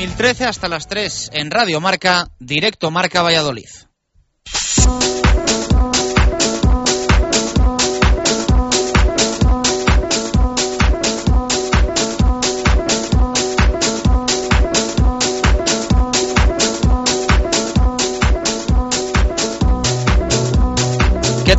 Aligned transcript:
2013 0.00 0.46
hasta 0.46 0.66
las 0.66 0.88
3 0.88 1.28
en 1.34 1.50
Radio 1.50 1.78
Marca, 1.78 2.30
directo 2.38 2.90
Marca 2.90 3.20
Valladolid. 3.20 3.89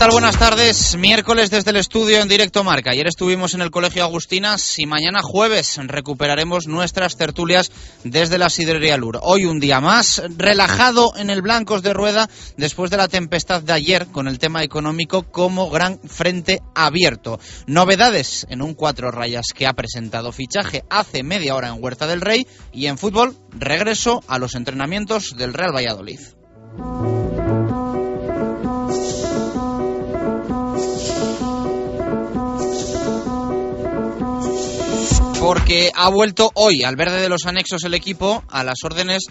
Buenas 0.10 0.38
tardes. 0.38 0.98
Miércoles 0.98 1.52
desde 1.52 1.70
el 1.70 1.78
estudio 1.78 2.22
en 2.22 2.28
directo 2.28 2.64
Marca. 2.64 2.90
Ayer 2.90 3.08
estuvimos 3.08 3.54
en 3.54 3.62
el 3.62 3.70
Colegio 3.70 4.04
Agustinas 4.04 4.80
y 4.80 4.88
mañana 4.88 5.22
jueves 5.22 5.78
recuperaremos 5.78 6.68
nuestras 6.68 7.18
tertulias 7.18 7.72
desde 8.04 8.40
la 8.40 8.50
Sidrería 8.50 8.98
Lur. 8.98 9.20
Hoy 9.22 9.46
un 9.46 9.60
día 9.60 9.80
más, 9.80 10.22
relajado 10.38 11.14
en 11.16 11.30
el 11.30 11.44
Blancos 11.44 11.84
de 11.84 11.94
Rueda 11.94 12.30
después 12.58 12.90
de 12.90 12.98
la 12.98 13.08
tempestad 13.08 13.62
de 13.62 13.74
ayer 13.74 14.08
con 14.08 14.28
el 14.28 14.40
tema 14.40 14.64
económico 14.64 15.24
como 15.24 15.70
gran 15.70 16.00
frente 16.00 16.62
abierto. 16.74 17.40
Novedades 17.68 18.48
en 18.50 18.64
un 18.64 18.74
cuatro 18.74 19.12
rayas 19.12 19.46
que 19.56 19.68
ha 19.68 19.74
presentado 19.74 20.32
fichaje 20.32 20.84
hace 20.90 21.22
media 21.24 21.56
hora 21.56 21.70
en 21.70 21.82
Huerta 21.82 22.08
del 22.08 22.22
Rey 22.22 22.48
y 22.74 22.88
en 22.88 22.98
fútbol 22.98 23.38
regreso 23.52 24.24
a 24.28 24.40
los 24.40 24.56
entrenamientos 24.56 25.38
del 25.38 25.54
Real 25.54 25.76
Valladolid. 25.76 26.20
Porque 35.42 35.92
ha 35.96 36.08
vuelto 36.08 36.52
hoy 36.54 36.84
al 36.84 36.96
verde 36.96 37.20
de 37.20 37.28
los 37.28 37.48
anexos 37.48 37.84
el 37.84 37.96
equipo 37.96 38.44
a 38.48 38.64
las 38.64 38.84
órdenes 38.84 39.24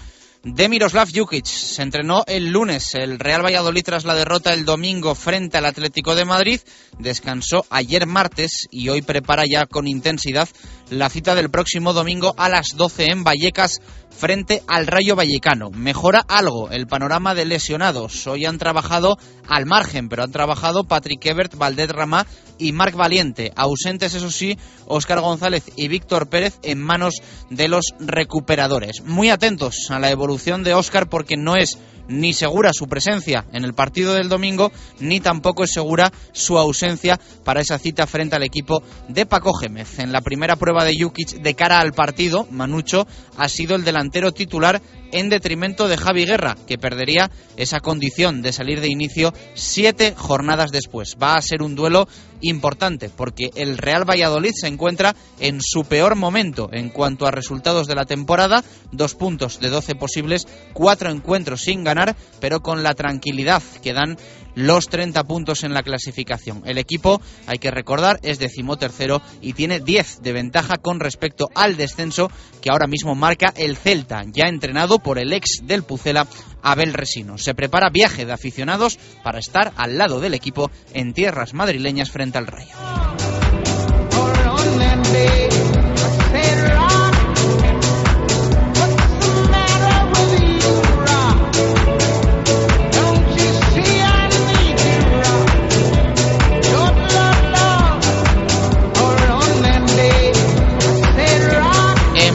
de 0.42 0.68
Miroslav 0.68 1.08
Jukic. 1.14 1.46
Se 1.46 1.82
entrenó 1.82 2.24
el 2.26 2.50
lunes 2.50 2.96
el 2.96 3.20
Real 3.20 3.44
Valladolid 3.44 3.84
tras 3.84 4.04
la 4.04 4.16
derrota 4.16 4.52
el 4.52 4.64
domingo 4.64 5.14
frente 5.14 5.58
al 5.58 5.66
Atlético 5.66 6.16
de 6.16 6.24
Madrid. 6.24 6.60
Descansó 6.98 7.64
ayer 7.70 8.06
martes 8.06 8.66
y 8.72 8.88
hoy 8.88 9.02
prepara 9.02 9.44
ya 9.48 9.66
con 9.66 9.86
intensidad 9.86 10.48
la 10.90 11.08
cita 11.10 11.36
del 11.36 11.48
próximo 11.48 11.92
domingo 11.92 12.34
a 12.36 12.48
las 12.48 12.70
12 12.74 13.04
en 13.12 13.22
Vallecas 13.22 13.80
frente 14.20 14.62
al 14.66 14.86
Rayo 14.86 15.16
Vallecano. 15.16 15.70
Mejora 15.70 16.22
algo 16.28 16.68
el 16.70 16.86
panorama 16.86 17.34
de 17.34 17.46
lesionados. 17.46 18.26
Hoy 18.26 18.44
han 18.44 18.58
trabajado 18.58 19.16
al 19.48 19.64
margen, 19.64 20.10
pero 20.10 20.22
han 20.22 20.30
trabajado 20.30 20.84
Patrick 20.84 21.24
Ebert, 21.24 21.56
Valdez 21.56 21.88
Ramá 21.88 22.26
y 22.58 22.72
Marc 22.72 22.94
Valiente. 22.94 23.50
Ausentes, 23.56 24.14
eso 24.14 24.30
sí, 24.30 24.58
Óscar 24.84 25.20
González 25.20 25.64
y 25.74 25.88
Víctor 25.88 26.28
Pérez 26.28 26.58
en 26.62 26.82
manos 26.82 27.14
de 27.48 27.68
los 27.68 27.94
recuperadores. 27.98 29.02
Muy 29.06 29.30
atentos 29.30 29.86
a 29.88 29.98
la 29.98 30.10
evolución 30.10 30.64
de 30.64 30.74
Óscar 30.74 31.08
porque 31.08 31.38
no 31.38 31.56
es 31.56 31.78
ni 32.08 32.32
segura 32.32 32.70
su 32.72 32.86
presencia 32.86 33.44
en 33.52 33.64
el 33.64 33.74
partido 33.74 34.14
del 34.14 34.28
domingo, 34.28 34.72
ni 35.00 35.20
tampoco 35.20 35.64
es 35.64 35.72
segura 35.72 36.12
su 36.32 36.58
ausencia 36.58 37.18
para 37.44 37.60
esa 37.60 37.78
cita 37.78 38.06
frente 38.06 38.36
al 38.36 38.42
equipo 38.42 38.82
de 39.08 39.26
Paco 39.26 39.52
Gémez. 39.52 39.98
En 39.98 40.12
la 40.12 40.20
primera 40.20 40.56
prueba 40.56 40.84
de 40.84 40.96
Jukic 40.98 41.40
de 41.40 41.54
cara 41.54 41.80
al 41.80 41.92
partido, 41.92 42.46
Manucho 42.50 43.06
ha 43.36 43.48
sido 43.48 43.76
el 43.76 43.84
delantero 43.84 44.32
titular 44.32 44.80
en 45.12 45.28
detrimento 45.28 45.88
de 45.88 45.96
Javi 45.96 46.24
Guerra, 46.24 46.56
que 46.66 46.78
perdería 46.78 47.30
esa 47.56 47.80
condición 47.80 48.42
de 48.42 48.52
salir 48.52 48.80
de 48.80 48.88
inicio 48.88 49.32
siete 49.54 50.14
jornadas 50.16 50.70
después. 50.72 51.16
Va 51.22 51.36
a 51.36 51.42
ser 51.42 51.62
un 51.62 51.74
duelo 51.74 52.08
importante 52.40 53.10
porque 53.10 53.50
el 53.54 53.78
Real 53.78 54.08
Valladolid 54.08 54.52
se 54.54 54.68
encuentra 54.68 55.14
en 55.38 55.60
su 55.60 55.84
peor 55.84 56.16
momento 56.16 56.70
en 56.72 56.88
cuanto 56.88 57.26
a 57.26 57.30
resultados 57.30 57.86
de 57.86 57.94
la 57.94 58.04
temporada, 58.04 58.64
dos 58.92 59.14
puntos 59.14 59.60
de 59.60 59.68
doce 59.68 59.94
posibles, 59.94 60.46
cuatro 60.72 61.10
encuentros 61.10 61.62
sin 61.62 61.84
ganar, 61.84 62.16
pero 62.40 62.60
con 62.60 62.82
la 62.82 62.94
tranquilidad 62.94 63.62
que 63.82 63.92
dan 63.92 64.16
los 64.54 64.88
30 64.88 65.24
puntos 65.24 65.64
en 65.64 65.74
la 65.74 65.82
clasificación. 65.82 66.62
El 66.64 66.78
equipo, 66.78 67.20
hay 67.46 67.58
que 67.58 67.70
recordar, 67.70 68.18
es 68.22 68.38
decimotercero 68.38 69.22
y 69.40 69.52
tiene 69.52 69.80
10 69.80 70.22
de 70.22 70.32
ventaja 70.32 70.76
con 70.78 71.00
respecto 71.00 71.48
al 71.54 71.76
descenso 71.76 72.30
que 72.60 72.70
ahora 72.70 72.86
mismo 72.86 73.14
marca 73.14 73.52
el 73.56 73.76
Celta, 73.76 74.24
ya 74.26 74.48
entrenado 74.48 74.98
por 75.02 75.18
el 75.18 75.32
ex 75.32 75.60
del 75.62 75.82
Pucela, 75.82 76.26
Abel 76.62 76.94
Resino. 76.94 77.38
Se 77.38 77.54
prepara 77.54 77.90
viaje 77.90 78.26
de 78.26 78.32
aficionados 78.32 78.98
para 79.22 79.38
estar 79.38 79.72
al 79.76 79.98
lado 79.98 80.20
del 80.20 80.34
equipo 80.34 80.70
en 80.92 81.12
tierras 81.12 81.54
madrileñas 81.54 82.10
frente 82.10 82.38
al 82.38 82.46
Rayo. 82.46 82.74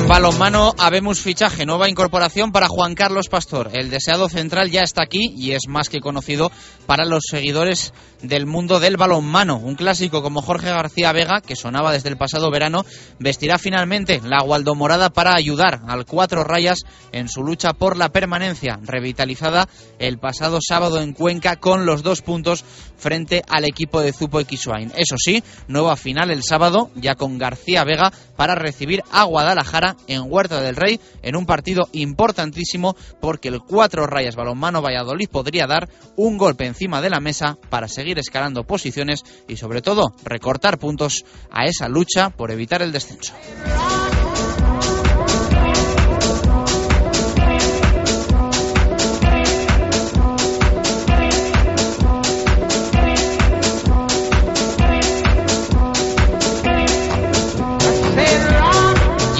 Balonmano 0.07 0.75
habemos 0.77 1.19
fichaje, 1.19 1.65
nueva 1.65 1.89
incorporación 1.89 2.51
para 2.51 2.67
Juan 2.67 2.93
Carlos 2.93 3.27
Pastor. 3.27 3.71
El 3.73 3.89
deseado 3.89 4.29
central 4.29 4.69
ya 4.69 4.81
está 4.81 5.01
aquí 5.01 5.33
y 5.35 5.51
es 5.51 5.67
más 5.67 5.89
que 5.89 5.99
conocido 5.99 6.51
para 6.85 7.05
los 7.05 7.23
seguidores 7.29 7.91
del 8.21 8.45
mundo 8.45 8.79
del 8.79 8.97
balonmano. 8.97 9.57
Un 9.57 9.75
clásico 9.75 10.21
como 10.21 10.41
Jorge 10.41 10.69
García 10.69 11.11
Vega, 11.11 11.41
que 11.41 11.55
sonaba 11.55 11.91
desde 11.91 12.09
el 12.09 12.17
pasado 12.17 12.51
verano, 12.51 12.85
vestirá 13.19 13.57
finalmente 13.57 14.21
la 14.23 14.41
gualdomorada 14.41 15.09
para 15.09 15.35
ayudar 15.35 15.81
al 15.87 16.05
Cuatro 16.05 16.43
Rayas 16.43 16.79
en 17.11 17.27
su 17.27 17.43
lucha 17.43 17.73
por 17.73 17.97
la 17.97 18.09
permanencia, 18.09 18.79
revitalizada 18.83 19.67
el 19.97 20.19
pasado 20.19 20.59
sábado 20.61 21.01
en 21.01 21.13
Cuenca 21.13 21.55
con 21.55 21.85
los 21.85 22.03
dos 22.03 22.21
puntos 22.21 22.63
frente 22.97 23.41
al 23.47 23.65
equipo 23.65 24.01
de 24.01 24.13
Zupo 24.13 24.41
Xwain. 24.41 24.91
Eso 24.95 25.15
sí, 25.17 25.43
nueva 25.67 25.95
final 25.95 26.31
el 26.31 26.43
sábado, 26.43 26.91
ya 26.95 27.15
con 27.15 27.37
García 27.37 27.83
Vega, 27.83 28.11
para 28.35 28.55
recibir 28.55 29.03
a 29.11 29.23
Guadalajara 29.23 29.94
en 30.07 30.23
Huerta 30.31 30.61
del 30.61 30.75
Rey 30.75 30.99
en 31.21 31.35
un 31.35 31.45
partido 31.45 31.87
importantísimo 31.91 32.95
porque 33.19 33.49
el 33.49 33.61
Cuatro 33.61 34.07
Rayas 34.07 34.35
Balonmano 34.35 34.81
Valladolid 34.81 35.29
podría 35.29 35.67
dar 35.67 35.89
un 36.15 36.37
golpe 36.37 36.65
encima 36.65 37.01
de 37.01 37.09
la 37.09 37.19
mesa 37.19 37.57
para 37.69 37.87
seguir 37.87 38.19
escalando 38.19 38.63
posiciones 38.63 39.23
y 39.47 39.57
sobre 39.57 39.81
todo 39.81 40.13
recortar 40.23 40.77
puntos 40.77 41.25
a 41.51 41.65
esa 41.65 41.87
lucha 41.87 42.29
por 42.29 42.51
evitar 42.51 42.81
el 42.81 42.91
descenso. 42.91 43.33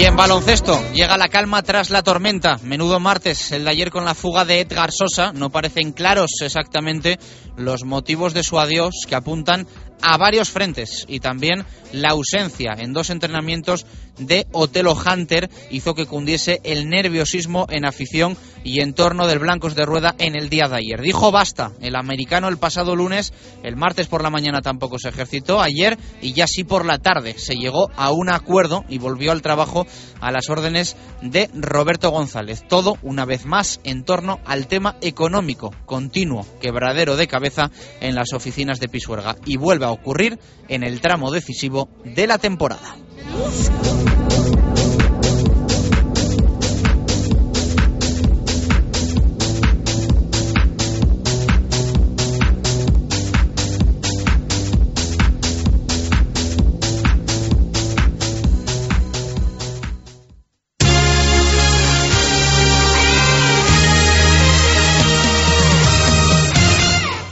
En 0.06 0.16
baloncesto, 0.16 0.80
llega 0.94 1.18
la 1.18 1.30
calma 1.30 1.64
tras 1.64 1.90
la 1.90 2.04
tormenta. 2.04 2.58
Menudo 2.62 3.00
martes, 3.00 3.52
el 3.52 3.64
de 3.64 3.72
ayer 3.72 3.90
con 3.90 4.06
la 4.06 4.14
fuga 4.14 4.46
de 4.46 4.60
Edgar 4.60 4.92
Sosa. 4.92 5.34
No 5.34 5.50
parecen 5.50 5.94
claros 5.94 6.30
exactamente 6.42 7.18
los 7.58 7.86
motivos 7.86 8.36
de 8.36 8.44
su 8.44 8.60
adiós 8.60 8.94
que 9.10 9.16
apuntan 9.16 9.68
a 10.06 10.18
varios 10.18 10.52
frentes 10.52 11.04
y 11.08 11.20
también 11.20 11.66
la 11.92 12.10
ausencia 12.10 12.76
en 12.78 12.94
dos 12.94 13.10
entrenamientos 13.10 13.88
de 14.20 14.46
Otelo 14.52 14.94
Hunter 14.94 15.50
hizo 15.72 15.96
que 15.96 16.06
cundiese 16.06 16.62
el 16.64 16.90
nerviosismo 16.90 17.66
en 17.70 17.86
afición 17.86 18.38
y 18.64 18.82
en 18.82 18.94
torno 18.94 19.28
del 19.28 19.40
Blancos 19.40 19.76
de 19.76 19.86
Rueda 19.86 20.16
en 20.20 20.36
el 20.38 20.50
día 20.50 20.68
de 20.68 20.78
ayer. 20.78 21.02
Dijo 21.02 21.32
basta 21.32 21.72
el 21.82 21.96
americano 21.96 22.48
el 22.48 22.58
pasado 22.58 22.96
lunes, 22.96 23.34
el 23.64 23.76
martes 23.76 24.08
por 24.08 24.22
la 24.22 24.30
mañana 24.30 24.62
tampoco 24.62 25.00
se 25.00 25.10
ejercitó, 25.10 25.60
ayer 25.60 25.98
y 26.22 26.34
ya 26.34 26.46
sí 26.48 26.64
por 26.64 26.86
la 26.86 27.00
tarde 27.00 27.36
se 27.38 27.56
llegó 27.56 27.90
a 27.96 28.12
un 28.12 28.32
acuerdo 28.32 28.86
y 28.88 29.00
volvió 29.00 29.32
al 29.32 29.42
trabajo 29.42 29.88
a 30.22 30.32
las 30.32 30.50
órdenes 30.50 30.96
de 31.22 31.50
Roberto 31.54 32.12
González. 32.12 32.64
Todo, 32.68 32.98
una 33.02 33.26
vez 33.26 33.46
más, 33.46 33.80
en 33.84 34.04
torno 34.04 34.40
al 34.46 34.68
tema 34.68 34.98
económico, 35.02 35.74
continuo, 35.86 36.46
quebradero 36.62 37.16
de 37.18 37.28
cabeza 37.28 37.72
en 38.02 38.16
las 38.16 38.34
oficinas 38.34 38.80
de 38.80 38.88
Pisuerga 38.88 39.36
y 39.46 39.58
vuelve 39.58 39.86
a 39.86 39.95
ocurrir 39.96 40.40
en 40.68 40.84
el 40.84 41.02
tramo 41.02 41.32
decisivo 41.32 41.90
de 42.04 42.28
la 42.28 42.38
temporada. 42.38 42.96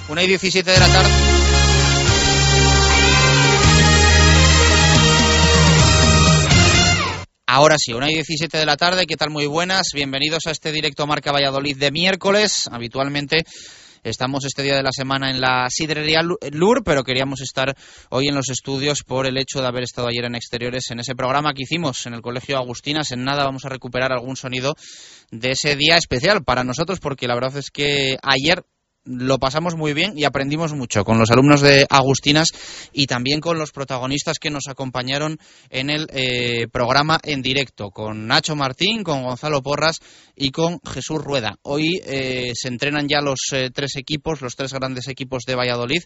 Una 0.10 0.22
y 0.22 0.28
17 0.28 0.70
de 0.70 0.80
la 0.80 0.88
tarde. 0.88 1.43
Ahora 7.56 7.76
sí, 7.78 7.94
una 7.94 8.10
y 8.10 8.16
17 8.16 8.58
de 8.58 8.66
la 8.66 8.78
tarde, 8.78 9.06
¿qué 9.06 9.16
tal? 9.16 9.30
Muy 9.30 9.46
buenas, 9.46 9.90
bienvenidos 9.94 10.48
a 10.48 10.50
este 10.50 10.72
directo 10.72 11.06
Marca 11.06 11.32
Valladolid 11.32 11.78
de 11.78 11.92
miércoles. 11.92 12.68
Habitualmente 12.72 13.44
estamos 14.02 14.44
este 14.46 14.64
día 14.64 14.76
de 14.76 14.82
la 14.82 14.92
semana 14.92 15.30
en 15.30 15.40
la 15.40 15.68
sidrería 15.70 16.24
Lur, 16.24 16.82
pero 16.84 17.04
queríamos 17.04 17.42
estar 17.42 17.76
hoy 18.10 18.28
en 18.28 18.34
los 18.34 18.50
estudios 18.50 19.04
por 19.04 19.28
el 19.28 19.38
hecho 19.38 19.62
de 19.62 19.68
haber 19.68 19.84
estado 19.84 20.08
ayer 20.08 20.26
en 20.26 20.34
exteriores 20.34 20.90
en 20.90 21.02
ese 21.02 21.14
programa 21.14 21.54
que 21.54 21.62
hicimos 21.62 22.08
en 22.08 22.16
el 22.16 22.24
Colegio 22.24 22.58
Agustinas. 22.58 23.12
En 23.12 23.24
nada 23.24 23.44
vamos 23.44 23.66
a 23.66 23.70
recuperar 23.70 24.12
algún 24.12 24.36
sonido 24.36 24.74
de 25.30 25.52
ese 25.52 25.76
día 25.76 25.98
especial 25.98 26.44
para 26.44 26.64
nosotros, 26.64 27.00
porque 27.00 27.28
la 27.28 27.36
verdad 27.36 27.56
es 27.58 27.70
que 27.70 28.18
ayer 28.24 28.64
lo 29.06 29.38
pasamos 29.38 29.76
muy 29.76 29.94
bien 29.94 30.18
y 30.18 30.24
aprendimos 30.24 30.74
mucho 30.74 31.04
con 31.04 31.20
los 31.20 31.30
alumnos 31.30 31.62
de 31.62 31.86
Agustinas 31.90 32.48
y 32.94 33.08
también 33.08 33.42
con 33.42 33.58
los 33.58 33.72
protagonistas 33.72 34.40
que 34.40 34.50
nos 34.50 34.68
acompañaron 34.68 35.40
en 35.70 35.90
el 35.90 36.08
eh, 36.14 36.68
programa 36.72 37.20
en 37.24 37.42
directo, 37.42 37.90
con 37.92 38.28
Nacho 38.28 38.56
Martín, 38.56 39.04
con 39.04 39.24
Gonzalo 39.24 39.62
Porras 39.62 39.98
y 40.36 40.52
con 40.52 40.80
Jesús 40.86 41.22
Rueda. 41.22 41.58
Hoy 41.64 42.02
eh, 42.06 42.54
se 42.56 42.70
entrenan 42.70 43.08
ya 43.08 43.20
los 43.20 43.40
eh, 43.52 43.70
tres 43.74 43.98
equipos, 43.98 44.42
los 44.42 44.56
tres 44.56 44.74
grandes 44.74 45.08
equipos 45.08 45.44
de 45.46 45.56
Valladolid, 45.56 46.04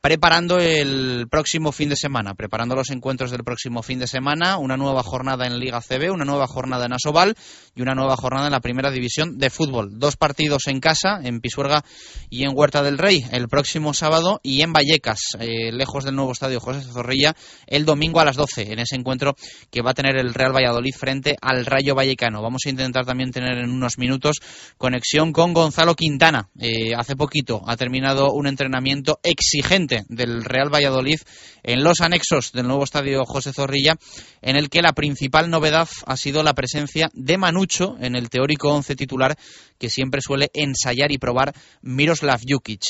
preparando 0.00 0.58
el 0.58 1.26
próximo 1.30 1.70
fin 1.72 1.90
de 1.90 1.96
semana, 1.96 2.34
preparando 2.34 2.74
los 2.74 2.90
encuentros 2.90 3.30
del 3.30 3.44
próximo 3.44 3.82
fin 3.82 3.98
de 3.98 4.06
semana, 4.06 4.56
una 4.56 4.76
nueva 4.76 5.02
jornada 5.02 5.46
en 5.46 5.58
Liga 5.58 5.80
CB, 5.80 6.12
una 6.12 6.24
nueva 6.24 6.46
jornada 6.46 6.86
en 6.86 6.94
Asobal 6.94 7.34
y 7.74 7.82
una 7.82 7.94
nueva 7.94 8.16
jornada 8.16 8.46
en 8.46 8.52
la 8.52 8.60
Primera 8.60 8.90
División 8.90 9.38
de 9.38 9.50
Fútbol. 9.50 9.98
Dos 9.98 10.16
partidos 10.16 10.66
en 10.68 10.80
casa, 10.80 11.20
en 11.22 11.40
Pisuerga 11.40 11.84
y 12.30 12.37
y 12.38 12.44
en 12.44 12.52
Huerta 12.54 12.84
del 12.84 12.98
Rey 12.98 13.24
el 13.32 13.48
próximo 13.48 13.92
sábado 13.92 14.38
y 14.44 14.62
en 14.62 14.72
Vallecas, 14.72 15.18
eh, 15.40 15.72
lejos 15.72 16.04
del 16.04 16.14
nuevo 16.14 16.30
estadio 16.30 16.60
José 16.60 16.82
Zorrilla, 16.82 17.34
el 17.66 17.84
domingo 17.84 18.20
a 18.20 18.24
las 18.24 18.36
12, 18.36 18.72
en 18.72 18.78
ese 18.78 18.94
encuentro 18.94 19.34
que 19.72 19.82
va 19.82 19.90
a 19.90 19.94
tener 19.94 20.16
el 20.16 20.32
Real 20.32 20.54
Valladolid 20.54 20.94
frente 20.96 21.36
al 21.42 21.66
Rayo 21.66 21.96
Vallecano. 21.96 22.40
Vamos 22.40 22.62
a 22.64 22.68
intentar 22.68 23.04
también 23.04 23.32
tener 23.32 23.58
en 23.58 23.70
unos 23.70 23.98
minutos 23.98 24.36
conexión 24.76 25.32
con 25.32 25.52
Gonzalo 25.52 25.96
Quintana. 25.96 26.48
Eh, 26.60 26.94
hace 26.96 27.16
poquito 27.16 27.60
ha 27.66 27.76
terminado 27.76 28.30
un 28.32 28.46
entrenamiento 28.46 29.18
exigente 29.24 30.04
del 30.08 30.44
Real 30.44 30.72
Valladolid 30.72 31.18
en 31.64 31.82
los 31.82 32.00
anexos 32.02 32.52
del 32.52 32.68
nuevo 32.68 32.84
estadio 32.84 33.24
José 33.24 33.52
Zorrilla, 33.52 33.96
en 34.42 34.54
el 34.54 34.70
que 34.70 34.80
la 34.80 34.92
principal 34.92 35.50
novedad 35.50 35.88
ha 36.06 36.16
sido 36.16 36.44
la 36.44 36.54
presencia 36.54 37.10
de 37.14 37.36
Manucho 37.36 37.96
en 37.98 38.14
el 38.14 38.30
teórico 38.30 38.72
once 38.72 38.94
titular 38.94 39.36
que 39.78 39.90
siempre 39.90 40.20
suele 40.20 40.50
ensayar 40.54 41.12
y 41.12 41.18
probar 41.18 41.54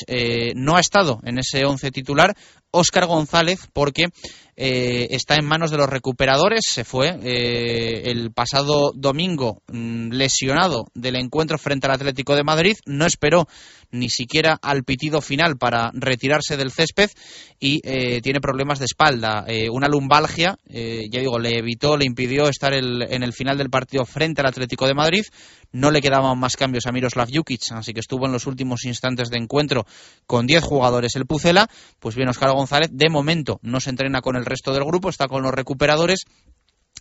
Eh, 0.07 0.53
no 0.55 0.75
ha 0.75 0.79
estado 0.79 1.19
en 1.23 1.39
ese 1.39 1.65
once 1.65 1.91
titular 1.91 2.35
Óscar 2.71 3.05
González 3.05 3.67
porque 3.73 4.09
eh, 4.61 5.15
está 5.15 5.35
en 5.35 5.45
manos 5.45 5.71
de 5.71 5.77
los 5.77 5.87
recuperadores. 5.87 6.63
Se 6.69 6.83
fue 6.83 7.17
eh, 7.23 8.11
el 8.11 8.33
pasado 8.33 8.91
domingo 8.93 9.61
mm, 9.71 10.09
lesionado 10.09 10.87
del 10.93 11.15
encuentro 11.15 11.57
frente 11.57 11.87
al 11.87 11.93
Atlético 11.93 12.35
de 12.35 12.43
Madrid. 12.43 12.75
No 12.85 13.05
esperó 13.05 13.47
ni 13.91 14.09
siquiera 14.09 14.59
al 14.61 14.83
pitido 14.83 15.21
final 15.21 15.57
para 15.57 15.91
retirarse 15.93 16.57
del 16.57 16.71
césped 16.71 17.09
y 17.57 17.79
eh, 17.85 18.21
tiene 18.21 18.41
problemas 18.41 18.79
de 18.79 18.85
espalda. 18.85 19.45
una 19.71 19.87
lumbalgia, 19.87 20.57
ya 20.67 21.19
digo, 21.19 21.39
le 21.39 21.57
evitó, 21.57 21.97
le 21.97 22.05
impidió 22.05 22.49
estar 22.49 22.73
en 22.73 23.23
el 23.23 23.33
final 23.33 23.57
del 23.57 23.71
partido 23.71 24.05
frente 24.05 24.41
al 24.41 24.47
Atlético 24.47 24.85
de 24.85 24.93
Madrid. 24.93 25.23
No 25.71 25.91
le 25.91 26.01
quedaban 26.01 26.37
más 26.39 26.57
cambios 26.57 26.87
a 26.87 26.91
Miroslav 26.91 27.29
Jukic, 27.31 27.71
así 27.71 27.93
que 27.93 27.99
estuvo 27.99 28.25
en 28.25 28.31
los 28.31 28.47
últimos 28.47 28.85
instantes 28.85 29.29
de 29.29 29.37
encuentro 29.37 29.85
con 30.25 30.47
10 30.47 30.63
jugadores 30.63 31.15
el 31.15 31.25
Pucela. 31.25 31.67
Pues 31.99 32.15
bien, 32.15 32.27
Óscar 32.27 32.51
González 32.51 32.89
de 32.91 33.09
momento 33.09 33.59
no 33.61 33.79
se 33.79 33.91
entrena 33.91 34.21
con 34.21 34.35
el 34.35 34.45
resto 34.49 34.73
del 34.73 34.83
grupo, 34.83 35.09
está 35.09 35.27
con 35.27 35.43
los 35.43 35.53
recuperadores 35.53 36.25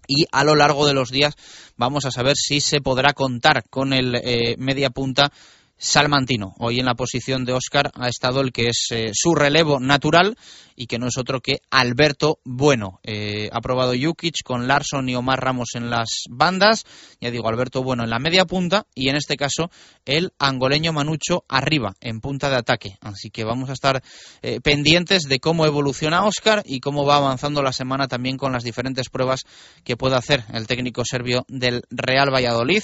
y 0.07 0.25
a 0.33 0.45
lo 0.45 0.55
largo 0.55 0.87
de 0.87 0.95
los 0.95 1.11
días 1.11 1.35
vamos 1.77 2.05
a 2.05 2.11
saber 2.11 2.37
si 2.37 2.61
se 2.61 2.81
podrá 2.81 3.13
contar 3.13 3.65
con 3.69 3.93
el 3.93 4.15
eh, 4.17 4.57
media 4.59 4.91
punta 4.91 5.33
salmantino. 5.79 6.55
Hoy 6.59 6.81
en 6.81 6.87
la 6.87 6.95
posición 6.95 7.45
de 7.45 7.53
Óscar 7.53 7.91
ha 7.95 8.09
estado 8.09 8.41
el 8.41 8.53
que 8.53 8.69
es 8.69 8.89
eh, 8.91 9.11
su 9.15 9.35
relevo 9.35 9.79
natural 9.81 10.37
y 10.75 10.87
que 10.87 10.99
no 10.99 11.09
es 11.09 11.17
otro 11.19 11.41
que 11.41 11.61
Alberto 11.71 12.39
Bueno. 12.45 13.01
Eh, 13.03 13.49
ha 13.53 13.61
probado 13.61 13.95
Jukic 14.01 14.43
con 14.45 14.69
Larson 14.69 15.09
y 15.09 15.15
Omar 15.15 15.41
Ramos 15.41 15.71
en 15.75 15.91
las 15.91 16.25
bandas. 16.31 16.85
Ya 17.21 17.31
digo, 17.31 17.49
Alberto 17.49 17.83
Bueno 17.83 18.05
en 18.05 18.11
la 18.11 18.19
media 18.19 18.45
punta 18.45 18.87
y 18.95 19.09
en 19.09 19.17
este 19.17 19.37
caso 19.37 19.71
el 20.05 20.33
angoleño 20.39 20.93
Manucho 20.93 21.45
arriba, 21.49 21.95
en 22.01 22.21
punta 22.21 22.49
de 22.51 22.57
ataque. 22.57 22.99
Así 23.01 23.31
que 23.31 23.45
vamos 23.45 23.71
a 23.71 23.73
estar 23.73 24.03
eh, 24.43 24.61
pendientes 24.61 25.23
de 25.23 25.41
cómo 25.41 25.67
evoluciona 25.67 26.25
Óscar 26.25 26.63
y 26.65 26.81
cómo 26.81 27.05
va 27.05 27.17
avanzando 27.17 27.63
la 27.63 27.73
semana 27.73 28.09
también 28.09 28.37
con 28.37 28.53
las 28.53 28.65
diferentes 28.65 29.09
pruebas 29.09 29.41
que 29.85 29.97
puede 29.97 30.17
hacer 30.17 30.45
el 30.53 30.67
técnico 30.67 31.03
serbio 31.05 31.45
del 31.49 31.83
Real 31.91 32.33
Valladolid 32.33 32.83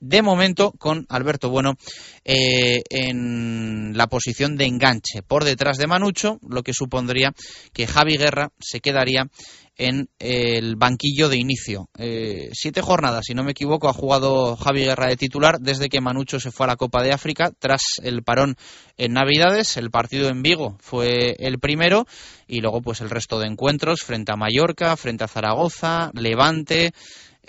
de 0.00 0.22
momento 0.22 0.72
con 0.78 1.06
Alberto 1.08 1.50
Bueno 1.50 1.76
eh, 2.24 2.82
en 2.90 3.96
la 3.96 4.06
posición 4.06 4.56
de 4.56 4.66
enganche 4.66 5.22
por 5.22 5.44
detrás 5.44 5.78
de 5.78 5.86
Manucho, 5.86 6.38
lo 6.48 6.62
que 6.62 6.72
supondría 6.72 7.32
que 7.72 7.86
Javi 7.86 8.16
Guerra 8.16 8.50
se 8.58 8.80
quedaría 8.80 9.28
en 9.78 10.10
el 10.18 10.74
banquillo 10.74 11.28
de 11.28 11.36
inicio. 11.36 11.88
Eh, 11.96 12.50
siete 12.52 12.82
jornadas, 12.82 13.24
si 13.26 13.34
no 13.34 13.44
me 13.44 13.52
equivoco, 13.52 13.88
ha 13.88 13.92
jugado 13.92 14.56
Javi 14.56 14.84
Guerra 14.84 15.06
de 15.06 15.16
titular 15.16 15.60
desde 15.60 15.88
que 15.88 16.00
Manucho 16.00 16.40
se 16.40 16.50
fue 16.50 16.66
a 16.66 16.70
la 16.70 16.76
Copa 16.76 17.02
de 17.02 17.12
África 17.12 17.52
tras 17.58 17.82
el 18.02 18.24
parón 18.24 18.56
en 18.96 19.12
Navidades. 19.12 19.76
El 19.76 19.90
partido 19.90 20.28
en 20.28 20.42
Vigo 20.42 20.76
fue 20.80 21.36
el 21.38 21.60
primero 21.60 22.06
y 22.48 22.60
luego 22.60 22.82
pues 22.82 23.00
el 23.00 23.10
resto 23.10 23.38
de 23.38 23.46
encuentros 23.46 24.02
frente 24.02 24.32
a 24.32 24.36
Mallorca, 24.36 24.96
frente 24.96 25.24
a 25.24 25.28
Zaragoza, 25.28 26.10
Levante 26.12 26.92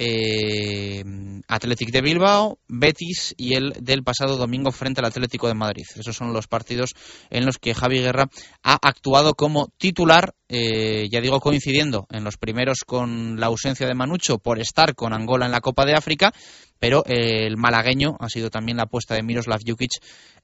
eh, 0.02 1.04
Athletic 1.50 1.92
de 1.92 2.02
Bilbao, 2.02 2.58
Betis 2.70 3.36
y 3.38 3.56
el 3.56 3.74
del 3.82 4.02
pasado 4.02 4.38
domingo 4.38 4.72
frente 4.72 5.02
al 5.02 5.08
Atlético 5.08 5.50
de 5.50 5.56
Madrid. 5.56 5.84
Esos 5.94 6.16
son 6.16 6.32
los 6.32 6.48
partidos 6.48 6.96
en 7.30 7.46
los 7.46 7.58
que 7.58 7.76
Javi 7.76 8.00
Guerra 8.00 8.30
ha 8.64 8.80
actuado 8.82 9.36
como 9.36 9.68
titular, 9.78 10.36
eh, 10.48 11.10
ya 11.12 11.20
digo 11.20 11.42
coincidiendo 11.42 12.08
en 12.12 12.24
los 12.24 12.38
primeros 12.38 12.80
con 12.86 13.42
la 13.42 13.48
ausencia 13.48 13.88
de 13.88 13.94
Manucho 13.94 14.38
por 14.38 14.60
estar 14.60 14.96
con 14.96 15.12
Angola 15.12 15.46
en 15.46 15.52
la 15.52 15.60
Copa 15.60 15.86
de 15.86 15.96
África, 15.96 16.34
pero 16.80 17.04
eh, 17.06 17.46
el 17.46 17.58
malagueño 17.58 18.18
ha 18.20 18.30
sido 18.30 18.50
también 18.50 18.78
la 18.78 18.84
apuesta 18.84 19.16
de 19.16 19.24
Miroslav 19.24 19.60
Jukic 19.66 19.92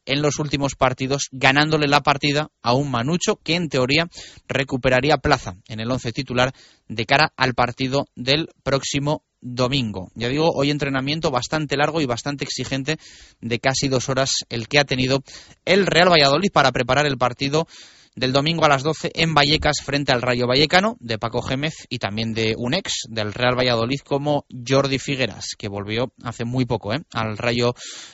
en 0.05 0.21
los 0.21 0.37
últimos 0.39 0.75
partidos, 0.75 1.29
ganándole 1.31 1.87
la 1.87 2.01
partida 2.01 2.49
a 2.61 2.73
un 2.73 2.91
Manucho 2.91 3.37
que 3.37 3.55
en 3.55 3.69
teoría 3.69 4.07
recuperaría 4.47 5.17
plaza 5.17 5.55
en 5.67 5.79
el 5.79 5.89
once 5.89 6.11
titular 6.11 6.53
de 6.87 7.05
cara 7.05 7.33
al 7.35 7.55
partido 7.55 8.07
del 8.15 8.49
próximo 8.63 9.23
domingo. 9.41 10.11
Ya 10.15 10.27
digo, 10.27 10.51
hoy 10.51 10.71
entrenamiento 10.71 11.31
bastante 11.31 11.77
largo 11.77 12.01
y 12.01 12.05
bastante 12.05 12.43
exigente 12.43 12.97
de 13.41 13.59
casi 13.59 13.87
dos 13.87 14.09
horas 14.09 14.45
el 14.49 14.67
que 14.67 14.79
ha 14.79 14.85
tenido 14.85 15.23
el 15.65 15.85
Real 15.85 16.09
Valladolid 16.11 16.51
para 16.51 16.71
preparar 16.71 17.05
el 17.05 17.17
partido 17.17 17.67
del 18.15 18.33
domingo 18.33 18.65
a 18.65 18.69
las 18.69 18.83
12 18.83 19.11
en 19.13 19.33
Vallecas 19.33 19.77
frente 19.83 20.11
al 20.11 20.21
Rayo 20.21 20.47
Vallecano 20.47 20.95
de 20.99 21.17
Paco 21.17 21.41
Gémez 21.41 21.85
y 21.89 21.99
también 21.99 22.33
de 22.33 22.55
un 22.57 22.73
ex 22.73 23.01
del 23.09 23.33
Real 23.33 23.57
Valladolid 23.57 23.99
como 23.99 24.45
Jordi 24.65 24.99
Figueras, 24.99 25.55
que 25.57 25.67
volvió 25.67 26.13
hace 26.23 26.45
muy 26.45 26.65
poco 26.65 26.93
¿eh? 26.93 27.01
al 27.13 27.37
Rayo 27.37 27.73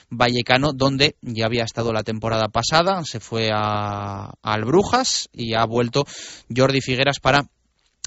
Vallecano, 0.09 0.71
donde 0.73 1.15
ya 1.21 1.45
había 1.45 1.63
estado 1.63 1.93
la 1.93 2.03
temporada 2.03 2.47
pasada, 2.47 3.03
se 3.05 3.19
fue 3.19 3.49
a, 3.53 4.33
al 4.41 4.65
Brujas 4.65 5.29
y 5.31 5.53
ha 5.53 5.65
vuelto 5.65 6.05
Jordi 6.53 6.81
Figueras 6.81 7.19
para 7.19 7.45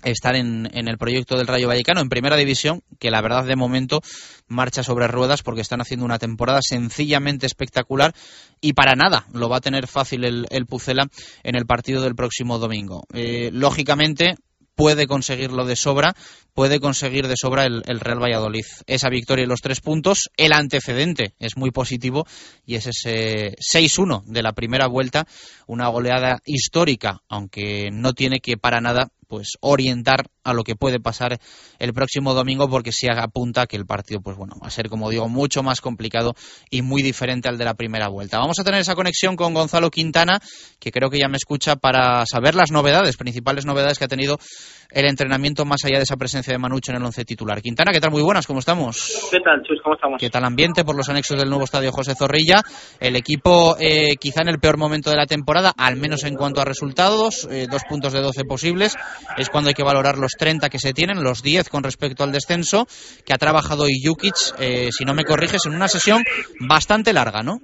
estar 0.04 0.36
en, 0.36 0.68
el 0.72 0.98
proyecto 0.98 1.36
del 1.36 1.46
Rayo 1.46 1.68
Vallecano 1.68 2.00
en 2.00 2.08
primera 2.08 2.36
división, 2.36 2.82
que 2.98 3.10
la 3.10 3.20
verdad 3.20 3.44
de 3.44 3.56
momento 3.56 4.00
marcha 4.46 4.82
sobre 4.82 5.08
ruedas 5.08 5.42
porque 5.42 5.60
están 5.60 5.80
haciendo 5.80 6.04
una 6.04 6.18
temporada 6.18 6.60
sencillamente 6.62 7.46
espectacular 7.46 8.14
y 8.60 8.74
para 8.74 8.94
nada 8.94 9.26
lo 9.32 9.48
va 9.48 9.58
a 9.58 9.60
tener 9.60 9.86
fácil 9.86 10.24
el, 10.24 10.46
el 10.50 10.66
Pucela 10.66 11.06
en 11.42 11.56
el 11.56 11.66
partido 11.66 12.02
del 12.02 12.14
próximo 12.14 12.58
domingo. 12.58 13.04
Eh, 13.12 13.50
lógicamente, 13.52 14.36
puede 14.74 15.06
conseguirlo 15.06 15.64
de 15.64 15.76
sobra, 15.76 16.14
puede 16.52 16.80
conseguir 16.80 17.28
de 17.28 17.36
sobra 17.36 17.64
el, 17.64 17.82
el, 17.86 18.00
Real 18.00 18.22
Valladolid 18.22 18.64
esa 18.86 19.08
victoria 19.08 19.44
y 19.44 19.48
los 19.48 19.60
tres 19.60 19.80
puntos. 19.80 20.30
El 20.36 20.52
antecedente 20.52 21.34
es 21.38 21.56
muy 21.56 21.70
positivo 21.70 22.26
y 22.64 22.76
es 22.76 22.86
ese 22.86 23.56
6-1 23.74 24.24
de 24.24 24.42
la 24.42 24.52
primera 24.52 24.86
vuelta, 24.86 25.26
una 25.66 25.88
goleada 25.88 26.40
histórica, 26.44 27.22
aunque 27.28 27.90
no 27.92 28.12
tiene 28.12 28.40
que 28.40 28.56
para 28.56 28.80
nada 28.80 29.08
pues 29.24 29.56
orientar 29.60 30.26
a 30.44 30.52
lo 30.52 30.62
que 30.62 30.76
puede 30.76 31.00
pasar 31.00 31.38
el 31.78 31.92
próximo 31.92 32.34
domingo 32.34 32.68
porque 32.68 32.92
si 32.92 33.08
apunta 33.08 33.66
que 33.66 33.76
el 33.76 33.86
partido 33.86 34.20
pues 34.20 34.36
bueno 34.36 34.54
va 34.62 34.68
a 34.68 34.70
ser 34.70 34.88
como 34.88 35.10
digo 35.10 35.28
mucho 35.28 35.62
más 35.62 35.80
complicado 35.80 36.34
y 36.70 36.82
muy 36.82 37.02
diferente 37.02 37.48
al 37.48 37.58
de 37.58 37.64
la 37.64 37.74
primera 37.74 38.08
vuelta. 38.08 38.38
Vamos 38.38 38.58
a 38.58 38.64
tener 38.64 38.80
esa 38.80 38.94
conexión 38.94 39.36
con 39.36 39.54
Gonzalo 39.54 39.90
Quintana 39.90 40.38
que 40.78 40.92
creo 40.92 41.10
que 41.10 41.18
ya 41.18 41.28
me 41.28 41.36
escucha 41.36 41.76
para 41.76 42.24
saber 42.26 42.54
las 42.54 42.70
novedades 42.70 43.16
principales 43.16 43.66
novedades 43.66 43.98
que 43.98 44.04
ha 44.04 44.08
tenido 44.08 44.38
el 44.90 45.06
entrenamiento 45.06 45.64
más 45.64 45.84
allá 45.84 45.96
de 45.96 46.04
esa 46.04 46.16
presencia 46.16 46.52
de 46.52 46.58
Manucho 46.58 46.92
en 46.92 46.98
el 46.98 47.04
once 47.04 47.24
titular. 47.24 47.60
Quintana 47.62 47.92
qué 47.92 48.00
tal 48.00 48.10
muy 48.10 48.22
buenas 48.22 48.46
cómo 48.46 48.60
estamos 48.60 49.28
qué 49.30 49.40
tal 49.40 49.62
Chus 49.62 49.80
cómo 49.82 49.94
estamos 49.94 50.20
qué 50.20 50.30
tal 50.30 50.44
ambiente 50.44 50.84
por 50.84 50.96
los 50.96 51.08
anexos 51.08 51.38
del 51.38 51.48
nuevo 51.48 51.64
estadio 51.64 51.90
José 51.90 52.14
Zorrilla 52.14 52.62
el 53.00 53.16
equipo 53.16 53.76
eh, 53.80 54.16
quizá 54.20 54.42
en 54.42 54.48
el 54.48 54.58
peor 54.58 54.76
momento 54.76 55.10
de 55.10 55.16
la 55.16 55.26
temporada 55.26 55.72
al 55.76 55.96
menos 55.96 56.24
en 56.24 56.34
cuanto 56.34 56.60
a 56.60 56.64
resultados 56.64 57.48
eh, 57.50 57.66
dos 57.70 57.82
puntos 57.88 58.12
de 58.12 58.20
12 58.20 58.44
posibles 58.44 58.96
es 59.36 59.48
cuando 59.48 59.68
hay 59.68 59.74
que 59.74 59.82
valorar 59.82 60.18
los 60.18 60.33
30 60.36 60.68
que 60.68 60.78
se 60.78 60.92
tienen, 60.92 61.22
los 61.22 61.42
10 61.42 61.68
con 61.68 61.82
respecto 61.82 62.24
al 62.24 62.32
descenso, 62.32 62.86
que 63.26 63.32
ha 63.32 63.38
trabajado 63.38 63.84
Jukic, 63.84 64.34
eh, 64.60 64.88
si 64.90 65.04
no 65.04 65.14
me 65.14 65.24
corriges, 65.24 65.66
en 65.66 65.74
una 65.74 65.88
sesión 65.88 66.22
bastante 66.60 67.12
larga, 67.12 67.42
¿no? 67.42 67.58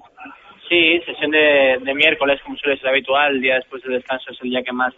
Sí, 0.69 1.01
sesión 1.05 1.31
de, 1.31 1.79
de, 1.83 1.95
miércoles, 1.95 2.41
como 2.45 2.57
suele 2.57 2.79
ser 2.79 2.91
habitual, 2.91 3.35
el 3.35 3.41
día 3.41 3.57
después 3.57 3.83
del 3.83 3.95
descanso 3.95 4.31
es 4.31 4.39
el 4.43 4.51
día 4.51 4.63
que 4.63 4.73
más 4.73 4.95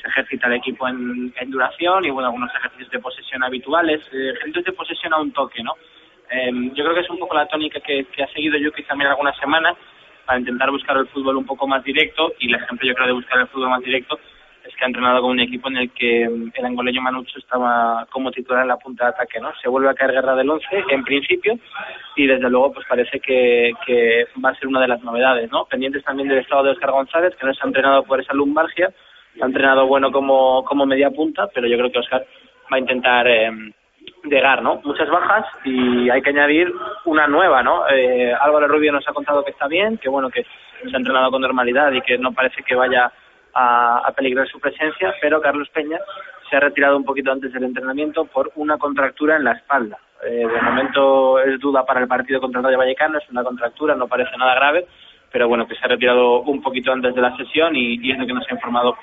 se 0.00 0.08
ejercita 0.08 0.48
el 0.48 0.54
equipo 0.54 0.88
en, 0.88 1.32
en 1.40 1.50
duración 1.50 2.04
y 2.04 2.10
bueno, 2.10 2.28
algunos 2.28 2.50
ejercicios 2.54 2.90
de 2.90 2.98
posesión 2.98 3.44
habituales, 3.44 4.00
eh, 4.12 4.30
ejercicios 4.34 4.64
de 4.64 4.72
posesión 4.72 5.14
a 5.14 5.20
un 5.20 5.32
toque, 5.32 5.62
¿no? 5.62 5.72
Eh, 6.30 6.50
yo 6.74 6.84
creo 6.84 6.94
que 6.94 7.00
es 7.00 7.10
un 7.10 7.18
poco 7.18 7.36
la 7.36 7.46
tónica 7.46 7.80
que, 7.80 8.06
que 8.06 8.22
ha 8.22 8.28
seguido 8.32 8.58
Jukic 8.58 8.86
también 8.88 9.10
algunas 9.10 9.36
semanas 9.38 9.76
para 10.24 10.38
intentar 10.38 10.70
buscar 10.70 10.96
el 10.96 11.06
fútbol 11.08 11.36
un 11.36 11.46
poco 11.46 11.66
más 11.66 11.84
directo 11.84 12.32
y 12.40 12.48
el 12.48 12.56
ejemplo 12.56 12.88
yo 12.88 12.94
creo 12.94 13.06
de 13.06 13.12
buscar 13.12 13.40
el 13.40 13.48
fútbol 13.48 13.70
más 13.70 13.82
directo 13.82 14.18
es 14.64 14.74
que 14.74 14.84
ha 14.84 14.86
entrenado 14.86 15.20
con 15.20 15.32
un 15.32 15.40
equipo 15.40 15.68
en 15.68 15.76
el 15.76 15.90
que 15.90 16.28
mm, 16.28 16.52
el 16.54 16.64
angoleño 16.64 17.02
Manucho 17.02 17.38
estaba 17.38 18.06
como 18.10 18.30
titular 18.30 18.62
en 18.62 18.68
la 18.68 18.78
punta 18.78 19.04
de 19.04 19.10
ataque, 19.10 19.40
¿no? 19.40 19.52
Se 19.62 19.68
vuelve 19.68 19.90
a 19.90 19.94
caer 19.94 20.12
Guerra 20.12 20.34
del 20.34 20.50
Once, 20.50 20.66
en 20.88 21.04
principio, 21.04 21.58
y 22.16 22.26
desde 22.26 22.48
luego 22.48 22.72
pues 22.72 22.86
parece 22.88 23.20
que, 23.20 23.72
va 24.42 24.50
a 24.50 24.54
ser 24.54 24.68
una 24.68 24.80
de 24.80 24.88
las 24.88 25.02
novedades, 25.02 25.50
¿no? 25.50 25.66
Pendientes 25.66 26.02
también 26.04 26.28
del 26.28 26.38
estado 26.38 26.64
de 26.64 26.70
Oscar 26.70 26.92
González, 26.92 27.34
que 27.36 27.46
no 27.46 27.52
se 27.52 27.60
ha 27.62 27.66
entrenado 27.66 28.02
por 28.04 28.20
esa 28.20 28.32
lumbalgia, 28.32 28.90
ha 29.40 29.46
entrenado 29.46 29.86
bueno 29.86 30.10
como, 30.10 30.64
como 30.64 30.86
media 30.86 31.10
punta, 31.10 31.48
pero 31.52 31.66
yo 31.66 31.76
creo 31.76 31.90
que 31.90 31.98
Oscar 31.98 32.24
va 32.72 32.76
a 32.76 32.80
intentar 32.80 33.26
eh, 33.28 33.50
llegar, 34.24 34.62
¿no? 34.62 34.80
Muchas 34.84 35.10
bajas 35.10 35.44
y 35.64 36.08
hay 36.08 36.22
que 36.22 36.30
añadir 36.30 36.72
una 37.04 37.26
nueva, 37.26 37.62
¿no? 37.62 37.86
Eh, 37.88 38.32
Álvaro 38.32 38.68
Rubio 38.68 38.92
nos 38.92 39.06
ha 39.08 39.12
contado 39.12 39.44
que 39.44 39.50
está 39.50 39.66
bien, 39.66 39.98
que 39.98 40.08
bueno, 40.08 40.30
que 40.30 40.42
se 40.42 40.94
ha 40.94 40.98
entrenado 40.98 41.30
con 41.30 41.42
normalidad 41.42 41.92
y 41.92 42.00
que 42.00 42.16
no 42.16 42.32
parece 42.32 42.62
que 42.62 42.74
vaya 42.74 43.12
a, 43.54 43.98
a, 44.06 44.12
peligrar 44.12 44.48
su 44.48 44.58
presencia, 44.60 45.14
pero 45.20 45.40
Carlos 45.40 45.68
Peña 45.70 45.98
se 46.48 46.56
ha 46.56 46.60
retirado 46.60 46.96
un 46.96 47.04
poquito 47.04 47.32
antes 47.32 47.52
del 47.52 47.64
entrenamiento 47.64 48.24
por 48.26 48.52
una 48.56 48.78
contractura 48.78 49.36
en 49.36 49.44
la 49.44 49.52
espalda. 49.52 49.98
Eh, 50.24 50.46
de 50.46 50.62
momento 50.62 51.38
es 51.40 51.60
duda 51.60 51.84
para 51.84 52.00
el 52.00 52.08
partido 52.08 52.40
contra 52.40 52.60
el 52.60 52.66
Rayo 52.66 52.78
Vallecano, 52.78 53.18
es 53.18 53.28
una 53.30 53.44
contractura, 53.44 53.94
no 53.94 54.08
parece 54.08 54.36
nada 54.36 54.54
grave, 54.54 54.86
pero 55.30 55.48
bueno, 55.48 55.66
que 55.66 55.74
se 55.74 55.84
ha 55.84 55.88
retirado 55.88 56.40
un 56.42 56.62
poquito 56.62 56.92
antes 56.92 57.14
de 57.14 57.20
la 57.20 57.36
sesión 57.36 57.76
y, 57.76 57.98
y 58.00 58.12
es 58.12 58.18
lo 58.18 58.26
que 58.26 58.32
nos 58.32 58.48
ha 58.48 58.54
informado 58.54 58.96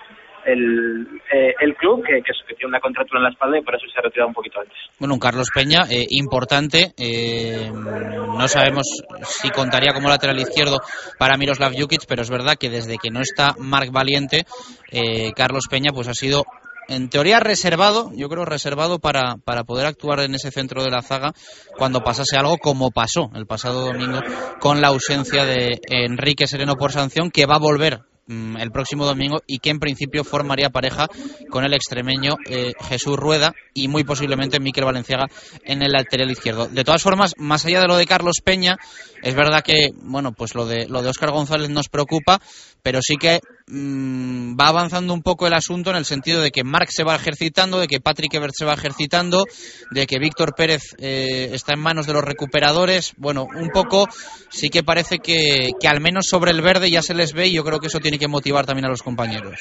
el, 0.46 1.08
eh, 1.34 1.54
el 1.60 1.76
club, 1.76 2.04
que, 2.06 2.22
que, 2.22 2.34
tiene 2.56 2.70
una 2.70 2.80
contractura 2.80 3.20
en 3.20 3.24
la 3.24 3.30
espalda 3.30 3.58
y 3.58 3.62
por 3.64 3.76
eso 3.76 3.86
se 3.92 4.00
ha 4.00 4.02
retirado 4.02 4.28
un 4.28 4.34
poquito 4.34 4.60
antes. 4.60 4.78
Bueno, 5.00 5.16
un 5.16 5.20
Carlos 5.20 5.50
Peña 5.54 5.82
eh, 5.90 6.06
importante. 6.10 6.94
Eh, 6.98 7.72
no 7.72 8.48
sabemos 8.48 8.86
si 9.24 9.50
contaría 9.50 9.94
como 9.94 10.10
lateral 10.10 10.40
izquierdo 10.40 10.78
para 11.18 11.38
Miroslav 11.38 11.74
Jukic, 11.78 12.06
pero 12.08 12.22
es 12.22 12.30
verdad 12.30 12.56
que 12.60 12.70
desde 12.70 12.98
que 12.98 13.10
no 13.10 13.20
está 13.22 13.56
Marc 13.58 13.92
Valiente, 13.92 14.46
eh, 14.92 15.32
Carlos 15.36 15.66
Peña 15.70 15.92
pues 15.94 16.08
ha 16.08 16.14
sido 16.14 16.44
en 16.88 17.10
teoría 17.10 17.40
reservado, 17.40 18.12
yo 18.16 18.28
creo 18.28 18.44
reservado 18.44 19.00
para, 19.00 19.38
para 19.46 19.64
poder 19.64 19.86
actuar 19.86 20.20
en 20.20 20.36
ese 20.36 20.52
centro 20.52 20.84
de 20.84 20.92
la 20.92 21.02
zaga 21.02 21.32
cuando 21.78 22.02
pasase 22.02 22.36
algo 22.36 22.58
como 22.58 22.92
pasó 22.92 23.30
el 23.34 23.46
pasado 23.46 23.86
domingo 23.86 24.20
con 24.60 24.82
la 24.82 24.90
ausencia 24.90 25.46
de 25.46 25.80
Enrique 25.88 26.48
Sereno 26.48 26.76
por 26.76 26.92
sanción, 26.92 27.32
que 27.32 27.46
va 27.46 27.56
a 27.56 27.60
volver 27.60 28.11
mm, 28.28 28.58
el 28.58 28.72
próximo 28.72 29.06
domingo 29.06 29.42
y 29.48 29.60
que 29.60 29.70
en 29.70 29.80
principio 29.80 30.24
formaría 30.24 30.70
pareja 30.70 31.08
con 31.50 31.64
el 31.64 31.74
extremeño 31.74 32.36
eh, 32.48 32.74
Jesús 32.88 33.18
Rueda 33.18 33.54
y 33.74 33.88
muy 33.88 34.04
posiblemente 34.04 34.60
Miquel 34.60 34.86
Valenciaga 34.86 35.28
en 35.64 35.82
el 35.82 35.92
lateral 35.92 36.32
izquierdo. 36.32 36.68
De 36.68 36.84
todas 36.84 37.02
formas, 37.02 37.34
más 37.38 37.66
allá 37.66 37.82
de 37.82 37.88
lo 37.88 37.98
de 37.98 38.06
Carlos 38.06 38.42
Peña, 38.44 38.78
es 39.24 39.36
verdad 39.36 39.64
que 39.64 39.92
bueno, 40.02 40.32
pues 40.32 40.56
lo 40.56 40.66
de 40.66 40.88
lo 40.88 41.02
de 41.02 41.10
Óscar 41.10 41.32
González 41.32 41.70
nos 41.70 41.90
preocupa, 41.90 42.42
pero 42.84 43.00
sí 43.02 43.16
que 43.18 43.40
mmm, 43.68 44.58
va 44.60 44.68
avanzando 44.70 45.14
un 45.14 45.22
poco 45.22 45.48
el 45.48 45.54
asunto 45.54 45.90
en 45.90 45.98
el 45.98 46.06
sentido 46.06 46.42
de 46.42 46.52
que 46.52 46.64
Marc 46.64 46.88
se 46.90 47.04
va 47.04 47.16
ejercitando, 47.16 47.80
de 47.80 47.88
que 47.88 48.00
Patrick 48.00 48.34
Ebert 48.34 48.54
se 48.54 48.66
va 48.66 48.74
ejercitando, 48.74 49.46
de 49.92 50.06
que 50.06 50.20
Víctor 50.20 50.54
Pérez 50.56 50.96
eh, 51.00 51.50
está 51.54 51.74
en 51.74 51.82
manos 51.82 52.08
de 52.08 52.14
los 52.14 52.24
recuperadores. 52.24 53.14
Bueno, 53.18 53.44
un 53.44 53.70
poco 53.70 54.08
sí 54.50 54.70
que 54.70 54.84
parece 54.84 55.20
que, 55.20 55.70
que 55.80 55.88
al 55.88 56.02
menos 56.02 56.26
sobre 56.28 56.52
el 56.52 56.62
verde 56.62 56.90
ya 56.90 57.02
se 57.02 57.16
les 57.16 57.34
ve 57.34 57.48
y 57.48 57.56
yo 57.56 57.64
creo 57.64 57.80
que 57.80 57.88
eso 57.88 58.00
tiene 58.00 58.20
que 58.20 58.28
motivar 58.28 58.66
también 58.66 58.86
a 58.86 58.90
los 58.90 59.04
compañeros. 59.04 59.56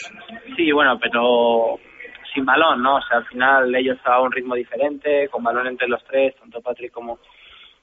Sí, 0.56 0.72
bueno, 0.72 0.98
pero 0.98 1.78
sin 2.34 2.44
balón, 2.44 2.82
¿no? 2.82 2.96
O 2.96 3.02
sea, 3.02 3.18
al 3.18 3.26
final 3.26 3.74
ellos 3.74 3.98
a 4.04 4.20
un 4.20 4.32
ritmo 4.32 4.54
diferente, 4.54 5.28
con 5.28 5.42
balón 5.42 5.66
entre 5.66 5.88
los 5.88 6.02
tres, 6.04 6.34
tanto 6.36 6.60
Patrick 6.60 6.92
como 6.92 7.18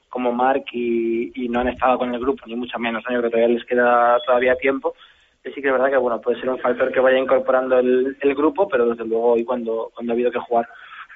como 0.08 0.32
Mark 0.32 0.64
y, 0.72 1.30
y 1.34 1.50
no 1.50 1.60
han 1.60 1.68
estado 1.68 1.98
con 1.98 2.14
el 2.14 2.18
grupo, 2.18 2.42
ni 2.46 2.56
mucho 2.56 2.78
menos, 2.78 3.04
¿no? 3.04 3.14
yo 3.14 3.18
creo 3.18 3.30
que 3.30 3.36
todavía 3.36 3.56
les 3.56 3.66
queda 3.66 4.18
todavía 4.24 4.56
tiempo 4.56 4.94
y 5.48 5.52
sí 5.52 5.62
que 5.62 5.68
es 5.68 5.72
verdad 5.72 5.90
que 5.90 5.96
bueno 5.96 6.20
puede 6.20 6.38
ser 6.40 6.50
un 6.50 6.58
factor 6.58 6.92
que 6.92 7.00
vaya 7.00 7.18
incorporando 7.18 7.78
el, 7.78 8.16
el 8.20 8.34
grupo, 8.34 8.68
pero 8.68 8.86
desde 8.86 9.06
luego 9.06 9.32
hoy 9.32 9.44
cuando, 9.44 9.90
cuando 9.94 10.12
ha 10.12 10.14
habido 10.14 10.30
que 10.30 10.38
jugar 10.38 10.68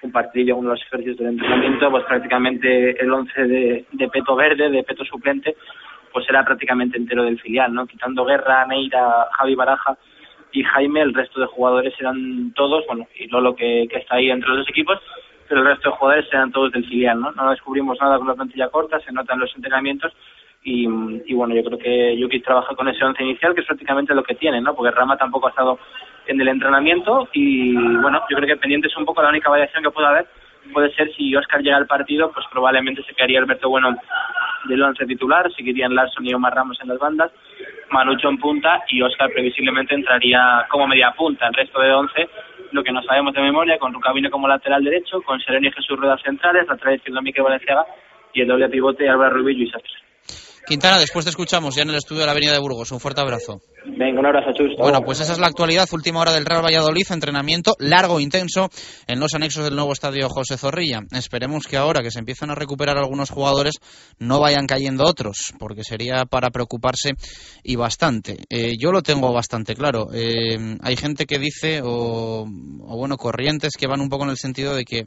un 0.02 0.12
partidillo, 0.12 0.56
uno 0.56 0.70
de 0.70 0.76
los 0.76 0.86
ejercicios 0.86 1.16
del 1.18 1.28
entrenamiento, 1.28 1.90
pues 1.90 2.04
prácticamente 2.04 3.00
el 3.00 3.12
once 3.12 3.40
de, 3.40 3.84
de 3.92 4.08
Peto 4.08 4.34
Verde, 4.34 4.68
de 4.68 4.82
Peto 4.82 5.04
suplente, 5.04 5.56
pues 6.12 6.28
era 6.28 6.44
prácticamente 6.44 6.98
entero 6.98 7.22
del 7.22 7.40
filial, 7.40 7.72
¿no? 7.72 7.86
Quitando 7.86 8.24
Guerra, 8.24 8.66
Neira, 8.66 9.28
Javi 9.38 9.54
Baraja 9.54 9.96
y 10.50 10.62
Jaime, 10.64 11.00
el 11.00 11.14
resto 11.14 11.40
de 11.40 11.46
jugadores 11.46 11.94
eran 11.98 12.52
todos, 12.54 12.84
bueno, 12.86 13.06
y 13.16 13.28
Lolo 13.28 13.54
que, 13.54 13.86
que 13.88 13.98
está 13.98 14.16
ahí 14.16 14.30
entre 14.30 14.48
los 14.50 14.58
dos 14.58 14.68
equipos, 14.68 14.98
pero 15.48 15.60
el 15.60 15.68
resto 15.68 15.90
de 15.90 15.96
jugadores 15.96 16.26
eran 16.32 16.52
todos 16.52 16.72
del 16.72 16.84
filial, 16.84 17.20
¿no? 17.20 17.30
No 17.32 17.50
descubrimos 17.50 17.98
nada 18.00 18.18
con 18.18 18.26
la 18.26 18.34
plantilla 18.34 18.68
corta, 18.68 19.00
se 19.00 19.12
nota 19.12 19.34
en 19.34 19.40
los 19.40 19.54
entrenamientos 19.54 20.12
y, 20.64 20.86
y 21.26 21.34
bueno, 21.34 21.54
yo 21.54 21.64
creo 21.64 21.78
que 21.78 22.16
Yuki 22.16 22.40
trabaja 22.40 22.74
con 22.74 22.88
ese 22.88 23.04
once 23.04 23.22
inicial, 23.22 23.54
que 23.54 23.62
es 23.62 23.66
prácticamente 23.66 24.14
lo 24.14 24.22
que 24.22 24.34
tiene, 24.34 24.60
¿no? 24.60 24.74
Porque 24.74 24.94
Rama 24.94 25.16
tampoco 25.16 25.46
ha 25.48 25.50
estado 25.50 25.78
en 26.26 26.40
el 26.40 26.48
entrenamiento 26.48 27.28
y 27.32 27.74
bueno, 27.74 28.22
yo 28.30 28.36
creo 28.36 28.48
que 28.48 28.60
pendiente 28.60 28.88
es 28.88 28.96
un 28.96 29.04
poco 29.04 29.22
la 29.22 29.28
única 29.28 29.50
variación 29.50 29.82
que 29.82 29.90
puede 29.90 30.06
haber. 30.06 30.26
Puede 30.72 30.94
ser 30.94 31.12
si 31.14 31.34
Oscar 31.34 31.60
llega 31.60 31.76
al 31.76 31.88
partido, 31.88 32.30
pues 32.30 32.46
probablemente 32.52 33.02
se 33.02 33.14
quedaría 33.14 33.40
Alberto 33.40 33.68
Bueno 33.68 33.96
del 34.68 34.82
once 34.82 35.04
titular, 35.06 35.52
seguirían 35.52 35.92
Larson 35.92 36.24
y 36.24 36.32
Omar 36.32 36.54
Ramos 36.54 36.78
en 36.80 36.88
las 36.88 36.98
bandas, 36.98 37.32
Manucho 37.90 38.28
en 38.28 38.38
punta 38.38 38.84
y 38.88 39.02
Oscar 39.02 39.30
previsiblemente 39.32 39.96
entraría 39.96 40.64
como 40.70 40.86
media 40.86 41.10
punta. 41.16 41.48
El 41.48 41.54
resto 41.54 41.80
de 41.80 41.92
once, 41.92 42.28
lo 42.70 42.84
que 42.84 42.92
no 42.92 43.02
sabemos 43.02 43.34
de 43.34 43.42
memoria, 43.42 43.78
con 43.78 43.92
Rucabino 43.92 44.30
como 44.30 44.46
lateral 44.46 44.84
derecho, 44.84 45.20
con 45.22 45.40
Sereno 45.40 45.66
y 45.66 45.72
Jesús 45.72 45.98
Ruedas 45.98 46.22
centrales, 46.22 46.68
lateral 46.68 46.94
izquierdo 46.94 47.22
Miquel 47.22 47.42
Valenciaga 47.42 47.84
y 48.32 48.42
el 48.42 48.46
doble 48.46 48.68
pivote 48.68 49.08
Álvaro 49.08 49.34
Rubillo 49.34 49.64
y 49.64 49.70
Sastre. 49.70 50.11
Quintana, 50.66 50.98
después 50.98 51.24
te 51.24 51.30
escuchamos 51.30 51.74
ya 51.74 51.82
en 51.82 51.90
el 51.90 51.96
estudio 51.96 52.20
de 52.20 52.26
la 52.26 52.32
Avenida 52.32 52.52
de 52.52 52.60
Burgos. 52.60 52.92
Un 52.92 53.00
fuerte 53.00 53.20
abrazo. 53.20 53.60
Venga, 53.84 54.20
un 54.20 54.26
abrazo, 54.26 54.52
Chus. 54.54 54.70
Bueno, 54.78 55.00
pues 55.02 55.20
esa 55.20 55.32
es 55.32 55.38
la 55.40 55.48
actualidad. 55.48 55.88
Última 55.92 56.20
hora 56.20 56.32
del 56.32 56.46
Real 56.46 56.64
Valladolid. 56.64 57.04
Entrenamiento 57.10 57.74
largo, 57.80 58.20
intenso 58.20 58.68
en 59.08 59.18
los 59.18 59.34
anexos 59.34 59.64
del 59.64 59.74
nuevo 59.74 59.92
estadio 59.92 60.28
José 60.28 60.56
Zorrilla. 60.56 61.00
Esperemos 61.10 61.66
que 61.66 61.76
ahora 61.76 62.00
que 62.00 62.12
se 62.12 62.20
empiezan 62.20 62.50
a 62.50 62.54
recuperar 62.54 62.96
algunos 62.96 63.30
jugadores 63.30 63.74
no 64.18 64.40
vayan 64.40 64.66
cayendo 64.66 65.04
otros, 65.04 65.52
porque 65.58 65.82
sería 65.82 66.24
para 66.26 66.50
preocuparse 66.50 67.10
y 67.64 67.74
bastante. 67.74 68.36
Eh, 68.48 68.74
yo 68.78 68.92
lo 68.92 69.02
tengo 69.02 69.32
bastante 69.32 69.74
claro. 69.74 70.08
Eh, 70.14 70.76
hay 70.80 70.96
gente 70.96 71.26
que 71.26 71.38
dice, 71.38 71.80
o, 71.82 72.44
o 72.44 72.96
bueno, 72.96 73.16
corrientes 73.16 73.72
que 73.76 73.88
van 73.88 74.00
un 74.00 74.08
poco 74.08 74.24
en 74.24 74.30
el 74.30 74.36
sentido 74.36 74.76
de 74.76 74.84
que 74.84 75.06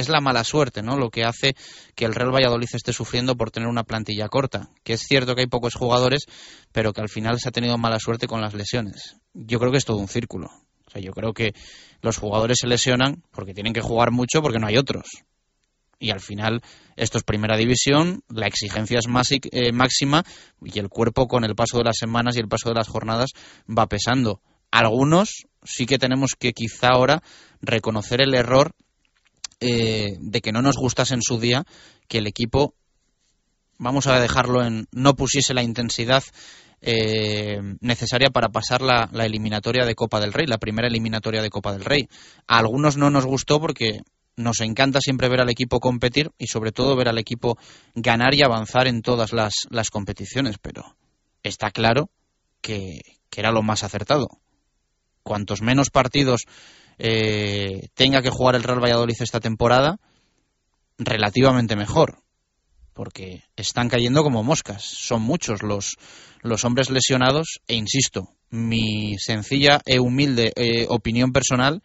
es 0.00 0.08
la 0.08 0.20
mala 0.20 0.44
suerte, 0.44 0.82
¿no? 0.82 0.96
Lo 0.96 1.10
que 1.10 1.24
hace 1.24 1.54
que 1.94 2.04
el 2.04 2.14
Real 2.14 2.34
Valladolid 2.34 2.68
esté 2.72 2.92
sufriendo 2.92 3.36
por 3.36 3.50
tener 3.50 3.68
una 3.68 3.84
plantilla 3.84 4.28
corta. 4.28 4.70
Que 4.84 4.92
es 4.94 5.02
cierto 5.02 5.34
que 5.34 5.42
hay 5.42 5.46
pocos 5.46 5.74
jugadores, 5.74 6.26
pero 6.72 6.92
que 6.92 7.00
al 7.00 7.08
final 7.08 7.40
se 7.40 7.48
ha 7.48 7.52
tenido 7.52 7.78
mala 7.78 7.98
suerte 7.98 8.26
con 8.26 8.40
las 8.40 8.54
lesiones. 8.54 9.16
Yo 9.34 9.58
creo 9.58 9.72
que 9.72 9.78
es 9.78 9.84
todo 9.84 9.98
un 9.98 10.08
círculo. 10.08 10.50
O 10.86 10.90
sea, 10.90 11.02
yo 11.02 11.12
creo 11.12 11.32
que 11.32 11.52
los 12.00 12.16
jugadores 12.16 12.58
se 12.60 12.66
lesionan 12.66 13.22
porque 13.32 13.54
tienen 13.54 13.72
que 13.72 13.80
jugar 13.80 14.10
mucho 14.10 14.40
porque 14.40 14.58
no 14.58 14.66
hay 14.68 14.78
otros. 14.78 15.06
Y 15.98 16.10
al 16.10 16.20
final 16.20 16.62
esto 16.96 17.18
es 17.18 17.24
primera 17.24 17.56
división, 17.56 18.22
la 18.28 18.46
exigencia 18.46 19.00
es 19.00 19.06
eh, 19.50 19.72
máxima 19.72 20.24
y 20.62 20.78
el 20.78 20.88
cuerpo 20.88 21.26
con 21.26 21.44
el 21.44 21.56
paso 21.56 21.78
de 21.78 21.84
las 21.84 21.96
semanas 21.98 22.36
y 22.36 22.40
el 22.40 22.48
paso 22.48 22.68
de 22.68 22.76
las 22.76 22.88
jornadas 22.88 23.30
va 23.68 23.88
pesando. 23.88 24.40
Algunos 24.70 25.46
sí 25.64 25.86
que 25.86 25.98
tenemos 25.98 26.32
que 26.38 26.52
quizá 26.52 26.90
ahora 26.90 27.20
reconocer 27.60 28.20
el 28.20 28.34
error 28.34 28.74
eh, 29.60 30.16
de 30.20 30.40
que 30.40 30.52
no 30.52 30.62
nos 30.62 30.76
gustase 30.76 31.14
en 31.14 31.22
su 31.22 31.38
día 31.38 31.64
que 32.08 32.18
el 32.18 32.26
equipo, 32.26 32.74
vamos 33.78 34.06
a 34.06 34.20
dejarlo 34.20 34.64
en, 34.64 34.86
no 34.92 35.14
pusiese 35.14 35.54
la 35.54 35.62
intensidad 35.62 36.22
eh, 36.80 37.60
necesaria 37.80 38.30
para 38.30 38.50
pasar 38.50 38.82
la, 38.82 39.08
la, 39.12 39.26
eliminatoria 39.26 39.84
de 39.84 39.94
Copa 39.94 40.20
del 40.20 40.32
Rey, 40.32 40.46
la 40.46 40.58
primera 40.58 40.86
eliminatoria 40.86 41.42
de 41.42 41.50
Copa 41.50 41.72
del 41.72 41.84
Rey. 41.84 42.08
A 42.46 42.58
algunos 42.58 42.96
no 42.96 43.10
nos 43.10 43.26
gustó 43.26 43.60
porque 43.60 44.02
nos 44.36 44.60
encanta 44.60 45.00
siempre 45.00 45.28
ver 45.28 45.40
al 45.40 45.50
equipo 45.50 45.80
competir 45.80 46.30
y 46.38 46.46
sobre 46.46 46.72
todo 46.72 46.96
ver 46.96 47.08
al 47.08 47.18
equipo 47.18 47.58
ganar 47.94 48.34
y 48.34 48.42
avanzar 48.42 48.86
en 48.86 49.02
todas 49.02 49.32
las, 49.32 49.66
las 49.70 49.90
competiciones, 49.90 50.58
pero 50.58 50.96
está 51.42 51.70
claro 51.70 52.10
que, 52.60 53.00
que 53.30 53.40
era 53.40 53.50
lo 53.50 53.62
más 53.62 53.82
acertado. 53.82 54.28
Cuantos 55.24 55.60
menos 55.60 55.90
partidos 55.90 56.46
eh, 56.98 57.88
tenga 57.94 58.22
que 58.22 58.30
jugar 58.30 58.54
el 58.54 58.62
Real 58.62 58.82
Valladolid 58.82 59.16
esta 59.20 59.40
temporada, 59.40 59.98
relativamente 60.98 61.76
mejor, 61.76 62.22
porque 62.92 63.44
están 63.56 63.88
cayendo 63.88 64.22
como 64.22 64.42
moscas. 64.42 64.82
Son 64.82 65.22
muchos 65.22 65.62
los, 65.62 65.96
los 66.42 66.64
hombres 66.64 66.90
lesionados 66.90 67.60
e 67.68 67.74
insisto, 67.76 68.34
mi 68.50 69.16
sencilla 69.18 69.80
e 69.86 70.00
humilde 70.00 70.52
eh, 70.56 70.86
opinión 70.88 71.32
personal 71.32 71.82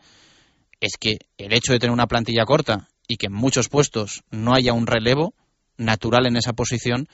es 0.79 0.97
que 0.99 1.17
el 1.37 1.53
hecho 1.53 1.71
de 1.71 1.79
tener 1.79 1.93
una 1.93 2.07
plantilla 2.07 2.45
corta 2.45 2.89
y 3.07 3.17
que 3.17 3.27
en 3.27 3.33
muchos 3.33 3.69
puestos 3.69 4.23
no 4.31 4.53
haya 4.53 4.73
un 4.73 4.87
relevo 4.87 5.33
natural 5.77 6.25
en 6.25 6.37
esa 6.37 6.53
posición, 6.53 7.07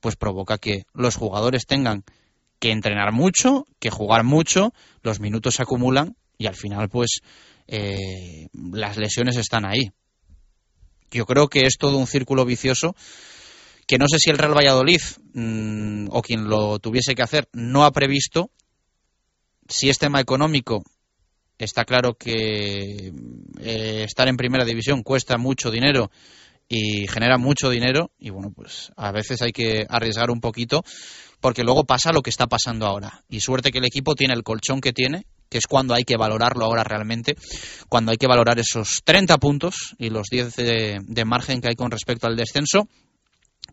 pues 0.00 0.16
provoca 0.16 0.58
que 0.58 0.84
los 0.92 1.16
jugadores 1.16 1.66
tengan 1.66 2.04
que 2.58 2.70
entrenar 2.72 3.12
mucho, 3.12 3.66
que 3.78 3.90
jugar 3.90 4.24
mucho, 4.24 4.72
los 5.02 5.20
minutos 5.20 5.56
se 5.56 5.62
acumulan 5.62 6.16
y 6.38 6.46
al 6.46 6.54
final 6.54 6.88
pues 6.88 7.20
eh, 7.66 8.46
las 8.54 8.96
lesiones 8.96 9.36
están 9.36 9.66
ahí. 9.66 9.90
Yo 11.10 11.26
creo 11.26 11.48
que 11.48 11.66
es 11.66 11.76
todo 11.78 11.98
un 11.98 12.06
círculo 12.06 12.44
vicioso 12.44 12.94
que 13.86 13.98
no 13.98 14.06
sé 14.06 14.18
si 14.18 14.30
el 14.30 14.38
Real 14.38 14.56
Valladolid 14.56 15.00
mmm, 15.34 16.06
o 16.10 16.22
quien 16.22 16.44
lo 16.44 16.78
tuviese 16.78 17.14
que 17.14 17.22
hacer 17.22 17.48
no 17.52 17.84
ha 17.84 17.92
previsto. 17.92 18.50
Si 19.66 19.90
es 19.90 19.98
tema 19.98 20.20
económico, 20.20 20.82
está 21.58 21.84
claro 21.84 22.14
que 22.14 23.12
eh, 23.60 24.04
estar 24.04 24.28
en 24.28 24.36
primera 24.36 24.64
división 24.64 25.02
cuesta 25.02 25.36
mucho 25.36 25.70
dinero 25.70 26.10
y 26.68 27.06
genera 27.08 27.38
mucho 27.38 27.70
dinero 27.70 28.12
y 28.18 28.30
bueno, 28.30 28.52
pues 28.54 28.92
a 28.96 29.10
veces 29.10 29.40
hay 29.42 29.52
que 29.52 29.86
arriesgar 29.88 30.30
un 30.30 30.40
poquito 30.40 30.84
porque 31.40 31.64
luego 31.64 31.84
pasa 31.84 32.12
lo 32.12 32.20
que 32.20 32.30
está 32.30 32.46
pasando 32.46 32.86
ahora. 32.86 33.24
Y 33.28 33.40
suerte 33.40 33.70
que 33.70 33.78
el 33.78 33.86
equipo 33.86 34.14
tiene 34.14 34.34
el 34.34 34.42
colchón 34.42 34.80
que 34.80 34.92
tiene 34.92 35.26
que 35.48 35.58
es 35.58 35.66
cuando 35.66 35.94
hay 35.94 36.04
que 36.04 36.16
valorarlo 36.16 36.64
ahora 36.64 36.84
realmente, 36.84 37.36
cuando 37.88 38.10
hay 38.10 38.18
que 38.18 38.26
valorar 38.26 38.58
esos 38.58 39.02
30 39.04 39.38
puntos 39.38 39.94
y 39.98 40.10
los 40.10 40.28
10 40.30 40.56
de, 40.56 41.24
margen 41.24 41.60
que 41.60 41.68
hay 41.68 41.74
con 41.74 41.90
respecto 41.90 42.26
al 42.26 42.36
descenso, 42.36 42.88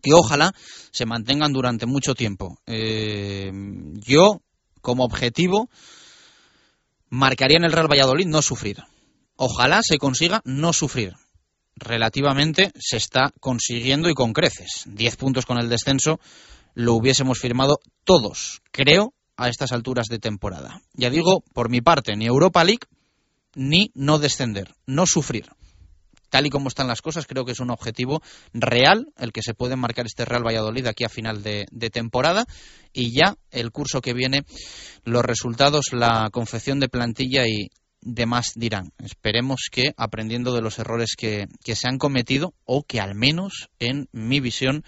que 0.02 0.12
ojalá 0.12 0.52
se 0.90 1.06
mantengan 1.06 1.52
durante 1.52 1.86
mucho 1.86 2.14
tiempo. 2.14 2.58
Eh, 2.66 3.50
yo, 3.94 4.42
como 4.80 5.04
objetivo, 5.04 5.68
marcaría 7.08 7.56
en 7.58 7.64
el 7.64 7.72
Real 7.72 7.90
Valladolid 7.90 8.26
no 8.26 8.42
sufrir. 8.42 8.78
Ojalá 9.36 9.80
se 9.82 9.98
consiga 9.98 10.42
no 10.44 10.72
sufrir. 10.72 11.14
Relativamente 11.76 12.72
se 12.78 12.96
está 12.96 13.32
consiguiendo 13.40 14.08
y 14.08 14.14
con 14.14 14.32
creces. 14.32 14.84
10 14.86 15.16
puntos 15.16 15.44
con 15.44 15.58
el 15.58 15.68
descenso 15.68 16.20
lo 16.74 16.94
hubiésemos 16.94 17.38
firmado 17.38 17.78
todos, 18.04 18.60
creo, 18.70 19.14
a 19.36 19.48
estas 19.48 19.72
alturas 19.72 20.06
de 20.08 20.18
temporada. 20.18 20.80
Ya 20.94 21.10
digo, 21.10 21.42
por 21.52 21.68
mi 21.68 21.80
parte, 21.80 22.16
ni 22.16 22.26
Europa 22.26 22.64
League 22.64 22.86
ni 23.54 23.90
no 23.94 24.18
descender, 24.18 24.74
no 24.86 25.06
sufrir. 25.06 25.46
Tal 26.28 26.46
y 26.46 26.50
como 26.50 26.68
están 26.68 26.88
las 26.88 27.02
cosas, 27.02 27.26
creo 27.26 27.44
que 27.44 27.52
es 27.52 27.60
un 27.60 27.70
objetivo 27.70 28.20
real 28.52 29.06
el 29.16 29.32
que 29.32 29.42
se 29.42 29.54
puede 29.54 29.76
marcar 29.76 30.06
este 30.06 30.24
Real 30.24 30.44
Valladolid 30.44 30.86
aquí 30.86 31.04
a 31.04 31.08
final 31.08 31.42
de, 31.42 31.66
de 31.70 31.90
temporada 31.90 32.46
y 32.92 33.12
ya 33.12 33.36
el 33.50 33.70
curso 33.70 34.00
que 34.00 34.12
viene, 34.12 34.44
los 35.04 35.24
resultados, 35.24 35.86
la 35.92 36.28
confección 36.32 36.80
de 36.80 36.88
plantilla 36.88 37.46
y, 37.46 37.70
demás 38.06 38.52
dirán. 38.54 38.92
Esperemos 39.02 39.68
que 39.70 39.92
aprendiendo 39.96 40.54
de 40.54 40.62
los 40.62 40.78
errores 40.78 41.16
que, 41.16 41.48
que, 41.64 41.74
se 41.74 41.88
han 41.88 41.98
cometido 41.98 42.54
o 42.64 42.84
que 42.84 43.00
al 43.00 43.14
menos 43.14 43.68
en 43.80 44.08
mi 44.12 44.38
visión, 44.38 44.84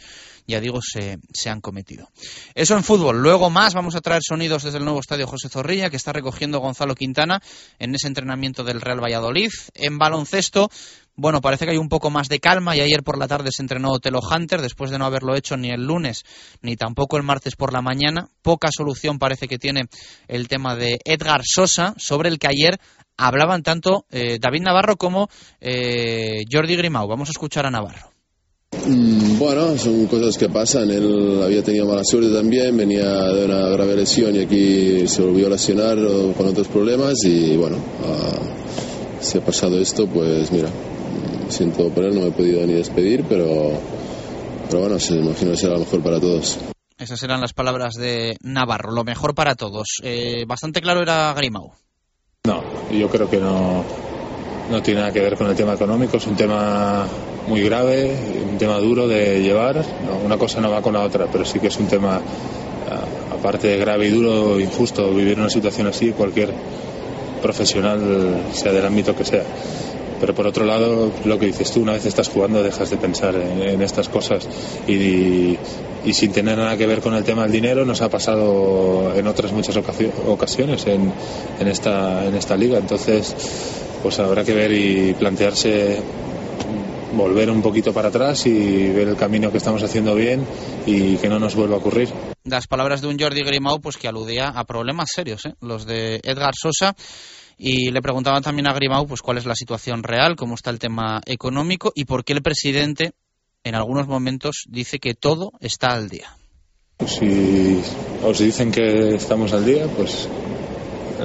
ya 0.47 0.61
digo, 0.61 0.81
se, 0.81 1.19
se, 1.33 1.51
han 1.51 1.61
cometido. 1.61 2.09
Eso 2.55 2.77
en 2.77 2.85
fútbol. 2.85 3.21
Luego 3.21 3.51
más 3.51 3.75
vamos 3.75 3.97
a 3.97 4.01
traer 4.01 4.23
sonidos 4.23 4.63
desde 4.63 4.79
el 4.79 4.85
nuevo 4.85 5.01
estadio 5.01 5.27
José 5.27 5.49
Zorrilla 5.49 5.91
que 5.91 5.97
está 5.97 6.13
recogiendo 6.13 6.61
Gonzalo 6.61 6.95
Quintana 6.95 7.43
en 7.79 7.95
ese 7.95 8.07
entrenamiento 8.07 8.63
del 8.63 8.81
Real 8.81 9.03
Valladolid. 9.03 9.51
En 9.75 9.99
baloncesto, 9.99 10.71
bueno, 11.19 11.41
parece 11.41 11.65
que 11.65 11.73
hay 11.73 11.79
un 11.79 11.89
poco 11.89 12.11
más 12.11 12.29
de 12.29 12.39
calma 12.39 12.77
y 12.77 12.81
ayer 12.81 13.03
por 13.03 13.19
la 13.19 13.27
tarde 13.27 13.51
se 13.51 13.61
entrenó 13.61 13.99
Telo 13.99 14.21
Hunter 14.21 14.63
después 14.63 14.93
de 14.93 14.99
no 14.99 15.05
haberlo 15.05 15.35
hecho 15.35 15.57
ni 15.57 15.71
el 15.71 15.85
lunes 15.85 16.23
ni 16.63 16.77
tampoco 16.77 17.17
el 17.17 17.25
martes 17.25 17.57
por 17.57 17.73
la 17.73 17.83
mañana. 17.83 18.29
Poca 18.41 18.69
solución 18.71 19.19
parece 19.19 19.49
que 19.49 19.59
tiene 19.59 19.89
el 20.29 20.47
tema 20.47 20.77
de 20.77 21.01
Edgar 21.05 21.41
Sosa, 21.45 21.95
sobre 21.99 22.29
el 22.29 22.39
que 22.39 22.47
ayer 22.47 22.79
hablaban 23.17 23.65
tanto 23.65 24.05
eh, 24.13 24.39
David 24.41 24.63
Navarro 24.63 24.97
como 24.97 25.29
eh, 25.61 26.45
Jordi 26.51 26.77
Grimau. 26.77 27.09
Vamos 27.09 27.31
a 27.31 27.33
escuchar 27.33 27.67
a 27.67 27.71
Navarro. 27.73 28.13
Mm, 28.87 29.41
bueno, 29.41 29.77
son 29.77 30.07
cosas 30.07 30.39
que 30.39 30.49
pasan. 30.49 30.89
Él 30.89 31.43
había 31.43 31.65
tenido 31.65 31.85
mala 31.85 32.05
suerte 32.05 32.33
también, 32.33 32.77
venía 32.77 33.09
de 33.09 33.45
una 33.45 33.69
grave 33.71 33.97
lesión 33.97 34.37
y 34.37 34.45
aquí 34.45 35.09
se 35.09 35.23
volvió 35.23 35.49
a 35.49 35.51
lesionar 35.51 35.97
con 36.37 36.47
otros 36.47 36.69
problemas 36.69 37.25
y 37.25 37.57
bueno, 37.57 37.77
uh, 37.77 39.21
si 39.21 39.39
ha 39.39 39.45
pasado 39.45 39.81
esto, 39.81 40.07
pues 40.07 40.53
mira, 40.53 40.69
siento 41.49 41.89
por 41.91 42.05
él, 42.05 42.15
no 42.15 42.23
me 42.23 42.29
he 42.29 42.33
podido 42.33 42.67
ni 42.67 42.75
despedir, 42.75 43.25
pero, 43.29 43.73
pero 44.69 44.81
bueno, 44.81 44.99
se 44.99 45.15
imagino 45.15 45.53
que 45.53 45.57
será 45.57 45.75
lo 45.75 45.81
mejor 45.81 46.03
para 46.03 46.21
todos. 46.21 46.59
Esas 46.99 47.23
eran 47.23 47.41
las 47.41 47.53
palabras 47.53 47.95
de 47.95 48.37
Navarro, 48.43 48.93
lo 48.93 49.05
mejor 49.05 49.35
para 49.35 49.55
todos. 49.55 49.87
Eh, 50.03 50.45
bastante 50.47 50.81
claro 50.81 51.03
era 51.03 51.33
Grimau. 51.33 51.73
No, 52.45 52.63
yo 52.91 53.09
creo 53.09 53.31
que 53.31 53.39
no, 53.39 53.85
no 54.71 54.83
tiene 54.83 55.01
nada 55.01 55.13
que 55.13 55.21
ver 55.21 55.37
con 55.37 55.47
el 55.49 55.55
tema 55.55 55.75
económico, 55.75 56.17
es 56.17 56.27
un 56.27 56.35
tema 56.35 57.07
muy 57.47 57.63
grave, 57.63 58.15
un 58.51 58.59
tema 58.59 58.79
duro 58.79 59.07
de 59.07 59.41
llevar. 59.43 59.77
No, 59.77 60.17
una 60.25 60.37
cosa 60.37 60.61
no 60.61 60.71
va 60.71 60.83
con 60.83 60.95
la 60.95 61.03
otra, 61.03 61.27
pero 61.31 61.45
sí 61.45 61.61
que 61.61 61.69
es 61.69 61.77
un 61.79 61.87
tema, 61.87 62.21
aparte 63.33 63.69
de 63.69 63.79
grave 63.79 64.09
y 64.09 64.11
duro, 64.11 64.59
injusto, 64.59 65.13
vivir 65.15 65.39
una 65.39 65.51
situación 65.51 65.87
así, 65.87 66.11
cualquier 66.13 66.53
profesional, 67.41 68.45
sea 68.53 68.73
del 68.73 68.85
ámbito 68.85 69.15
que 69.15 69.25
sea. 69.25 69.45
Pero 70.21 70.35
por 70.35 70.47
otro 70.47 70.65
lado, 70.65 71.11
lo 71.25 71.39
que 71.39 71.47
dices 71.47 71.71
tú, 71.71 71.83
una 71.83 71.93
vez 71.93 72.07
estás 72.07 72.29
jugando 72.29 72.63
dejas 72.63 72.91
de 72.91 72.97
pensar 72.97 73.35
en, 73.35 73.63
en 73.63 73.83
estas 73.83 74.09
cosas 74.09 74.49
y, 74.87 75.57
y, 76.05 76.13
sin 76.13 76.33
tener 76.33 76.59
nada 76.59 76.77
que 76.77 76.87
ver 76.87 77.01
con 77.01 77.15
el 77.15 77.25
tema 77.25 77.43
del 77.43 77.53
dinero 77.53 77.85
nos 77.85 78.03
ha 78.03 78.09
pasado 78.09 79.15
en 79.15 79.27
otras 79.27 79.53
muchas 79.53 79.77
ocasiones 80.27 80.87
en, 80.87 81.13
en, 81.61 81.69
esta, 81.69 82.27
en 82.27 82.35
esta 82.35 82.57
liga. 82.57 82.79
Entonces, 82.79 83.35
pues 84.03 84.19
habrá 84.19 84.45
que 84.45 84.55
ver 84.55 84.73
y 84.73 85.15
plantearse 85.15 86.01
volver 87.13 87.51
un 87.51 87.63
poquito 87.63 87.93
para 87.93 88.09
atrás 88.09 88.47
y 88.47 88.89
ver 88.89 89.09
el 89.09 89.17
camino 89.17 89.51
que 89.51 89.59
estamos 89.59 89.83
haciendo 89.83 90.15
bien 90.15 90.47
y 90.87 91.17
que 91.17 91.29
no 91.29 91.39
nos 91.39 91.55
vuelva 91.55 91.77
a 91.77 91.79
ocurrir. 91.79 92.09
Las 92.45 92.67
palabras 92.67 93.01
de 93.01 93.09
un 93.09 93.19
Jordi 93.19 93.43
Grimau 93.43 93.81
pues 93.81 93.97
que 93.97 94.09
aludía 94.09 94.49
a 94.49 94.65
problemas 94.65 95.09
serios, 95.15 95.47
¿eh? 95.47 95.55
los 95.61 95.87
de 95.87 96.21
Edgar 96.23 96.55
Sosa 96.55 96.95
y 97.59 97.91
le 97.91 98.01
preguntaban 98.01 98.43
también 98.43 98.69
a 98.69 98.73
Grimau 98.73 99.07
pues 99.07 99.21
cuál 99.21 99.37
es 99.37 99.45
la 99.45 99.57
situación 99.57 100.05
real, 100.05 100.37
cómo 100.37 100.55
está 100.55 100.71
el 100.71 100.79
tema 100.79 101.21
económico 101.27 101.93
y 101.95 102.05
por 102.05 102.25
qué 102.25 102.33
el 102.33 102.43
presidente 102.43 103.13
en 103.65 103.75
algunos 103.75 104.07
momentos 104.07 104.65
dice 104.69 105.01
que 105.01 105.15
todo 105.15 105.53
está 105.61 105.89
al 105.89 106.09
día. 106.09 106.37
Si 107.07 107.81
os 108.25 108.39
dicen 108.39 108.71
que 108.71 109.15
estamos 109.17 109.53
al 109.53 109.65
día, 109.65 109.87
pues 109.97 110.29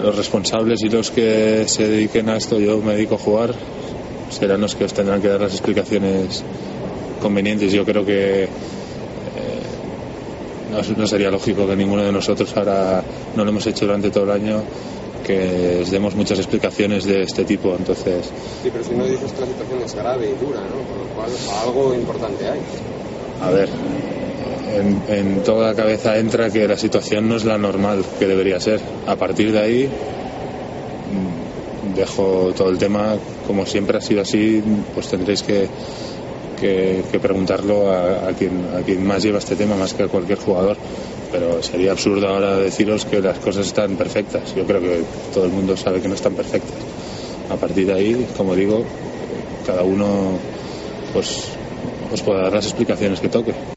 los 0.01 0.15
responsables 0.15 0.81
y 0.83 0.89
los 0.89 1.11
que 1.11 1.65
se 1.67 1.87
dediquen 1.87 2.29
a 2.29 2.37
esto, 2.37 2.59
yo 2.59 2.79
me 2.79 2.93
dedico 2.93 3.15
a 3.15 3.19
jugar, 3.19 3.53
serán 4.29 4.61
los 4.61 4.75
que 4.75 4.85
os 4.85 4.93
tendrán 4.93 5.21
que 5.21 5.27
dar 5.27 5.41
las 5.41 5.53
explicaciones 5.53 6.43
convenientes. 7.21 7.71
Yo 7.71 7.85
creo 7.85 8.05
que 8.05 8.43
eh, 8.43 8.47
no, 10.97 11.07
sería 11.07 11.29
lógico 11.29 11.67
que 11.67 11.75
ninguno 11.75 12.03
de 12.03 12.11
nosotros 12.11 12.55
ahora 12.57 13.03
no 13.35 13.43
lo 13.43 13.49
hemos 13.51 13.65
hecho 13.67 13.85
durante 13.85 14.09
todo 14.09 14.25
el 14.25 14.31
año 14.31 14.63
que 15.23 15.79
os 15.81 15.91
demos 15.91 16.15
muchas 16.15 16.39
explicaciones 16.39 17.05
de 17.05 17.23
este 17.23 17.45
tipo. 17.45 17.75
Entonces. 17.75 18.31
Sí, 18.61 18.69
pero 18.71 18.83
si 18.83 18.91
no 18.91 19.05
dices 19.05 19.31
que 19.31 19.41
la 19.41 19.47
situación 19.47 19.81
es 19.83 19.95
grave 19.95 20.29
y 20.29 20.45
dura, 20.45 20.61
¿no? 20.61 20.81
Por 20.87 20.97
lo 20.97 21.05
cual 21.15 21.31
algo 21.63 21.95
importante 21.95 22.47
hay. 22.47 22.59
A 23.41 23.49
ver, 23.49 23.69
en, 24.75 25.01
en, 25.07 25.43
toda 25.43 25.69
la 25.69 25.75
cabeza 25.75 26.17
entra 26.17 26.49
que 26.49 26.67
la 26.67 26.77
situación 26.77 27.27
no 27.27 27.35
es 27.35 27.45
la 27.45 27.57
normal 27.57 28.03
que 28.19 28.27
debería 28.27 28.59
ser. 28.59 28.79
A 29.07 29.15
partir 29.15 29.51
de 29.51 29.59
ahí 29.59 29.89
mm, 31.11 31.95
dejo 31.95 32.53
todo 32.55 32.69
el 32.69 32.77
tema 32.77 33.17
como 33.45 33.65
siempre 33.65 33.97
ha 33.97 34.01
sido 34.01 34.21
así, 34.21 34.63
pues 34.93 35.07
tendréis 35.07 35.43
que, 35.43 35.67
que, 36.59 37.03
que 37.11 37.19
preguntarlo 37.19 37.91
a, 37.91 38.29
a, 38.29 38.33
quien, 38.33 38.65
a 38.73 38.81
quien 38.81 39.05
más 39.05 39.23
lleva 39.23 39.39
este 39.39 39.55
tema 39.55 39.75
más 39.75 39.93
que 39.93 40.03
a 40.03 40.07
cualquier 40.07 40.39
jugador. 40.39 40.77
Pero 41.33 41.63
sería 41.63 41.91
absurdo 41.91 42.27
ahora 42.27 42.57
deciros 42.57 43.05
que 43.05 43.19
las 43.19 43.39
cosas 43.39 43.65
están 43.65 43.95
perfectas. 43.97 44.53
Yo 44.55 44.65
creo 44.65 44.79
que 44.79 45.03
todo 45.33 45.45
el 45.45 45.51
mundo 45.51 45.75
sabe 45.75 45.99
que 45.99 46.07
no 46.07 46.13
están 46.13 46.33
perfectas. 46.33 46.77
A 47.49 47.55
partir 47.57 47.87
de 47.87 47.93
ahí, 47.93 48.27
como 48.37 48.55
digo, 48.55 48.85
cada 49.65 49.83
uno 49.83 50.37
pues 51.11 51.49
os 52.11 52.21
puede 52.21 52.41
dar 52.43 52.53
las 52.53 52.65
explicaciones 52.65 53.19
que 53.19 53.29
toque 53.29 53.72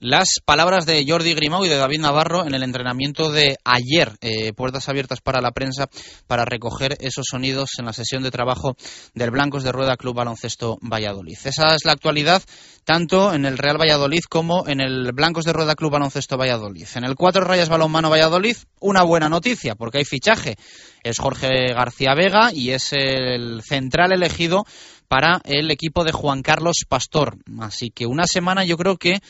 las 0.00 0.40
palabras 0.44 0.86
de 0.86 1.04
Jordi 1.06 1.34
Grimau 1.34 1.64
y 1.64 1.68
de 1.68 1.76
David 1.76 2.00
Navarro 2.00 2.46
en 2.46 2.54
el 2.54 2.62
entrenamiento 2.62 3.30
de 3.30 3.58
ayer. 3.64 4.16
Eh, 4.22 4.52
puertas 4.54 4.88
abiertas 4.88 5.20
para 5.20 5.42
la 5.42 5.52
prensa 5.52 5.88
para 6.26 6.46
recoger 6.46 6.96
esos 7.00 7.26
sonidos 7.30 7.72
en 7.78 7.84
la 7.84 7.92
sesión 7.92 8.22
de 8.22 8.30
trabajo 8.30 8.76
del 9.14 9.30
Blancos 9.30 9.62
de 9.62 9.72
Rueda 9.72 9.96
Club 9.96 10.16
Baloncesto 10.16 10.78
Valladolid. 10.80 11.36
Esa 11.44 11.74
es 11.74 11.84
la 11.84 11.92
actualidad 11.92 12.42
tanto 12.84 13.34
en 13.34 13.44
el 13.44 13.58
Real 13.58 13.78
Valladolid 13.78 14.22
como 14.28 14.66
en 14.66 14.80
el 14.80 15.12
Blancos 15.12 15.44
de 15.44 15.52
Rueda 15.52 15.74
Club 15.74 15.92
Baloncesto 15.92 16.38
Valladolid. 16.38 16.88
En 16.94 17.04
el 17.04 17.14
Cuatro 17.14 17.44
Rayas 17.44 17.68
Balonmano 17.68 18.08
Valladolid, 18.08 18.56
una 18.80 19.02
buena 19.02 19.28
noticia 19.28 19.74
porque 19.74 19.98
hay 19.98 20.04
fichaje. 20.06 20.56
Es 21.02 21.18
Jorge 21.18 21.74
García 21.74 22.14
Vega 22.14 22.52
y 22.54 22.70
es 22.70 22.94
el 22.94 23.62
central 23.62 24.12
elegido 24.12 24.64
para 25.08 25.42
el 25.44 25.70
equipo 25.70 26.04
de 26.04 26.12
Juan 26.12 26.40
Carlos 26.40 26.84
Pastor. 26.88 27.36
Así 27.60 27.90
que 27.90 28.06
una 28.06 28.24
semana 28.26 28.64
yo 28.64 28.76
creo 28.78 28.96
que 28.96 29.20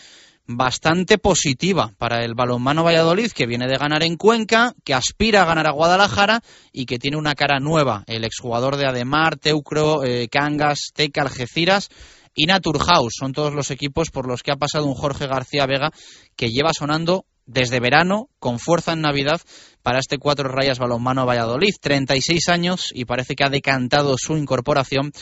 bastante 0.57 1.19
positiva 1.19 1.93
para 1.99 2.25
el 2.25 2.35
balonmano 2.35 2.83
Valladolid, 2.83 3.31
que 3.33 3.47
viene 3.47 3.67
de 3.69 3.79
ganar 3.79 4.03
en 4.03 4.17
Cuenca, 4.17 4.75
que 4.85 4.95
aspira 4.95 5.43
a 5.43 5.45
ganar 5.45 5.67
a 5.67 5.73
Guadalajara 5.73 6.43
y 6.73 6.87
que 6.87 6.99
tiene 6.99 7.17
una 7.17 7.35
cara 7.35 7.61
nueva. 7.61 8.05
El 8.07 8.25
exjugador 8.25 8.77
de 8.77 8.87
Ademar, 8.87 9.37
Teucro, 9.37 10.05
eh, 10.05 10.29
Cangas, 10.29 10.91
Teca, 10.95 11.23
Algeciras 11.23 11.89
y 12.35 12.47
Naturhaus. 12.47 13.15
Son 13.19 13.33
todos 13.33 13.55
los 13.55 13.71
equipos 13.71 14.11
por 14.11 14.27
los 14.27 14.43
que 14.43 14.53
ha 14.53 14.57
pasado 14.57 14.87
un 14.87 14.95
Jorge 14.95 15.27
García 15.27 15.67
Vega 15.67 15.93
que 16.37 16.51
lleva 16.51 16.73
sonando 16.73 17.27
desde 17.47 17.81
verano, 17.81 18.29
con 18.39 18.61
fuerza 18.61 18.93
en 18.93 19.01
Navidad, 19.01 19.41
para 19.83 19.99
este 19.99 20.19
cuatro 20.19 20.49
rayas 20.49 20.79
balonmano 20.79 21.27
Valladolid. 21.27 21.75
36 21.81 22.49
años 22.49 22.91
y 22.95 23.07
parece 23.07 23.35
que 23.35 23.45
ha 23.45 23.51
decantado 23.51 24.17
su 24.19 24.37
incorporación 24.37 25.13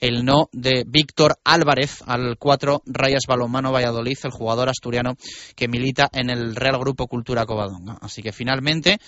el 0.00 0.24
no 0.24 0.48
de 0.52 0.84
Víctor 0.86 1.38
Álvarez 1.44 2.02
al 2.06 2.36
cuatro 2.38 2.82
rayas 2.86 3.22
balonmano 3.26 3.72
Valladolid, 3.72 4.18
el 4.24 4.30
jugador 4.30 4.68
asturiano 4.68 5.16
que 5.54 5.68
milita 5.68 6.08
en 6.12 6.30
el 6.30 6.56
Real 6.56 6.78
Grupo 6.78 7.06
Cultura 7.06 7.46
Covadonga. 7.46 7.98
Así 8.00 8.22
que 8.22 8.32
finalmente 8.32 8.98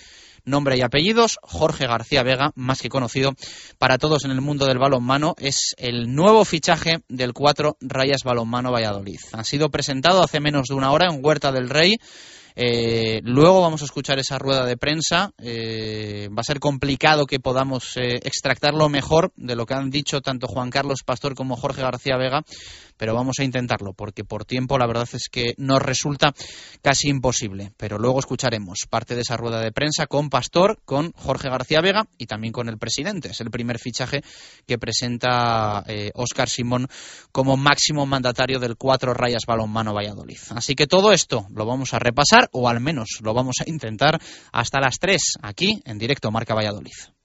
nombre 0.45 0.77
y 0.77 0.81
apellidos, 0.81 1.37
Jorge 1.41 1.87
García 1.87 2.23
Vega, 2.23 2.51
más 2.55 2.81
que 2.81 2.89
conocido 2.89 3.33
para 3.77 3.97
todos 3.97 4.25
en 4.25 4.31
el 4.31 4.41
mundo 4.41 4.65
del 4.65 4.79
balonmano, 4.79 5.35
es 5.37 5.75
el 5.77 6.13
nuevo 6.13 6.45
fichaje 6.45 6.99
del 7.07 7.33
cuatro 7.33 7.77
rayas 7.81 8.23
balonmano 8.23 8.71
Valladolid. 8.71 9.19
Ha 9.33 9.43
sido 9.43 9.69
presentado 9.69 10.23
hace 10.23 10.39
menos 10.39 10.67
de 10.69 10.75
una 10.75 10.91
hora 10.91 11.07
en 11.11 11.23
Huerta 11.23 11.51
del 11.51 11.69
Rey 11.69 11.97
eh, 12.61 13.21
luego 13.23 13.61
vamos 13.61 13.81
a 13.83 13.85
escuchar 13.85 14.19
esa 14.19 14.37
rueda 14.37 14.65
de 14.65 14.75
prensa. 14.75 15.31
Eh, 15.37 16.27
va 16.27 16.41
a 16.41 16.43
ser 16.43 16.59
complicado 16.59 17.25
que 17.25 17.39
podamos 17.39 17.95
eh, 17.95 18.19
extractar 18.21 18.73
lo 18.73 18.89
mejor 18.89 19.31
de 19.37 19.55
lo 19.55 19.65
que 19.65 19.75
han 19.75 19.89
dicho 19.89 20.19
tanto 20.19 20.45
Juan 20.45 20.69
Carlos 20.69 21.03
Pastor 21.05 21.35
como 21.35 21.55
Jorge 21.55 21.81
García 21.81 22.17
Vega, 22.17 22.43
pero 22.97 23.15
vamos 23.15 23.37
a 23.39 23.45
intentarlo, 23.45 23.93
porque 23.93 24.25
por 24.25 24.43
tiempo 24.43 24.77
la 24.77 24.87
verdad 24.87 25.07
es 25.13 25.29
que 25.31 25.53
nos 25.55 25.81
resulta 25.81 26.33
casi 26.81 27.07
imposible. 27.07 27.71
Pero 27.77 27.97
luego 27.97 28.19
escucharemos 28.19 28.79
parte 28.89 29.15
de 29.15 29.21
esa 29.21 29.37
rueda 29.37 29.61
de 29.61 29.71
prensa 29.71 30.07
con 30.07 30.29
Pastor, 30.29 30.81
con 30.83 31.13
Jorge 31.13 31.47
García 31.47 31.79
Vega 31.79 32.07
y 32.17 32.25
también 32.25 32.51
con 32.51 32.67
el 32.67 32.77
presidente. 32.77 33.29
Es 33.29 33.39
el 33.39 33.51
primer 33.51 33.79
fichaje 33.79 34.21
que 34.67 34.77
presenta 34.77 35.85
Óscar 36.13 36.49
Simón 36.49 36.89
como 37.31 37.55
máximo 37.55 38.05
mandatario 38.05 38.59
del 38.59 38.75
Cuatro 38.75 39.13
Rayas 39.13 39.45
Balonmano 39.47 39.93
Valladolid. 39.93 40.39
Así 40.49 40.75
que 40.75 40.87
todo 40.87 41.13
esto 41.13 41.47
lo 41.55 41.65
vamos 41.65 41.93
a 41.93 41.99
repasar 41.99 42.48
o 42.51 42.69
al 42.69 42.79
menos 42.79 43.19
lo 43.21 43.33
vamos 43.33 43.55
a 43.59 43.69
intentar 43.69 44.19
hasta 44.51 44.79
las 44.79 44.99
3 44.99 45.21
aquí 45.41 45.81
en 45.85 45.97
directo 45.97 46.31
Marca 46.31 46.53
Valladolid. 46.53 47.18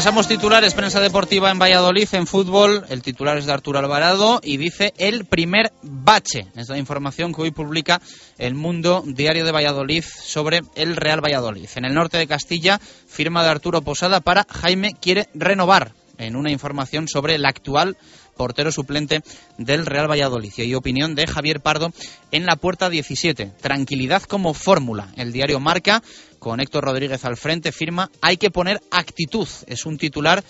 Repasamos 0.00 0.28
titulares, 0.28 0.72
prensa 0.72 0.98
deportiva 0.98 1.50
en 1.50 1.58
Valladolid, 1.58 2.08
en 2.12 2.26
fútbol. 2.26 2.86
El 2.88 3.02
titular 3.02 3.36
es 3.36 3.44
de 3.44 3.52
Arturo 3.52 3.80
Alvarado 3.80 4.40
y 4.42 4.56
dice 4.56 4.94
el 4.96 5.26
primer 5.26 5.74
bache. 5.82 6.46
Es 6.56 6.70
la 6.70 6.78
información 6.78 7.34
que 7.34 7.42
hoy 7.42 7.50
publica 7.50 8.00
el 8.38 8.54
Mundo 8.54 9.04
Diario 9.06 9.44
de 9.44 9.52
Valladolid 9.52 10.02
sobre 10.02 10.62
el 10.74 10.96
Real 10.96 11.22
Valladolid. 11.22 11.68
En 11.74 11.84
el 11.84 11.92
norte 11.92 12.16
de 12.16 12.26
Castilla, 12.26 12.78
firma 12.78 13.44
de 13.44 13.50
Arturo 13.50 13.82
Posada 13.82 14.20
para 14.20 14.46
Jaime 14.48 14.94
quiere 14.98 15.28
renovar. 15.34 15.92
En 16.16 16.34
una 16.34 16.50
información 16.50 17.06
sobre 17.06 17.34
el 17.34 17.44
actual 17.44 17.98
portero 18.40 18.72
suplente 18.72 19.20
del 19.58 19.84
Real 19.84 20.10
Valladolid. 20.10 20.52
Y 20.56 20.74
opinión 20.74 21.14
de 21.14 21.26
Javier 21.26 21.60
Pardo 21.60 21.92
en 22.30 22.46
la 22.46 22.56
puerta 22.56 22.88
17. 22.88 23.52
Tranquilidad 23.60 24.22
como 24.22 24.54
fórmula. 24.54 25.08
El 25.16 25.30
diario 25.30 25.60
Marca, 25.60 26.02
con 26.40 26.58
Héctor 26.58 26.84
Rodríguez 26.84 27.24
al 27.24 27.36
frente, 27.36 27.70
firma 27.70 28.10
hay 28.20 28.36
que 28.36 28.50
poner 28.50 28.80
actitud. 28.90 29.46
Es 29.68 29.86
un 29.86 29.96
titular 29.98 30.42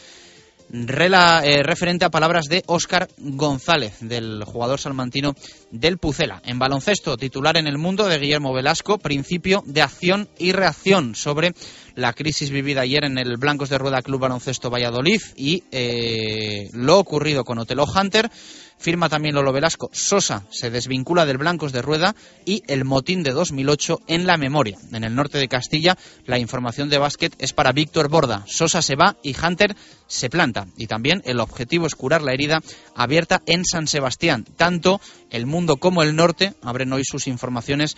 eh, 0.72 1.62
referente 1.64 2.04
a 2.04 2.10
palabras 2.10 2.46
de 2.46 2.62
Óscar 2.66 3.08
González, 3.18 3.96
del 4.00 4.44
jugador 4.44 4.78
salmantino 4.78 5.34
del 5.72 5.98
Pucela. 5.98 6.40
En 6.44 6.60
baloncesto, 6.60 7.16
titular 7.16 7.56
en 7.56 7.66
el 7.66 7.76
mundo 7.76 8.06
de 8.06 8.18
Guillermo 8.18 8.54
Velasco, 8.54 8.98
principio 8.98 9.64
de 9.66 9.82
acción 9.82 10.28
y 10.38 10.52
reacción 10.52 11.16
sobre 11.16 11.54
la 11.96 12.12
crisis 12.12 12.50
vivida 12.50 12.82
ayer 12.82 13.04
en 13.04 13.18
el 13.18 13.36
Blancos 13.36 13.68
de 13.68 13.78
Rueda 13.78 14.00
Club 14.00 14.20
Baloncesto 14.20 14.70
Valladolid 14.70 15.20
y 15.34 15.64
eh, 15.72 16.68
lo 16.72 16.98
ocurrido 16.98 17.42
con 17.42 17.58
Otelo 17.58 17.84
Hunter 17.84 18.30
firma 18.80 19.08
también 19.08 19.34
Lolo 19.34 19.52
Velasco. 19.52 19.90
Sosa 19.92 20.44
se 20.50 20.70
desvincula 20.70 21.26
del 21.26 21.38
Blancos 21.38 21.72
de 21.72 21.82
Rueda 21.82 22.16
y 22.44 22.62
el 22.66 22.84
motín 22.84 23.22
de 23.22 23.30
2008 23.30 24.00
en 24.08 24.26
la 24.26 24.38
memoria. 24.38 24.78
En 24.92 25.04
el 25.04 25.14
norte 25.14 25.38
de 25.38 25.48
Castilla, 25.48 25.96
la 26.26 26.38
información 26.38 26.88
de 26.88 26.98
básquet 26.98 27.34
es 27.38 27.52
para 27.52 27.72
Víctor 27.72 28.08
Borda. 28.08 28.44
Sosa 28.46 28.82
se 28.82 28.96
va 28.96 29.16
y 29.22 29.36
Hunter 29.38 29.76
se 30.06 30.30
planta. 30.30 30.66
Y 30.76 30.86
también 30.86 31.22
el 31.26 31.40
objetivo 31.40 31.86
es 31.86 31.94
curar 31.94 32.22
la 32.22 32.32
herida 32.32 32.60
abierta 32.94 33.42
en 33.46 33.64
San 33.64 33.86
Sebastián. 33.86 34.44
Tanto 34.56 35.00
el 35.30 35.46
mundo 35.46 35.76
como 35.76 36.02
el 36.02 36.16
norte 36.16 36.54
abren 36.62 36.92
hoy 36.92 37.04
sus 37.04 37.26
informaciones 37.26 37.96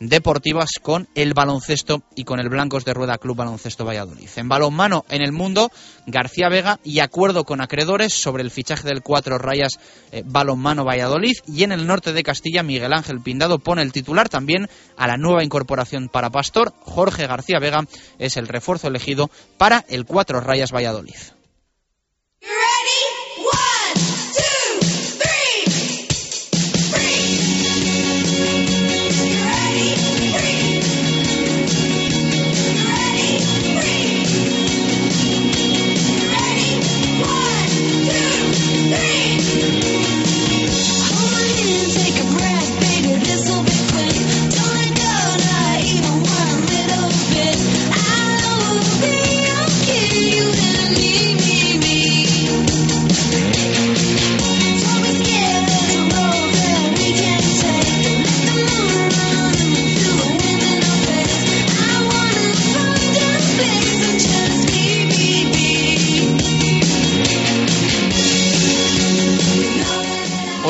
deportivas 0.00 0.70
con 0.80 1.08
el 1.14 1.34
baloncesto 1.34 2.02
y 2.14 2.24
con 2.24 2.40
el 2.40 2.48
Blancos 2.48 2.84
de 2.84 2.94
Rueda 2.94 3.18
Club 3.18 3.36
Baloncesto 3.36 3.84
Valladolid. 3.84 4.28
En 4.36 4.48
balonmano 4.48 5.04
en 5.08 5.22
el 5.22 5.32
mundo, 5.32 5.70
García 6.06 6.48
Vega 6.48 6.80
y 6.84 7.00
acuerdo 7.00 7.44
con 7.44 7.60
acreedores 7.60 8.12
sobre 8.12 8.42
el 8.42 8.50
fichaje 8.50 8.88
del 8.88 9.02
cuatro 9.02 9.38
rayas 9.38 9.78
eh, 10.10 10.22
balonmano 10.24 10.84
Valladolid 10.84 11.36
y 11.46 11.62
en 11.62 11.72
el 11.72 11.86
norte 11.86 12.12
de 12.12 12.22
Castilla 12.22 12.62
Miguel 12.62 12.92
Ángel 12.92 13.20
Pindado 13.20 13.58
pone 13.58 13.82
el 13.82 13.92
titular 13.92 14.28
también 14.28 14.68
a 14.96 15.06
la 15.06 15.16
nueva 15.16 15.44
incorporación 15.44 16.08
para 16.08 16.30
Pastor. 16.30 16.72
Jorge 16.80 17.26
García 17.26 17.58
Vega 17.58 17.84
es 18.18 18.36
el 18.36 18.48
refuerzo 18.48 18.88
elegido 18.88 19.30
para 19.58 19.84
el 19.88 20.04
cuatro 20.04 20.40
rayas 20.40 20.72
Valladolid. 20.72 21.14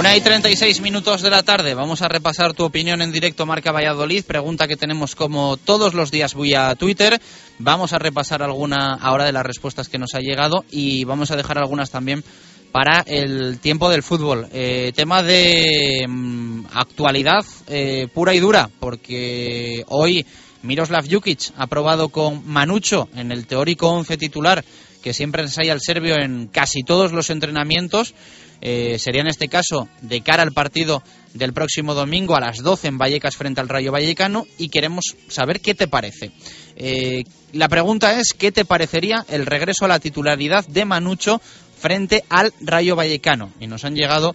Una 0.03 0.17
y 0.17 0.21
36 0.21 0.81
minutos 0.81 1.23
de 1.23 1.31
la 1.31 1.45
tarde. 1.45 1.75
Vamos 1.75 2.03
a 2.03 2.09
repasar 2.09 2.55
tu 2.55 2.65
opinión 2.65 3.03
en 3.03 3.13
directo 3.13 3.47
Marca 3.47 3.71
Valladolid. 3.71 4.25
Pregunta 4.25 4.67
que 4.67 4.77
tenemos 4.77 5.15
como 5.15 5.57
todos 5.57 5.95
los 5.95 6.11
días 6.11 6.35
vía 6.35 6.75
Twitter. 6.75 7.21
Vamos 7.61 7.93
a 7.93 8.01
repasar 8.01 8.43
alguna 8.43 8.95
ahora 8.95 9.27
de 9.27 9.31
las 9.31 9.47
respuestas 9.47 9.89
que 9.89 9.99
nos 9.99 10.17
ha 10.17 10.19
llegado 10.19 10.65
y 10.73 11.05
vamos 11.05 11.31
a 11.31 11.37
dejar 11.37 11.59
algunas 11.59 11.93
también 11.93 12.25
para 12.73 13.05
el 13.07 13.61
tiempo 13.61 13.89
del 13.91 14.03
fútbol. 14.03 14.49
Eh, 14.53 14.91
tema 14.93 15.23
de 15.23 16.05
mm, 16.09 16.65
actualidad 16.75 17.45
eh, 17.69 18.09
pura 18.13 18.35
y 18.35 18.41
dura, 18.41 18.71
porque 18.81 19.85
hoy 19.87 20.27
Miroslav 20.63 21.09
Jukic 21.09 21.53
ha 21.57 21.69
probado 21.69 22.09
con 22.09 22.45
Manucho 22.45 23.09
en 23.15 23.31
el 23.31 23.47
teórico 23.47 23.87
11 23.91 24.17
titular 24.17 24.65
que 25.03 25.13
siempre 25.13 25.43
ensaya 25.43 25.75
el 25.75 25.81
serbio 25.81 26.17
en 26.17 26.47
casi 26.47 26.83
todos 26.83 27.13
los 27.13 27.29
entrenamientos. 27.29 28.15
Eh, 28.65 28.97
sería 29.01 29.23
en 29.23 29.27
este 29.27 29.49
caso 29.49 29.89
de 30.03 30.21
cara 30.21 30.45
al 30.45 30.53
partido 30.53 31.03
del 31.35 31.53
próximo 31.53 31.95
domingo 31.95 32.37
a 32.37 32.41
las 32.41 32.59
12 32.59 32.87
en 32.87 32.99
Vallecas 32.99 33.37
frente 33.37 33.61
al 33.61 33.69
Rayo 33.69 33.91
Vallecano 33.91 34.47
y 34.57 34.69
queremos 34.69 35.17
saber 35.27 35.61
qué 35.61 35.75
te 35.75 35.89
parece. 35.89 36.31
Eh, 36.77 37.25
la 37.53 37.69
pregunta 37.69 38.21
es, 38.21 38.33
¿qué 38.35 38.53
te 38.53 38.65
parecería 38.65 39.27
el 39.29 39.47
regreso 39.47 39.85
a 39.85 39.89
la 39.89 39.99
titularidad 39.99 40.65
de 40.69 40.85
Manucho 40.85 41.41
frente 41.77 42.23
al 42.29 42.55
Rayo 42.61 42.95
Vallecano? 42.95 43.51
Y 43.59 43.67
nos 43.67 43.85
han 43.85 43.97
llegado 43.97 44.33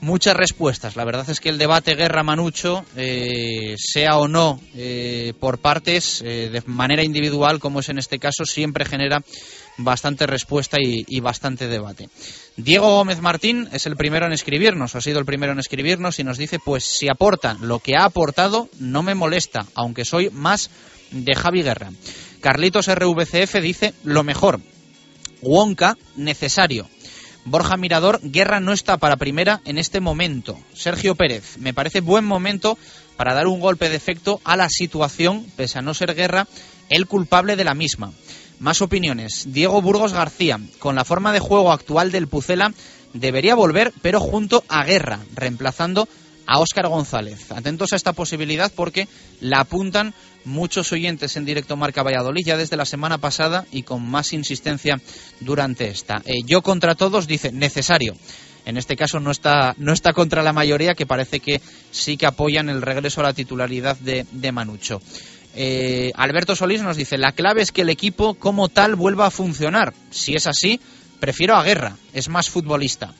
muchas 0.00 0.36
respuestas. 0.36 0.94
La 0.94 1.04
verdad 1.04 1.28
es 1.28 1.40
que 1.40 1.48
el 1.48 1.58
debate 1.58 1.96
guerra-manucho, 1.96 2.84
eh, 2.96 3.74
sea 3.76 4.18
o 4.18 4.28
no 4.28 4.60
por 5.40 5.58
partes, 5.58 6.20
de 6.22 6.62
manera 6.66 7.02
individual, 7.02 7.58
como 7.58 7.80
es 7.80 7.88
en 7.88 7.98
este 7.98 8.20
caso, 8.20 8.44
siempre 8.44 8.84
genera 8.84 9.24
bastante 9.76 10.26
respuesta 10.26 10.76
y, 10.80 11.20
bastante 11.20 11.68
debate. 11.68 12.08
Diego 12.56 12.96
Gómez 12.96 13.20
Martín 13.20 13.68
es 13.72 13.86
el 13.86 13.96
primero 13.96 14.26
en 14.26 14.32
escribirnos, 14.32 14.94
ha 14.94 15.00
sido 15.00 15.18
el 15.18 15.24
primero 15.24 15.52
en 15.52 15.58
escribirnos 15.58 16.18
y 16.18 16.24
nos 16.24 16.38
dice, 16.38 16.58
pues 16.58 16.84
si 16.84 17.08
aporta 17.08 17.56
lo 17.60 17.78
que 17.78 17.96
ha 17.96 18.04
aportado, 18.04 18.68
no 18.78 19.02
me 19.02 19.14
molesta, 19.14 19.66
aunque 19.74 20.04
soy 20.04 20.30
más 20.30 20.70
de 21.10 21.34
Javi 21.34 21.62
Guerra. 21.62 21.90
Carlitos 22.40 22.88
RVCF 22.92 23.56
dice, 23.60 23.94
lo 24.04 24.22
mejor, 24.22 24.60
Wonka, 25.42 25.96
necesario. 26.16 26.88
Borja 27.44 27.76
Mirador, 27.76 28.20
Guerra 28.22 28.60
no 28.60 28.72
está 28.72 28.98
para 28.98 29.16
primera 29.16 29.62
en 29.64 29.78
este 29.78 30.00
momento. 30.00 30.58
Sergio 30.74 31.14
Pérez, 31.14 31.56
me 31.58 31.72
parece 31.72 32.00
buen 32.00 32.24
momento 32.24 32.76
para 33.16 33.34
dar 33.34 33.46
un 33.46 33.60
golpe 33.60 33.88
de 33.88 33.96
efecto 33.96 34.40
a 34.44 34.56
la 34.56 34.68
situación, 34.68 35.46
pese 35.56 35.78
a 35.78 35.82
no 35.82 35.94
ser 35.94 36.14
Guerra, 36.14 36.46
el 36.90 37.06
culpable 37.06 37.56
de 37.56 37.64
la 37.64 37.74
misma. 37.74 38.12
Más 38.60 38.82
opiniones. 38.82 39.46
Diego 39.48 39.80
Burgos 39.80 40.12
García, 40.12 40.60
con 40.78 40.94
la 40.94 41.06
forma 41.06 41.32
de 41.32 41.40
juego 41.40 41.72
actual 41.72 42.12
del 42.12 42.28
Pucela, 42.28 42.72
debería 43.14 43.54
volver, 43.54 43.92
pero 44.02 44.20
junto 44.20 44.64
a 44.68 44.84
Guerra, 44.84 45.20
reemplazando 45.34 46.06
a 46.46 46.58
Óscar 46.58 46.88
González. 46.88 47.50
Atentos 47.52 47.92
a 47.92 47.96
esta 47.96 48.12
posibilidad 48.12 48.70
porque 48.74 49.08
la 49.40 49.60
apuntan 49.60 50.12
muchos 50.44 50.92
oyentes 50.92 51.36
en 51.36 51.46
directo 51.46 51.76
Marca 51.76 52.02
Valladolid 52.02 52.44
ya 52.44 52.58
desde 52.58 52.76
la 52.76 52.84
semana 52.84 53.16
pasada 53.16 53.64
y 53.72 53.82
con 53.82 54.06
más 54.06 54.34
insistencia 54.34 55.00
durante 55.40 55.88
esta. 55.88 56.20
Eh, 56.26 56.42
yo 56.44 56.60
contra 56.60 56.94
todos 56.94 57.26
dice 57.26 57.52
necesario. 57.52 58.14
En 58.66 58.76
este 58.76 58.94
caso 58.94 59.20
no 59.20 59.30
está, 59.30 59.74
no 59.78 59.94
está 59.94 60.12
contra 60.12 60.42
la 60.42 60.52
mayoría 60.52 60.94
que 60.94 61.06
parece 61.06 61.40
que 61.40 61.62
sí 61.90 62.18
que 62.18 62.26
apoyan 62.26 62.68
el 62.68 62.82
regreso 62.82 63.20
a 63.20 63.24
la 63.24 63.32
titularidad 63.32 63.96
de, 63.96 64.26
de 64.30 64.52
Manucho. 64.52 65.00
Eh, 65.54 66.12
Alberto 66.14 66.54
Solís 66.54 66.82
nos 66.82 66.96
dice, 66.96 67.18
la 67.18 67.32
clave 67.32 67.62
es 67.62 67.72
que 67.72 67.82
el 67.82 67.88
equipo 67.88 68.34
como 68.34 68.68
tal 68.68 68.94
vuelva 68.94 69.26
a 69.26 69.30
funcionar. 69.30 69.92
Si 70.10 70.34
es 70.34 70.46
así, 70.46 70.80
prefiero 71.18 71.56
a 71.56 71.62
Guerra, 71.62 71.96
es 72.12 72.28
más 72.28 72.50
futbolista. 72.50 73.12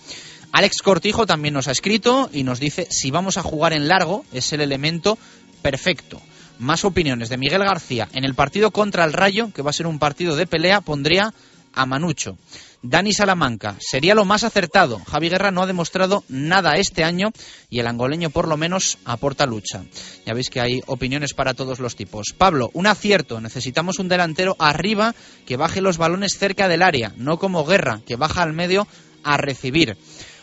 Alex 0.52 0.82
Cortijo 0.82 1.26
también 1.26 1.54
nos 1.54 1.68
ha 1.68 1.72
escrito 1.72 2.28
y 2.32 2.42
nos 2.42 2.58
dice, 2.58 2.88
si 2.90 3.10
vamos 3.10 3.36
a 3.36 3.42
jugar 3.42 3.72
en 3.72 3.88
largo, 3.88 4.24
es 4.32 4.52
el 4.52 4.60
elemento 4.60 5.18
perfecto. 5.62 6.20
Más 6.58 6.84
opiniones 6.84 7.28
de 7.28 7.36
Miguel 7.36 7.64
García. 7.64 8.08
En 8.12 8.24
el 8.24 8.34
partido 8.34 8.70
contra 8.70 9.04
el 9.04 9.12
Rayo, 9.12 9.52
que 9.54 9.62
va 9.62 9.70
a 9.70 9.74
ser 9.74 9.86
un 9.86 9.98
partido 9.98 10.36
de 10.36 10.46
pelea, 10.46 10.80
pondría 10.80 11.32
a 11.72 11.86
Manucho. 11.86 12.36
Dani 12.82 13.12
Salamanca, 13.12 13.76
sería 13.78 14.14
lo 14.14 14.24
más 14.24 14.42
acertado. 14.42 15.00
Javi 15.06 15.28
Guerra 15.28 15.50
no 15.50 15.62
ha 15.62 15.66
demostrado 15.66 16.24
nada 16.28 16.76
este 16.76 17.04
año 17.04 17.30
y 17.68 17.78
el 17.78 17.86
angoleño 17.86 18.30
por 18.30 18.48
lo 18.48 18.56
menos 18.56 18.96
aporta 19.04 19.44
lucha. 19.44 19.84
Ya 20.24 20.32
veis 20.32 20.48
que 20.48 20.60
hay 20.60 20.82
opiniones 20.86 21.34
para 21.34 21.52
todos 21.52 21.78
los 21.78 21.94
tipos. 21.94 22.34
Pablo, 22.36 22.70
un 22.72 22.86
acierto. 22.86 23.40
Necesitamos 23.40 23.98
un 23.98 24.08
delantero 24.08 24.56
arriba 24.58 25.14
que 25.46 25.58
baje 25.58 25.82
los 25.82 25.98
balones 25.98 26.38
cerca 26.38 26.68
del 26.68 26.82
área, 26.82 27.12
no 27.16 27.38
como 27.38 27.66
Guerra, 27.66 28.00
que 28.06 28.16
baja 28.16 28.42
al 28.42 28.54
medio 28.54 28.86
a 29.22 29.36
recibir. 29.36 29.98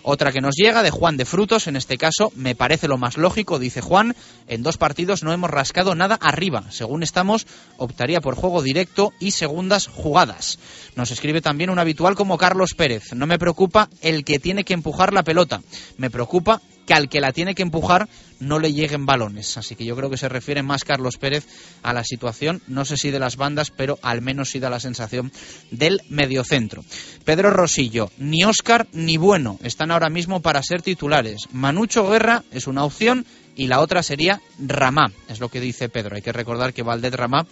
Otra 0.10 0.32
que 0.32 0.40
nos 0.40 0.56
llega 0.56 0.84
de 0.84 0.90
Juan 0.90 1.18
de 1.18 1.26
Frutos, 1.26 1.68
en 1.68 1.76
este 1.76 1.98
caso 1.98 2.32
me 2.34 2.56
parece 2.56 2.88
lo 2.88 2.98
más 2.98 3.18
lógico, 3.18 3.60
dice 3.60 3.82
Juan, 3.82 4.16
en 4.48 4.64
dos 4.64 4.78
partidos 4.78 5.22
no 5.22 5.34
hemos 5.34 5.50
rascado 5.50 5.96
nada 5.96 6.16
arriba. 6.22 6.64
Según 6.70 7.04
estamos, 7.04 7.46
optaría 7.76 8.22
por 8.22 8.36
juego 8.36 8.62
directo 8.62 9.12
y 9.20 9.32
segundas 9.32 9.88
jugadas. 9.88 10.60
Nos 10.96 11.12
escribe 11.12 11.42
también 11.42 11.70
un 11.70 11.78
habitual 11.78 12.16
como 12.16 12.38
Carlos 12.38 12.74
Pérez. 12.74 13.12
No 13.16 13.28
me 13.28 13.38
preocupa 13.38 13.90
el 14.00 14.24
que 14.24 14.40
tiene 14.40 14.64
que 14.64 14.74
empujar 14.74 15.12
la 15.12 15.24
pelota, 15.24 15.62
me 15.98 16.10
preocupa 16.10 16.62
que 16.88 16.94
al 16.94 17.10
que 17.10 17.22
la 17.22 17.34
tiene 17.34 17.54
que 17.54 17.62
empujar 17.62 18.08
no 18.40 18.60
le 18.60 18.74
lleguen 18.74 19.06
balones. 19.06 19.58
Así 19.58 19.76
que 19.76 19.86
yo 19.86 19.96
creo 19.96 20.10
que 20.10 20.18
se 20.18 20.30
refiere 20.30 20.64
más 20.64 20.84
Carlos 20.84 21.18
Pérez 21.18 21.46
a 21.84 21.94
la 21.94 22.04
situación, 22.04 22.62
no 22.68 22.86
sé 22.86 22.98
si 22.98 23.12
de 23.12 23.20
las 23.20 23.36
bandas, 23.36 23.70
pero 23.70 24.00
al 24.02 24.22
menos 24.22 24.50
sí 24.50 24.60
da 24.60 24.70
la 24.70 24.80
sensación 24.80 25.32
del 25.70 26.02
mediocentro. 26.10 26.84
Pedro 27.26 27.52
Rosillo, 27.52 28.10
ni 28.18 28.44
Óscar 28.46 28.88
ni 28.94 29.18
Bueno 29.18 29.60
están 29.64 29.92
ahora 29.92 30.10
mismo 30.10 30.42
para 30.42 30.64
ser 30.64 30.82
titulares. 30.82 31.50
Manucho 31.52 32.10
Guerra 32.10 32.44
es 32.52 32.68
una 32.68 32.86
opción 32.86 33.26
y 33.56 33.68
la 33.68 33.82
otra 33.82 34.02
sería 34.02 34.42
Ramá, 34.58 35.12
es 35.28 35.40
lo 35.40 35.50
que 35.50 35.60
dice 35.60 35.90
Pedro. 35.90 36.16
Hay 36.16 36.22
que 36.22 36.32
recordar 36.32 36.74
que 36.74 36.84
Valdez 36.84 37.14
Ramá 37.14 37.46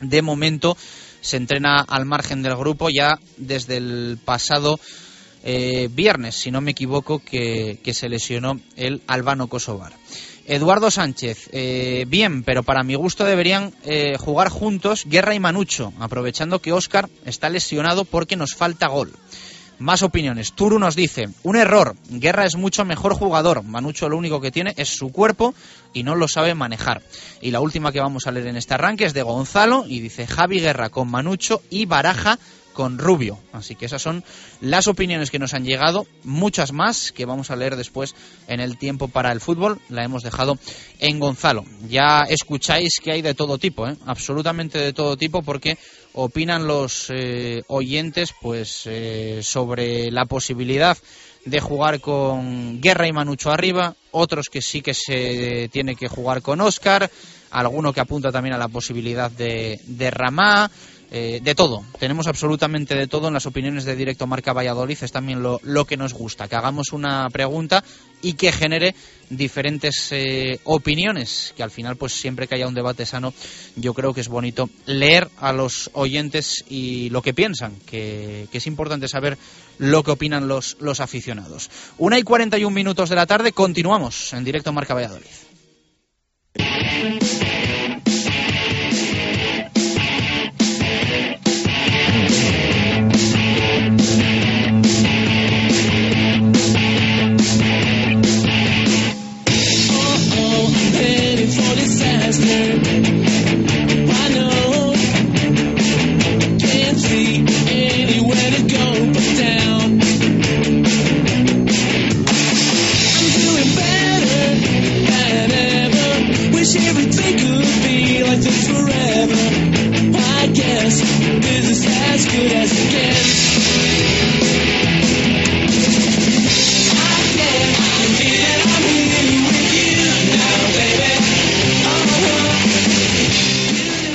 de 0.00 0.20
momento 0.20 0.76
se 1.20 1.36
entrena 1.36 1.80
al 1.80 2.06
margen 2.06 2.42
del 2.42 2.56
grupo 2.56 2.90
ya 2.90 3.18
desde 3.36 3.76
el 3.76 4.18
pasado 4.24 4.80
eh, 5.46 5.90
viernes, 5.92 6.36
si 6.36 6.50
no 6.50 6.62
me 6.62 6.70
equivoco, 6.70 7.18
que, 7.18 7.78
se 7.92 8.08
lesionó 8.08 8.58
el 8.76 9.02
albano 9.06 9.46
kosovar. 9.46 9.92
Eduardo 10.46 10.90
Sánchez, 10.90 11.50
eh, 11.52 12.06
bien, 12.08 12.42
pero 12.42 12.62
para 12.62 12.82
mi 12.82 12.94
gusto 12.94 13.24
deberían 13.24 13.72
eh, 13.84 14.16
jugar 14.18 14.48
juntos 14.48 15.04
Guerra 15.06 15.34
y 15.34 15.40
Manucho, 15.40 15.92
aprovechando 16.00 16.60
que 16.60 16.72
Óscar 16.72 17.10
está 17.26 17.50
lesionado 17.50 18.06
porque 18.06 18.36
nos 18.36 18.54
falta 18.54 18.88
gol. 18.88 19.12
Más 19.78 20.02
opiniones. 20.02 20.52
Turu 20.52 20.78
nos 20.78 20.96
dice, 20.96 21.28
un 21.42 21.56
error, 21.56 21.94
Guerra 22.08 22.46
es 22.46 22.56
mucho 22.56 22.84
mejor 22.84 23.12
jugador, 23.12 23.62
Manucho 23.64 24.08
lo 24.08 24.16
único 24.16 24.40
que 24.40 24.52
tiene 24.52 24.72
es 24.76 24.88
su 24.88 25.10
cuerpo 25.10 25.54
y 25.92 26.04
no 26.04 26.14
lo 26.14 26.28
sabe 26.28 26.54
manejar. 26.54 27.02
Y 27.42 27.50
la 27.50 27.60
última 27.60 27.92
que 27.92 28.00
vamos 28.00 28.26
a 28.26 28.32
leer 28.32 28.46
en 28.46 28.56
este 28.56 28.74
arranque 28.74 29.04
es 29.04 29.14
de 29.14 29.22
Gonzalo 29.22 29.84
y 29.86 30.00
dice 30.00 30.26
Javi 30.26 30.60
Guerra 30.60 30.88
con 30.88 31.10
Manucho 31.10 31.60
y 31.70 31.86
Baraja 31.86 32.38
con 32.74 32.98
Rubio. 32.98 33.38
Así 33.52 33.74
que 33.74 33.86
esas 33.86 34.02
son 34.02 34.22
las 34.60 34.86
opiniones 34.86 35.30
que 35.30 35.38
nos 35.38 35.54
han 35.54 35.64
llegado, 35.64 36.06
muchas 36.24 36.72
más 36.72 37.12
que 37.12 37.24
vamos 37.24 37.50
a 37.50 37.56
leer 37.56 37.76
después 37.76 38.14
en 38.48 38.60
el 38.60 38.76
tiempo 38.76 39.08
para 39.08 39.32
el 39.32 39.40
fútbol. 39.40 39.80
La 39.88 40.04
hemos 40.04 40.22
dejado 40.22 40.58
en 40.98 41.18
Gonzalo. 41.18 41.64
Ya 41.88 42.24
escucháis 42.28 43.00
que 43.02 43.12
hay 43.12 43.22
de 43.22 43.34
todo 43.34 43.56
tipo, 43.56 43.88
¿eh? 43.88 43.96
absolutamente 44.04 44.78
de 44.78 44.92
todo 44.92 45.16
tipo, 45.16 45.42
porque 45.42 45.78
opinan 46.12 46.66
los 46.66 47.06
eh, 47.08 47.62
oyentes 47.68 48.34
pues 48.40 48.82
eh, 48.84 49.40
sobre 49.42 50.10
la 50.10 50.26
posibilidad 50.26 50.98
de 51.44 51.60
jugar 51.60 52.00
con 52.00 52.80
Guerra 52.80 53.06
y 53.06 53.12
Manucho 53.12 53.50
arriba, 53.50 53.94
otros 54.12 54.48
que 54.48 54.62
sí 54.62 54.80
que 54.80 54.94
se 54.94 55.68
tiene 55.70 55.94
que 55.94 56.08
jugar 56.08 56.40
con 56.40 56.60
Oscar, 56.60 57.10
alguno 57.50 57.92
que 57.92 58.00
apunta 58.00 58.32
también 58.32 58.54
a 58.54 58.58
la 58.58 58.68
posibilidad 58.68 59.30
de, 59.30 59.78
de 59.84 60.10
Ramá, 60.10 60.70
eh, 61.16 61.38
de 61.40 61.54
todo, 61.54 61.84
tenemos 62.00 62.26
absolutamente 62.26 62.96
de 62.96 63.06
todo 63.06 63.28
en 63.28 63.34
las 63.34 63.46
opiniones 63.46 63.84
de 63.84 63.94
Directo 63.94 64.26
Marca 64.26 64.52
Valladolid, 64.52 64.98
es 65.00 65.12
también 65.12 65.44
lo, 65.44 65.60
lo 65.62 65.84
que 65.84 65.96
nos 65.96 66.12
gusta, 66.12 66.48
que 66.48 66.56
hagamos 66.56 66.92
una 66.92 67.30
pregunta 67.30 67.84
y 68.20 68.32
que 68.32 68.50
genere 68.50 68.96
diferentes 69.30 70.08
eh, 70.10 70.58
opiniones, 70.64 71.54
que 71.56 71.62
al 71.62 71.70
final 71.70 71.94
pues 71.94 72.14
siempre 72.14 72.48
que 72.48 72.56
haya 72.56 72.66
un 72.66 72.74
debate 72.74 73.06
sano 73.06 73.32
yo 73.76 73.94
creo 73.94 74.12
que 74.12 74.22
es 74.22 74.28
bonito 74.28 74.68
leer 74.86 75.28
a 75.38 75.52
los 75.52 75.88
oyentes 75.92 76.64
y 76.68 77.10
lo 77.10 77.22
que 77.22 77.32
piensan, 77.32 77.76
que, 77.86 78.48
que 78.50 78.58
es 78.58 78.66
importante 78.66 79.06
saber 79.06 79.38
lo 79.78 80.02
que 80.02 80.10
opinan 80.10 80.48
los, 80.48 80.76
los 80.80 80.98
aficionados. 80.98 81.70
Una 81.96 82.18
y 82.18 82.24
41 82.24 82.74
minutos 82.74 83.08
de 83.08 83.14
la 83.14 83.26
tarde, 83.26 83.52
continuamos 83.52 84.32
en 84.32 84.42
Directo 84.42 84.72
Marca 84.72 84.94
Valladolid. 84.94 85.30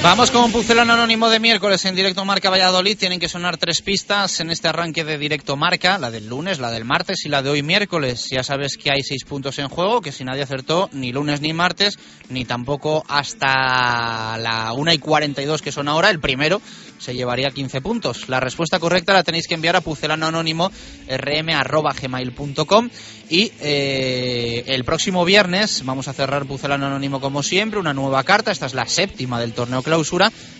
Vamos 0.09 0.31
con 0.31 0.51
un 0.51 0.79
Anónimo 0.89 1.29
de 1.29 1.39
miércoles 1.39 1.85
en 1.85 1.93
directo 1.93 2.25
Marca 2.25 2.49
Valladolid. 2.49 2.97
Tienen 2.97 3.19
que 3.19 3.29
sonar 3.29 3.57
tres 3.57 3.83
pistas 3.83 4.39
en 4.39 4.49
este 4.49 4.67
arranque 4.67 5.03
de 5.03 5.19
directo 5.19 5.55
Marca, 5.55 5.99
la 5.99 6.09
del 6.09 6.27
lunes, 6.27 6.57
la 6.57 6.71
del 6.71 6.83
martes 6.83 7.25
y 7.25 7.29
la 7.29 7.43
de 7.43 7.51
hoy 7.51 7.61
miércoles. 7.61 8.27
Ya 8.31 8.41
sabes 8.41 8.75
que 8.75 8.89
hay 8.89 9.03
seis 9.03 9.23
puntos 9.23 9.59
en 9.59 9.69
juego, 9.69 10.01
que 10.01 10.11
si 10.11 10.23
nadie 10.23 10.41
acertó 10.41 10.89
ni 10.93 11.11
lunes 11.11 11.41
ni 11.41 11.53
martes, 11.53 11.99
ni 12.27 12.43
tampoco 12.43 13.05
hasta 13.07 14.35
la 14.39 14.73
1 14.73 14.93
y 14.93 14.97
42 14.97 15.61
que 15.61 15.71
son 15.71 15.87
ahora, 15.87 16.09
el 16.09 16.19
primero 16.19 16.59
se 16.97 17.13
llevaría 17.13 17.51
15 17.51 17.79
puntos. 17.81 18.29
La 18.29 18.39
respuesta 18.39 18.79
correcta 18.79 19.13
la 19.13 19.23
tenéis 19.23 19.47
que 19.47 19.53
enviar 19.53 19.75
a 19.75 19.81
pucelano 19.81 20.25
anónimo 20.25 20.71
rm.gmail.com 21.07 22.89
y 23.29 23.51
eh, 23.61 24.63
el 24.65 24.83
próximo 24.83 25.23
viernes 25.23 25.83
vamos 25.85 26.07
a 26.07 26.13
cerrar 26.13 26.47
Pucelano 26.47 26.87
Anónimo 26.87 27.21
como 27.21 27.43
siempre, 27.43 27.79
una 27.79 27.93
nueva 27.93 28.23
carta, 28.23 28.51
esta 28.51 28.65
es 28.65 28.73
la 28.73 28.87
séptima 28.87 29.39
del 29.39 29.53
torneo 29.53 29.83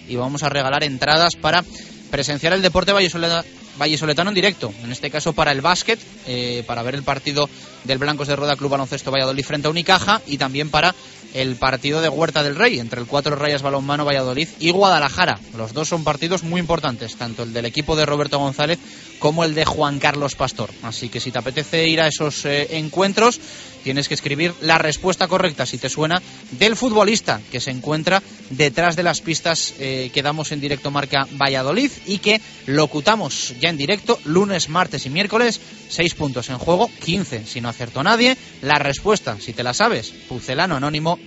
y 0.08 0.16
vamos 0.16 0.44
a 0.44 0.50
regalar 0.50 0.84
entradas 0.84 1.36
para 1.40 1.64
presenciar 2.12 2.54
el 2.54 2.62
deporte 2.62 2.92
vallesoletano 2.92 4.30
en 4.30 4.36
directo, 4.36 4.74
en 4.84 4.92
este 4.92 5.10
caso 5.10 5.34
para 5.34 5.52
el 5.52 5.62
básquet, 5.62 6.00
eh, 6.28 6.64
para 6.68 6.84
ver 6.84 6.96
el 6.96 7.04
partido 7.04 7.50
del 7.84 8.00
Blancos 8.00 8.28
de 8.28 8.36
Roda 8.36 8.56
Club 8.56 8.72
Baloncesto 8.72 9.12
Valladolid 9.12 9.46
frente 9.46 9.68
a 9.68 9.72
Unicaja 9.72 10.22
y 10.28 10.38
también 10.38 10.70
para 10.70 10.94
el 11.34 11.56
partido 11.56 12.02
de 12.02 12.10
Huerta 12.10 12.44
del 12.44 12.56
Rey 12.56 12.80
entre 12.80 13.00
el 13.00 13.08
Cuatro 13.08 13.36
Rayas 13.36 13.62
Balonmano 13.62 14.06
Valladolid 14.06 14.48
y 14.60 14.72
Guadalajara. 14.72 15.40
Los 15.56 15.74
dos 15.74 15.88
son 15.88 16.04
partidos 16.04 16.44
muy 16.44 16.60
importantes, 16.60 17.16
tanto 17.16 17.44
el 17.44 17.54
del 17.54 17.66
equipo 17.66 17.96
de 17.96 18.06
Roberto 18.06 18.40
González 18.40 18.80
como 19.20 19.44
el 19.44 19.54
de 19.54 19.66
Juan 19.66 20.00
Carlos 20.00 20.36
Pastor. 20.36 20.72
Así 20.84 21.10
que 21.10 21.20
si 21.20 21.32
te 21.32 21.40
apetece 21.40 21.88
ir 21.88 22.02
a 22.02 22.08
esos 22.08 22.46
eh, 22.46 22.78
encuentros, 22.78 23.40
tienes 23.84 24.08
que 24.08 24.14
escribir 24.14 24.54
la 24.62 24.78
respuesta 24.78 25.28
correcta, 25.28 25.66
si 25.66 25.78
te 25.78 25.90
suena, 25.90 26.22
del 26.52 26.76
futbolista 26.76 27.42
que 27.52 27.60
se 27.60 27.72
encuentra 27.72 28.22
detrás 28.50 28.96
de 28.96 29.04
las 29.04 29.22
pistas 29.22 29.74
eh, 29.80 30.12
que 30.14 30.24
damos 30.24 30.52
en 30.52 30.62
directo 30.62 30.92
marca 30.92 31.28
Valladolid 31.32 31.92
y 32.06 32.20
que 32.20 32.42
locutamos 32.66 33.54
ya 33.60 33.70
en 33.70 33.78
directo 33.78 34.20
lunes, 34.26 34.70
martes 34.70 35.06
y 35.06 35.10
miércoles. 35.10 35.60
Seis 35.90 36.14
puntos 36.14 36.50
en 36.50 36.58
juego, 36.58 36.90
15 37.04 37.46
si 37.46 37.62
no 37.62 37.70
acertó 37.70 38.04
nadie. 38.04 38.38
La 38.62 38.80
respuesta, 38.80 39.38
si 39.40 39.54
te 39.54 39.64
la 39.64 39.74
sabes, 39.74 40.14
pucelano 40.28 40.76
anónimo. 40.76 41.20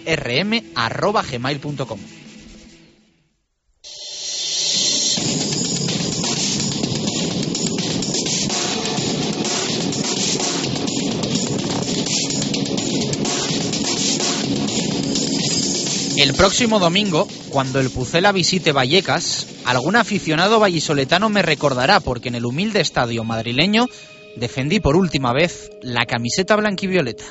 El 16.23 16.35
próximo 16.35 16.79
domingo, 16.79 17.27
cuando 17.49 17.81
el 17.81 17.91
Pucela 17.91 18.31
visite 18.31 18.71
Vallecas, 18.71 19.45
algún 19.65 19.97
aficionado 19.97 20.61
vallisoletano 20.61 21.29
me 21.29 21.43
recordará 21.43 21.99
porque 21.99 22.29
en 22.29 22.37
el 22.37 22.47
humilde 22.47 22.81
estadio 22.81 23.25
madrileño 23.25 23.89
defendí 24.37 24.79
por 24.79 24.95
última 24.95 25.33
vez 25.33 25.73
la 25.81 26.07
camiseta 26.07 26.55
blanquivioleta. 26.55 27.25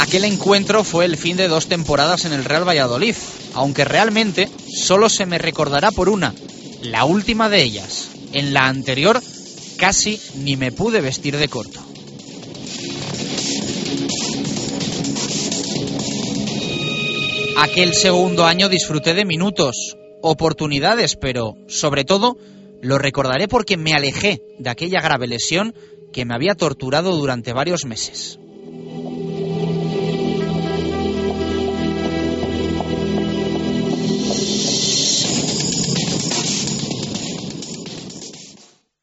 Aquel 0.00 0.24
encuentro 0.24 0.82
fue 0.82 1.04
el 1.04 1.16
fin 1.16 1.36
de 1.36 1.46
dos 1.46 1.68
temporadas 1.68 2.24
en 2.24 2.32
el 2.32 2.44
Real 2.44 2.68
Valladolid, 2.68 3.14
aunque 3.54 3.84
realmente 3.84 4.48
solo 4.68 5.08
se 5.08 5.26
me 5.26 5.38
recordará 5.38 5.90
por 5.90 6.08
una, 6.08 6.34
la 6.82 7.04
última 7.04 7.48
de 7.48 7.62
ellas. 7.62 8.08
En 8.32 8.54
la 8.54 8.66
anterior 8.66 9.20
casi 9.76 10.20
ni 10.36 10.56
me 10.56 10.72
pude 10.72 11.00
vestir 11.00 11.36
de 11.36 11.48
corto. 11.48 11.80
Aquel 17.58 17.94
segundo 17.94 18.44
año 18.44 18.68
disfruté 18.68 19.14
de 19.14 19.24
minutos, 19.24 19.96
oportunidades, 20.22 21.16
pero 21.16 21.54
sobre 21.68 22.04
todo 22.04 22.36
lo 22.80 22.98
recordaré 22.98 23.46
porque 23.46 23.76
me 23.76 23.92
alejé 23.92 24.40
de 24.58 24.70
aquella 24.70 25.00
grave 25.00 25.28
lesión 25.28 25.74
que 26.12 26.24
me 26.24 26.34
había 26.34 26.54
torturado 26.54 27.16
durante 27.16 27.52
varios 27.52 27.84
meses. 27.84 28.38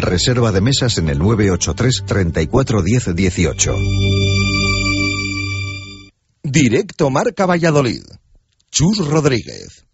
Reserva 0.00 0.52
de 0.52 0.60
mesas 0.60 0.98
en 0.98 1.08
el 1.08 1.18
983 1.18 2.04
34 2.06 2.82
10 2.82 3.14
18. 3.14 3.76
Directo 6.42 7.10
Marca 7.10 7.46
Valladolid. 7.46 8.02
Chus 8.70 9.06
Rodríguez. 9.06 9.84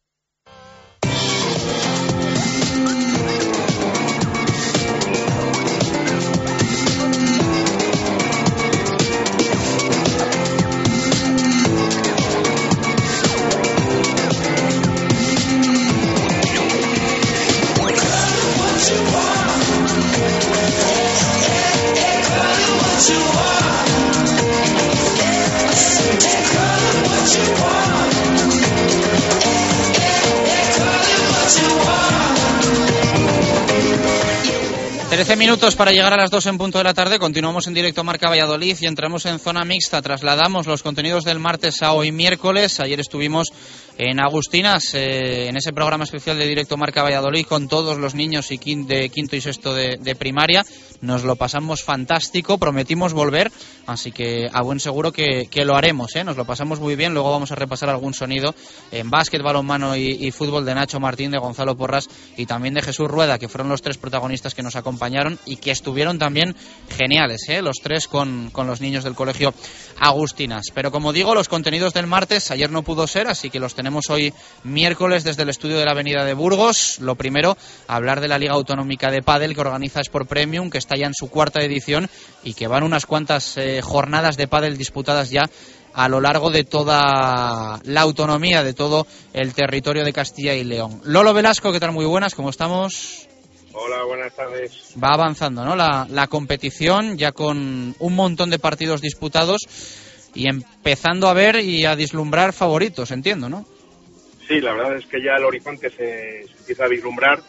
Trece 35.14 35.36
minutos 35.36 35.76
para 35.76 35.92
llegar 35.92 36.12
a 36.12 36.16
las 36.16 36.28
dos 36.32 36.44
en 36.46 36.58
punto 36.58 36.78
de 36.78 36.82
la 36.82 36.92
tarde. 36.92 37.20
Continuamos 37.20 37.68
en 37.68 37.74
directo 37.74 38.02
Marca 38.02 38.28
Valladolid 38.28 38.76
y 38.80 38.86
entramos 38.86 39.24
en 39.26 39.38
zona 39.38 39.64
mixta. 39.64 40.02
Trasladamos 40.02 40.66
los 40.66 40.82
contenidos 40.82 41.22
del 41.22 41.38
martes 41.38 41.84
a 41.84 41.92
hoy 41.92 42.10
miércoles. 42.10 42.80
Ayer 42.80 42.98
estuvimos 42.98 43.52
en 43.96 44.18
Agustinas, 44.18 44.92
eh, 44.94 45.46
en 45.46 45.56
ese 45.56 45.72
programa 45.72 46.02
especial 46.02 46.36
de 46.36 46.48
directo 46.48 46.76
Marca 46.76 47.04
Valladolid 47.04 47.46
con 47.46 47.68
todos 47.68 47.96
los 47.96 48.16
niños 48.16 48.50
y 48.50 48.56
de 48.56 49.08
quinto 49.08 49.36
y 49.36 49.40
sexto 49.40 49.72
de 49.72 50.16
primaria. 50.18 50.64
Nos 51.00 51.24
lo 51.24 51.36
pasamos 51.36 51.82
fantástico, 51.82 52.58
prometimos 52.58 53.12
volver, 53.12 53.52
así 53.86 54.12
que 54.12 54.48
a 54.52 54.62
buen 54.62 54.80
seguro 54.80 55.12
que, 55.12 55.48
que 55.50 55.64
lo 55.64 55.76
haremos. 55.76 56.14
¿eh? 56.16 56.24
Nos 56.24 56.36
lo 56.36 56.44
pasamos 56.44 56.80
muy 56.80 56.96
bien. 56.96 57.14
Luego 57.14 57.30
vamos 57.30 57.52
a 57.52 57.54
repasar 57.54 57.88
algún 57.90 58.14
sonido 58.14 58.54
en 58.90 59.10
básquet, 59.10 59.42
balonmano 59.42 59.96
y, 59.96 60.30
fútbol 60.30 60.64
de 60.64 60.74
Nacho 60.74 61.00
Martín, 61.00 61.30
de 61.30 61.38
Gonzalo 61.38 61.76
Porras 61.76 62.08
y 62.36 62.46
también 62.46 62.74
de 62.74 62.82
Jesús 62.82 63.08
Rueda, 63.08 63.38
que 63.38 63.48
fueron 63.48 63.68
los 63.68 63.82
tres 63.82 63.98
protagonistas 63.98 64.54
que 64.54 64.62
nos 64.62 64.76
acompañaron 64.76 65.38
y 65.46 65.56
que 65.56 65.70
estuvieron 65.70 66.18
también 66.18 66.56
geniales, 66.88 67.48
¿eh? 67.48 67.62
los 67.62 67.76
tres 67.82 68.08
con, 68.08 68.50
con 68.50 68.66
los 68.66 68.80
niños 68.80 69.04
del 69.04 69.14
colegio 69.14 69.54
Agustinas. 70.00 70.66
Pero 70.74 70.90
como 70.90 71.12
digo, 71.12 71.34
los 71.34 71.48
contenidos 71.48 71.94
del 71.94 72.06
martes 72.06 72.50
ayer 72.50 72.70
no 72.70 72.82
pudo 72.82 73.06
ser, 73.06 73.28
así 73.28 73.50
que 73.50 73.60
los 73.60 73.74
tenemos 73.74 74.10
hoy 74.10 74.32
miércoles 74.64 75.24
desde 75.24 75.42
el 75.42 75.50
estudio 75.50 75.78
de 75.78 75.84
la 75.84 75.92
Avenida 75.92 76.24
de 76.24 76.34
Burgos. 76.34 76.98
Lo 77.00 77.14
primero, 77.14 77.56
hablar 77.86 78.20
de 78.20 78.28
la 78.28 78.38
Liga 78.38 78.54
Autonómica 78.54 79.10
de 79.10 79.22
Padel 79.22 79.54
que 79.54 79.60
organiza 79.60 80.00
Sport 80.00 80.28
Premium, 80.28 80.70
que 80.70 80.78
está 80.84 80.96
ya 80.96 81.06
en 81.06 81.14
su 81.14 81.28
cuarta 81.28 81.60
edición 81.60 82.08
y 82.42 82.54
que 82.54 82.68
van 82.68 82.82
unas 82.82 83.06
cuantas 83.06 83.56
eh, 83.56 83.80
jornadas 83.82 84.36
de 84.36 84.46
pádel 84.48 84.76
disputadas 84.76 85.30
ya 85.30 85.48
a 85.94 86.08
lo 86.08 86.20
largo 86.20 86.50
de 86.50 86.64
toda 86.64 87.80
la 87.84 88.00
autonomía, 88.00 88.62
de 88.62 88.74
todo 88.74 89.06
el 89.32 89.54
territorio 89.54 90.04
de 90.04 90.12
Castilla 90.12 90.54
y 90.54 90.64
León. 90.64 91.00
Lolo 91.04 91.32
Velasco, 91.32 91.72
¿qué 91.72 91.80
tal? 91.80 91.92
Muy 91.92 92.04
buenas, 92.04 92.34
¿cómo 92.34 92.50
estamos? 92.50 93.28
Hola, 93.72 94.04
buenas 94.04 94.34
tardes. 94.34 94.94
Va 95.02 95.14
avanzando, 95.14 95.64
¿no? 95.64 95.74
La, 95.74 96.06
la 96.10 96.26
competición, 96.26 97.16
ya 97.16 97.32
con 97.32 97.94
un 97.98 98.14
montón 98.14 98.50
de 98.50 98.58
partidos 98.58 99.00
disputados 99.00 99.62
y 100.34 100.48
empezando 100.48 101.28
a 101.28 101.34
ver 101.34 101.56
y 101.56 101.84
a 101.84 101.94
vislumbrar 101.94 102.52
favoritos, 102.52 103.10
entiendo, 103.10 103.48
¿no? 103.48 103.64
Sí, 104.46 104.60
la 104.60 104.74
verdad 104.74 104.96
es 104.96 105.06
que 105.06 105.22
ya 105.22 105.36
el 105.38 105.44
horizonte 105.44 105.90
se, 105.90 106.46
se 106.46 106.58
empieza 106.58 106.84
a 106.84 106.88
vislumbrar. 106.88 107.40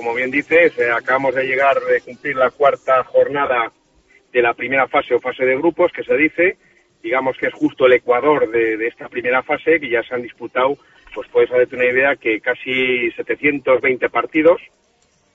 Como 0.00 0.14
bien 0.14 0.30
dices, 0.30 0.72
eh, 0.78 0.90
acabamos 0.90 1.34
de 1.34 1.44
llegar 1.44 1.78
de 1.78 2.00
cumplir 2.00 2.34
la 2.34 2.50
cuarta 2.50 3.04
jornada 3.04 3.70
de 4.32 4.40
la 4.40 4.54
primera 4.54 4.88
fase 4.88 5.14
o 5.14 5.20
fase 5.20 5.44
de 5.44 5.54
grupos, 5.56 5.92
que 5.92 6.02
se 6.02 6.16
dice. 6.16 6.56
Digamos 7.02 7.36
que 7.36 7.48
es 7.48 7.52
justo 7.52 7.84
el 7.84 7.92
ecuador 7.92 8.50
de, 8.50 8.86
esta 8.86 9.10
primera 9.10 9.42
fase, 9.42 9.78
que 9.78 9.90
ya 9.90 10.02
se 10.02 10.14
han 10.14 10.22
disputado, 10.22 10.78
pues 11.14 11.28
puedes 11.28 11.50
hacerte 11.50 11.76
una 11.76 11.84
idea 11.84 12.16
que 12.16 12.40
casi 12.40 13.10
720 13.10 14.08
partidos 14.08 14.62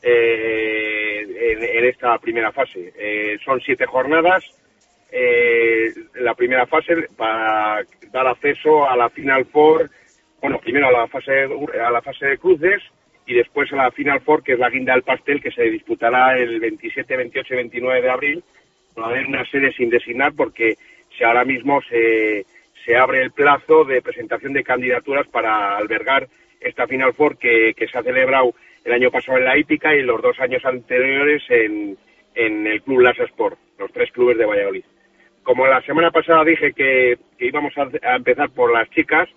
eh, 0.02 1.22
en, 1.22 1.64
en 1.64 1.86
esta 1.86 2.18
primera 2.18 2.52
fase. 2.52 2.92
Eh, 2.98 3.38
son 3.46 3.62
siete 3.62 3.86
jornadas, 3.86 4.46
eh, 5.12 5.94
la 6.16 6.34
primera 6.34 6.66
fase 6.66 7.08
para 7.16 7.84
dar 8.12 8.28
acceso 8.30 8.90
a 8.90 8.98
la 8.98 9.12
Final 9.12 9.46
Four, 9.46 9.92
bueno, 10.42 10.60
primero 10.60 10.88
a 10.88 10.92
la 10.92 11.08
fase 11.08 11.44
a 11.44 11.92
la 11.92 12.02
fase 12.02 12.26
de 12.26 12.38
cruces 12.40 12.82
y 13.26 13.34
después 13.34 13.72
a 13.74 13.78
la 13.78 13.92
Final 13.92 14.22
Four, 14.22 14.44
que 14.44 14.54
es 14.54 14.60
la 14.60 14.70
guinda 14.70 14.94
del 14.94 15.04
pastel, 15.04 15.42
que 15.42 15.52
se 15.52 15.64
disputará 15.64 16.38
el 16.38 16.60
27, 16.60 17.18
28 17.18 17.54
y 17.54 17.58
29 17.58 18.02
de 18.02 18.10
abril. 18.10 18.44
Va 18.98 19.08
a 19.08 19.10
haber 19.10 19.26
una 19.26 19.46
sede 19.46 19.74
sin 19.74 19.90
designar 19.90 20.34
porque 20.36 20.76
si 21.18 21.24
ahora 21.24 21.44
mismo 21.44 21.82
se, 21.82 22.46
se 22.86 22.96
abre 22.96 23.22
el 23.22 23.32
plazo 23.32 23.84
de 23.84 24.02
presentación 24.02 24.54
de 24.54 24.64
candidaturas 24.64 25.28
para 25.28 25.78
albergar 25.78 26.28
esta 26.60 26.88
Final 26.88 27.14
Four 27.14 27.38
que, 27.38 27.74
que 27.76 27.88
se 27.88 27.98
ha 27.98 28.04
celebrado 28.04 28.54
el 28.84 28.94
año 28.94 29.10
pasado 29.10 29.38
en 29.38 29.46
la 29.46 29.58
hípica 29.58 29.96
y 29.96 30.04
los 30.04 30.22
dos 30.22 30.40
años 30.40 30.64
anteriores 30.64 31.44
en, 31.50 31.98
en 32.36 32.68
el 32.68 32.82
Club 32.84 33.02
Lasa 33.02 33.24
Sport, 33.24 33.58
los 33.80 33.92
tres 33.92 34.12
clubes 34.12 34.38
de 34.38 34.46
Valladolid. 34.46 34.84
Como 35.42 35.66
la 35.68 35.82
semana 35.82 36.12
pasada 36.12 36.44
dije 36.44 36.74
que, 36.74 37.18
que 37.38 37.48
íbamos 37.48 37.74
a, 37.78 37.90
a 38.04 38.16
empezar 38.16 38.50
por 38.52 38.72
las 38.72 38.90
chicas, 38.92 39.28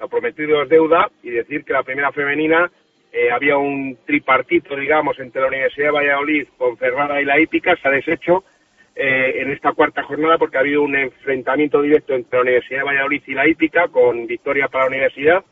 lo 0.00 0.08
prometido 0.08 0.62
es 0.62 0.68
deuda 0.68 1.10
y 1.22 1.30
decir 1.30 1.64
que 1.64 1.72
la 1.72 1.82
primera 1.82 2.12
femenina 2.12 2.70
eh, 3.12 3.30
había 3.30 3.58
un 3.58 3.98
tripartito, 4.06 4.74
digamos, 4.74 5.18
entre 5.20 5.42
la 5.42 5.48
Universidad 5.48 5.88
de 5.88 5.92
Valladolid, 5.92 6.48
Ponferrada 6.56 7.20
y 7.20 7.26
la 7.26 7.38
hípica, 7.38 7.76
se 7.76 7.86
ha 7.86 7.90
deshecho 7.90 8.44
eh, 8.94 9.34
en 9.36 9.50
esta 9.50 9.72
cuarta 9.72 10.02
jornada 10.02 10.38
porque 10.38 10.56
ha 10.56 10.60
habido 10.60 10.82
un 10.82 10.96
enfrentamiento 10.96 11.82
directo 11.82 12.14
entre 12.14 12.38
la 12.38 12.42
Universidad 12.42 12.80
de 12.80 12.84
Valladolid 12.84 13.22
y 13.26 13.34
la 13.34 13.48
hípica, 13.48 13.88
con 13.88 14.26
victoria 14.26 14.68
para 14.68 14.84
la 14.84 14.90
Universidad 14.90 15.44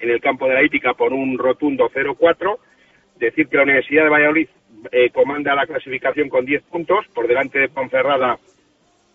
en 0.00 0.10
el 0.10 0.20
campo 0.20 0.46
de 0.46 0.54
la 0.54 0.62
hípica 0.62 0.94
por 0.94 1.12
un 1.12 1.36
rotundo 1.38 1.90
0-4. 1.90 2.58
Decir 3.16 3.48
que 3.48 3.56
la 3.56 3.64
Universidad 3.64 4.04
de 4.04 4.10
Valladolid 4.10 4.48
eh, 4.92 5.10
comanda 5.10 5.54
la 5.54 5.66
clasificación 5.66 6.28
con 6.28 6.44
10 6.44 6.62
puntos, 6.64 7.04
por 7.14 7.26
delante 7.26 7.58
de 7.58 7.68
Ponferrada 7.68 8.38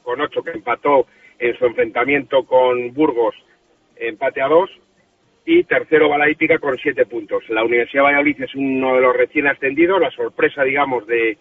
con 0.04 0.20
8, 0.20 0.44
que 0.44 0.52
empató 0.52 1.08
en 1.40 1.58
su 1.58 1.66
enfrentamiento 1.66 2.44
con 2.44 2.94
Burgos, 2.94 3.36
empate 3.96 4.42
a 4.42 4.48
2. 4.48 4.70
Y 5.46 5.64
tercero 5.66 6.10
va 6.10 6.30
hípica 6.30 6.58
con 6.58 6.78
7 6.78 7.06
puntos. 7.06 7.44
La 7.50 7.64
Universidad 7.64 8.04
de 8.04 8.06
Valladolid 8.06 8.42
es 8.44 8.56
uno 8.56 8.96
de 8.96 9.02
los 9.02 9.16
recién 9.16 9.48
ascendidos, 9.48 10.00
la 10.00 10.12
sorpresa, 10.12 10.64
digamos, 10.64 11.06
de 11.06 11.38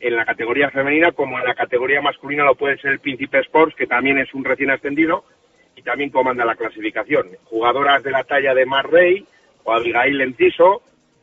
en 0.00 0.16
la 0.16 0.24
categoría 0.24 0.70
femenina, 0.70 1.12
como 1.12 1.38
en 1.38 1.44
la 1.44 1.54
categoría 1.54 2.02
masculina 2.02 2.44
lo 2.44 2.56
puede 2.56 2.76
ser 2.78 2.92
el 2.92 3.00
Príncipe 3.00 3.38
Sports, 3.38 3.74
que 3.76 3.86
también 3.86 4.18
es 4.18 4.34
un 4.34 4.44
recién 4.44 4.70
ascendido 4.70 5.24
y 5.76 5.82
también 5.82 6.10
comanda 6.10 6.44
la 6.44 6.56
clasificación. 6.56 7.28
Jugadoras 7.44 8.02
de 8.02 8.10
la 8.10 8.24
talla 8.24 8.54
de 8.54 8.66
Mar 8.66 8.90
Rey, 8.90 9.24
o 9.64 9.72
Abigail 9.72 10.20
Enciso, 10.20 10.82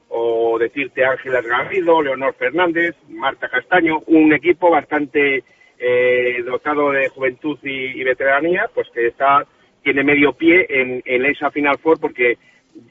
o 0.09 0.57
decirte 0.59 1.05
Ángeles 1.05 1.45
Garrido, 1.45 2.01
Leonor 2.01 2.33
Fernández, 2.33 2.95
Marta 3.09 3.47
Castaño, 3.49 3.99
un 4.07 4.33
equipo 4.33 4.69
bastante 4.69 5.43
eh, 5.79 6.43
dotado 6.45 6.91
de 6.91 7.07
juventud 7.09 7.57
y, 7.63 8.03
veteranía, 8.03 8.69
pues 8.73 8.89
que 8.93 9.07
está 9.07 9.45
tiene 9.83 10.03
medio 10.03 10.33
pie 10.33 10.65
en, 10.69 11.01
en 11.05 11.25
esa 11.25 11.51
Final 11.51 11.77
Four 11.79 11.99
porque 11.99 12.37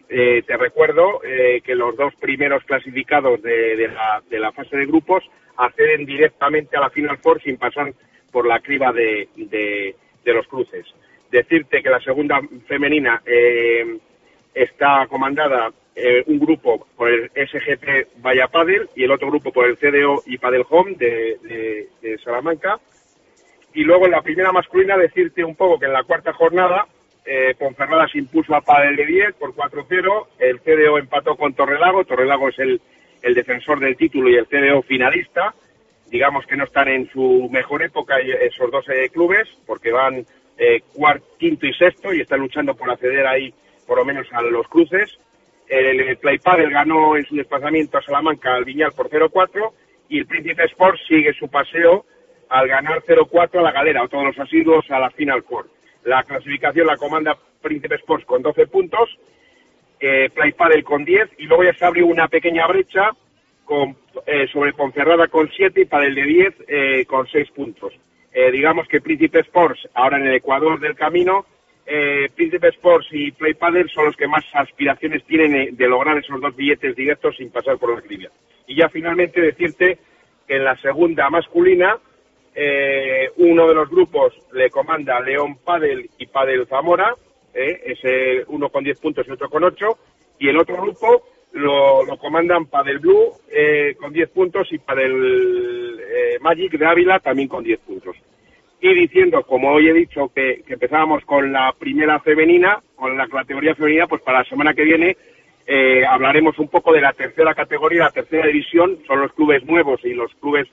eh, 0.09 0.43
te 0.47 0.57
recuerdo 0.57 1.22
eh, 1.24 1.61
que 1.64 1.74
los 1.74 1.97
dos 1.97 2.14
primeros 2.16 2.64
clasificados 2.64 3.43
de, 3.43 3.76
de, 3.76 3.88
la, 3.88 4.22
de, 4.28 4.38
la, 4.38 4.53
fase 4.53 4.76
de 4.76 4.86
grupos 4.86 5.24
acceden 5.57 6.05
directamente 6.05 6.76
a 6.76 6.80
la 6.80 6.91
Final 6.91 7.18
Four 7.18 7.43
sin 7.43 7.57
pasar 7.57 7.93
por 8.30 8.47
la 8.47 8.61
criba 8.61 8.93
de, 8.93 9.28
de 9.36 10.34
los 10.34 10.47
cruces. 10.47 10.86
Decirte 11.30 11.82
que 11.82 11.91
la 11.91 12.01
segunda 12.01 12.41
femenina 12.66 13.22
eh, 13.24 13.99
está 14.55 15.07
comandada 15.09 15.70
eh, 15.95 16.24
un 16.26 16.38
grupo 16.38 16.86
por 16.97 17.09
el 17.09 17.30
SGP 17.30 18.20
Vaya 18.20 18.49
Padel 18.49 18.88
y 18.97 19.05
el 19.05 19.11
otro 19.12 19.28
grupo 19.28 19.53
por 19.53 19.66
el 19.66 19.76
CDO 19.76 20.22
y 20.26 20.38
Padel 20.38 20.64
Home 20.68 20.95
de 20.97 22.18
Salamanca. 22.24 22.80
Y 23.75 23.85
luego 23.85 24.07
en 24.07 24.12
la 24.12 24.23
primera 24.23 24.53
masculina 24.53 24.97
decirte 24.97 25.45
un 25.45 25.55
poco 25.55 25.79
que 25.79 25.87
en 25.87 25.93
la 25.93 26.03
cuarta 26.03 26.33
jornada 26.33 26.87
eh, 27.25 27.55
Ponferrada 27.59 28.09
se 28.09 28.18
impuso 28.18 28.55
a 28.55 28.61
Padel 28.61 28.97
de 28.97 29.07
10 29.07 29.35
por 29.35 29.55
4-0, 29.55 30.27
el 30.39 30.61
CDO 30.61 30.99
empató 30.99 31.37
con 31.37 31.55
Torrelago, 31.55 32.05
Torrelago 32.05 32.49
es 32.49 32.59
el, 32.59 32.81
el 33.23 33.35
defensor 33.35 33.79
del 33.79 33.97
título 33.97 34.31
y 34.31 34.37
el 34.37 34.47
CDO 34.47 34.83
finalista, 34.83 35.55
digamos 36.11 36.47
que 36.47 36.57
no 36.57 36.64
están 36.64 36.89
en 36.89 37.09
su 37.11 37.49
mejor 37.53 37.83
época 37.83 38.18
esos 38.18 38.71
dos 38.71 38.89
eh, 38.89 39.11
clubes, 39.11 39.49
porque 39.66 39.93
van 39.93 40.25
eh, 40.59 40.81
cuarto, 40.93 41.27
quinto 41.39 41.66
y 41.66 41.75
sexto 41.75 42.12
y 42.12 42.21
están 42.21 42.41
luchando 42.41 42.75
por 42.75 42.91
acceder 42.91 43.27
ahí 43.27 43.55
por 43.87 43.99
lo 43.99 44.05
menos 44.05 44.27
a 44.33 44.43
los 44.43 44.66
cruces. 44.68 45.18
El, 45.68 46.01
el 46.01 46.16
Play 46.16 46.39
Padel 46.39 46.71
ganó 46.71 47.16
en 47.16 47.25
su 47.27 47.37
desplazamiento 47.37 47.99
a 47.99 48.03
Salamanca 48.03 48.55
al 48.55 48.64
Viñal 48.64 48.93
por 48.93 49.09
0-4 49.09 49.73
y 50.09 50.18
el 50.18 50.27
Príncipe 50.27 50.64
Sports 50.64 51.01
sigue 51.07 51.33
su 51.35 51.49
paseo 51.49 52.05
al 52.51 52.69
ganar 52.69 53.03
0-4 53.03 53.59
a 53.59 53.63
la 53.63 53.73
galera, 53.73 54.03
o 54.03 54.09
todos 54.09 54.25
los 54.25 54.39
asiduos 54.39 54.89
a 54.91 54.99
la 54.99 55.11
Final 55.11 55.43
Four. 55.43 55.69
La 56.05 56.23
clasificación 56.25 56.87
la 56.87 56.97
comanda 56.97 57.37
Príncipe 57.63 57.95
Sports 57.97 58.25
con 58.27 58.43
12 58.43 58.67
puntos, 58.67 59.19
eh, 59.99 60.31
Play 60.35 60.53
Padel 60.53 60.85
con 60.85 61.05
10 61.05 61.31
y 61.39 61.45
luego 61.45 61.65
ya 61.65 61.75
se 61.75 61.85
abrió 61.85 62.07
una 62.07 62.29
pequeña 62.29 62.67
brecha 62.67 63.11
con, 63.65 63.97
eh, 64.27 64.47
sobre 64.53 64.73
Ponferrada 64.73 65.29
con 65.29 65.51
7 65.51 65.83
y 65.83 65.85
Padel 65.85 66.15
de 66.15 66.25
10 66.25 66.55
eh, 66.69 67.05
con 67.07 67.27
6 67.27 67.51
puntos. 67.51 67.93
Eh, 68.33 68.51
digamos 68.51 68.87
que 68.89 69.01
Príncipe 69.01 69.41
Sports, 69.41 69.89
ahora 69.95 70.19
en 70.19 70.27
el 70.27 70.35
Ecuador 70.35 70.79
del 70.79 70.95
camino, 70.95 71.47
eh, 71.85 72.29
Príncipe 72.37 72.69
Sports 72.69 73.09
y 73.11 73.33
Play 73.33 73.55
Padel 73.55 73.91
son 73.91 74.07
los 74.07 74.17
que 74.17 74.29
más 74.29 74.45
aspiraciones 74.53 75.25
tienen 75.25 75.55
eh, 75.57 75.69
de 75.73 75.89
lograr 75.89 76.17
esos 76.19 76.41
dos 76.41 76.55
billetes 76.55 76.95
directos 76.95 77.37
sin 77.37 77.51
pasar 77.51 77.79
por 77.79 77.95
la 77.95 78.01
trivia. 78.01 78.31
Y 78.69 78.77
ya 78.77 78.89
finalmente 78.89 79.41
decirte 79.41 79.99
que 80.47 80.57
en 80.57 80.65
la 80.65 80.77
segunda 80.77 81.29
masculina, 81.31 81.99
eh, 82.55 83.31
uno 83.37 83.69
de 83.69 83.75
los 83.75 83.89
grupos 83.89 84.35
le 84.53 84.71
comanda 84.71 85.21
León 85.21 85.59
Padel 85.65 86.09
y 86.19 86.27
Padel 86.27 86.67
Zamora, 86.67 87.15
eh, 87.55 87.81
ese 87.87 88.45
uno 88.49 88.69
con 88.69 88.85
10 88.85 89.01
puntos 89.01 89.27
y 89.27 89.31
otro 89.31 89.49
con 89.49 89.65
8, 89.65 89.87
y 90.39 90.49
el 90.49 90.59
otro 90.59 90.81
grupo 90.81 91.23
lo, 91.53 92.05
lo 92.05 92.17
comandan 92.17 92.67
Padel 92.67 92.99
Blue 92.99 93.33
eh, 93.51 93.95
con 93.99 94.13
10 94.13 94.31
puntos 94.31 94.69
y 94.73 94.79
Padel 94.79 96.01
eh, 96.01 96.39
Magic 96.41 96.73
de 96.73 96.87
Ávila 96.87 97.21
también 97.21 97.49
con 97.49 97.65
10 97.65 97.81
puntos. 97.81 98.17
Y 98.81 98.95
diciendo, 98.95 99.43
como 99.43 99.73
hoy 99.73 99.89
he 99.89 99.93
dicho, 99.93 100.31
que, 100.35 100.63
que 100.67 100.75
empezábamos 100.75 101.25
con 101.27 101.53
la 101.53 101.75
primera 101.79 102.19
femenina, 102.21 102.83
con 102.97 103.17
la 103.17 103.29
categoría 103.29 103.75
femenina, 103.75 104.07
pues 104.07 104.23
para 104.23 104.39
la 104.39 104.49
semana 104.49 104.73
que 104.73 104.85
viene 104.85 105.17
eh, 105.73 106.05
hablaremos 106.05 106.59
un 106.59 106.69
poco 106.69 106.93
de 106.93 107.01
la 107.01 107.13
tercera 107.13 107.55
categoría, 107.55 108.05
la 108.05 108.11
tercera 108.11 108.47
división, 108.47 108.99
son 109.07 109.21
los 109.21 109.33
clubes 109.35 109.65
nuevos 109.65 110.05
y 110.05 110.15
los 110.15 110.35
clubes, 110.35 110.67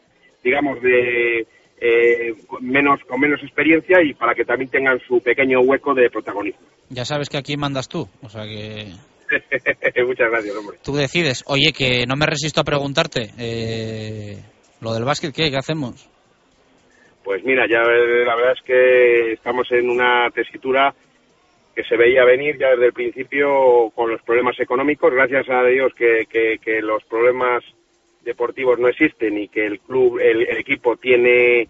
digamos, 0.43 0.81
de 0.81 1.45
eh, 1.79 2.33
menos 2.61 2.99
con 3.07 3.19
menos 3.19 3.41
experiencia 3.43 4.01
y 4.01 4.13
para 4.13 4.33
que 4.33 4.45
también 4.45 4.69
tengan 4.69 4.99
su 5.07 5.21
pequeño 5.21 5.61
hueco 5.61 5.93
de 5.93 6.09
protagonismo. 6.09 6.61
Ya 6.89 7.05
sabes 7.05 7.29
que 7.29 7.37
aquí 7.37 7.57
mandas 7.57 7.87
tú, 7.87 8.07
o 8.21 8.29
sea 8.29 8.43
que 8.43 8.93
Muchas 10.05 10.29
gracias, 10.29 10.55
hombre. 10.55 10.77
Tú 10.83 10.93
decides. 10.93 11.43
Oye, 11.47 11.71
que 11.77 12.05
no 12.07 12.15
me 12.15 12.25
resisto 12.25 12.61
a 12.61 12.63
preguntarte. 12.63 13.29
Eh, 13.37 14.37
lo 14.81 14.93
del 14.93 15.03
básquet, 15.03 15.33
¿qué? 15.33 15.49
¿Qué 15.49 15.57
hacemos? 15.57 16.09
Pues 17.23 17.43
mira, 17.43 17.65
ya 17.67 17.79
la 17.79 18.35
verdad 18.35 18.53
es 18.53 18.63
que 18.63 19.33
estamos 19.33 19.67
en 19.71 19.89
una 19.89 20.29
tesitura 20.31 20.93
que 21.75 21.83
se 21.83 21.97
veía 21.97 22.23
venir 22.23 22.57
ya 22.57 22.69
desde 22.69 22.87
el 22.87 22.93
principio 22.93 23.91
con 23.93 24.09
los 24.09 24.21
problemas 24.21 24.57
económicos. 24.59 25.13
Gracias 25.13 25.49
a 25.49 25.63
Dios 25.63 25.91
que, 25.95 26.25
que, 26.29 26.57
que 26.63 26.81
los 26.81 27.03
problemas 27.03 27.63
deportivos 28.27 28.77
no 28.77 28.89
existen 28.89 29.37
y 29.37 29.47
que 29.47 29.65
el 29.65 29.79
club, 29.79 30.19
el, 30.19 30.43
equipo 30.57 30.97
tiene 30.97 31.61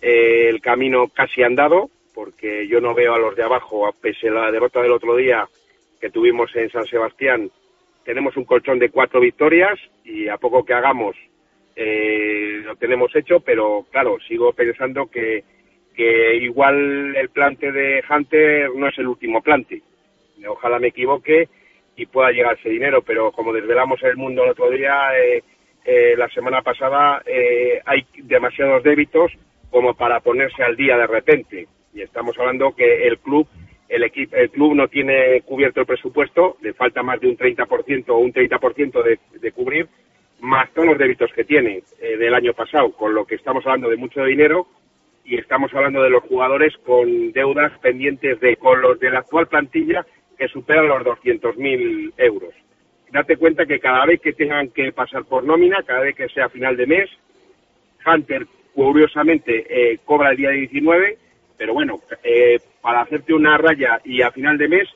eh, 0.00 0.48
el 0.48 0.60
camino 0.62 1.08
casi 1.08 1.42
andado, 1.42 1.90
porque 2.14 2.66
yo 2.68 2.80
no 2.80 2.94
veo 2.94 3.12
a 3.12 3.18
los 3.18 3.36
de 3.36 3.42
abajo, 3.42 3.92
pese 4.00 4.28
a 4.28 4.32
la 4.32 4.50
derrota 4.50 4.80
del 4.80 4.92
otro 4.92 5.16
día, 5.16 5.46
que 6.00 6.10
tuvimos 6.10 6.54
en 6.54 6.70
San 6.70 6.86
Sebastián, 6.86 7.50
tenemos 8.04 8.36
un 8.36 8.44
colchón 8.44 8.78
de 8.78 8.90
cuatro 8.90 9.20
victorias 9.20 9.78
y 10.04 10.28
a 10.28 10.38
poco 10.38 10.64
que 10.64 10.74
hagamos 10.74 11.16
eh, 11.74 12.60
lo 12.64 12.76
tenemos 12.76 13.14
hecho, 13.14 13.40
pero 13.40 13.84
claro, 13.90 14.16
sigo 14.26 14.52
pensando 14.52 15.10
que, 15.10 15.44
que 15.94 16.36
igual 16.36 17.14
el 17.16 17.28
plante 17.28 17.70
de 17.70 18.02
Hunter 18.08 18.70
no 18.74 18.88
es 18.88 18.98
el 18.98 19.08
último 19.08 19.42
plante. 19.42 19.82
Ojalá 20.48 20.78
me 20.78 20.88
equivoque 20.88 21.48
y 21.96 22.06
pueda 22.06 22.30
llegar 22.30 22.56
ese 22.58 22.70
dinero, 22.70 23.02
pero 23.02 23.32
como 23.32 23.52
desvelamos 23.52 24.02
el 24.02 24.16
mundo 24.16 24.44
el 24.44 24.50
otro 24.50 24.70
día, 24.70 25.10
eh, 25.18 25.42
eh, 25.86 26.16
la 26.16 26.28
semana 26.28 26.62
pasada, 26.62 27.22
eh, 27.24 27.80
hay 27.86 28.04
demasiados 28.24 28.82
débitos 28.82 29.30
como 29.70 29.94
para 29.94 30.20
ponerse 30.20 30.62
al 30.62 30.76
día 30.76 30.96
de 30.96 31.06
repente. 31.06 31.68
Y 31.94 32.02
estamos 32.02 32.36
hablando 32.38 32.74
que 32.74 33.06
el 33.06 33.18
club 33.18 33.46
el, 33.88 34.02
equipo, 34.02 34.34
el 34.36 34.50
club 34.50 34.74
no 34.74 34.88
tiene 34.88 35.40
cubierto 35.42 35.80
el 35.80 35.86
presupuesto, 35.86 36.56
le 36.60 36.72
falta 36.74 37.02
más 37.02 37.20
de 37.20 37.28
un 37.28 37.36
30% 37.36 38.08
o 38.08 38.18
un 38.18 38.32
30% 38.32 39.02
de, 39.02 39.20
de 39.38 39.52
cubrir, 39.52 39.86
más 40.40 40.72
todos 40.72 40.88
los 40.88 40.98
débitos 40.98 41.32
que 41.32 41.44
tiene 41.44 41.82
eh, 42.00 42.16
del 42.16 42.34
año 42.34 42.52
pasado, 42.52 42.90
con 42.92 43.14
lo 43.14 43.24
que 43.24 43.36
estamos 43.36 43.64
hablando 43.64 43.88
de 43.88 43.96
mucho 43.96 44.24
dinero 44.24 44.66
y 45.24 45.36
estamos 45.36 45.72
hablando 45.74 46.02
de 46.02 46.10
los 46.10 46.22
jugadores 46.24 46.76
con 46.84 47.32
deudas 47.32 47.72
pendientes 47.78 48.40
de 48.40 48.56
con 48.56 48.80
los 48.80 48.98
de 48.98 49.10
la 49.10 49.20
actual 49.20 49.46
plantilla 49.46 50.04
que 50.36 50.48
superan 50.48 50.88
los 50.88 51.02
200.000 51.02 52.12
euros. 52.18 52.54
Date 53.16 53.38
cuenta 53.38 53.64
que 53.64 53.80
cada 53.80 54.04
vez 54.04 54.20
que 54.20 54.34
tengan 54.34 54.68
que 54.68 54.92
pasar 54.92 55.24
por 55.24 55.42
nómina, 55.42 55.82
cada 55.84 56.00
vez 56.00 56.14
que 56.14 56.28
sea 56.28 56.50
final 56.50 56.76
de 56.76 56.86
mes, 56.86 57.08
Hunter 58.04 58.46
curiosamente 58.74 59.64
eh, 59.70 60.00
cobra 60.04 60.32
el 60.32 60.36
día 60.36 60.50
19, 60.50 61.16
pero 61.56 61.72
bueno, 61.72 62.02
eh, 62.22 62.58
para 62.82 63.00
hacerte 63.00 63.32
una 63.32 63.56
raya 63.56 64.02
y 64.04 64.20
a 64.20 64.30
final 64.32 64.58
de 64.58 64.68
mes 64.68 64.86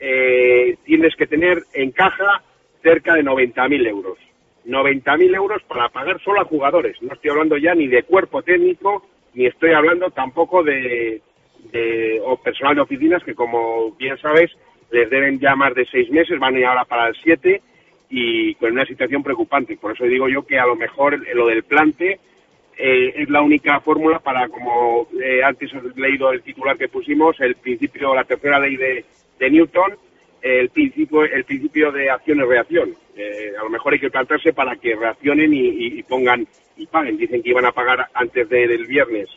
eh, 0.00 0.78
tienes 0.86 1.14
que 1.16 1.26
tener 1.26 1.64
en 1.74 1.90
caja 1.90 2.42
cerca 2.82 3.12
de 3.12 3.22
90.000 3.22 3.86
euros. 3.86 4.16
90.000 4.64 5.36
euros 5.36 5.62
para 5.64 5.90
pagar 5.90 6.18
solo 6.22 6.40
a 6.40 6.46
jugadores. 6.46 6.96
No 7.02 7.12
estoy 7.12 7.28
hablando 7.28 7.58
ya 7.58 7.74
ni 7.74 7.88
de 7.88 8.04
cuerpo 8.04 8.40
técnico, 8.40 9.06
ni 9.34 9.44
estoy 9.44 9.74
hablando 9.74 10.08
tampoco 10.12 10.62
de, 10.62 11.20
de 11.72 12.22
o 12.24 12.38
personal 12.38 12.74
de 12.74 12.80
oficinas 12.80 13.22
que, 13.22 13.34
como 13.34 13.92
bien 13.98 14.16
sabes, 14.16 14.50
les 14.90 15.10
deben 15.10 15.38
ya 15.38 15.54
más 15.56 15.74
de 15.74 15.86
seis 15.86 16.10
meses, 16.10 16.38
van 16.38 16.54
a 16.54 16.58
ir 16.58 16.66
ahora 16.66 16.84
para 16.84 17.08
el 17.08 17.14
siete 17.16 17.62
y 18.08 18.54
con 18.54 18.72
una 18.72 18.86
situación 18.86 19.22
preocupante. 19.22 19.76
Por 19.76 19.92
eso 19.92 20.04
digo 20.04 20.28
yo 20.28 20.46
que 20.46 20.58
a 20.58 20.66
lo 20.66 20.76
mejor 20.76 21.18
lo 21.34 21.46
del 21.46 21.64
plante 21.64 22.20
eh, 22.78 23.14
es 23.16 23.30
la 23.30 23.42
única 23.42 23.80
fórmula 23.80 24.18
para, 24.18 24.48
como 24.48 25.08
eh, 25.20 25.42
antes 25.42 25.72
has 25.74 25.96
leído 25.96 26.30
el 26.30 26.42
titular 26.42 26.76
que 26.76 26.88
pusimos, 26.88 27.40
el 27.40 27.56
principio, 27.56 28.14
la 28.14 28.24
tercera 28.24 28.60
ley 28.60 28.76
de, 28.76 29.04
de 29.38 29.50
Newton, 29.50 29.94
el 30.42 30.68
principio, 30.68 31.24
el 31.24 31.44
principio 31.44 31.90
de 31.90 32.10
acción 32.10 32.38
y 32.38 32.42
reacción. 32.42 32.94
Eh, 33.16 33.52
a 33.58 33.64
lo 33.64 33.70
mejor 33.70 33.94
hay 33.94 33.98
que 33.98 34.10
plantarse 34.10 34.52
para 34.52 34.76
que 34.76 34.94
reaccionen 34.94 35.52
y, 35.54 35.68
y, 35.98 36.02
pongan 36.02 36.46
y 36.76 36.86
paguen. 36.86 37.16
Dicen 37.16 37.42
que 37.42 37.50
iban 37.50 37.64
a 37.64 37.72
pagar 37.72 38.06
antes 38.12 38.48
de, 38.48 38.68
del 38.68 38.86
viernes, 38.86 39.28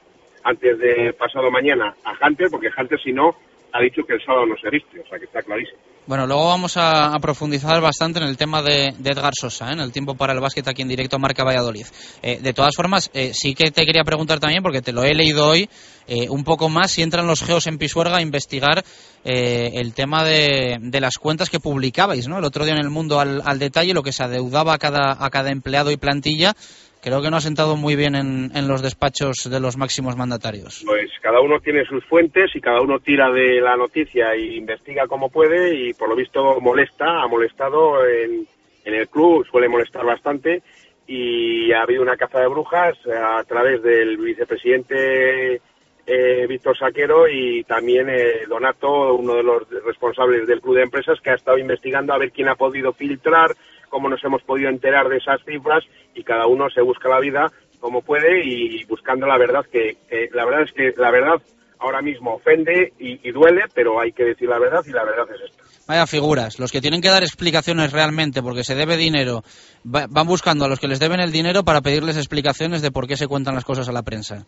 antes 0.43 0.77
de 0.77 1.13
pasado 1.13 1.49
mañana 1.49 1.95
a 2.03 2.27
Hunter, 2.27 2.49
porque 2.51 2.69
Hunter 2.77 2.99
si 2.99 3.13
no 3.13 3.35
ha 3.73 3.81
dicho 3.81 4.01
que 4.07 4.13
el 4.13 4.25
sábado 4.25 4.45
no 4.45 4.55
se 4.57 4.69
viste, 4.69 4.99
o 4.99 5.07
sea 5.07 5.19
que 5.19 5.25
está 5.25 5.41
clarísimo. 5.41 5.79
Bueno, 6.07 6.25
luego 6.25 6.47
vamos 6.47 6.75
a, 6.75 7.13
a 7.13 7.19
profundizar 7.19 7.79
bastante 7.81 8.19
en 8.19 8.25
el 8.25 8.35
tema 8.35 8.63
de, 8.63 8.93
de 8.97 9.09
Edgar 9.11 9.33
Sosa, 9.39 9.69
¿eh? 9.69 9.73
en 9.73 9.79
el 9.79 9.91
tiempo 9.91 10.15
para 10.15 10.33
el 10.33 10.39
básquet 10.39 10.67
aquí 10.67 10.81
en 10.81 10.87
directo 10.87 11.19
Marca 11.19 11.43
Valladolid. 11.43 11.85
Eh, 12.23 12.39
de 12.41 12.53
todas 12.53 12.75
formas, 12.75 13.11
eh, 13.13 13.31
sí 13.33 13.53
que 13.53 13.69
te 13.69 13.85
quería 13.85 14.03
preguntar 14.03 14.39
también, 14.39 14.63
porque 14.63 14.81
te 14.81 14.91
lo 14.91 15.03
he 15.03 15.13
leído 15.13 15.47
hoy, 15.47 15.69
eh, 16.07 16.27
un 16.27 16.43
poco 16.43 16.67
más 16.67 16.89
si 16.89 17.03
entran 17.03 17.27
los 17.27 17.43
geos 17.43 17.67
en 17.67 17.77
Pisuerga 17.77 18.17
a 18.17 18.21
investigar 18.21 18.83
eh, 19.23 19.69
el 19.75 19.93
tema 19.93 20.23
de, 20.23 20.77
de, 20.81 20.99
las 20.99 21.19
cuentas 21.19 21.51
que 21.51 21.59
publicabais, 21.59 22.27
¿no? 22.27 22.39
El 22.39 22.45
otro 22.45 22.65
día 22.65 22.73
en 22.73 22.83
el 22.83 22.89
mundo 22.89 23.19
al, 23.19 23.43
al 23.45 23.59
detalle, 23.59 23.93
lo 23.93 24.01
que 24.01 24.11
se 24.11 24.23
adeudaba 24.23 24.73
a 24.73 24.79
cada, 24.79 25.23
a 25.23 25.29
cada 25.29 25.51
empleado 25.51 25.91
y 25.91 25.97
plantilla 25.97 26.55
creo 27.01 27.21
que 27.21 27.29
no 27.29 27.37
ha 27.37 27.41
sentado 27.41 27.75
muy 27.75 27.95
bien 27.95 28.15
en, 28.15 28.51
en, 28.55 28.67
los 28.67 28.81
despachos 28.81 29.49
de 29.49 29.59
los 29.59 29.77
máximos 29.77 30.15
mandatarios. 30.15 30.83
Pues 30.85 31.11
cada 31.21 31.41
uno 31.41 31.59
tiene 31.59 31.85
sus 31.85 32.03
fuentes 32.05 32.51
y 32.55 32.61
cada 32.61 32.81
uno 32.81 32.99
tira 32.99 33.29
de 33.31 33.61
la 33.61 33.75
noticia 33.75 34.33
e 34.33 34.55
investiga 34.55 35.07
como 35.07 35.29
puede 35.29 35.75
y 35.75 35.93
por 35.93 36.09
lo 36.09 36.15
visto 36.15 36.59
molesta, 36.61 37.23
ha 37.23 37.27
molestado 37.27 38.05
en, 38.05 38.45
en 38.85 38.93
el 38.93 39.07
club, 39.09 39.45
suele 39.49 39.69
molestar 39.69 40.05
bastante 40.05 40.61
y 41.07 41.71
ha 41.71 41.81
habido 41.81 42.03
una 42.03 42.17
caza 42.17 42.39
de 42.39 42.47
brujas 42.47 42.95
a 43.07 43.43
través 43.43 43.81
del 43.81 44.17
vicepresidente 44.17 45.59
eh, 46.05 46.47
Víctor 46.47 46.77
Saquero 46.77 47.27
y 47.27 47.63
también 47.65 48.09
eh, 48.09 48.45
Donato, 48.47 49.13
uno 49.13 49.35
de 49.35 49.43
los 49.43 49.69
responsables 49.85 50.47
del 50.47 50.59
Club 50.59 50.77
de 50.77 50.83
Empresas, 50.83 51.19
que 51.21 51.29
ha 51.29 51.35
estado 51.35 51.59
investigando 51.59 52.13
a 52.13 52.17
ver 52.17 52.31
quién 52.31 52.49
ha 52.49 52.55
podido 52.55 52.93
filtrar, 52.93 53.51
cómo 53.89 54.09
nos 54.09 54.23
hemos 54.23 54.41
podido 54.43 54.69
enterar 54.69 55.09
de 55.09 55.17
esas 55.17 55.41
cifras 55.45 55.83
y 56.15 56.23
cada 56.23 56.47
uno 56.47 56.69
se 56.69 56.81
busca 56.81 57.09
la 57.09 57.19
vida 57.19 57.51
como 57.79 58.01
puede 58.01 58.43
y 58.43 58.83
buscando 58.85 59.25
la 59.25 59.37
verdad 59.37 59.65
que, 59.71 59.97
la 60.33 60.45
verdad 60.45 60.63
es 60.63 60.71
que 60.73 60.93
la 60.97 61.11
verdad 61.11 61.41
ahora 61.79 62.01
mismo 62.01 62.35
ofende 62.35 62.93
y, 62.99 63.27
y, 63.27 63.31
duele, 63.31 63.63
pero 63.73 64.01
hay 64.01 64.11
que 64.11 64.23
decir 64.23 64.49
la 64.49 64.59
verdad 64.59 64.81
y 64.85 64.91
la 64.91 65.05
verdad 65.05 65.25
es 65.33 65.49
esta. 65.49 65.63
Vaya 65.87 66.05
figuras, 66.05 66.59
los 66.59 66.71
que 66.71 66.81
tienen 66.81 67.01
que 67.01 67.07
dar 67.07 67.23
explicaciones 67.23 67.93
realmente 67.93 68.43
porque 68.43 68.65
se 68.65 68.75
debe 68.75 68.97
dinero, 68.97 69.43
van 69.83 70.27
buscando 70.27 70.65
a 70.65 70.67
los 70.67 70.79
que 70.79 70.87
les 70.87 70.99
deben 70.99 71.21
el 71.21 71.31
dinero 71.31 71.63
para 71.63 71.81
pedirles 71.81 72.17
explicaciones 72.17 72.81
de 72.81 72.91
por 72.91 73.07
qué 73.07 73.15
se 73.15 73.27
cuentan 73.27 73.55
las 73.55 73.63
cosas 73.63 73.87
a 73.87 73.93
la 73.93 74.03
prensa. 74.03 74.45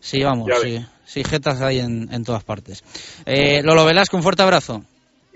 Sí, 0.00 0.22
vamos, 0.22 0.50
sí, 0.60 0.84
sí, 1.04 1.24
jetas 1.24 1.62
hay 1.62 1.78
en, 1.78 2.12
en 2.12 2.24
todas 2.24 2.44
partes. 2.44 2.84
Eh, 3.24 3.62
Lolo 3.62 3.84
Velasco, 3.84 4.16
un 4.16 4.22
fuerte 4.22 4.42
abrazo. 4.42 4.82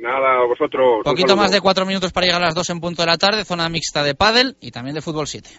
Nada, 0.01 0.46
vosotros. 0.46 1.03
Poquito 1.05 1.36
más 1.36 1.51
de 1.51 1.61
cuatro 1.61 1.84
minutos 1.84 2.11
para 2.11 2.26
llegar 2.26 2.42
a 2.42 2.46
las 2.46 2.55
dos 2.55 2.70
en 2.70 2.80
punto 2.80 3.03
de 3.03 3.07
la 3.07 3.18
tarde, 3.18 3.44
zona 3.44 3.68
mixta 3.68 4.03
de 4.03 4.14
pádel 4.14 4.57
y 4.61 4.70
también 4.70 4.94
de 4.94 5.03
fútbol 5.03 5.26
7. 5.26 5.51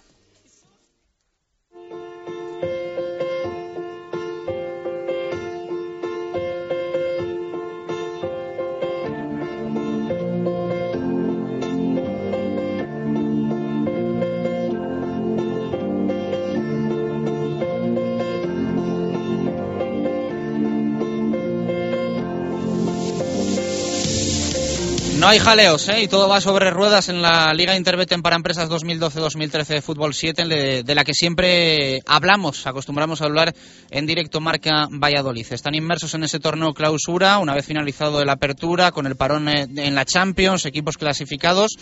No 25.21 25.27
hay 25.27 25.37
jaleos, 25.37 25.87
¿eh? 25.87 26.01
Y 26.01 26.07
todo 26.07 26.27
va 26.27 26.41
sobre 26.41 26.71
ruedas 26.71 27.07
en 27.07 27.21
la 27.21 27.53
Liga 27.53 27.77
Interbeten 27.77 28.23
para 28.23 28.35
Empresas 28.35 28.71
2012-2013 28.71 29.67
de 29.67 29.81
Fútbol 29.83 30.15
7, 30.15 30.45
de, 30.83 30.95
la 30.95 31.03
que 31.03 31.13
siempre 31.13 32.01
hablamos, 32.07 32.65
acostumbramos 32.65 33.21
a 33.21 33.25
hablar 33.25 33.53
en 33.91 34.07
directo 34.07 34.41
Marca 34.41 34.87
Valladolid. 34.89 35.45
Están 35.51 35.75
inmersos 35.75 36.15
en 36.15 36.23
ese 36.23 36.39
torneo 36.39 36.73
clausura, 36.73 37.37
una 37.37 37.53
vez 37.53 37.67
finalizado 37.67 38.25
la 38.25 38.31
apertura, 38.31 38.91
con 38.91 39.05
el 39.05 39.15
parón 39.15 39.47
eh, 39.47 39.67
en 39.75 39.93
la 39.93 40.05
Champions, 40.05 40.65
equipos 40.65 40.97
clasificados, 40.97 41.77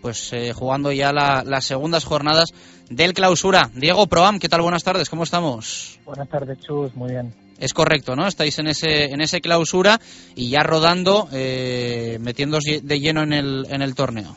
pues 0.00 0.32
eh, 0.32 0.52
jugando 0.52 0.92
ya 0.92 1.12
las 1.12 1.64
segundas 1.64 2.04
jornadas 2.04 2.50
del 2.90 3.12
clausura. 3.12 3.72
Diego 3.74 4.06
Proam, 4.06 4.38
¿qué 4.38 4.48
tal? 4.48 4.62
Buenas 4.62 4.84
tardes, 4.84 5.10
¿cómo 5.10 5.24
estamos? 5.24 5.98
Buenas 6.04 6.28
tardes, 6.28 6.60
Chus, 6.60 6.94
muy 6.94 7.10
bien. 7.10 7.43
Es 7.58 7.72
correcto, 7.72 8.16
¿no? 8.16 8.26
Estáis 8.26 8.58
en 8.58 8.66
ese, 8.66 9.12
en 9.12 9.20
ese 9.20 9.40
clausura 9.40 10.00
y 10.34 10.50
ya 10.50 10.62
rodando, 10.62 11.28
eh, 11.32 12.18
metiéndos 12.20 12.64
de 12.64 13.00
lleno 13.00 13.22
en 13.22 13.32
el, 13.32 13.66
en 13.70 13.82
el 13.82 13.94
torneo. 13.94 14.36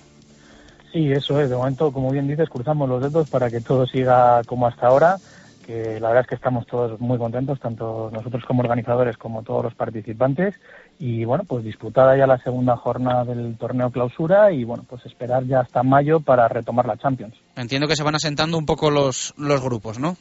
Sí, 0.91 1.11
eso 1.11 1.39
es. 1.41 1.49
De 1.49 1.55
momento, 1.55 1.91
como 1.91 2.11
bien 2.11 2.27
dices, 2.27 2.49
cruzamos 2.49 2.87
los 2.87 3.01
dedos 3.01 3.29
para 3.29 3.49
que 3.49 3.61
todo 3.61 3.85
siga 3.85 4.41
como 4.45 4.67
hasta 4.67 4.87
ahora, 4.87 5.17
que 5.65 5.99
la 5.99 6.07
verdad 6.07 6.23
es 6.23 6.27
que 6.27 6.35
estamos 6.35 6.65
todos 6.65 6.99
muy 6.99 7.17
contentos, 7.17 7.59
tanto 7.59 8.09
nosotros 8.11 8.43
como 8.47 8.61
organizadores 8.61 9.17
como 9.17 9.43
todos 9.43 9.65
los 9.65 9.75
participantes. 9.75 10.55
Y 10.99 11.25
bueno, 11.25 11.43
pues 11.43 11.63
disputada 11.63 12.17
ya 12.17 12.25
la 12.25 12.39
segunda 12.39 12.77
jornada 12.77 13.25
del 13.25 13.57
torneo 13.57 13.91
clausura 13.91 14.51
y 14.51 14.63
bueno, 14.63 14.85
pues 14.89 15.05
esperar 15.05 15.45
ya 15.45 15.59
hasta 15.59 15.83
mayo 15.83 16.19
para 16.19 16.47
retomar 16.47 16.87
la 16.87 16.97
Champions. 16.97 17.35
Entiendo 17.55 17.87
que 17.87 17.95
se 17.95 18.03
van 18.03 18.15
asentando 18.15 18.57
un 18.57 18.65
poco 18.65 18.89
los, 18.89 19.33
los 19.37 19.61
grupos, 19.61 19.99
¿no? 19.99 20.15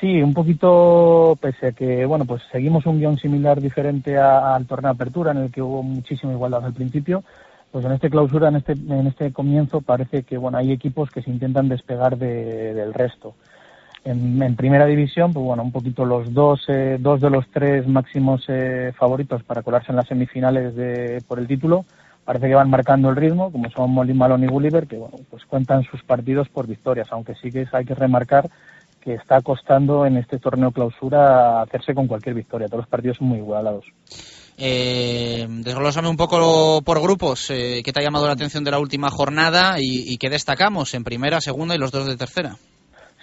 Sí, 0.00 0.22
un 0.22 0.32
poquito, 0.32 1.36
pese 1.40 1.68
a 1.68 1.72
que, 1.72 2.06
bueno, 2.06 2.24
pues 2.24 2.42
seguimos 2.52 2.86
un 2.86 3.00
guion 3.00 3.18
similar 3.18 3.60
diferente 3.60 4.16
al 4.16 4.64
torneo 4.66 4.92
Apertura, 4.92 5.32
en 5.32 5.38
el 5.38 5.50
que 5.50 5.60
hubo 5.60 5.82
muchísima 5.82 6.32
igualdad 6.32 6.64
al 6.64 6.72
principio, 6.72 7.24
pues 7.72 7.84
en 7.84 7.92
este 7.92 8.08
clausura, 8.08 8.48
en 8.48 8.56
este, 8.56 8.72
en 8.72 9.08
este 9.08 9.32
comienzo, 9.32 9.80
parece 9.80 10.22
que, 10.22 10.38
bueno, 10.38 10.56
hay 10.58 10.70
equipos 10.70 11.10
que 11.10 11.20
se 11.20 11.30
intentan 11.30 11.68
despegar 11.68 12.16
del 12.16 12.94
resto. 12.94 13.34
En, 14.04 14.54
primera 14.54 14.86
división, 14.86 15.32
pues 15.32 15.44
bueno, 15.44 15.64
un 15.64 15.72
poquito 15.72 16.04
los 16.04 16.32
dos, 16.32 16.64
eh, 16.68 16.96
dos 17.00 17.20
de 17.20 17.30
los 17.30 17.48
tres 17.50 17.86
máximos 17.88 18.44
eh, 18.48 18.92
favoritos 18.96 19.42
para 19.42 19.62
colarse 19.62 19.90
en 19.90 19.96
las 19.96 20.06
semifinales 20.06 20.76
de, 20.76 21.22
por 21.26 21.40
el 21.40 21.48
título, 21.48 21.84
parece 22.24 22.46
que 22.46 22.54
van 22.54 22.70
marcando 22.70 23.10
el 23.10 23.16
ritmo, 23.16 23.50
como 23.50 23.68
son 23.70 23.90
Molin 23.90 24.16
Malone 24.16 24.46
y 24.46 24.48
Gulliver, 24.48 24.86
que, 24.86 24.96
bueno, 24.96 25.16
pues 25.28 25.44
cuentan 25.44 25.82
sus 25.82 26.04
partidos 26.04 26.48
por 26.48 26.68
victorias, 26.68 27.08
aunque 27.10 27.34
sí 27.34 27.50
que 27.50 27.66
hay 27.72 27.84
que 27.84 27.96
remarcar 27.96 28.48
que 29.00 29.14
está 29.14 29.40
costando 29.40 30.06
en 30.06 30.16
este 30.16 30.38
torneo 30.38 30.70
clausura 30.70 31.62
hacerse 31.62 31.94
con 31.94 32.06
cualquier 32.06 32.34
victoria. 32.34 32.66
Todos 32.66 32.82
los 32.82 32.88
partidos 32.88 33.16
son 33.18 33.28
muy 33.28 33.38
igualados. 33.38 33.84
Eh, 34.60 35.46
desglósame 35.48 36.08
un 36.08 36.16
poco 36.16 36.82
por 36.82 37.00
grupos. 37.00 37.48
Eh, 37.50 37.80
¿Qué 37.84 37.92
te 37.92 38.00
ha 38.00 38.02
llamado 38.02 38.26
la 38.26 38.32
atención 38.32 38.64
de 38.64 38.72
la 38.72 38.80
última 38.80 39.08
jornada 39.08 39.76
y, 39.78 40.16
qué 40.18 40.28
destacamos 40.28 40.94
en 40.94 41.04
primera, 41.04 41.40
segunda 41.40 41.76
y 41.76 41.78
los 41.78 41.92
dos 41.92 42.06
de 42.06 42.16
tercera? 42.16 42.56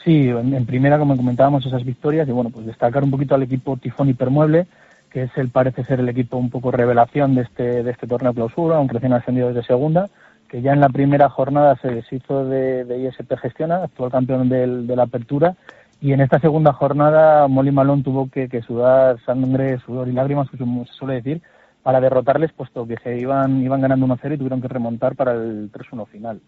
Sí, 0.03 0.29
en, 0.29 0.65
primera, 0.65 0.97
como 0.97 1.17
comentábamos, 1.17 1.65
esas 1.65 1.83
victorias 1.83 2.27
y 2.27 2.31
bueno, 2.31 2.51
pues 2.51 2.65
destacar 2.65 3.03
un 3.03 3.11
poquito 3.11 3.35
al 3.35 3.43
equipo 3.43 3.75
Tifón 3.75 4.09
Hipermueble, 4.09 4.67
que 5.09 5.23
es 5.23 5.31
el 5.35 5.49
parece 5.49 5.83
ser 5.83 5.99
el 5.99 6.09
equipo 6.09 6.37
un 6.37 6.49
poco 6.49 6.71
revelación 6.71 7.35
de 7.35 7.41
este 7.41 7.83
de 7.83 7.91
este 7.91 8.07
torneo 8.07 8.33
clausura, 8.33 8.79
un 8.79 8.87
recién 8.87 9.13
ascendido 9.13 9.47
desde 9.49 9.67
segunda 9.67 10.09
que 10.49 10.61
ya 10.61 10.73
en 10.73 10.79
la 10.79 10.89
primera 10.89 11.29
jornada 11.29 11.75
se 11.81 11.89
deshizo 11.89 12.45
de, 12.45 12.85
ISP 12.97 13.37
Gestiona, 13.37 13.83
actual 13.83 14.11
campeón 14.11 14.49
del, 14.49 14.87
de 14.87 14.95
la 14.95 15.03
apertura, 15.03 15.55
y 16.01 16.13
en 16.13 16.21
esta 16.21 16.39
segunda 16.39 16.73
jornada 16.73 17.47
Molly 17.47 17.71
Malón 17.71 18.03
tuvo 18.03 18.29
que, 18.29 18.49
sudar 18.61 19.19
sangre, 19.25 19.79
sudor 19.79 20.07
y 20.07 20.11
lágrimas, 20.11 20.47
como 20.57 20.85
se 20.85 20.93
suele 20.93 21.15
decir, 21.15 21.41
para 21.83 21.99
derrotarles, 21.99 22.51
puesto 22.51 22.85
que 22.87 22.97
se 22.97 23.17
iban, 23.17 23.61
iban 23.61 23.81
ganando 23.81 24.05
1-0 24.07 24.33
y 24.33 24.37
tuvieron 24.37 24.61
que 24.61 24.67
remontar 24.67 25.15
para 25.15 25.33
el 25.33 25.71
3-1 25.71 26.07
final. 26.07 26.41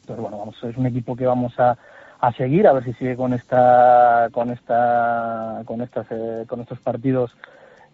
Entonces, 0.00 0.22
bueno, 0.22 0.38
vamos, 0.38 0.56
es 0.62 0.76
un 0.76 0.86
equipo 0.86 1.14
que 1.14 1.26
vamos 1.26 1.58
a, 1.58 1.76
a 2.20 2.32
seguir, 2.32 2.66
a 2.66 2.72
ver 2.72 2.84
si 2.84 2.92
sigue 2.94 3.16
con 3.16 3.32
esta, 3.32 4.28
con 4.32 4.50
esta, 4.50 5.62
con 5.64 5.82
estas, 5.82 6.06
eh, 6.10 6.44
con 6.46 6.60
estos 6.60 6.78
partidos 6.80 7.36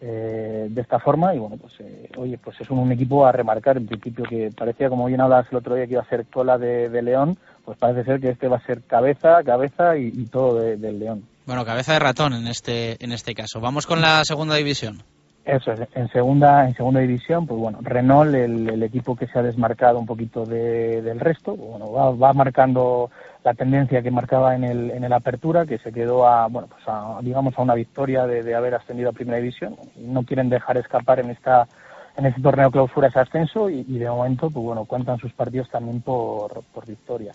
eh, 0.00 0.66
de 0.68 0.80
esta 0.80 0.98
forma 0.98 1.34
y 1.34 1.38
bueno 1.38 1.56
pues 1.56 1.72
eh, 1.80 2.10
oye 2.18 2.38
pues 2.38 2.60
es 2.60 2.70
un, 2.70 2.90
equipo 2.92 3.26
a 3.26 3.32
remarcar. 3.32 3.76
En 3.76 3.86
principio 3.86 4.24
que 4.28 4.50
parecía 4.56 4.88
como 4.88 5.06
bien 5.06 5.20
hablabas 5.20 5.46
el 5.50 5.58
otro 5.58 5.74
día 5.74 5.86
que 5.86 5.92
iba 5.92 6.02
a 6.02 6.08
ser 6.08 6.26
cola 6.26 6.58
de, 6.58 7.02
León 7.02 7.38
pues 7.64 7.78
parece 7.78 8.04
ser 8.04 8.20
que 8.20 8.30
este 8.30 8.48
va 8.48 8.58
a 8.58 8.66
ser 8.66 8.82
cabeza 8.82 9.42
cabeza 9.44 9.96
y, 9.96 10.26
todo 10.26 10.60
del 10.60 10.98
León. 10.98 11.24
Bueno 11.46 11.64
cabeza 11.64 11.92
de 11.92 11.98
ratón 11.98 12.34
en 12.34 12.46
este 12.46 13.02
en 13.02 13.12
este 13.12 13.34
caso. 13.34 13.60
Vamos 13.60 13.86
con 13.86 14.00
la 14.00 14.24
segunda 14.24 14.56
división 14.56 15.02
eso 15.46 15.72
es, 15.72 15.80
en 15.94 16.08
segunda, 16.08 16.66
en 16.66 16.74
segunda 16.74 17.00
división, 17.00 17.46
pues 17.46 17.60
bueno, 17.60 17.78
Renault, 17.80 18.34
el, 18.34 18.82
equipo 18.82 19.14
que 19.14 19.28
se 19.28 19.38
ha 19.38 19.42
desmarcado 19.42 19.98
un 19.98 20.04
poquito 20.04 20.44
del 20.44 21.20
resto, 21.20 21.54
bueno, 21.54 21.92
va, 21.92 22.32
marcando 22.32 23.10
la 23.44 23.54
tendencia 23.54 24.02
que 24.02 24.10
marcaba 24.10 24.56
en 24.56 24.64
el, 24.64 24.90
en 24.90 25.04
el 25.04 25.12
apertura, 25.12 25.64
que 25.64 25.78
se 25.78 25.92
quedó 25.92 26.26
a, 26.26 26.48
bueno, 26.48 26.66
pues 26.66 26.82
a, 26.88 27.18
digamos 27.22 27.56
a 27.56 27.62
una 27.62 27.74
victoria 27.74 28.26
de, 28.26 28.54
haber 28.56 28.74
ascendido 28.74 29.10
a 29.10 29.12
primera 29.12 29.38
división. 29.38 29.76
No 29.96 30.24
quieren 30.24 30.48
dejar 30.48 30.78
escapar 30.78 31.20
en 31.20 31.30
esta, 31.30 31.68
en 32.16 32.26
este 32.26 32.42
torneo 32.42 32.72
clausura 32.72 33.06
ese 33.06 33.20
ascenso 33.20 33.70
y, 33.70 33.84
de 33.84 34.10
momento, 34.10 34.50
pues 34.50 34.64
bueno, 34.64 34.84
cuentan 34.84 35.18
sus 35.18 35.32
partidos 35.32 35.70
también 35.70 36.02
por, 36.02 36.64
por 36.74 36.86
victoria. 36.86 37.32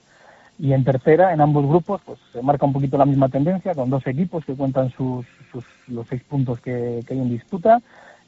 Y 0.62 0.74
en 0.74 0.84
tercera, 0.84 1.34
en 1.34 1.41
ambos 1.41 1.66
grupos, 1.66 2.01
pues 2.05 2.20
se 2.32 2.41
marca 2.41 2.66
un 2.66 2.74
poquito 2.74 2.97
la 2.97 3.05
misma 3.05 3.30
tendencia, 3.30 3.74
con 3.74 3.89
dos 3.89 4.05
equipos 4.05 4.45
que 4.45 4.53
cuentan 4.53 4.91
sus, 4.91 5.26
sus 5.51 5.66
los 5.88 6.07
seis 6.07 6.22
puntos 6.24 6.62
que, 6.62 7.01
que 7.05 7.16
hay 7.16 7.20
en 7.20 7.30
disputa 7.30 7.82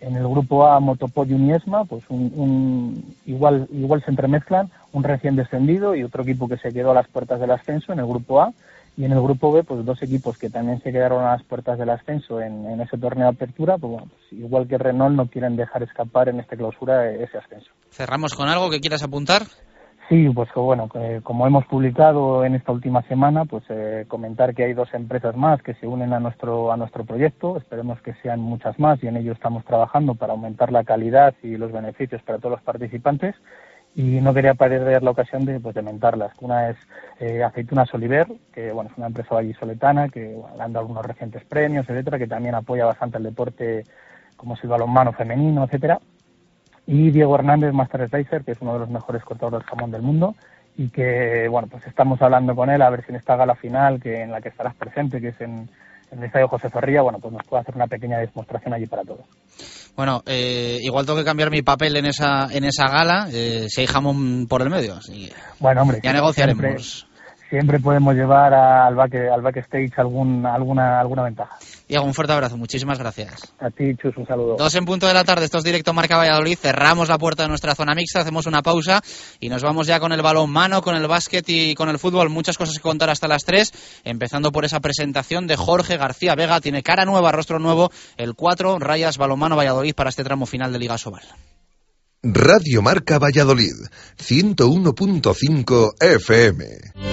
en 0.03 0.17
el 0.17 0.27
grupo 0.27 0.67
A 0.67 0.79
Motopod 0.79 1.29
y 1.29 1.33
Uniesma, 1.33 1.85
pues 1.85 2.03
un, 2.09 3.15
igual, 3.25 3.67
igual 3.71 4.03
se 4.03 4.11
entremezclan, 4.11 4.69
un 4.91 5.03
recién 5.03 5.35
descendido 5.35 5.95
y 5.95 6.03
otro 6.03 6.23
equipo 6.23 6.49
que 6.49 6.57
se 6.57 6.73
quedó 6.73 6.91
a 6.91 6.95
las 6.95 7.07
puertas 7.07 7.39
del 7.39 7.51
ascenso 7.51 7.93
en 7.93 7.99
el 7.99 8.05
grupo 8.05 8.41
A. 8.41 8.51
Y 8.95 9.05
en 9.05 9.11
el 9.11 9.21
grupo 9.21 9.51
B, 9.51 9.63
pues 9.63 9.83
dos 9.83 10.03
equipos 10.03 10.37
que 10.37 10.51
también 10.51 10.79
se 10.83 10.91
quedaron 10.91 11.23
a 11.23 11.31
las 11.31 11.43
puertas 11.43 11.79
del 11.79 11.89
ascenso 11.89 12.39
en, 12.39 12.79
ese 12.79 12.95
torneo 12.95 13.23
de 13.23 13.33
apertura, 13.33 13.79
pues 13.79 13.91
bueno, 13.91 14.07
pues 14.07 14.39
igual 14.39 14.67
que 14.67 14.77
Renault 14.77 15.15
no 15.15 15.25
quieren 15.25 15.55
dejar 15.55 15.81
escapar 15.81 16.29
en 16.29 16.39
esta 16.39 16.55
clausura 16.55 17.09
ese 17.09 17.39
ascenso. 17.39 17.71
¿Cerramos 17.89 18.35
con 18.35 18.49
algo 18.49 18.69
que 18.69 18.81
quieras 18.81 19.01
apuntar? 19.01 19.43
Sí, 20.09 20.29
pues 20.29 20.49
bueno, 20.53 20.89
como 21.23 21.47
hemos 21.47 21.65
publicado 21.65 22.43
en 22.43 22.55
esta 22.55 22.71
última 22.73 23.01
semana, 23.03 23.45
pues 23.45 23.63
eh, 23.69 24.05
comentar 24.07 24.53
que 24.53 24.65
hay 24.65 24.73
dos 24.73 24.93
empresas 24.93 25.35
más 25.35 25.61
que 25.63 25.75
se 25.75 25.87
unen 25.87 26.11
a 26.13 26.19
nuestro 26.19 26.71
a 26.73 26.77
nuestro 26.77 27.05
proyecto. 27.05 27.57
Esperemos 27.57 28.01
que 28.01 28.13
sean 28.15 28.39
muchas 28.41 28.77
más 28.79 29.01
y 29.01 29.07
en 29.07 29.17
ello 29.17 29.31
estamos 29.31 29.63
trabajando 29.63 30.15
para 30.15 30.33
aumentar 30.33 30.71
la 30.71 30.83
calidad 30.83 31.33
y 31.41 31.55
los 31.57 31.71
beneficios 31.71 32.21
para 32.23 32.37
todos 32.39 32.51
los 32.51 32.61
participantes. 32.61 33.35
Y 33.95 34.19
no 34.21 34.33
quería 34.33 34.55
perder 34.55 35.03
la 35.03 35.11
ocasión 35.11 35.45
de, 35.45 35.59
pues, 35.59 35.75
de 35.75 35.83
mentarlas. 35.83 36.33
Una 36.41 36.69
es 36.71 36.77
eh, 37.19 37.43
Aceitunas 37.43 37.93
Oliver, 37.93 38.27
que 38.51 38.71
bueno 38.71 38.89
es 38.91 38.97
una 38.97 39.07
empresa 39.07 39.35
vallisoletana 39.35 40.09
que 40.09 40.33
bueno, 40.35 40.55
le 40.57 40.63
han 40.63 40.73
dado 40.73 40.85
algunos 40.85 41.05
recientes 41.05 41.43
premios, 41.45 41.89
etcétera, 41.89 42.19
que 42.19 42.27
también 42.27 42.55
apoya 42.55 42.85
bastante 42.85 43.17
el 43.19 43.23
deporte 43.23 43.83
como 44.37 44.55
es 44.55 44.63
el 44.63 44.69
balonmano 44.69 45.13
femenino, 45.13 45.63
etcétera 45.63 45.99
y 46.85 47.11
Diego 47.11 47.35
Hernández 47.35 47.73
Master 47.73 48.09
Slicer, 48.09 48.43
que 48.43 48.51
es 48.51 48.61
uno 48.61 48.73
de 48.73 48.79
los 48.79 48.89
mejores 48.89 49.23
cortadores 49.23 49.65
de 49.65 49.69
jamón 49.69 49.91
del 49.91 50.01
mundo 50.01 50.35
y 50.77 50.89
que, 50.89 51.47
bueno, 51.49 51.67
pues 51.69 51.85
estamos 51.85 52.21
hablando 52.21 52.55
con 52.55 52.69
él 52.69 52.81
a 52.81 52.89
ver 52.89 53.03
si 53.05 53.11
en 53.11 53.17
esta 53.17 53.35
gala 53.35 53.55
final, 53.55 54.01
que 54.01 54.23
en 54.23 54.31
la 54.31 54.41
que 54.41 54.49
estarás 54.49 54.75
presente, 54.75 55.21
que 55.21 55.29
es 55.29 55.41
en, 55.41 55.69
el 56.11 56.23
estadio 56.23 56.47
José 56.47 56.69
Zorrilla, 56.69 57.01
bueno, 57.01 57.19
pues 57.19 57.33
nos 57.33 57.43
puede 57.43 57.61
hacer 57.61 57.75
una 57.75 57.87
pequeña 57.87 58.19
demostración 58.19 58.73
allí 58.73 58.85
para 58.85 59.03
todos. 59.03 59.25
Bueno, 59.95 60.21
eh, 60.25 60.77
igual 60.81 61.05
tengo 61.05 61.19
que 61.19 61.25
cambiar 61.25 61.49
mi 61.49 61.61
papel 61.61 61.95
en 61.95 62.05
esa 62.05 62.47
en 62.51 62.63
esa 62.63 62.87
gala, 62.87 63.29
eh, 63.31 63.65
si 63.67 63.81
hay 63.81 63.87
jamón 63.87 64.47
por 64.47 64.61
el 64.61 64.69
medio. 64.69 64.99
bueno, 65.59 65.81
hombre, 65.81 65.99
ya 66.03 66.13
negociaremos 66.13 66.61
siempre 66.61 67.12
podemos 67.81 68.15
llevar 68.15 68.53
al, 68.53 68.95
back, 68.95 69.13
al 69.31 69.41
backstage 69.41 69.91
algún, 69.97 70.45
alguna, 70.45 70.99
alguna 70.99 71.23
ventaja. 71.23 71.57
Diego, 71.87 72.05
un 72.05 72.13
fuerte 72.13 72.33
abrazo, 72.33 72.57
muchísimas 72.57 72.97
gracias. 72.97 73.53
A 73.59 73.69
ti, 73.69 73.95
Chus, 73.95 74.15
un 74.17 74.25
saludo. 74.25 74.55
Dos 74.57 74.73
en 74.75 74.85
punto 74.85 75.07
de 75.07 75.13
la 75.13 75.23
tarde, 75.23 75.45
esto 75.45 75.59
es 75.59 75.63
directo 75.63 75.93
Marca 75.93 76.17
Valladolid, 76.17 76.57
cerramos 76.57 77.09
la 77.09 77.17
puerta 77.17 77.43
de 77.43 77.49
nuestra 77.49 77.75
zona 77.75 77.93
mixta, 77.93 78.21
hacemos 78.21 78.47
una 78.47 78.61
pausa 78.61 79.01
y 79.39 79.49
nos 79.49 79.61
vamos 79.61 79.87
ya 79.87 79.99
con 79.99 80.11
el 80.11 80.21
balón 80.21 80.49
mano, 80.49 80.81
con 80.81 80.95
el 80.95 81.07
básquet 81.07 81.47
y 81.47 81.75
con 81.75 81.89
el 81.89 81.99
fútbol. 81.99 82.29
Muchas 82.29 82.57
cosas 82.57 82.75
que 82.75 82.81
contar 82.81 83.09
hasta 83.09 83.27
las 83.27 83.43
tres, 83.43 83.71
empezando 84.03 84.51
por 84.51 84.65
esa 84.65 84.79
presentación 84.79 85.45
de 85.47 85.55
Jorge 85.55 85.97
García 85.97 86.35
Vega, 86.35 86.59
tiene 86.59 86.81
cara 86.81 87.05
nueva, 87.05 87.31
rostro 87.31 87.59
nuevo, 87.59 87.91
el 88.17 88.33
4, 88.33 88.79
rayas 88.79 89.17
balonmano 89.17 89.55
Valladolid 89.55 89.93
para 89.93 90.09
este 90.09 90.23
tramo 90.23 90.45
final 90.45 90.73
de 90.73 90.79
Liga 90.79 90.97
Sobal. 90.97 91.23
Radio 92.25 92.81
Marca 92.81 93.19
Valladolid, 93.19 93.75
101.5 94.17 96.01
FM. 96.01 97.12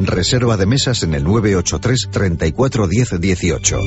Reserva 0.07 0.57
de 0.57 0.65
mesas 0.65 1.03
en 1.03 1.13
el 1.13 1.23
983 1.23 2.09
34 2.11 2.87
10 2.87 3.19
18. 3.19 3.79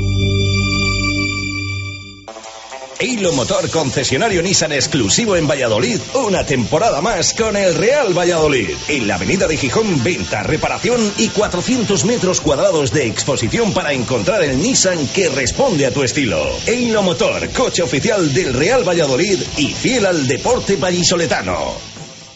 Hilo 3.00 3.32
Motor 3.32 3.68
concesionario 3.70 4.40
Nissan 4.42 4.72
exclusivo 4.72 5.36
en 5.36 5.46
Valladolid, 5.46 6.00
una 6.14 6.44
temporada 6.44 7.00
más 7.00 7.34
con 7.34 7.56
el 7.56 7.74
Real 7.74 8.16
Valladolid. 8.16 8.70
En 8.88 9.08
la 9.08 9.16
avenida 9.16 9.46
de 9.46 9.56
Gijón, 9.56 10.02
venta, 10.02 10.42
reparación 10.42 11.00
y 11.18 11.28
400 11.28 12.04
metros 12.04 12.40
cuadrados 12.40 12.92
de 12.92 13.06
exposición 13.06 13.72
para 13.72 13.92
encontrar 13.92 14.42
el 14.42 14.58
Nissan 14.58 15.06
que 15.08 15.28
responde 15.28 15.86
a 15.86 15.92
tu 15.92 16.02
estilo. 16.02 16.42
Hilo 16.66 17.02
Motor, 17.02 17.50
coche 17.50 17.82
oficial 17.82 18.32
del 18.32 18.54
Real 18.54 18.88
Valladolid 18.88 19.38
y 19.56 19.72
fiel 19.72 20.06
al 20.06 20.26
deporte 20.26 20.76
vallisoletano. 20.76 21.93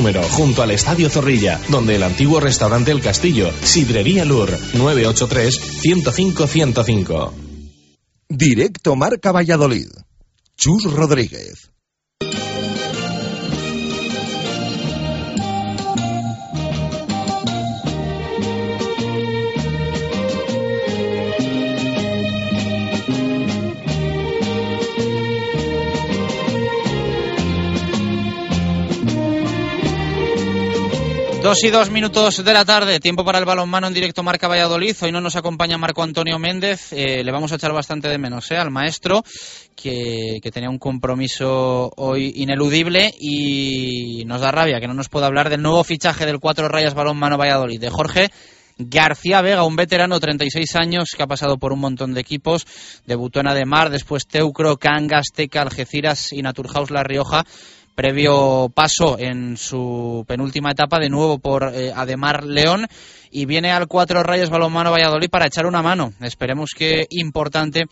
número, 0.00 0.22
junto 0.22 0.62
al 0.62 0.70
Estadio 0.70 1.10
Zorrilla, 1.10 1.60
donde 1.68 1.96
el 1.96 2.02
antiguo 2.02 2.40
restaurante 2.40 2.90
El 2.90 3.02
Castillo, 3.02 3.52
Sidrería 3.62 4.24
Lur, 4.24 4.48
983-105-105. 4.72 7.32
Directo 8.30 8.96
Marca 8.96 9.30
Valladolid. 9.30 9.88
Chus 10.56 10.90
Rodríguez. 10.90 11.70
Dos 31.50 31.64
y 31.64 31.70
dos 31.70 31.90
minutos 31.90 32.44
de 32.44 32.52
la 32.52 32.64
tarde, 32.64 33.00
tiempo 33.00 33.24
para 33.24 33.40
el 33.40 33.44
balonmano 33.44 33.88
en 33.88 33.92
directo 33.92 34.22
Marca 34.22 34.46
Valladolid. 34.46 34.94
Hoy 35.02 35.10
no 35.10 35.20
nos 35.20 35.34
acompaña 35.34 35.76
Marco 35.76 36.00
Antonio 36.00 36.38
Méndez, 36.38 36.92
eh, 36.92 37.24
le 37.24 37.32
vamos 37.32 37.50
a 37.50 37.56
echar 37.56 37.72
bastante 37.72 38.06
de 38.06 38.18
menos 38.18 38.48
eh, 38.52 38.56
al 38.56 38.70
maestro, 38.70 39.24
que, 39.74 40.38
tenía 40.52 40.70
un 40.70 40.78
compromiso 40.78 41.90
hoy 41.96 42.34
ineludible 42.36 43.12
y 43.18 44.22
nos 44.26 44.42
da 44.42 44.52
rabia 44.52 44.78
que 44.78 44.86
no 44.86 44.94
nos 44.94 45.08
pueda 45.08 45.26
hablar 45.26 45.50
del 45.50 45.60
nuevo 45.60 45.82
fichaje 45.82 46.24
del 46.24 46.38
cuatro 46.38 46.68
rayas 46.68 46.94
balonmano 46.94 47.36
Valladolid, 47.36 47.80
de 47.80 47.90
Jorge 47.90 48.30
García 48.78 49.42
Vega, 49.42 49.64
un 49.64 49.74
veterano, 49.74 50.20
36 50.20 50.76
años, 50.76 51.10
que 51.16 51.22
ha 51.24 51.26
pasado 51.26 51.58
por 51.58 51.72
un 51.72 51.80
montón 51.80 52.14
de 52.14 52.20
equipos. 52.20 52.64
Debutó 53.06 53.40
en 53.40 53.48
Ademar, 53.48 53.90
después 53.90 54.26
Teucro, 54.26 54.76
Cangas, 54.76 55.26
Teca, 55.34 55.62
Algeciras 55.62 56.32
y 56.32 56.42
Naturhaus 56.42 56.90
La 56.90 57.02
Rioja 57.02 57.44
previo 58.00 58.70
paso 58.74 59.18
en 59.18 59.58
su 59.58 60.24
penúltima 60.26 60.70
etapa 60.70 60.98
de 60.98 61.10
nuevo 61.10 61.38
por 61.38 61.70
eh, 61.74 61.92
Ademar 61.94 62.44
León 62.44 62.86
y 63.30 63.46
viene 63.46 63.70
al 63.70 63.86
Cuatro 63.86 64.22
Rayos 64.22 64.50
Balonmano 64.50 64.90
Valladolid 64.90 65.30
para 65.30 65.46
echar 65.46 65.66
una 65.66 65.82
mano. 65.82 66.12
Esperemos 66.20 66.70
que 66.76 67.06
importante 67.10 67.84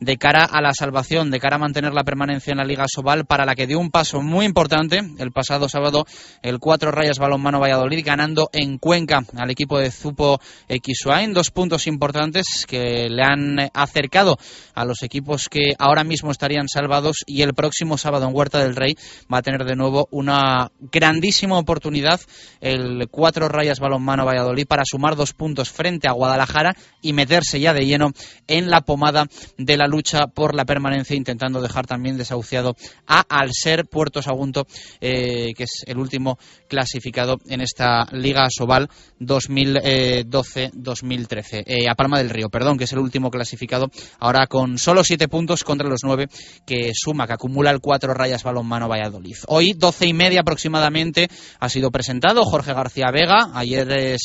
de 0.00 0.16
cara 0.16 0.44
a 0.44 0.60
la 0.60 0.72
salvación, 0.72 1.30
de 1.30 1.40
cara 1.40 1.56
a 1.56 1.58
mantener 1.58 1.92
la 1.92 2.04
permanencia 2.04 2.52
en 2.52 2.58
la 2.58 2.64
Liga 2.64 2.84
Sobal, 2.88 3.26
para 3.26 3.44
la 3.44 3.54
que 3.54 3.66
dio 3.66 3.78
un 3.78 3.90
paso 3.90 4.22
muy 4.22 4.46
importante 4.46 5.02
el 5.18 5.32
pasado 5.32 5.68
sábado 5.68 6.06
el 6.42 6.58
Cuatro 6.58 6.90
Rayas 6.90 7.18
Balonmano 7.18 7.60
Valladolid, 7.60 8.04
ganando 8.04 8.50
en 8.52 8.78
Cuenca 8.78 9.24
al 9.36 9.50
equipo 9.50 9.78
de 9.78 9.90
Zupo 9.90 10.40
Xwain. 10.68 11.32
Dos 11.32 11.50
puntos 11.50 11.86
importantes 11.86 12.64
que 12.66 13.08
le 13.08 13.22
han 13.22 13.70
acercado 13.74 14.36
a 14.74 14.84
los 14.84 15.02
equipos 15.02 15.48
que 15.48 15.74
ahora 15.78 16.04
mismo 16.04 16.30
estarían 16.30 16.68
salvados 16.68 17.24
y 17.26 17.42
el 17.42 17.54
próximo 17.54 17.98
sábado 17.98 18.28
en 18.28 18.34
Huerta 18.34 18.58
del 18.58 18.76
Rey 18.76 18.96
va 19.32 19.38
a 19.38 19.42
tener 19.42 19.64
de 19.64 19.76
nuevo 19.76 20.08
una 20.10 20.70
grandísima 20.80 21.58
oportunidad 21.58 22.20
el 22.60 23.08
Cuatro 23.10 23.48
Rayas 23.48 23.80
Balonmano 23.80 24.24
Valladolid 24.24 24.66
para 24.66 24.83
sumar 24.84 25.16
dos 25.16 25.32
puntos 25.32 25.70
frente 25.70 26.08
a 26.08 26.12
Guadalajara 26.12 26.76
y 27.00 27.12
meterse 27.12 27.60
ya 27.60 27.74
de 27.74 27.86
lleno 27.86 28.12
en 28.46 28.70
la 28.70 28.82
pomada 28.82 29.26
de 29.58 29.76
la 29.76 29.86
lucha 29.86 30.26
por 30.26 30.54
la 30.54 30.64
permanencia, 30.64 31.16
intentando 31.16 31.60
dejar 31.60 31.86
también 31.86 32.16
desahuciado 32.16 32.76
a 33.06 33.20
Al 33.20 33.50
Ser 33.52 33.86
Puerto 33.86 34.22
Sagunto, 34.22 34.66
eh, 35.00 35.52
que 35.54 35.64
es 35.64 35.82
el 35.86 35.98
último 35.98 36.38
clasificado 36.68 37.38
en 37.46 37.60
esta 37.60 38.06
Liga 38.12 38.46
Sobal 38.50 38.88
2012-2013. 39.20 41.64
Eh, 41.66 41.88
a 41.88 41.94
Palma 41.94 42.18
del 42.18 42.30
Río, 42.30 42.48
perdón, 42.48 42.78
que 42.78 42.84
es 42.84 42.92
el 42.92 42.98
último 42.98 43.30
clasificado, 43.30 43.90
ahora 44.18 44.46
con 44.46 44.78
solo 44.78 45.04
siete 45.04 45.28
puntos 45.28 45.64
contra 45.64 45.88
los 45.88 46.00
nueve 46.04 46.28
que 46.66 46.92
suma, 46.94 47.26
que 47.26 47.34
acumula 47.34 47.70
el 47.70 47.80
cuatro 47.80 48.14
rayas 48.14 48.42
balonmano 48.42 48.88
Valladolid. 48.88 49.36
Hoy, 49.48 49.72
doce 49.72 50.06
y 50.06 50.12
media 50.12 50.40
aproximadamente, 50.40 51.28
ha 51.60 51.68
sido 51.68 51.90
presentado 51.90 52.44
Jorge 52.44 52.72
García 52.72 53.10
Vega. 53.12 53.50
Ayer 53.54 53.90
eh, 53.90 54.16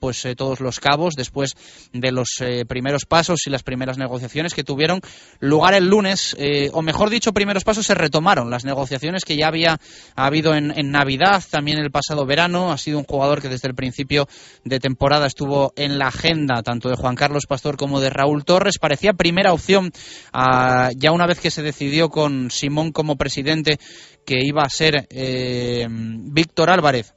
pues 0.00 0.24
eh, 0.24 0.34
todos 0.34 0.60
los 0.60 0.80
cabos 0.80 1.14
después 1.14 1.54
de 1.92 2.10
los 2.10 2.28
eh, 2.40 2.64
primeros 2.64 3.04
pasos 3.04 3.46
y 3.46 3.50
las 3.50 3.62
primeras 3.62 3.98
negociaciones 3.98 4.54
que 4.54 4.64
tuvieron 4.64 5.00
lugar 5.38 5.74
el 5.74 5.86
lunes, 5.86 6.34
eh, 6.38 6.70
o 6.72 6.82
mejor 6.82 7.10
dicho, 7.10 7.32
primeros 7.32 7.62
pasos 7.62 7.86
se 7.86 7.94
retomaron 7.94 8.50
las 8.50 8.64
negociaciones 8.64 9.24
que 9.24 9.36
ya 9.36 9.48
había 9.48 9.78
habido 10.16 10.54
en, 10.54 10.72
en, 10.76 10.90
Navidad, 10.90 11.44
también 11.50 11.78
el 11.78 11.90
pasado 11.90 12.26
verano. 12.26 12.72
Ha 12.72 12.78
sido 12.78 12.98
un 12.98 13.04
jugador 13.04 13.40
que 13.40 13.48
desde 13.48 13.68
el 13.68 13.74
principio 13.74 14.26
de 14.64 14.80
temporada 14.80 15.26
estuvo 15.26 15.72
en 15.76 15.98
la 15.98 16.08
agenda 16.08 16.62
tanto 16.62 16.88
de 16.88 16.96
Juan 16.96 17.14
Carlos 17.14 17.46
Pastor 17.46 17.76
como 17.76 18.00
de 18.00 18.10
Raúl 18.10 18.44
Torres. 18.44 18.78
Parecía 18.78 19.12
primera 19.12 19.52
opción 19.52 19.92
ah, 20.32 20.90
ya 20.96 21.12
una 21.12 21.26
vez 21.26 21.40
que 21.40 21.50
se 21.50 21.62
decidió 21.62 22.08
con 22.08 22.50
Simón 22.50 22.92
como 22.92 23.16
presidente 23.16 23.78
que 24.24 24.44
iba 24.44 24.62
a 24.62 24.70
ser 24.70 25.08
Víctor 25.10 26.70
Álvarez 26.70 27.14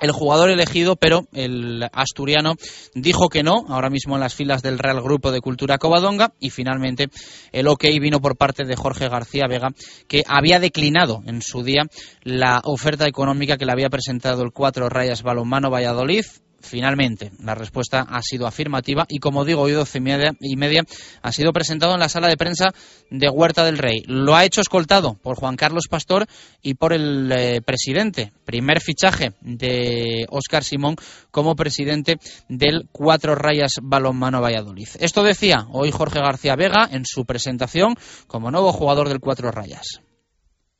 el 0.00 0.12
jugador 0.12 0.50
elegido, 0.50 0.96
pero 0.96 1.26
el 1.32 1.88
asturiano 1.92 2.54
dijo 2.94 3.28
que 3.28 3.42
no, 3.42 3.64
ahora 3.68 3.90
mismo 3.90 4.14
en 4.14 4.20
las 4.20 4.34
filas 4.34 4.62
del 4.62 4.78
Real 4.78 5.00
Grupo 5.02 5.32
de 5.32 5.40
Cultura 5.40 5.78
Covadonga, 5.78 6.32
y 6.40 6.50
finalmente 6.50 7.08
el 7.52 7.68
ok 7.68 7.84
vino 8.00 8.20
por 8.20 8.36
parte 8.36 8.64
de 8.64 8.76
Jorge 8.76 9.08
García 9.08 9.46
Vega, 9.48 9.70
que 10.06 10.24
había 10.26 10.60
declinado 10.60 11.22
en 11.26 11.42
su 11.42 11.62
día 11.62 11.84
la 12.22 12.60
oferta 12.64 13.06
económica 13.06 13.56
que 13.56 13.66
le 13.66 13.72
había 13.72 13.90
presentado 13.90 14.42
el 14.42 14.52
Cuatro 14.52 14.88
Rayas 14.88 15.22
Balonmano 15.22 15.70
Valladolid, 15.70 16.24
Finalmente, 16.60 17.30
la 17.42 17.54
respuesta 17.54 18.00
ha 18.08 18.20
sido 18.22 18.46
afirmativa 18.46 19.06
y, 19.08 19.18
como 19.18 19.44
digo, 19.44 19.62
hoy 19.62 19.72
doce 19.72 19.98
y 19.98 20.00
media, 20.00 20.32
y 20.40 20.56
media 20.56 20.84
ha 21.22 21.32
sido 21.32 21.52
presentado 21.52 21.94
en 21.94 22.00
la 22.00 22.08
sala 22.08 22.28
de 22.28 22.36
prensa 22.36 22.74
de 23.10 23.28
Huerta 23.28 23.64
del 23.64 23.78
Rey. 23.78 24.02
Lo 24.06 24.34
ha 24.34 24.44
hecho 24.44 24.60
escoltado 24.60 25.14
por 25.14 25.36
Juan 25.36 25.56
Carlos 25.56 25.86
Pastor 25.88 26.26
y 26.60 26.74
por 26.74 26.92
el 26.92 27.30
eh, 27.32 27.60
presidente. 27.62 28.32
Primer 28.44 28.80
fichaje 28.80 29.34
de 29.40 30.26
Óscar 30.30 30.64
Simón 30.64 30.96
como 31.30 31.54
presidente 31.54 32.18
del 32.48 32.88
Cuatro 32.90 33.34
Rayas 33.34 33.74
Balonmano 33.80 34.40
Valladolid. 34.40 34.88
Esto 34.98 35.22
decía 35.22 35.66
hoy 35.72 35.90
Jorge 35.92 36.18
García 36.18 36.56
Vega 36.56 36.88
en 36.90 37.04
su 37.06 37.24
presentación 37.24 37.94
como 38.26 38.50
nuevo 38.50 38.72
jugador 38.72 39.08
del 39.08 39.20
Cuatro 39.20 39.50
Rayas. 39.52 40.00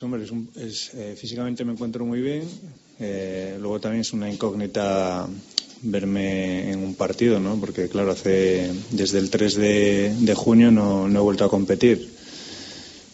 Hombre, 0.01 0.25
eh, 0.25 1.17
físicamente 1.19 1.65
me 1.65 1.73
encuentro 1.73 2.05
muy 2.05 2.21
bien. 2.21 2.49
Eh, 3.01 3.57
luego 3.61 3.81
también 3.81 4.03
es 4.03 4.13
una 4.13 4.31
incógnita 4.31 5.29
verme 5.83 6.71
en 6.73 6.83
un 6.83 6.95
partido, 6.95 7.41
¿no? 7.41 7.59
Porque, 7.61 7.89
claro, 7.89 8.13
hace 8.13 8.71
desde 8.91 9.19
el 9.19 9.31
3 9.31 9.55
de, 9.55 10.35
junio 10.37 10.71
no, 10.71 11.07
he 11.09 11.23
vuelto 11.23 11.45
a 11.45 11.51
competir. 11.51 12.17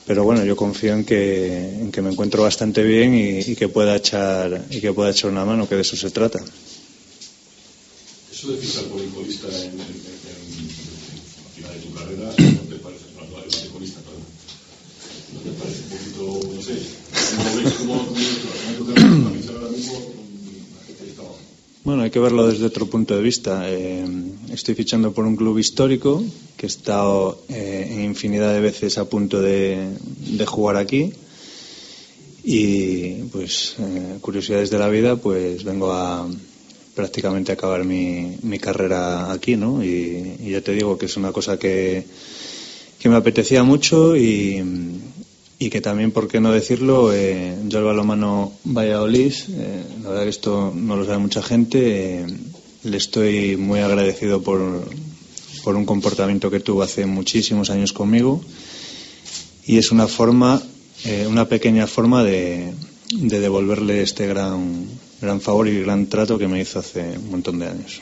Pero 0.06 0.24
bueno, 0.24 0.44
yo 0.44 0.54
confío 0.54 0.92
en 0.92 1.04
que, 1.04 1.80
en 1.80 1.90
que 1.90 2.02
me 2.02 2.10
encuentro 2.10 2.42
bastante 2.42 2.82
bien 2.82 3.14
y, 3.14 3.54
que 3.54 3.68
pueda 3.68 3.96
echar 3.96 4.66
y 4.70 4.80
que 4.80 4.92
pueda 4.92 5.10
echar 5.10 5.30
una 5.30 5.44
mano, 5.46 5.68
que 5.68 5.76
de 5.76 5.80
eso 5.80 5.96
se 5.96 6.10
trata. 6.10 6.44
Eso 8.30 8.52
de 8.52 8.58
fichar 8.58 8.84
voleibolista 8.88 9.48
en, 9.48 9.72
en, 9.72 9.80
en, 9.80 9.94
final 11.54 11.72
de 11.72 11.80
tu 11.80 11.94
carrera, 11.94 12.26
¿no 12.26 12.60
te 12.68 12.76
parece, 12.76 13.04
no, 13.16 13.22
¿no 13.22 13.36
te 15.40 15.50
parece 15.58 15.80
un 15.82 15.88
poquito, 15.88 16.54
no 16.54 16.62
sé, 16.62 16.74
cómo 17.36 17.56
ves, 17.56 17.72
cómo, 17.78 17.94
cómo, 18.06 18.18
cómo, 18.78 19.58
ahora 19.58 19.70
mismo 19.70 20.23
bueno, 21.84 22.02
hay 22.02 22.10
que 22.10 22.18
verlo 22.18 22.48
desde 22.48 22.64
otro 22.64 22.86
punto 22.86 23.14
de 23.14 23.22
vista. 23.22 23.70
Eh, 23.70 24.06
estoy 24.50 24.74
fichando 24.74 25.12
por 25.12 25.26
un 25.26 25.36
club 25.36 25.58
histórico 25.58 26.24
que 26.56 26.64
he 26.64 26.68
estado 26.68 27.42
eh, 27.50 28.02
infinidad 28.02 28.54
de 28.54 28.60
veces 28.60 28.96
a 28.96 29.04
punto 29.04 29.42
de, 29.42 29.90
jugar 30.46 30.76
aquí. 30.76 31.12
Y 32.42 33.24
pues, 33.24 33.76
eh, 33.78 34.16
curiosidades 34.22 34.70
de 34.70 34.78
la 34.78 34.88
vida, 34.88 35.16
pues 35.16 35.62
vengo 35.62 35.92
a 35.92 36.26
prácticamente 36.94 37.52
acabar 37.52 37.84
mi, 37.84 38.38
mi 38.42 38.58
carrera 38.58 39.30
aquí, 39.30 39.56
¿no? 39.56 39.84
Y, 39.84 40.36
y, 40.40 40.50
ya 40.52 40.62
te 40.62 40.72
digo 40.72 40.96
que 40.96 41.06
es 41.06 41.16
una 41.18 41.32
cosa 41.32 41.58
que, 41.58 42.04
que 42.98 43.08
me 43.10 43.16
apetecía 43.16 43.62
mucho 43.62 44.16
y, 44.16 44.62
y 45.58 45.70
que 45.70 45.80
también, 45.80 46.10
por 46.10 46.28
qué 46.28 46.40
no 46.40 46.52
decirlo, 46.52 47.12
eh, 47.12 47.56
yo 47.66 47.78
al 47.78 47.84
balomano 47.84 48.52
Valladolid, 48.64 49.32
eh, 49.50 49.84
la 50.02 50.08
verdad 50.10 50.24
que 50.24 50.30
esto 50.30 50.72
no 50.74 50.96
lo 50.96 51.04
sabe 51.04 51.18
mucha 51.18 51.42
gente, 51.42 52.20
eh, 52.20 52.26
le 52.84 52.96
estoy 52.96 53.56
muy 53.56 53.80
agradecido 53.80 54.42
por, 54.42 54.86
por 55.62 55.76
un 55.76 55.86
comportamiento 55.86 56.50
que 56.50 56.60
tuvo 56.60 56.82
hace 56.82 57.06
muchísimos 57.06 57.70
años 57.70 57.92
conmigo 57.92 58.42
y 59.66 59.78
es 59.78 59.90
una 59.90 60.06
forma, 60.06 60.62
eh, 61.04 61.26
una 61.28 61.48
pequeña 61.48 61.86
forma 61.86 62.22
de, 62.22 62.72
de 63.10 63.40
devolverle 63.40 64.02
este 64.02 64.26
gran, 64.26 64.86
gran 65.20 65.40
favor 65.40 65.68
y 65.68 65.80
gran 65.80 66.06
trato 66.06 66.38
que 66.38 66.48
me 66.48 66.60
hizo 66.60 66.80
hace 66.80 67.00
un 67.16 67.30
montón 67.30 67.58
de 67.58 67.68
años. 67.68 68.00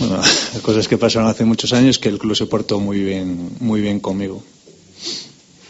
Bueno, 0.00 0.20
cosas 0.62 0.88
que 0.88 0.98
pasaron 0.98 1.28
hace 1.28 1.44
muchos 1.44 1.72
años 1.72 1.98
que 2.00 2.08
el 2.08 2.18
club 2.18 2.34
se 2.34 2.46
portó 2.46 2.80
muy 2.80 2.98
bien, 2.98 3.50
muy 3.60 3.80
bien 3.80 4.00
conmigo. 4.00 4.42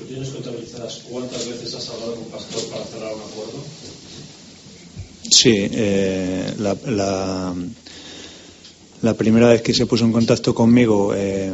¿Tienes 0.02 0.30
contabilizadas 0.30 1.02
cuántas 1.08 1.48
veces 1.48 1.74
has 1.74 1.88
hablado 1.88 2.16
con 2.16 2.24
Pastor 2.24 2.64
para 2.68 2.84
cerrar 2.84 3.14
un 3.14 3.22
acuerdo? 3.22 3.64
Sí, 5.30 5.54
eh, 5.56 6.52
la, 6.58 6.76
la, 6.86 7.54
la, 9.02 9.14
primera 9.14 9.48
vez 9.48 9.62
que 9.62 9.72
se 9.72 9.86
puso 9.86 10.04
en 10.04 10.12
contacto 10.12 10.54
conmigo 10.54 11.12
eh, 11.14 11.52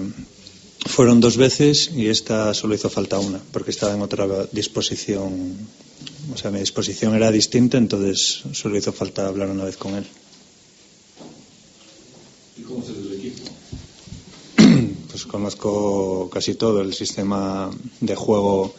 fueron 0.87 1.21
dos 1.21 1.37
veces 1.37 1.91
y 1.95 2.07
esta 2.07 2.55
solo 2.55 2.75
hizo 2.75 2.89
falta 2.89 3.19
una, 3.19 3.41
porque 3.53 3.71
estaba 3.71 3.95
en 3.95 4.01
otra 4.01 4.27
disposición. 4.51 5.57
O 6.33 6.37
sea, 6.37 6.51
mi 6.51 6.61
disposición 6.61 7.15
era 7.15 7.31
distinta, 7.31 7.77
entonces 7.77 8.43
solo 8.53 8.79
hizo 8.79 8.93
falta 8.93 9.27
hablar 9.27 9.51
una 9.51 9.65
vez 9.65 9.77
con 9.77 9.95
él. 9.95 10.07
¿Y 12.57 12.63
cómo 12.63 12.83
se 12.85 12.93
el 12.93 12.99
equipo? 12.99 13.10
Pues 15.21 15.31
conozco 15.31 16.31
casi 16.33 16.55
todo 16.55 16.81
el 16.81 16.95
sistema 16.95 17.71
de 18.01 18.15
juego. 18.15 18.73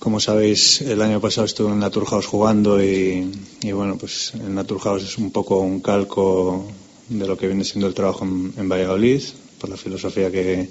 Como 0.00 0.18
sabéis, 0.18 0.80
el 0.80 1.00
año 1.00 1.20
pasado 1.20 1.44
estuve 1.44 1.70
en 1.70 1.78
Naturhaus 1.78 2.26
jugando 2.26 2.82
y, 2.82 3.30
bueno, 3.72 3.96
pues 3.96 4.32
el 4.34 4.52
Naturhaus 4.52 5.04
es 5.04 5.16
un 5.16 5.30
poco 5.30 5.60
un 5.60 5.78
calco 5.78 6.66
de 7.08 7.26
lo 7.28 7.36
que 7.36 7.46
viene 7.46 7.62
siendo 7.62 7.86
el 7.86 7.94
trabajo 7.94 8.24
en, 8.24 8.68
Valladolid, 8.68 9.22
por 9.60 9.70
la 9.70 9.76
filosofía 9.76 10.32
que, 10.32 10.68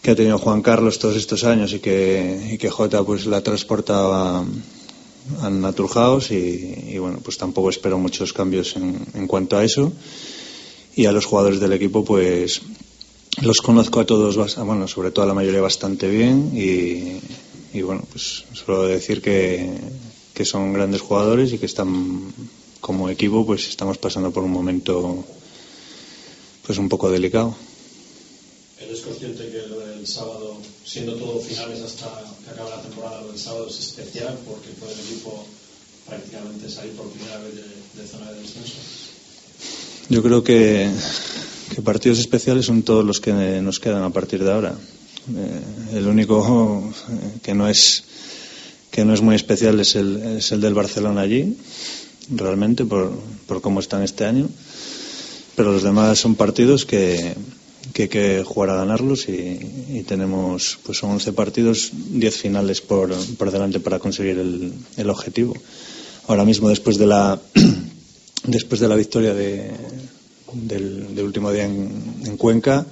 que 0.00 0.10
ha 0.12 0.16
tenido 0.16 0.38
Juan 0.38 0.62
Carlos 0.62 0.98
todos 0.98 1.16
estos 1.16 1.44
años 1.44 1.74
y 1.74 1.80
que, 1.80 2.52
y 2.52 2.56
que 2.56 2.70
Jota 2.70 3.02
pues 3.04 3.26
la 3.26 3.42
transportaba 3.42 4.46
al 5.42 5.60
Naturhaus 5.60 6.30
y, 6.30 6.94
y, 6.94 6.98
bueno, 6.98 7.20
pues 7.22 7.36
tampoco 7.36 7.68
espero 7.68 7.98
muchos 7.98 8.32
cambios 8.32 8.76
en, 8.76 8.98
en 9.12 9.26
cuanto 9.26 9.58
a 9.58 9.64
eso. 9.64 9.92
Y 10.96 11.04
a 11.04 11.12
los 11.12 11.26
jugadores 11.26 11.60
del 11.60 11.74
equipo, 11.74 12.02
pues 12.02 12.62
los 13.42 13.58
conozco 13.58 14.00
a 14.00 14.06
todos, 14.06 14.36
bueno, 14.64 14.88
sobre 14.88 15.10
todo 15.10 15.24
a 15.24 15.28
la 15.28 15.34
mayoría 15.34 15.60
bastante 15.60 16.08
bien 16.08 16.52
y, 16.54 17.82
bueno, 17.82 18.02
pues 18.10 18.44
suelo 18.52 18.84
decir 18.84 19.22
que, 19.22 19.70
que, 20.34 20.44
son 20.44 20.72
grandes 20.72 21.00
jugadores 21.00 21.52
y 21.52 21.58
que 21.58 21.66
están 21.66 22.32
como 22.80 23.08
equipo, 23.08 23.46
pues 23.46 23.68
estamos 23.68 23.98
pasando 23.98 24.30
por 24.30 24.42
un 24.42 24.50
momento 24.50 25.24
pues 26.66 26.78
un 26.78 26.88
poco 26.88 27.10
delicado. 27.10 27.54
¿Eres 28.80 29.00
consciente 29.00 29.50
que 29.50 29.66
lo 29.68 29.80
del 29.80 30.06
sábado, 30.06 30.56
siendo 30.84 31.14
todo 31.16 31.40
finales 31.40 31.80
hasta 31.82 32.06
que 32.44 32.50
acabe 32.50 32.70
la 32.70 32.82
temporada, 32.82 33.22
lo 33.22 33.28
del 33.28 33.38
sábado 33.38 33.68
es 33.68 33.78
especial 33.78 34.38
porque 34.46 34.68
puede 34.78 34.92
el 34.92 35.00
equipo 35.00 35.44
prácticamente 36.06 36.68
salir 36.70 36.92
por 36.92 37.08
primera 37.10 37.38
vez 37.38 37.54
de, 37.54 38.02
de 38.02 38.08
zona 38.08 38.32
de 38.32 38.40
descenso? 38.40 38.76
Yo 40.08 40.22
creo 40.22 40.42
que 40.42 40.90
que 41.74 41.82
partidos 41.82 42.18
especiales 42.18 42.66
son 42.66 42.82
todos 42.82 43.04
los 43.04 43.20
que 43.20 43.32
nos 43.60 43.80
quedan 43.80 44.02
a 44.02 44.10
partir 44.10 44.42
de 44.42 44.52
ahora. 44.52 44.74
Eh, 45.34 45.98
el 45.98 46.06
único 46.06 46.92
eh, 47.10 47.38
que 47.42 47.54
no 47.54 47.68
es 47.68 48.04
que 48.90 49.04
no 49.04 49.12
es 49.14 49.20
muy 49.20 49.36
especial 49.36 49.78
es 49.80 49.94
el, 49.96 50.16
es 50.38 50.50
el 50.52 50.60
del 50.60 50.74
Barcelona 50.74 51.20
allí, 51.20 51.56
realmente, 52.30 52.84
por, 52.84 53.12
por 53.46 53.60
cómo 53.60 53.80
están 53.80 54.02
este 54.02 54.24
año. 54.24 54.48
Pero 55.54 55.72
los 55.72 55.82
demás 55.82 56.18
son 56.18 56.36
partidos 56.36 56.86
que, 56.86 57.34
que 57.92 58.02
hay 58.04 58.08
que 58.08 58.44
jugar 58.44 58.70
a 58.70 58.76
ganarlos 58.76 59.28
y, 59.28 60.04
tenemos, 60.06 60.78
pues 60.84 60.98
son 60.98 61.10
11 61.10 61.32
partidos, 61.32 61.90
10 61.92 62.36
finales 62.36 62.80
por, 62.80 63.14
por 63.36 63.50
delante 63.50 63.80
para 63.80 63.98
conseguir 63.98 64.38
el, 64.38 64.72
el 64.96 65.10
objetivo. 65.10 65.54
Ahora 66.26 66.44
mismo, 66.44 66.68
después 66.68 66.98
de 66.98 67.06
la, 67.06 67.40
después 68.44 68.80
de 68.80 68.88
la 68.88 68.96
victoria 68.96 69.34
de, 69.34 69.70
del, 70.52 70.97
último 71.24 71.52
día 71.52 71.64
en, 71.64 72.36
Cuenca, 72.36 72.86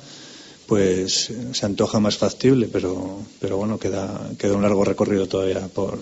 pues 0.66 1.32
se 1.52 1.66
antoja 1.66 2.00
más 2.00 2.16
factible, 2.16 2.68
pero, 2.72 3.20
pero 3.40 3.56
bueno, 3.56 3.78
queda, 3.78 4.30
queda 4.38 4.54
un 4.54 4.62
largo 4.62 4.84
recorrido 4.84 5.28
todavía 5.28 5.68
por, 5.68 5.98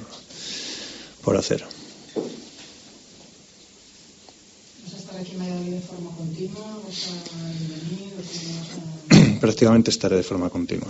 por 1.23 1.37
hacer. 1.37 1.65
¿Vas 4.85 4.95
a 4.95 4.97
estar 4.97 5.17
aquí 5.21 5.33
en 5.33 5.71
de 5.71 5.81
forma 5.81 6.11
continua? 6.17 6.81
¿Vas 6.87 7.09
a 7.09 7.35
Prácticamente 9.41 9.91
estaré 9.91 10.17
de 10.17 10.23
forma 10.23 10.49
continua. 10.51 10.89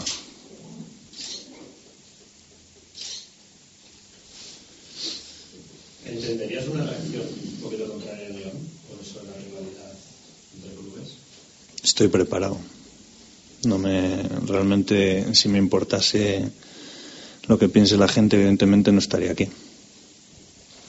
¿Entenderías 6.04 6.68
una 6.68 6.84
reacción 6.84 7.26
un 7.26 7.60
poquito 7.60 7.88
contraria 7.88 8.26
a 8.26 8.30
León 8.30 8.52
por 8.88 9.00
eso 9.00 9.20
de 9.20 9.26
la 9.26 9.34
rivalidad 9.36 9.94
Estoy 11.94 12.08
preparado. 12.08 12.58
No 13.66 13.78
me 13.78 14.20
realmente 14.48 15.32
si 15.32 15.48
me 15.48 15.58
importase 15.58 16.50
lo 17.46 17.56
que 17.56 17.68
piense 17.68 17.96
la 17.96 18.08
gente, 18.08 18.34
evidentemente 18.34 18.90
no 18.90 18.98
estaría 18.98 19.30
aquí. 19.30 19.46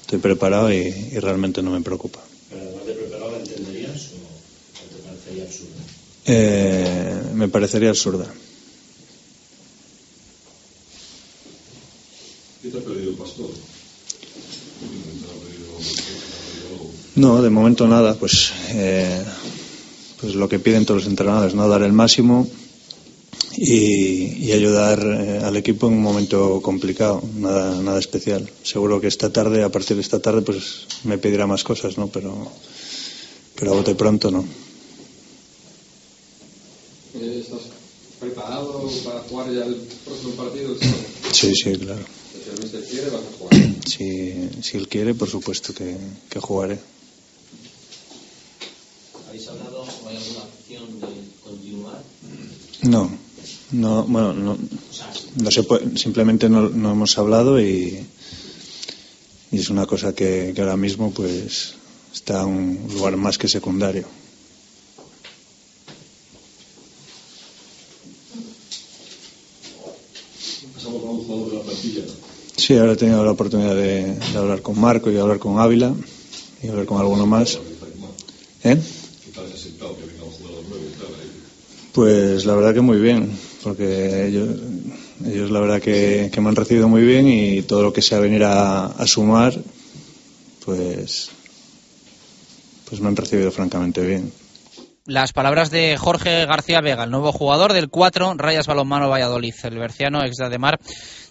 Estoy 0.01 0.17
preparado 0.17 0.73
y, 0.73 0.89
realmente 1.19 1.61
no 1.61 1.69
me 1.69 1.81
preocupa. 1.81 2.21
¿Pero 2.49 2.63
además 2.63 2.87
de 2.87 2.93
preparado 2.93 3.31
la 3.33 3.37
entenderías 3.37 4.13
o 4.81 4.95
te 4.95 5.03
parecería 5.03 5.43
absurda? 5.43 5.83
Eh, 6.25 7.21
me 7.35 7.49
parecería 7.49 7.89
absurda. 7.89 8.33
¿Qué 12.63 12.69
te 12.69 12.77
ha 12.79 12.81
pedido 12.81 13.11
el 13.11 13.17
pastor? 13.17 13.51
No, 17.13 17.43
de 17.43 17.49
momento 17.51 17.87
nada, 17.87 18.15
pues, 18.15 18.51
eh, 18.69 19.23
pues 20.20 20.36
lo 20.36 20.47
que 20.47 20.59
piden 20.59 20.86
todos 20.86 21.01
los 21.03 21.09
entrenadores, 21.09 21.55
no 21.55 21.68
dar 21.68 21.84
el 21.84 21.93
máximo 21.93 22.47
y, 23.57 24.45
y 24.45 24.51
ayudar 24.51 24.99
eh, 24.99 25.39
al 25.43 25.55
equipo 25.57 25.88
en 25.88 25.93
un 25.93 26.01
momento 26.01 26.61
complicado, 26.61 27.22
nada, 27.36 27.82
nada 27.82 27.99
especial. 27.99 28.49
Seguro 28.63 28.99
que 28.99 29.07
esta 29.07 29.32
tarde, 29.32 29.63
a 29.63 29.70
partir 29.70 29.95
de 29.95 30.01
esta 30.01 30.20
tarde, 30.20 30.41
pues 30.41 30.88
me 31.03 31.18
pedirá 31.18 31.47
más 31.47 31.63
cosas, 31.63 31.97
¿no? 31.97 32.07
Pero, 32.07 32.51
pero 33.55 33.72
a 33.72 33.76
bote 33.76 33.95
pronto 33.95 34.32
no. 34.32 34.45
¿Estás 37.16 37.61
preparado 38.20 38.89
para 39.05 39.22
jugar 39.22 39.53
ya 39.53 39.63
el 39.66 39.76
próximo 40.03 40.32
partido? 40.34 40.76
Sí, 41.32 41.53
sí, 41.55 41.76
claro. 41.78 42.03
Si 42.34 42.61
mister 42.61 42.84
quiere, 42.84 43.09
vas 43.09 43.22
a 43.22 43.38
jugar. 43.38 43.76
Si, 43.88 44.49
si 44.61 44.78
él 44.78 44.88
quiere, 44.88 45.13
por 45.13 45.30
supuesto 45.30 45.74
que, 45.74 45.95
que 46.30 46.39
jugaré. 46.39 46.80
¿Habéis 49.30 49.47
hablado 49.47 49.82
o 49.82 50.07
hay 50.09 50.18
alguna 50.18 50.43
opción 50.43 50.99
de 50.99 51.07
continuar? 51.43 52.03
No, 52.86 53.09
no, 53.71 54.03
bueno, 54.03 54.33
no, 54.33 54.57
no 55.41 55.51
se 55.51 55.63
puede, 55.63 55.97
simplemente 55.97 56.47
no, 56.49 56.67
hemos 56.67 57.17
hablado 57.17 57.59
y, 57.59 58.05
es 59.51 59.69
una 59.69 59.88
cosa 59.88 60.13
que, 60.13 60.53
ahora 60.57 60.77
mismo 60.77 61.11
pues 61.11 61.73
está 62.13 62.43
en 62.43 62.47
un 62.47 62.88
lugar 62.93 63.17
más 63.17 63.39
que 63.39 63.47
secundario. 63.47 64.05
Sí, 72.55 72.77
ahora 72.77 72.93
he 72.93 72.95
tenido 72.95 73.25
la 73.25 73.31
oportunidad 73.31 73.75
de, 73.75 74.15
de 74.15 74.38
hablar 74.38 74.61
con 74.61 74.79
Marco 74.79 75.11
y 75.11 75.17
hablar 75.17 75.39
con 75.39 75.59
Ávila 75.59 75.93
y 76.61 76.67
hablar 76.67 76.86
con 76.86 76.99
alguno 76.99 77.25
más. 77.25 77.59
¿Eh? 78.63 78.77
¿Qué 79.25 79.31
tal 79.31 79.45
has 79.45 79.53
aceptado 79.53 79.95
que 79.97 80.05
venga 80.05 80.23
un 80.23 80.31
jugador 80.31 80.63
nuevo 80.69 80.86
y 80.86 80.99
tal? 80.99 81.07
ahí? 81.07 81.36
Pues 81.95 82.43
la 82.43 82.55
verdad 82.55 82.73
que 82.73 82.81
muy 82.81 82.99
bien, 82.99 83.31
porque 83.63 84.27
ellos, 84.27 85.49
la 85.49 85.61
verdad 85.61 85.81
que, 85.81 86.29
me 86.41 86.49
han 86.49 86.55
recibido 86.57 86.89
muy 86.89 87.03
bien 87.03 87.25
y 87.25 87.61
todo 87.61 87.83
lo 87.83 87.93
que 87.93 88.01
sea 88.01 88.19
venir 88.19 88.43
a, 88.43 88.87
a 88.87 89.07
sumar, 89.07 89.53
pues, 90.65 91.31
pues 92.89 92.99
me 92.99 93.07
han 93.07 93.15
recibido 93.15 93.49
francamente 93.49 94.05
bien. 94.05 94.33
Las 95.05 95.31
palabras 95.31 95.71
de 95.71 95.95
Jorge 95.97 96.45
García 96.45 96.81
Vega, 96.81 97.05
el 97.05 97.11
nuevo 97.11 97.31
jugador 97.31 97.71
del 97.71 97.89
4 97.89 98.33
Rayas 98.35 98.67
Balonmano 98.67 99.07
Valladolid. 99.07 99.53
El 99.63 99.77
berciano 99.77 100.21
ex 100.25 100.35
de 100.35 100.45
Ademar 100.47 100.79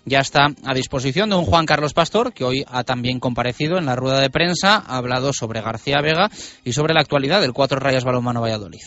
ya 0.06 0.20
está 0.20 0.46
a 0.64 0.74
disposición 0.74 1.28
de 1.28 1.36
un 1.36 1.44
Juan 1.44 1.66
Carlos 1.66 1.92
Pastor, 1.92 2.32
que 2.32 2.44
hoy 2.44 2.64
ha 2.70 2.84
también 2.84 3.20
comparecido 3.20 3.76
en 3.76 3.84
la 3.84 3.96
rueda 3.96 4.20
de 4.20 4.30
prensa, 4.30 4.76
ha 4.76 4.96
hablado 4.96 5.34
sobre 5.34 5.60
García 5.60 6.00
Vega 6.00 6.30
y 6.64 6.72
sobre 6.72 6.94
la 6.94 7.00
actualidad 7.00 7.42
del 7.42 7.52
4 7.52 7.78
Rayas 7.80 8.04
Balonmano 8.04 8.40
Valladolid. 8.40 8.80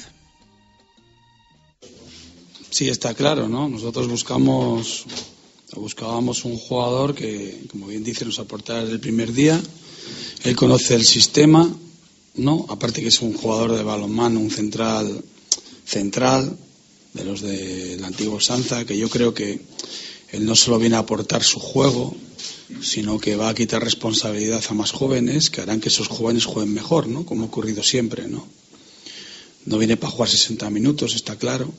Sí, 2.78 2.90
está 2.90 3.16
claro, 3.16 3.50
¿no? 3.50 3.68
Nosotros 3.68 4.08
buscamos, 4.08 5.06
buscábamos 5.76 6.46
un 6.46 6.56
jugador 6.60 7.16
que, 7.16 7.64
como 7.72 7.88
bien 7.88 8.04
dice, 8.04 8.24
nos 8.24 8.38
aportara 8.38 8.82
desde 8.82 8.94
el 8.94 9.00
primer 9.00 9.34
día. 9.34 9.60
Él 10.44 10.56
conoce 10.56 10.94
el 10.94 11.04
sistema, 11.04 11.76
¿no? 12.36 12.68
Aparte 12.70 13.02
que 13.02 13.08
es 13.08 13.20
un 13.24 13.34
jugador 13.34 13.72
de 13.76 13.82
balonmano, 13.82 14.40
un 14.40 14.52
central 14.52 15.24
central 15.86 16.56
de 17.16 17.26
los 17.26 17.42
del 17.42 18.06
antiguo 18.06 18.40
Sanza, 18.40 18.86
que 18.86 18.96
yo 18.96 19.10
creo 19.10 19.34
que 19.34 19.60
él 20.30 20.46
no 20.46 20.56
solo 20.56 20.78
viene 20.78 20.98
a 20.98 21.00
aportar 21.00 21.42
su 21.42 21.60
juego, 21.60 22.16
sino 22.84 23.18
que 23.18 23.36
va 23.36 23.50
a 23.50 23.56
quitar 23.56 23.84
responsabilidad 23.84 24.64
a 24.70 24.74
más 24.76 24.92
jóvenes 24.92 25.50
que 25.50 25.62
harán 25.62 25.82
que 25.82 25.90
esos 25.90 26.10
jóvenes 26.10 26.46
jueguen 26.46 26.76
mejor, 26.76 27.08
¿no? 27.08 27.26
Como 27.26 27.42
ha 27.42 27.48
ocurrido 27.48 27.82
siempre, 27.82 28.28
¿no? 28.28 28.46
No 29.66 29.80
viene 29.80 29.98
para 29.98 30.12
jugar 30.12 30.30
60 30.30 30.70
minutos, 30.70 31.16
está 31.16 31.38
claro, 31.38 31.74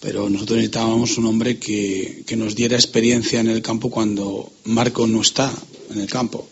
pero 0.00 0.28
nosotros 0.28 0.56
necesitábamos 0.56 1.18
un 1.18 1.26
hombre 1.26 1.58
que, 1.58 2.22
que 2.26 2.36
nos 2.36 2.54
diera 2.54 2.76
experiencia 2.76 3.40
en 3.40 3.48
el 3.48 3.62
campo 3.62 3.90
cuando 3.90 4.52
Marco 4.64 5.06
no 5.06 5.20
está 5.22 5.52
en 5.90 6.00
el 6.00 6.08
campo. 6.08 6.46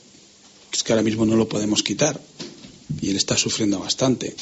Es 0.73 0.83
que 0.83 0.93
ahora 0.93 1.03
mismo 1.03 1.25
no 1.27 1.37
lo 1.37 1.49
podemos 1.49 1.83
quitar 1.83 2.21
y 3.01 3.11
él 3.11 3.17
está 3.17 3.37
sufriendo 3.37 3.79
bastante. 3.79 4.35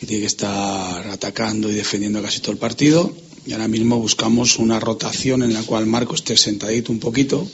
Tiene 0.00 0.20
que 0.20 0.26
estar 0.26 1.06
atacando 1.08 1.70
y 1.70 1.74
defendiendo 1.74 2.22
casi 2.22 2.40
todo 2.40 2.52
el 2.52 2.58
partido 2.58 3.12
y 3.46 3.52
ahora 3.52 3.68
mismo 3.68 3.98
buscamos 3.98 4.58
una 4.58 4.80
rotación 4.80 5.42
en 5.42 5.52
la 5.52 5.62
cual 5.62 5.86
Marco 5.86 6.14
esté 6.14 6.36
sentadito 6.36 6.92
un 6.92 7.00
poquito 7.00 7.46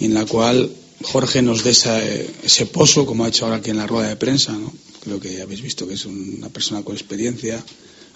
y 0.00 0.06
en 0.06 0.14
la 0.14 0.26
cual 0.26 0.70
Jorge 1.02 1.42
nos 1.42 1.64
dé 1.64 1.70
ese, 1.70 2.66
pozo, 2.66 3.06
como 3.06 3.24
ha 3.24 3.28
hecho 3.28 3.44
ahora 3.44 3.58
aquí 3.58 3.70
en 3.70 3.76
la 3.76 3.86
rueda 3.86 4.08
de 4.08 4.16
prensa. 4.16 4.56
Creo 5.00 5.20
que 5.20 5.42
habéis 5.42 5.62
visto 5.62 5.86
que 5.86 5.94
es 5.94 6.06
una 6.06 6.48
persona 6.48 6.82
con 6.82 6.94
experiencia 6.94 7.62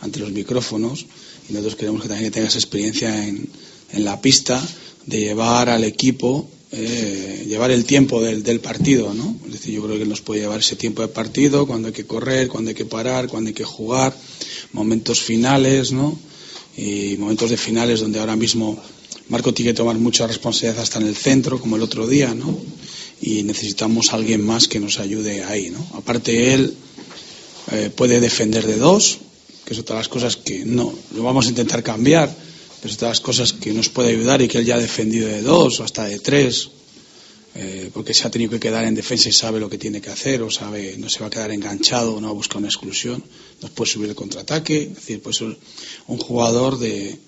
ante 0.01 0.21
los 0.21 0.33
micrófonos 0.33 1.07
y 1.49 1.53
nosotros 1.53 1.77
queremos 1.77 2.03
que 2.03 2.09
también 2.09 2.31
tenga 2.33 2.49
esa 2.49 2.59
experiencia 2.59 3.27
en, 3.27 3.49
en 3.93 4.05
la 4.05 4.21
pista 4.21 4.63
de 5.07 5.21
llevar 5.21 5.69
al 5.69 5.85
equipo, 5.85 6.49
eh, 6.71 7.47
llevar 7.49 7.71
el 7.71 7.85
tiempo 7.85 8.21
del, 8.21 8.43
del 8.43 8.61
partido, 8.61 9.15
¿no? 9.15 9.37
Es 9.47 9.53
decir, 9.53 9.75
yo 9.75 9.83
creo 9.83 9.99
que 9.99 10.05
nos 10.05 10.21
puede 10.21 10.43
llevar 10.43 10.61
ese 10.61 10.77
tiempo 10.77 11.03
de 11.03 11.09
partido, 11.09 11.67
cuando 11.67 11.89
hay 11.89 11.95
que 11.95 12.05
correr, 12.05 12.49
cuando 12.49 12.69
hay 12.69 12.75
que 12.75 12.85
parar, 12.85 13.29
cuando 13.29 13.49
hay 13.49 13.55
que 13.55 13.65
jugar, 13.65 14.15
momentos 14.73 15.21
finales, 15.21 15.93
¿no? 15.93 16.19
Y 16.77 17.17
momentos 17.17 17.51
de 17.51 17.57
finales 17.57 18.01
donde 18.01 18.21
ahora 18.21 18.37
mismo 18.37 18.79
Marco 19.31 19.53
tiene 19.53 19.73
que 19.73 19.77
tomar 19.77 19.97
mucha 19.99 20.27
responsabilidad 20.27 20.83
hasta 20.83 21.01
en 21.01 21.07
el 21.07 21.17
centro, 21.17 21.59
como 21.59 21.77
el 21.77 21.83
otro 21.83 22.07
día, 22.07 22.35
¿no? 22.35 22.57
Y 23.21 23.43
necesitamos 23.43 24.13
alguien 24.13 24.45
más 24.45 24.69
que 24.69 24.79
nos 24.79 24.99
ayude 24.99 25.43
ahí, 25.45 25.71
¿no? 25.71 25.85
Aparte 25.95 26.53
él 26.53 26.75
eh, 27.73 27.91
puede 27.95 28.21
defender 28.21 28.67
de 28.67 28.77
dos, 28.77 29.19
que 29.69 29.75
es 29.75 29.81
otra 29.81 29.97
de 29.97 30.01
las 30.01 30.09
cosas 30.09 30.37
que 30.37 30.65
no, 30.65 30.95
lo 31.15 31.23
vamos 31.23 31.45
a 31.45 31.51
intentar 31.51 31.83
cambiar, 31.83 32.35
pero 32.81 32.89
es 32.89 32.95
otra 32.95 33.09
de 33.09 33.11
las 33.11 33.21
cosas 33.21 33.53
que 33.53 33.71
nos 33.75 33.91
puede 33.91 34.09
ayudar 34.09 34.41
y 34.41 34.49
que 34.49 34.57
él 34.57 34.65
ya 34.65 34.77
ha 34.77 34.81
defendido 34.81 35.29
de 35.29 35.43
dos 35.43 35.79
o 35.81 35.85
hasta 35.85 36.05
de 36.05 36.21
tres, 36.21 36.71
eh, 37.55 37.91
porque 37.93 38.15
se 38.15 38.27
ha 38.27 38.31
tenido 38.31 38.53
que 38.53 38.61
quedar 38.61 38.87
en 38.87 38.95
defensa 38.95 39.29
y 39.29 39.33
sabe 39.33 39.61
lo 39.61 39.69
que 39.69 39.77
tiene 39.77 40.01
que 40.01 40.09
hacer, 40.09 40.41
o 40.41 40.51
sabe, 40.51 40.97
no 40.97 41.11
se 41.11 41.21
va 41.21 41.27
a 41.27 41.31
quedar 41.31 41.51
enganchado 41.51 42.19
no 42.19 42.29
va 42.29 42.31
a 42.31 42.33
buscar 42.33 42.57
una 42.57 42.69
exclusión, 42.69 43.23
nos 43.61 43.71
puede 43.73 43.91
subir 43.91 44.09
el 44.09 44.15
contraataque, 44.15 44.85
es 44.85 44.95
decir, 44.95 45.21
pues 45.21 45.43
un 45.43 45.59
jugador 46.17 46.79
de, 46.79 47.19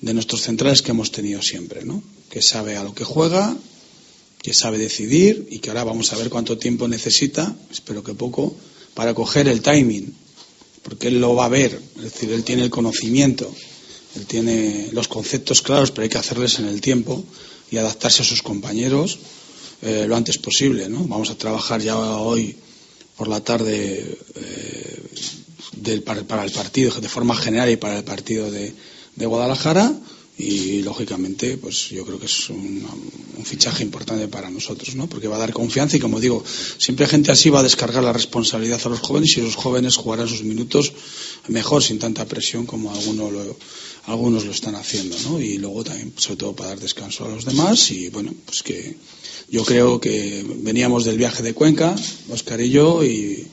de 0.00 0.14
nuestros 0.14 0.42
centrales 0.42 0.82
que 0.82 0.92
hemos 0.92 1.10
tenido 1.10 1.42
siempre, 1.42 1.84
¿no? 1.84 2.04
Que 2.30 2.40
sabe 2.40 2.76
a 2.76 2.84
lo 2.84 2.94
que 2.94 3.02
juega, 3.02 3.56
que 4.40 4.54
sabe 4.54 4.78
decidir 4.78 5.48
y 5.50 5.58
que 5.58 5.70
ahora 5.70 5.82
vamos 5.82 6.12
a 6.12 6.16
ver 6.18 6.30
cuánto 6.30 6.56
tiempo 6.56 6.86
necesita, 6.86 7.52
espero 7.68 8.04
que 8.04 8.14
poco, 8.14 8.54
para 8.94 9.12
coger 9.12 9.48
el 9.48 9.60
timing, 9.60 10.14
porque 10.82 11.08
él 11.08 11.20
lo 11.20 11.34
va 11.34 11.46
a 11.46 11.48
ver, 11.48 11.80
es 11.96 12.02
decir, 12.02 12.30
él 12.32 12.44
tiene 12.44 12.62
el 12.62 12.70
conocimiento, 12.70 13.52
él 14.16 14.26
tiene 14.26 14.88
los 14.92 15.08
conceptos 15.08 15.62
claros, 15.62 15.90
pero 15.90 16.02
hay 16.04 16.08
que 16.08 16.18
hacerles 16.18 16.58
en 16.58 16.66
el 16.66 16.80
tiempo 16.80 17.22
y 17.70 17.76
adaptarse 17.76 18.22
a 18.22 18.24
sus 18.24 18.42
compañeros 18.42 19.18
eh, 19.82 20.04
lo 20.06 20.16
antes 20.16 20.38
posible, 20.38 20.88
¿no? 20.88 21.04
Vamos 21.04 21.30
a 21.30 21.38
trabajar 21.38 21.80
ya 21.80 21.96
hoy 21.96 22.56
por 23.16 23.28
la 23.28 23.40
tarde 23.40 24.18
eh, 24.34 25.02
del, 25.76 26.02
para 26.02 26.44
el 26.44 26.50
partido, 26.50 27.00
de 27.00 27.08
forma 27.08 27.34
general 27.34 27.70
y 27.70 27.76
para 27.76 27.98
el 27.98 28.04
partido 28.04 28.50
de, 28.50 28.74
de 29.16 29.26
Guadalajara 29.26 29.94
y 30.40 30.82
lógicamente 30.82 31.58
pues 31.58 31.90
yo 31.90 32.04
creo 32.04 32.18
que 32.18 32.26
es 32.26 32.48
un, 32.48 32.86
fichaje 33.44 33.82
importante 33.82 34.28
para 34.28 34.50
nosotros 34.50 34.94
¿no? 34.94 35.08
porque 35.08 35.26
va 35.26 35.36
a 35.36 35.38
dar 35.38 35.52
confianza 35.52 35.96
y 35.96 36.00
como 36.00 36.20
digo 36.20 36.44
siempre 36.78 37.06
gente 37.06 37.32
así 37.32 37.48
va 37.48 37.60
a 37.60 37.62
descargar 37.62 38.04
la 38.04 38.12
responsabilidad 38.12 38.80
a 38.84 38.88
los 38.90 39.00
jóvenes 39.00 39.34
y 39.36 39.40
los 39.40 39.56
jóvenes 39.56 39.96
jugarán 39.96 40.28
sus 40.28 40.42
minutos 40.42 40.92
mejor 41.48 41.82
sin 41.82 41.98
tanta 41.98 42.26
presión 42.26 42.66
como 42.66 42.92
algunos 42.92 43.32
lo, 43.32 43.56
algunos 44.06 44.44
lo 44.44 44.52
están 44.52 44.74
haciendo 44.74 45.16
¿no? 45.24 45.40
y 45.40 45.56
luego 45.56 45.84
también 45.84 46.12
sobre 46.16 46.36
todo 46.36 46.54
para 46.54 46.70
dar 46.70 46.80
descanso 46.80 47.24
a 47.24 47.28
los 47.28 47.46
demás 47.46 47.90
y 47.90 48.10
bueno 48.10 48.34
pues 48.44 48.62
que 48.62 48.94
yo 49.50 49.64
creo 49.64 50.00
que 50.00 50.44
veníamos 50.58 51.04
del 51.04 51.16
viaje 51.16 51.42
de 51.42 51.54
Cuenca 51.54 51.96
Oscar 52.28 52.60
y 52.60 52.70
yo 52.70 53.02
y, 53.02 53.46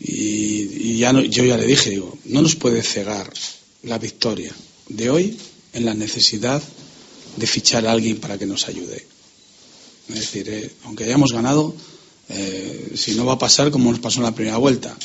y, 0.00 0.12
y 0.12 0.98
ya 0.98 1.12
no, 1.12 1.22
yo 1.22 1.44
ya 1.44 1.56
le 1.56 1.66
dije 1.66 1.90
digo 1.90 2.18
no 2.24 2.42
nos 2.42 2.56
puede 2.56 2.82
cegar 2.82 3.32
la 3.84 3.98
victoria 3.98 4.52
de 4.88 5.10
hoy 5.10 5.38
en 5.78 5.86
la 5.86 5.94
necesidad 5.94 6.62
de 7.36 7.46
fichar 7.46 7.86
a 7.86 7.92
alguien 7.92 8.18
para 8.18 8.38
que 8.38 8.46
nos 8.46 8.68
ayude. 8.68 9.06
Es 10.08 10.20
decir, 10.20 10.48
eh, 10.48 10.70
aunque 10.84 11.04
hayamos 11.04 11.32
ganado, 11.32 11.74
eh, 12.28 12.92
si 12.94 13.14
no 13.14 13.24
va 13.24 13.34
a 13.34 13.38
pasar 13.38 13.70
como 13.70 13.90
nos 13.90 14.00
pasó 14.00 14.18
en 14.18 14.24
la 14.24 14.34
primera 14.34 14.58
vuelta, 14.58 14.96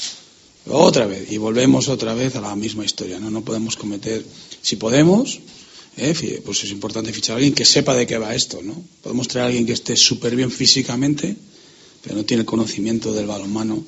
otra 0.67 1.05
vez, 1.05 1.31
y 1.31 1.37
volvemos 1.37 1.89
otra 1.89 2.13
vez 2.13 2.35
a 2.35 2.41
la 2.41 2.55
misma 2.55 2.85
historia. 2.85 3.19
No, 3.19 3.29
no 3.29 3.43
podemos 3.43 3.75
cometer, 3.75 4.23
si 4.61 4.77
podemos, 4.77 5.39
eh, 5.97 6.41
pues 6.43 6.63
es 6.63 6.71
importante 6.71 7.13
fichar 7.13 7.33
a 7.33 7.37
alguien 7.37 7.53
que 7.53 7.65
sepa 7.65 7.95
de 7.95 8.07
qué 8.07 8.17
va 8.17 8.33
esto. 8.33 8.61
¿no? 8.61 8.81
Podemos 9.01 9.27
traer 9.27 9.43
a 9.43 9.47
alguien 9.47 9.65
que 9.65 9.73
esté 9.73 9.95
súper 9.95 10.35
bien 10.35 10.51
físicamente, 10.51 11.35
pero 12.01 12.15
no 12.15 12.25
tiene 12.25 12.41
el 12.41 12.45
conocimiento 12.45 13.13
del 13.13 13.27
balonmano 13.27 13.83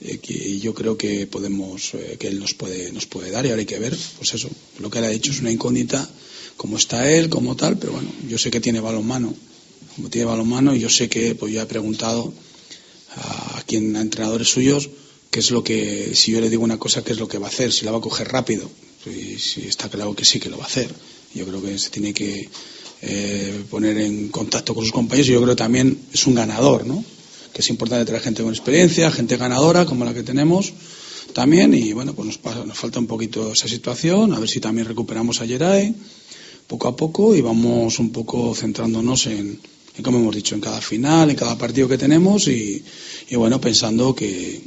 eh, 0.00 0.18
que 0.18 0.60
yo 0.60 0.74
creo 0.74 0.96
que 0.96 1.26
podemos 1.26 1.92
eh, 1.94 2.16
que 2.20 2.28
él 2.28 2.38
nos 2.38 2.54
puede 2.54 2.92
nos 2.92 3.06
puede 3.06 3.32
dar 3.32 3.44
y 3.44 3.48
ahora 3.48 3.60
hay 3.60 3.66
que 3.66 3.80
ver 3.80 3.98
pues 4.16 4.32
eso 4.32 4.48
lo 4.78 4.90
que 4.90 4.98
él 5.00 5.04
ha 5.04 5.08
dicho 5.08 5.32
es 5.32 5.40
una 5.40 5.50
incógnita 5.50 6.08
cómo 6.58 6.76
está 6.76 7.10
él 7.10 7.30
como 7.30 7.56
tal 7.56 7.78
pero 7.78 7.92
bueno 7.92 8.10
yo 8.28 8.36
sé 8.36 8.50
que 8.50 8.60
tiene 8.60 8.80
balonmano 8.80 9.34
como 9.96 10.10
tiene 10.10 10.26
balonmano 10.26 10.74
yo 10.74 10.90
sé 10.90 11.08
que 11.08 11.34
pues 11.34 11.54
yo 11.54 11.62
he 11.62 11.66
preguntado 11.66 12.34
a 13.16 13.62
quien 13.66 13.96
a 13.96 14.02
entrenadores 14.02 14.48
suyos 14.48 14.90
qué 15.30 15.40
es 15.40 15.50
lo 15.50 15.62
que, 15.62 16.12
si 16.14 16.32
yo 16.32 16.40
le 16.40 16.50
digo 16.50 16.64
una 16.64 16.78
cosa, 16.78 17.02
qué 17.02 17.12
es 17.12 17.18
lo 17.18 17.28
que 17.28 17.38
va 17.38 17.46
a 17.46 17.50
hacer, 17.50 17.72
si 17.72 17.84
la 17.84 17.92
va 17.92 17.98
a 17.98 18.02
coger 18.02 18.28
rápido. 18.28 18.68
Y 19.06 19.38
si 19.38 19.62
está 19.62 19.88
claro 19.88 20.14
que 20.14 20.24
sí 20.24 20.40
que 20.40 20.50
lo 20.50 20.58
va 20.58 20.64
a 20.64 20.66
hacer. 20.66 20.92
Yo 21.34 21.46
creo 21.46 21.62
que 21.62 21.78
se 21.78 21.90
tiene 21.90 22.12
que 22.12 22.48
eh, 23.02 23.64
poner 23.70 23.98
en 23.98 24.28
contacto 24.28 24.74
con 24.74 24.84
sus 24.84 24.92
compañeros 24.92 25.28
y 25.28 25.32
yo 25.32 25.42
creo 25.42 25.54
que 25.54 25.58
también 25.58 25.98
es 26.12 26.26
un 26.26 26.34
ganador, 26.34 26.86
¿no? 26.86 27.04
Que 27.52 27.60
es 27.60 27.70
importante 27.70 28.04
traer 28.04 28.22
gente 28.22 28.42
con 28.42 28.52
experiencia, 28.52 29.10
gente 29.10 29.36
ganadora 29.36 29.86
como 29.86 30.04
la 30.04 30.12
que 30.12 30.22
tenemos 30.22 30.72
también 31.32 31.74
y 31.74 31.92
bueno, 31.92 32.14
pues 32.14 32.26
nos, 32.26 32.38
pasa, 32.38 32.64
nos 32.64 32.78
falta 32.78 32.98
un 32.98 33.06
poquito 33.06 33.52
esa 33.52 33.68
situación, 33.68 34.32
a 34.32 34.40
ver 34.40 34.48
si 34.48 34.60
también 34.60 34.88
recuperamos 34.88 35.40
a 35.40 35.46
Geray 35.46 35.94
poco 36.68 36.86
a 36.86 36.96
poco 36.96 37.34
y 37.34 37.40
vamos 37.40 37.98
un 37.98 38.10
poco 38.10 38.54
centrándonos 38.54 39.26
en, 39.26 39.58
como 40.02 40.18
hemos 40.18 40.36
dicho, 40.36 40.54
en 40.54 40.60
cada 40.60 40.80
final, 40.80 41.30
en 41.30 41.36
cada 41.36 41.58
partido 41.58 41.88
que 41.88 41.98
tenemos 41.98 42.46
y, 42.46 42.84
y 43.30 43.36
bueno, 43.36 43.60
pensando 43.60 44.14
que, 44.14 44.60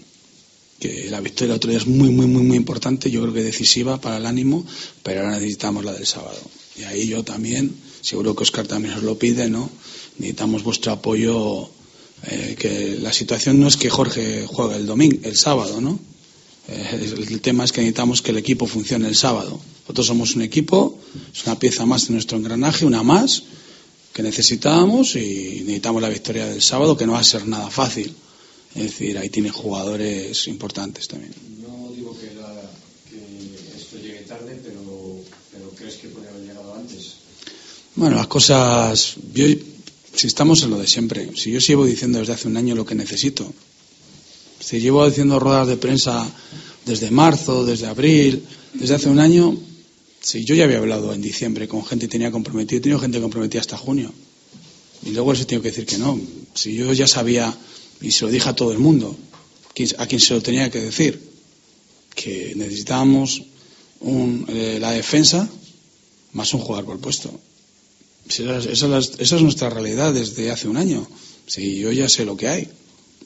que 0.79 1.07
la 1.09 1.21
victoria 1.21 1.53
del 1.53 1.57
otro 1.57 1.69
día 1.69 1.79
es 1.79 1.87
muy, 1.87 2.09
muy, 2.09 2.25
muy, 2.25 2.41
muy 2.41 2.57
importante, 2.57 3.11
yo 3.11 3.21
creo 3.21 3.33
que 3.33 3.43
decisiva 3.43 4.01
para 4.01 4.17
el 4.17 4.25
ánimo, 4.25 4.65
pero 5.03 5.21
ahora 5.21 5.35
necesitamos 5.35 5.85
la 5.85 5.93
del 5.93 6.07
sábado. 6.07 6.39
Y 6.75 6.83
ahí 6.83 7.07
yo 7.07 7.23
también, 7.23 7.71
seguro 8.01 8.35
que 8.35 8.43
Oscar 8.43 8.65
también 8.65 8.95
os 8.95 9.03
lo 9.03 9.17
pide, 9.17 9.47
¿no? 9.47 9.69
Necesitamos 10.17 10.63
vuestro 10.63 10.93
apoyo, 10.93 11.69
eh, 12.27 12.55
que 12.57 12.97
la 12.99 13.13
situación 13.13 13.59
no 13.59 13.67
es 13.67 13.77
que 13.77 13.91
Jorge 13.91 14.47
juegue 14.47 14.75
el 14.75 14.87
domingo, 14.87 15.19
el 15.23 15.37
sábado, 15.37 15.79
¿no? 15.79 15.99
Eh, 16.67 17.13
el 17.29 17.41
tema 17.41 17.63
es 17.63 17.71
que 17.71 17.81
necesitamos 17.81 18.23
que 18.23 18.31
el 18.31 18.37
equipo 18.37 18.65
funcione 18.65 19.07
el 19.07 19.15
sábado. 19.15 19.59
Nosotros 19.81 20.07
somos 20.07 20.35
un 20.35 20.41
equipo, 20.41 20.97
es 21.33 21.45
una 21.45 21.57
pieza 21.57 21.85
más 21.85 22.07
de 22.07 22.13
nuestro 22.13 22.37
engranaje, 22.37 22.85
una 22.85 23.03
más 23.03 23.43
que 24.13 24.23
necesitábamos 24.23 25.15
y 25.15 25.61
necesitamos 25.65 26.01
la 26.01 26.09
victoria 26.09 26.45
del 26.45 26.61
sábado, 26.61 26.97
que 26.97 27.05
no 27.05 27.13
va 27.13 27.19
a 27.19 27.23
ser 27.23 27.47
nada 27.47 27.69
fácil. 27.69 28.13
Es 28.75 28.83
decir, 28.83 29.17
ahí 29.17 29.29
tiene 29.29 29.49
jugadores 29.49 30.47
importantes 30.47 31.07
también. 31.07 31.33
No 31.61 31.91
digo 31.93 32.17
que, 32.17 32.33
la, 32.35 32.53
que 33.09 33.77
esto 33.77 33.97
llegue 33.97 34.21
tarde, 34.21 34.59
pero, 34.63 35.19
pero 35.51 35.69
¿crees 35.71 35.95
que 35.95 36.07
puede 36.09 36.29
haber 36.29 36.43
llegado 36.43 36.73
antes? 36.75 37.15
Bueno, 37.95 38.15
las 38.15 38.27
cosas. 38.27 39.15
Yo, 39.33 39.45
si 40.13 40.27
estamos 40.27 40.63
en 40.63 40.71
lo 40.71 40.79
de 40.79 40.87
siempre, 40.87 41.31
si 41.35 41.51
yo 41.51 41.61
sigo 41.61 41.85
diciendo 41.85 42.19
desde 42.19 42.33
hace 42.33 42.47
un 42.47 42.57
año 42.57 42.75
lo 42.75 42.85
que 42.85 42.95
necesito, 42.95 43.53
si 44.59 44.79
llevo 44.79 45.07
diciendo 45.07 45.39
ruedas 45.39 45.67
de 45.67 45.77
prensa 45.77 46.29
desde 46.85 47.11
marzo, 47.11 47.65
desde 47.65 47.87
abril, 47.87 48.43
desde 48.73 48.95
hace 48.95 49.09
un 49.09 49.19
año, 49.19 49.57
si 50.21 50.45
yo 50.45 50.55
ya 50.55 50.65
había 50.65 50.77
hablado 50.77 51.13
en 51.13 51.21
diciembre 51.21 51.67
con 51.67 51.83
gente 51.83 52.05
que 52.05 52.11
tenía 52.11 52.31
comprometido, 52.31 52.77
he 52.77 52.81
tenido 52.81 52.99
gente 52.99 53.19
comprometida 53.19 53.59
hasta 53.61 53.77
junio. 53.77 54.13
Y 55.03 55.09
luego 55.11 55.33
les 55.33 55.41
he 55.41 55.45
tenido 55.45 55.63
que 55.63 55.69
decir 55.69 55.85
que 55.85 55.97
no. 55.97 56.19
Si 56.53 56.75
yo 56.75 56.93
ya 56.93 57.07
sabía, 57.07 57.53
y 58.01 58.11
se 58.11 58.25
lo 58.25 58.31
dije 58.31 58.47
a 58.47 58.55
todo 58.55 58.71
el 58.71 58.77
mundo, 58.77 59.17
a 59.97 60.05
quien 60.05 60.19
se 60.21 60.33
lo 60.33 60.41
tenía 60.41 60.69
que 60.69 60.79
decir, 60.79 61.19
que 62.13 62.53
necesitábamos 62.55 63.43
un, 64.01 64.45
eh, 64.47 64.77
la 64.79 64.91
defensa 64.91 65.49
más 66.33 66.53
un 66.53 66.61
jugador 66.61 66.85
por 66.85 66.99
puesto. 66.99 67.31
Esa, 68.27 68.97
es 68.99 69.41
nuestra 69.41 69.69
realidad 69.69 70.13
desde 70.13 70.51
hace 70.51 70.67
un 70.67 70.77
año. 70.77 71.07
Si 71.47 71.79
yo 71.79 71.91
ya 71.91 72.07
sé 72.07 72.25
lo 72.25 72.37
que 72.37 72.47
hay. 72.47 72.69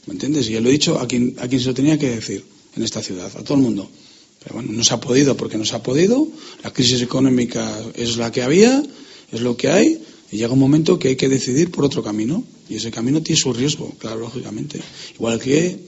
¿Me 0.06 0.14
entiendes? 0.14 0.48
Y 0.48 0.54
ya 0.54 0.62
lo 0.62 0.70
he 0.70 0.72
dicho 0.72 1.00
a 1.00 1.08
quien, 1.08 1.36
a 1.40 1.48
quien 1.48 1.60
se 1.60 1.68
lo 1.68 1.74
tenía 1.74 2.00
que 2.00 2.10
decir 2.10 2.46
en 2.76 2.84
esta 2.84 3.02
ciudad, 3.02 3.32
a 3.36 3.44
todo 3.44 3.56
el 3.56 3.64
mundo. 3.64 3.90
Bueno, 4.54 4.72
no 4.72 4.84
se 4.84 4.94
ha 4.94 5.00
podido 5.00 5.36
porque 5.36 5.58
no 5.58 5.66
se 5.66 5.76
ha 5.76 5.84
podido. 5.84 6.28
La 6.64 6.72
crisis 6.72 7.02
económica 7.02 7.80
es 7.96 8.18
la 8.18 8.32
que 8.32 8.44
había, 8.44 8.84
es 9.32 9.42
lo 9.42 9.58
que 9.58 9.70
hay. 9.70 10.02
Y 10.32 10.38
llega 10.38 10.54
un 10.54 10.60
momento 10.60 11.00
que 11.00 11.10
hay 11.10 11.16
que 11.16 11.30
decidir 11.30 11.72
por 11.72 11.86
otro 11.86 12.04
camino. 12.04 12.44
Y 12.70 12.76
ese 12.76 12.92
camino 12.92 13.22
tiene 13.22 13.40
su 13.40 13.54
riesgo, 13.54 13.94
claro, 14.00 14.20
lógicamente. 14.20 14.82
Igual 15.16 15.40
que 15.40 15.80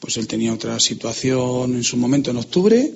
pues 0.00 0.16
él 0.18 0.26
tenía 0.26 0.52
otra 0.52 0.78
situación 0.78 1.74
en 1.74 1.82
su 1.82 1.96
momento 1.96 2.30
en 2.30 2.36
octubre, 2.36 2.92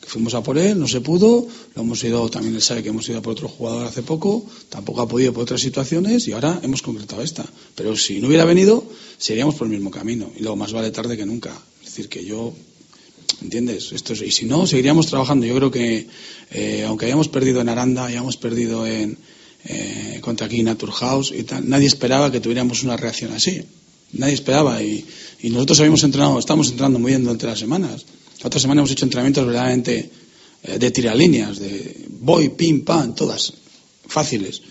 que 0.00 0.08
fuimos 0.08 0.34
a 0.34 0.42
por 0.42 0.58
él, 0.58 0.78
no 0.78 0.86
se 0.88 1.00
pudo, 1.00 1.46
lo 1.74 1.82
hemos 1.82 2.02
ido, 2.04 2.28
también 2.28 2.54
él 2.54 2.60
sabe 2.60 2.82
que 2.82 2.90
hemos 2.90 3.08
ido 3.08 3.22
por 3.22 3.32
otro 3.32 3.48
jugador 3.48 3.86
hace 3.86 4.02
poco, 4.02 4.44
tampoco 4.68 5.00
ha 5.00 5.08
podido 5.08 5.32
por 5.32 5.44
otras 5.44 5.60
situaciones 5.60 6.28
y 6.28 6.32
ahora 6.32 6.60
hemos 6.62 6.82
concretado 6.82 7.22
esta. 7.22 7.46
Pero 7.74 7.96
si 7.96 8.20
no 8.20 8.28
hubiera 8.28 8.44
venido, 8.44 8.84
seguiríamos 9.16 9.54
por 9.54 9.66
el 9.66 9.72
mismo 9.72 9.90
camino. 9.90 10.30
Y 10.36 10.40
luego 10.40 10.56
más 10.56 10.72
vale 10.72 10.90
tarde 10.90 11.16
que 11.16 11.24
nunca. 11.24 11.58
Es 11.80 11.86
decir, 11.86 12.08
que 12.08 12.24
yo 12.24 12.52
¿Entiendes? 13.42 13.92
Esto 13.92 14.12
es, 14.12 14.22
y 14.22 14.30
si 14.30 14.46
no, 14.46 14.66
seguiríamos 14.66 15.06
trabajando. 15.06 15.46
Yo 15.46 15.54
creo 15.56 15.70
que, 15.70 16.06
eh, 16.50 16.84
aunque 16.86 17.06
hayamos 17.06 17.28
perdido 17.28 17.60
en 17.60 17.68
Aranda, 17.68 18.06
hayamos 18.06 18.36
perdido 18.36 18.86
en, 18.86 19.18
eh, 19.64 20.18
contra 20.20 20.46
aquí 20.46 20.62
Naturhaus 20.62 21.32
y 21.32 21.42
tal, 21.44 21.68
nadie 21.68 21.86
esperaba 21.86 22.30
que 22.30 22.40
tuviéramos 22.40 22.82
una 22.82 22.96
reacción 22.96 23.32
así. 23.32 23.62
Nadie 24.12 24.34
esperaba. 24.34 24.82
Y, 24.82 25.04
nosotros 25.42 25.80
habíamos 25.80 26.02
entrenado, 26.04 26.38
estamos 26.38 26.68
entrenando 26.68 26.98
muy 26.98 27.12
bien 27.12 27.22
durante 27.22 27.46
las 27.46 27.58
semanas. 27.58 28.06
La 28.40 28.46
otra 28.46 28.60
semana 28.60 28.80
hemos 28.80 28.90
hecho 28.90 29.04
entrenamientos 29.04 29.44
verdaderamente 29.44 30.10
eh, 30.62 30.78
de 30.78 30.90
tiralíneas, 30.90 31.58
de 31.58 32.06
voy, 32.08 32.48
pim, 32.48 32.82
pam, 32.84 33.14
todas 33.14 33.52
fáciles. 34.06 34.62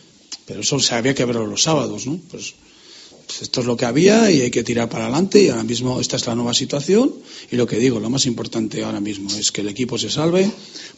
Pero 0.46 0.62
eso 0.62 0.80
se 0.80 0.96
había 0.96 1.14
que 1.14 1.26
verlo 1.26 1.46
los 1.46 1.62
sábados, 1.62 2.08
¿no? 2.08 2.20
Pues 2.30 2.56
pues 3.26 3.42
esto 3.42 3.62
es 3.62 3.66
lo 3.66 3.78
que 3.78 3.86
había 3.86 4.30
y 4.32 4.42
hay 4.42 4.52
que 4.52 4.64
tirar 4.64 4.90
para 4.90 5.06
adelante 5.06 5.42
y 5.42 5.50
ahora 5.50 5.64
mismo 5.64 6.00
esta 6.00 6.18
es 6.18 6.26
la 6.28 6.36
nueva 6.36 6.54
situación 6.54 7.14
y 7.52 7.56
lo 7.56 7.66
que 7.66 7.78
digo, 7.78 8.00
lo 8.00 8.10
más 8.10 8.26
importante 8.26 8.84
ahora 8.84 9.00
mismo 9.00 9.30
es 9.32 9.52
que 9.52 9.62
el 9.62 9.70
equipo 9.70 9.98
se 9.98 10.10
salve 10.10 10.50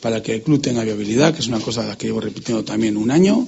para 0.02 0.22
que 0.22 0.36
el 0.36 0.42
club 0.42 0.62
tenga 0.62 0.84
viabilidad, 0.84 1.34
que 1.34 1.42
es 1.42 1.48
una 1.48 1.60
cosa 1.60 1.98
que 1.98 2.08
llevo 2.08 2.22
repitiendo 2.22 2.64
también 2.64 2.98
un 2.98 3.12
año, 3.12 3.48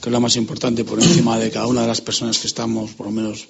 que 0.00 0.08
es 0.08 0.12
lo 0.12 0.20
más 0.20 0.36
importante 0.36 0.84
por 0.84 1.02
encima 1.02 1.38
de 1.38 1.50
cada 1.50 1.66
una 1.66 1.82
de 1.82 1.88
las 1.88 2.00
personas 2.00 2.38
que 2.38 2.46
estamos 2.46 2.92
por 2.92 3.06
lo 3.06 3.12
menos 3.12 3.48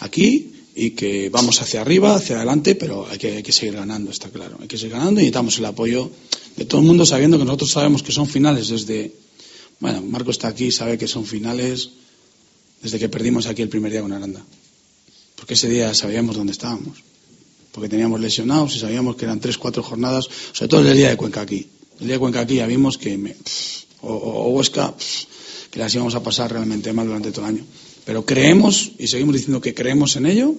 aquí 0.00 0.52
y 0.74 0.90
que 0.90 1.28
vamos 1.28 1.60
hacia 1.60 1.80
arriba, 1.80 2.14
hacia 2.14 2.36
adelante, 2.36 2.76
pero 2.76 3.06
hay 3.10 3.18
que, 3.18 3.32
hay 3.32 3.42
que 3.42 3.52
seguir 3.52 3.74
ganando, 3.74 4.12
está 4.12 4.28
claro. 4.30 4.58
Hay 4.60 4.68
que 4.68 4.78
seguir 4.78 4.92
ganando 4.92 5.20
y 5.20 5.24
necesitamos 5.24 5.58
el 5.58 5.64
apoyo 5.64 6.10
de 6.56 6.64
todo 6.66 6.80
el 6.80 6.86
mundo 6.86 7.04
sabiendo 7.04 7.36
que 7.38 7.44
nosotros 7.44 7.72
sabemos 7.72 8.02
que 8.02 8.12
son 8.12 8.28
finales 8.28 8.68
desde... 8.68 9.12
Bueno, 9.80 10.02
Marco 10.02 10.30
está 10.30 10.48
aquí, 10.48 10.70
sabe 10.70 10.98
que 10.98 11.08
son 11.08 11.24
finales 11.24 11.90
desde 12.82 12.98
que 12.98 13.08
perdimos 13.08 13.46
aquí 13.46 13.62
el 13.62 13.68
primer 13.68 13.92
día 13.92 14.02
con 14.02 14.12
Aranda. 14.12 14.44
Porque 15.36 15.54
ese 15.54 15.68
día 15.68 15.94
sabíamos 15.94 16.36
dónde 16.36 16.52
estábamos. 16.52 16.98
Porque 17.72 17.88
teníamos 17.88 18.20
lesionados 18.20 18.74
y 18.76 18.80
sabíamos 18.80 19.16
que 19.16 19.24
eran 19.24 19.40
tres, 19.40 19.58
cuatro 19.58 19.82
jornadas, 19.82 20.28
sobre 20.52 20.68
todo 20.68 20.80
el 20.88 20.96
día 20.96 21.10
de 21.10 21.16
Cuenca 21.16 21.40
aquí. 21.40 21.66
El 22.00 22.06
día 22.06 22.14
de 22.14 22.18
Cuenca 22.18 22.40
aquí 22.40 22.56
ya 22.56 22.66
vimos 22.66 22.98
que, 22.98 23.16
me, 23.16 23.36
o, 24.00 24.12
o, 24.12 24.48
Huesca, 24.50 24.94
que 25.70 25.78
las 25.78 25.94
íbamos 25.94 26.14
a 26.14 26.22
pasar 26.22 26.52
realmente 26.52 26.92
mal 26.92 27.06
durante 27.06 27.30
todo 27.30 27.46
el 27.46 27.56
año. 27.56 27.64
Pero 28.04 28.24
creemos, 28.24 28.92
y 28.98 29.06
seguimos 29.06 29.34
diciendo 29.34 29.60
que 29.60 29.74
creemos 29.74 30.16
en 30.16 30.26
ello, 30.26 30.54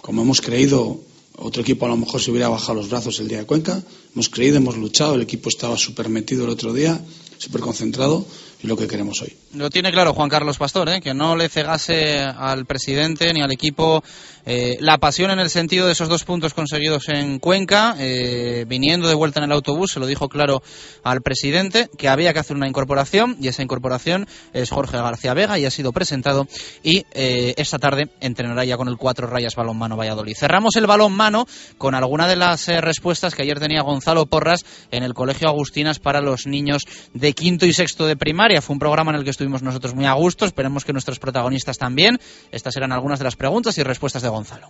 como 0.00 0.22
hemos 0.22 0.40
creído, 0.40 1.00
otro 1.36 1.62
equipo 1.62 1.86
a 1.86 1.88
lo 1.88 1.96
mejor 1.96 2.20
se 2.20 2.30
hubiera 2.30 2.48
bajado 2.48 2.74
los 2.74 2.88
brazos 2.88 3.18
el 3.20 3.28
día 3.28 3.38
de 3.38 3.46
Cuenca, 3.46 3.82
hemos 4.14 4.28
creído, 4.28 4.56
hemos 4.56 4.76
luchado, 4.76 5.14
el 5.14 5.22
equipo 5.22 5.48
estaba 5.48 5.76
súper 5.76 6.08
metido 6.08 6.44
el 6.44 6.50
otro 6.50 6.72
día, 6.72 7.00
súper 7.38 7.60
concentrado, 7.60 8.24
y 8.62 8.66
lo 8.66 8.76
que 8.76 8.86
queremos 8.86 9.20
hoy. 9.22 9.36
Lo 9.54 9.70
tiene 9.70 9.90
claro 9.90 10.14
Juan 10.14 10.28
Carlos 10.28 10.56
Pastor, 10.56 10.88
¿eh? 10.88 11.00
que 11.00 11.14
no 11.14 11.36
le 11.36 11.48
cegase 11.48 12.20
al 12.20 12.64
presidente 12.64 13.32
ni 13.32 13.42
al 13.42 13.50
equipo 13.50 14.04
eh, 14.44 14.76
la 14.80 14.98
pasión 14.98 15.30
en 15.30 15.38
el 15.38 15.50
sentido 15.50 15.86
de 15.86 15.92
esos 15.92 16.08
dos 16.08 16.24
puntos 16.24 16.52
conseguidos 16.52 17.08
en 17.08 17.38
Cuenca, 17.38 17.94
eh, 17.98 18.64
viniendo 18.66 19.08
de 19.08 19.14
vuelta 19.14 19.38
en 19.40 19.44
el 19.44 19.52
autobús, 19.52 19.92
se 19.92 20.00
lo 20.00 20.06
dijo 20.06 20.28
claro 20.28 20.62
al 21.04 21.22
presidente 21.22 21.88
que 21.96 22.08
había 22.08 22.32
que 22.32 22.40
hacer 22.40 22.56
una 22.56 22.66
incorporación 22.66 23.36
y 23.40 23.48
esa 23.48 23.62
incorporación 23.62 24.26
es 24.52 24.70
Jorge 24.70 24.96
García 24.96 25.34
Vega 25.34 25.58
y 25.58 25.64
ha 25.64 25.70
sido 25.70 25.92
presentado 25.92 26.48
y 26.82 27.06
eh, 27.12 27.54
esta 27.56 27.78
tarde 27.78 28.08
entrenará 28.20 28.64
ya 28.64 28.76
con 28.76 28.88
el 28.88 28.96
cuatro 28.96 29.26
rayas 29.26 29.54
balón 29.54 29.78
mano 29.78 29.96
Valladolid. 29.96 30.34
Cerramos 30.36 30.74
el 30.76 30.86
balón 30.86 31.12
mano 31.12 31.46
con 31.78 31.94
alguna 31.94 32.26
de 32.26 32.36
las 32.36 32.66
respuestas 32.66 33.34
que 33.34 33.42
ayer 33.42 33.60
tenía 33.60 33.82
Gonzalo 33.82 34.26
Porras 34.26 34.64
en 34.90 35.04
el 35.04 35.14
Colegio 35.14 35.48
Agustinas 35.48 35.98
para 36.00 36.20
los 36.20 36.46
niños 36.46 36.82
de 37.14 37.32
quinto 37.32 37.66
y 37.66 37.72
sexto 37.72 38.06
de 38.06 38.16
primaria. 38.16 38.60
Fue 38.60 38.74
un 38.74 38.80
programa 38.80 39.12
en 39.12 39.18
el 39.18 39.24
que 39.24 39.30
estuvimos 39.30 39.62
nosotros 39.62 39.94
muy 39.94 40.06
a 40.06 40.12
gusto, 40.14 40.44
esperemos 40.44 40.84
que 40.84 40.92
nuestros 40.92 41.18
protagonistas 41.18 41.78
también. 41.78 42.18
Estas 42.50 42.76
eran 42.76 42.92
algunas 42.92 43.18
de 43.18 43.24
las 43.24 43.36
preguntas 43.36 43.78
y 43.78 43.82
respuestas 43.82 44.22
de 44.22 44.31
Gonzalo. 44.32 44.68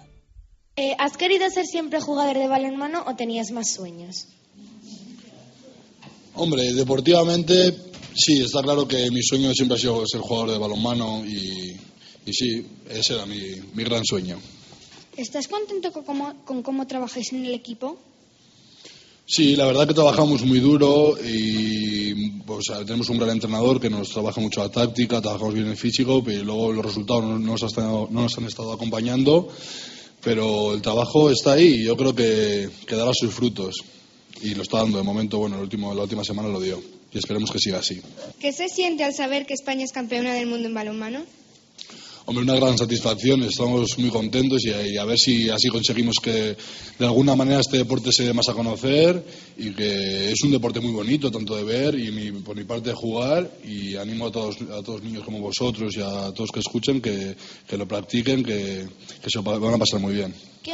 Eh, 0.77 0.95
¿Has 0.99 1.17
querido 1.17 1.49
ser 1.51 1.67
siempre 1.67 2.01
jugador 2.01 2.39
de 2.39 2.49
balonmano 2.49 3.05
o 3.07 3.15
tenías 3.15 3.51
más 3.51 3.73
sueños? 3.73 4.29
Hombre, 6.35 6.73
deportivamente 6.73 7.93
sí, 8.15 8.43
está 8.43 8.63
claro 8.63 8.87
que 8.87 9.11
mi 9.11 9.23
sueño 9.23 9.53
siempre 9.53 9.77
ha 9.77 9.81
sido 9.81 10.07
ser 10.07 10.21
jugador 10.21 10.51
de 10.51 10.59
balonmano 10.59 11.25
y, 11.27 11.77
y 12.27 12.33
sí, 12.33 12.67
ese 12.89 13.15
era 13.15 13.27
mi, 13.27 13.57
mi, 13.75 13.85
gran 13.85 14.05
sueño. 14.05 14.39
¿Estás 15.17 15.49
contento 15.49 15.93
con 15.93 16.05
cómo, 16.05 16.45
con 16.45 16.63
cómo 16.63 16.87
trabajáis 16.87 17.33
en 17.33 17.45
el 17.45 17.55
equipo? 17.55 17.99
Sí, 19.25 19.57
la 19.57 19.67
verdad 19.67 19.87
que 19.87 19.95
trabajamos 19.95 20.45
muy 20.45 20.61
duro 20.61 21.17
y 21.23 22.41
pues, 22.41 22.67
tenemos 22.87 23.09
un 23.09 23.19
gran 23.19 23.31
entrenador 23.31 23.81
que 23.81 23.89
nos 23.89 24.11
trabaja 24.11 24.41
mucho 24.41 24.61
la 24.61 24.69
táctica, 24.69 25.21
trabajamos 25.21 25.55
bien 25.55 25.69
el 25.69 25.77
físico, 25.77 26.23
pero 26.25 26.45
luego 26.45 26.73
los 26.73 26.85
resultados 26.85 27.25
no 27.25 27.39
nos, 27.39 27.63
estado, 27.63 28.09
no 28.11 28.23
nos 28.23 28.37
han 28.37 28.45
estado 28.45 28.73
acompañando, 28.73 29.49
pero 30.23 30.75
el 30.75 30.83
trabajo 30.83 31.31
está 31.31 31.53
ahí 31.53 31.81
y 31.81 31.85
yo 31.85 31.97
creo 31.97 32.15
que, 32.15 32.69
dará 32.91 33.13
sus 33.15 33.33
frutos 33.33 33.77
y 34.43 34.55
lo 34.55 34.63
está 34.63 34.79
dando. 34.79 34.99
De 34.99 35.05
momento, 35.05 35.39
bueno, 35.39 35.57
el 35.57 35.63
último, 35.63 35.95
la 35.95 36.03
última 36.03 36.25
semana 36.25 36.49
lo 36.49 36.61
dio 36.61 36.83
y 37.13 37.19
esperemos 37.19 37.51
que 37.51 37.59
siga 37.59 37.79
así. 37.79 38.03
¿Qué 38.41 38.53
se 38.53 38.69
siente 38.69 39.05
al 39.05 39.15
saber 39.15 39.47
que 39.47 39.55
España 39.55 39.85
es 39.85 39.93
campeona 39.93 40.35
del 40.35 40.47
mundo 40.47 40.67
en 40.69 40.75
balonmano? 40.75 41.23
Hombre, 42.27 42.45
una 42.45 42.55
gran 42.57 42.77
satisfacción. 42.79 43.43
Estamos 43.43 43.99
muy 43.99 44.11
contentos 44.11 44.65
y, 44.65 44.71
y 44.71 44.97
a 44.99 45.05
ver 45.05 45.19
si 45.19 45.49
así 45.51 45.69
conseguimos 45.69 46.17
que 46.23 46.57
de 46.99 47.05
alguna 47.07 47.35
manera 47.37 47.61
este 47.61 47.79
deporte 47.79 48.13
se 48.13 48.25
dé 48.25 48.33
más 48.33 48.49
a 48.49 48.55
conocer 48.55 49.25
y 49.57 49.71
que 49.73 50.31
es 50.33 50.43
un 50.43 50.51
deporte 50.53 50.81
muy 50.81 50.93
bonito, 50.93 51.31
tanto 51.31 51.57
de 51.57 51.65
ver 51.65 51.99
y 51.99 52.11
mi- 52.11 52.33
por 52.41 52.57
mi 52.57 52.65
parte 52.65 52.91
de 52.91 52.95
jugar. 52.97 53.51
Y 53.65 53.97
animo 53.97 54.27
a 54.27 54.33
todos, 54.33 54.57
a 54.63 54.83
todos 54.83 55.03
niños 55.03 55.25
como 55.25 55.41
vosotros 55.41 55.97
y 55.97 56.01
a 56.01 56.33
todos 56.33 56.51
que 56.51 56.61
escuchen 56.61 57.01
que, 57.01 57.37
que 57.67 57.77
lo 57.77 57.87
practiquen, 57.87 58.45
que, 58.45 58.87
que 59.23 59.31
se 59.31 59.39
van 59.41 59.75
a 59.75 59.79
pasar 59.79 60.01
muy 60.01 60.15
bien. 60.15 60.35
¿Qué 60.63 60.73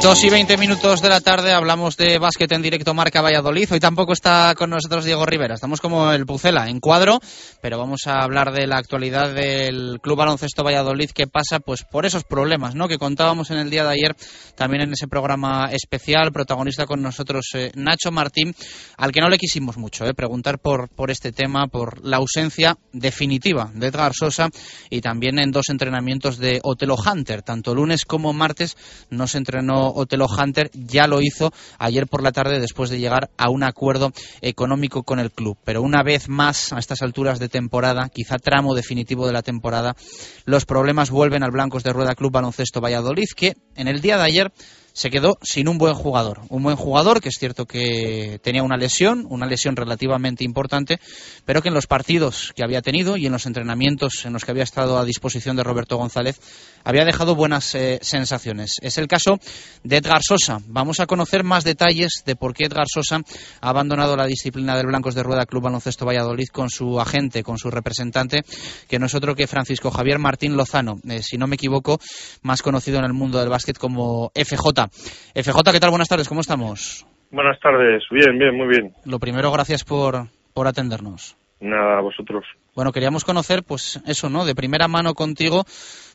Dos 0.00 0.22
y 0.22 0.30
veinte 0.30 0.56
minutos 0.56 1.02
de 1.02 1.08
la 1.08 1.20
tarde 1.20 1.52
hablamos 1.52 1.96
de 1.96 2.18
básquet 2.18 2.50
en 2.52 2.62
directo 2.62 2.94
Marca 2.94 3.20
Valladolid. 3.20 3.70
Hoy 3.72 3.80
tampoco 3.80 4.12
está 4.12 4.54
con 4.56 4.70
nosotros 4.70 5.04
Diego 5.04 5.26
Rivera. 5.26 5.56
Estamos 5.56 5.80
como 5.80 6.12
el 6.12 6.24
Pucela, 6.24 6.68
en 6.68 6.78
cuadro, 6.78 7.18
pero 7.60 7.78
vamos 7.78 8.06
a 8.06 8.22
hablar 8.22 8.52
de 8.52 8.68
la 8.68 8.78
actualidad 8.78 9.34
del 9.34 9.98
Club 10.00 10.16
Baloncesto 10.16 10.62
Valladolid 10.62 11.10
que 11.10 11.26
pasa 11.26 11.58
pues 11.58 11.82
por 11.82 12.06
esos 12.06 12.22
problemas, 12.22 12.76
¿no? 12.76 12.86
Que 12.86 12.96
contábamos 12.96 13.50
en 13.50 13.58
el 13.58 13.70
día 13.70 13.82
de 13.82 13.90
ayer 13.90 14.16
también 14.54 14.82
en 14.82 14.92
ese 14.92 15.08
programa 15.08 15.68
especial, 15.72 16.32
protagonista 16.32 16.86
con 16.86 17.02
nosotros 17.02 17.46
eh, 17.54 17.72
Nacho 17.74 18.12
Martín, 18.12 18.54
al 18.96 19.10
que 19.10 19.20
no 19.20 19.28
le 19.28 19.36
quisimos 19.36 19.76
mucho, 19.76 20.06
eh, 20.06 20.14
preguntar 20.14 20.60
por 20.60 20.88
por 20.88 21.10
este 21.10 21.32
tema, 21.32 21.66
por 21.66 22.04
la 22.06 22.18
ausencia 22.18 22.78
definitiva 22.92 23.70
de 23.74 23.88
Edgar 23.88 24.12
Sosa 24.14 24.48
y 24.90 25.00
también 25.00 25.40
en 25.40 25.50
dos 25.50 25.68
entrenamientos 25.70 26.38
de 26.38 26.60
Otelo 26.62 26.94
Hunter, 26.94 27.42
tanto 27.42 27.74
lunes 27.74 28.04
como 28.04 28.32
martes 28.32 28.76
no 29.10 29.26
se 29.26 29.38
entrenó 29.38 29.87
Otelo 29.94 30.26
Hunter, 30.26 30.70
ya 30.72 31.06
lo 31.06 31.20
hizo 31.20 31.52
ayer 31.78 32.06
por 32.06 32.22
la 32.22 32.32
tarde 32.32 32.60
después 32.60 32.90
de 32.90 32.98
llegar 32.98 33.30
a 33.36 33.50
un 33.50 33.62
acuerdo 33.62 34.12
económico 34.40 35.02
con 35.02 35.18
el 35.18 35.30
club. 35.30 35.58
Pero 35.64 35.82
una 35.82 36.02
vez 36.02 36.28
más, 36.28 36.72
a 36.72 36.78
estas 36.78 37.02
alturas 37.02 37.38
de 37.38 37.48
temporada, 37.48 38.08
quizá 38.12 38.38
tramo 38.38 38.74
definitivo 38.74 39.26
de 39.26 39.32
la 39.32 39.42
temporada, 39.42 39.96
los 40.44 40.66
problemas 40.66 41.10
vuelven 41.10 41.42
al 41.42 41.50
Blancos 41.50 41.82
de 41.82 41.92
Rueda 41.92 42.14
Club 42.14 42.32
Baloncesto 42.32 42.80
Valladolid, 42.80 43.28
que 43.36 43.54
en 43.74 43.88
el 43.88 44.00
día 44.00 44.16
de 44.16 44.24
ayer 44.24 44.52
se 44.98 45.10
quedó 45.10 45.38
sin 45.42 45.68
un 45.68 45.78
buen 45.78 45.94
jugador. 45.94 46.40
Un 46.48 46.64
buen 46.64 46.74
jugador 46.74 47.20
que 47.20 47.28
es 47.28 47.36
cierto 47.38 47.66
que 47.66 48.40
tenía 48.42 48.64
una 48.64 48.76
lesión, 48.76 49.26
una 49.30 49.46
lesión 49.46 49.76
relativamente 49.76 50.42
importante, 50.42 50.98
pero 51.44 51.62
que 51.62 51.68
en 51.68 51.74
los 51.74 51.86
partidos 51.86 52.52
que 52.56 52.64
había 52.64 52.82
tenido 52.82 53.16
y 53.16 53.26
en 53.26 53.30
los 53.30 53.46
entrenamientos 53.46 54.24
en 54.24 54.32
los 54.32 54.44
que 54.44 54.50
había 54.50 54.64
estado 54.64 54.98
a 54.98 55.04
disposición 55.04 55.54
de 55.54 55.62
Roberto 55.62 55.96
González 55.98 56.40
había 56.82 57.04
dejado 57.04 57.36
buenas 57.36 57.76
eh, 57.76 58.00
sensaciones. 58.02 58.72
Es 58.82 58.98
el 58.98 59.06
caso 59.06 59.38
de 59.84 59.98
Edgar 59.98 60.20
Sosa. 60.20 60.58
Vamos 60.66 60.98
a 60.98 61.06
conocer 61.06 61.44
más 61.44 61.62
detalles 61.62 62.24
de 62.26 62.34
por 62.34 62.52
qué 62.52 62.64
Edgar 62.64 62.86
Sosa 62.92 63.20
ha 63.60 63.68
abandonado 63.68 64.16
la 64.16 64.26
disciplina 64.26 64.76
del 64.76 64.88
Blancos 64.88 65.14
de 65.14 65.22
Rueda 65.22 65.46
Club 65.46 65.62
Baloncesto 65.62 66.06
Valladolid 66.06 66.48
con 66.48 66.70
su 66.70 67.00
agente, 67.00 67.44
con 67.44 67.58
su 67.58 67.70
representante, 67.70 68.42
que 68.88 68.98
no 68.98 69.06
es 69.06 69.14
otro 69.14 69.36
que 69.36 69.46
Francisco 69.46 69.92
Javier 69.92 70.18
Martín 70.18 70.56
Lozano, 70.56 70.96
eh, 71.08 71.22
si 71.22 71.38
no 71.38 71.46
me 71.46 71.54
equivoco, 71.54 72.00
más 72.42 72.62
conocido 72.62 72.98
en 72.98 73.04
el 73.04 73.12
mundo 73.12 73.38
del 73.38 73.48
básquet 73.48 73.78
como 73.78 74.32
FJ. 74.34 74.87
FJ, 74.88 75.72
¿qué 75.72 75.80
tal? 75.80 75.90
Buenas 75.90 76.08
tardes, 76.08 76.28
¿cómo 76.28 76.40
estamos? 76.40 77.06
Buenas 77.30 77.58
tardes, 77.60 78.02
bien, 78.10 78.38
bien, 78.38 78.56
muy 78.56 78.68
bien. 78.68 78.92
Lo 79.04 79.18
primero, 79.18 79.52
gracias 79.52 79.84
por, 79.84 80.28
por 80.54 80.66
atendernos. 80.66 81.36
Nada, 81.60 81.98
a 81.98 82.00
vosotros. 82.00 82.44
Bueno, 82.74 82.92
queríamos 82.92 83.24
conocer, 83.24 83.62
pues 83.66 84.00
eso, 84.06 84.30
¿no? 84.30 84.44
De 84.44 84.54
primera 84.54 84.88
mano 84.88 85.14
contigo, 85.14 85.64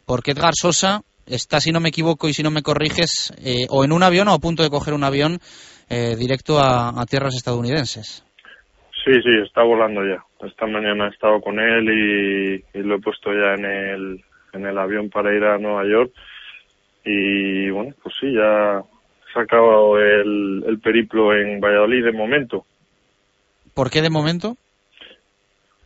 por 0.06 0.24
qué 0.24 0.32
Edgar 0.32 0.54
Sosa 0.54 1.02
está, 1.26 1.60
si 1.60 1.72
no 1.72 1.80
me 1.80 1.90
equivoco 1.90 2.28
y 2.28 2.34
si 2.34 2.44
no 2.44 2.52
me 2.52 2.62
corriges, 2.62 3.34
eh, 3.44 3.68
o 3.70 3.84
en 3.84 3.92
un 3.92 4.04
avión 4.04 4.28
o 4.30 4.34
a 4.34 4.40
punto 4.40 4.64
de 4.64 4.70
coger 4.70 4.94
un 4.94 5.04
avión 5.04 5.40
eh, 5.90 6.16
directo 6.18 6.60
a, 6.60 6.90
a 6.90 7.06
tierras 7.06 7.36
estadounidenses. 7.36 8.26
Sí, 9.04 9.12
sí, 9.22 9.30
está 9.46 9.64
volando 9.64 10.02
ya. 10.06 10.24
Esta 10.48 10.66
mañana 10.66 11.08
he 11.08 11.10
estado 11.10 11.42
con 11.42 11.60
él 11.60 11.90
y, 11.90 12.78
y 12.78 12.84
lo 12.84 12.96
he 12.96 13.02
puesto 13.02 13.32
ya 13.34 13.54
en 13.56 13.66
el, 13.66 14.24
en 14.54 14.66
el 14.66 14.78
avión 14.78 15.10
para 15.10 15.36
ir 15.36 15.44
a 15.44 15.58
Nueva 15.58 15.84
York. 15.86 16.14
Y 17.06 17.70
bueno, 17.70 17.94
pues 18.02 18.16
sí, 18.20 18.34
ya 18.34 18.84
se 19.32 19.40
ha 19.40 19.44
acabado 19.44 20.00
el, 20.00 20.64
el 20.68 20.80
periplo 20.80 21.36
en 21.36 21.60
Valladolid 21.60 22.06
de 22.06 22.12
momento. 22.12 22.66
¿Por 23.74 23.90
qué 23.90 24.02
de 24.02 24.10
momento? 24.10 24.56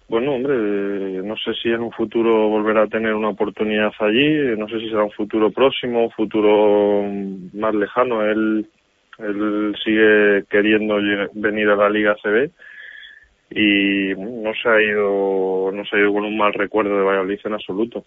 Bueno, 0.10 0.36
hombre, 0.36 0.56
no 1.24 1.36
sé 1.36 1.54
si 1.62 1.68
en 1.70 1.82
un 1.82 1.92
futuro 1.92 2.48
volverá 2.48 2.84
a 2.84 2.88
tener 2.88 3.14
una 3.14 3.30
oportunidad 3.30 3.92
allí, 4.00 4.56
no 4.58 4.68
sé 4.70 4.80
si 4.80 4.90
será 4.90 5.04
un 5.04 5.12
futuro 5.12 5.52
próximo, 5.52 6.06
un 6.06 6.12
futuro 6.12 7.04
más 7.54 7.76
lejano. 7.76 8.24
Él, 8.24 8.68
él 9.20 9.76
sigue 9.84 10.46
queriendo 10.50 10.96
venir 11.34 11.70
a 11.70 11.76
la 11.76 11.90
Liga 11.90 12.16
CB 12.24 12.50
y 13.52 14.14
no 14.16 14.54
se 14.62 14.70
ha 14.70 14.82
ido, 14.82 15.72
no 15.74 15.84
se 15.86 15.98
ha 15.98 16.00
ido 16.00 16.14
con 16.14 16.24
un 16.24 16.38
mal 16.38 16.54
recuerdo 16.54 16.98
de 16.98 17.04
Valladolid 17.04 17.40
en 17.44 17.54
absoluto. 17.54 18.06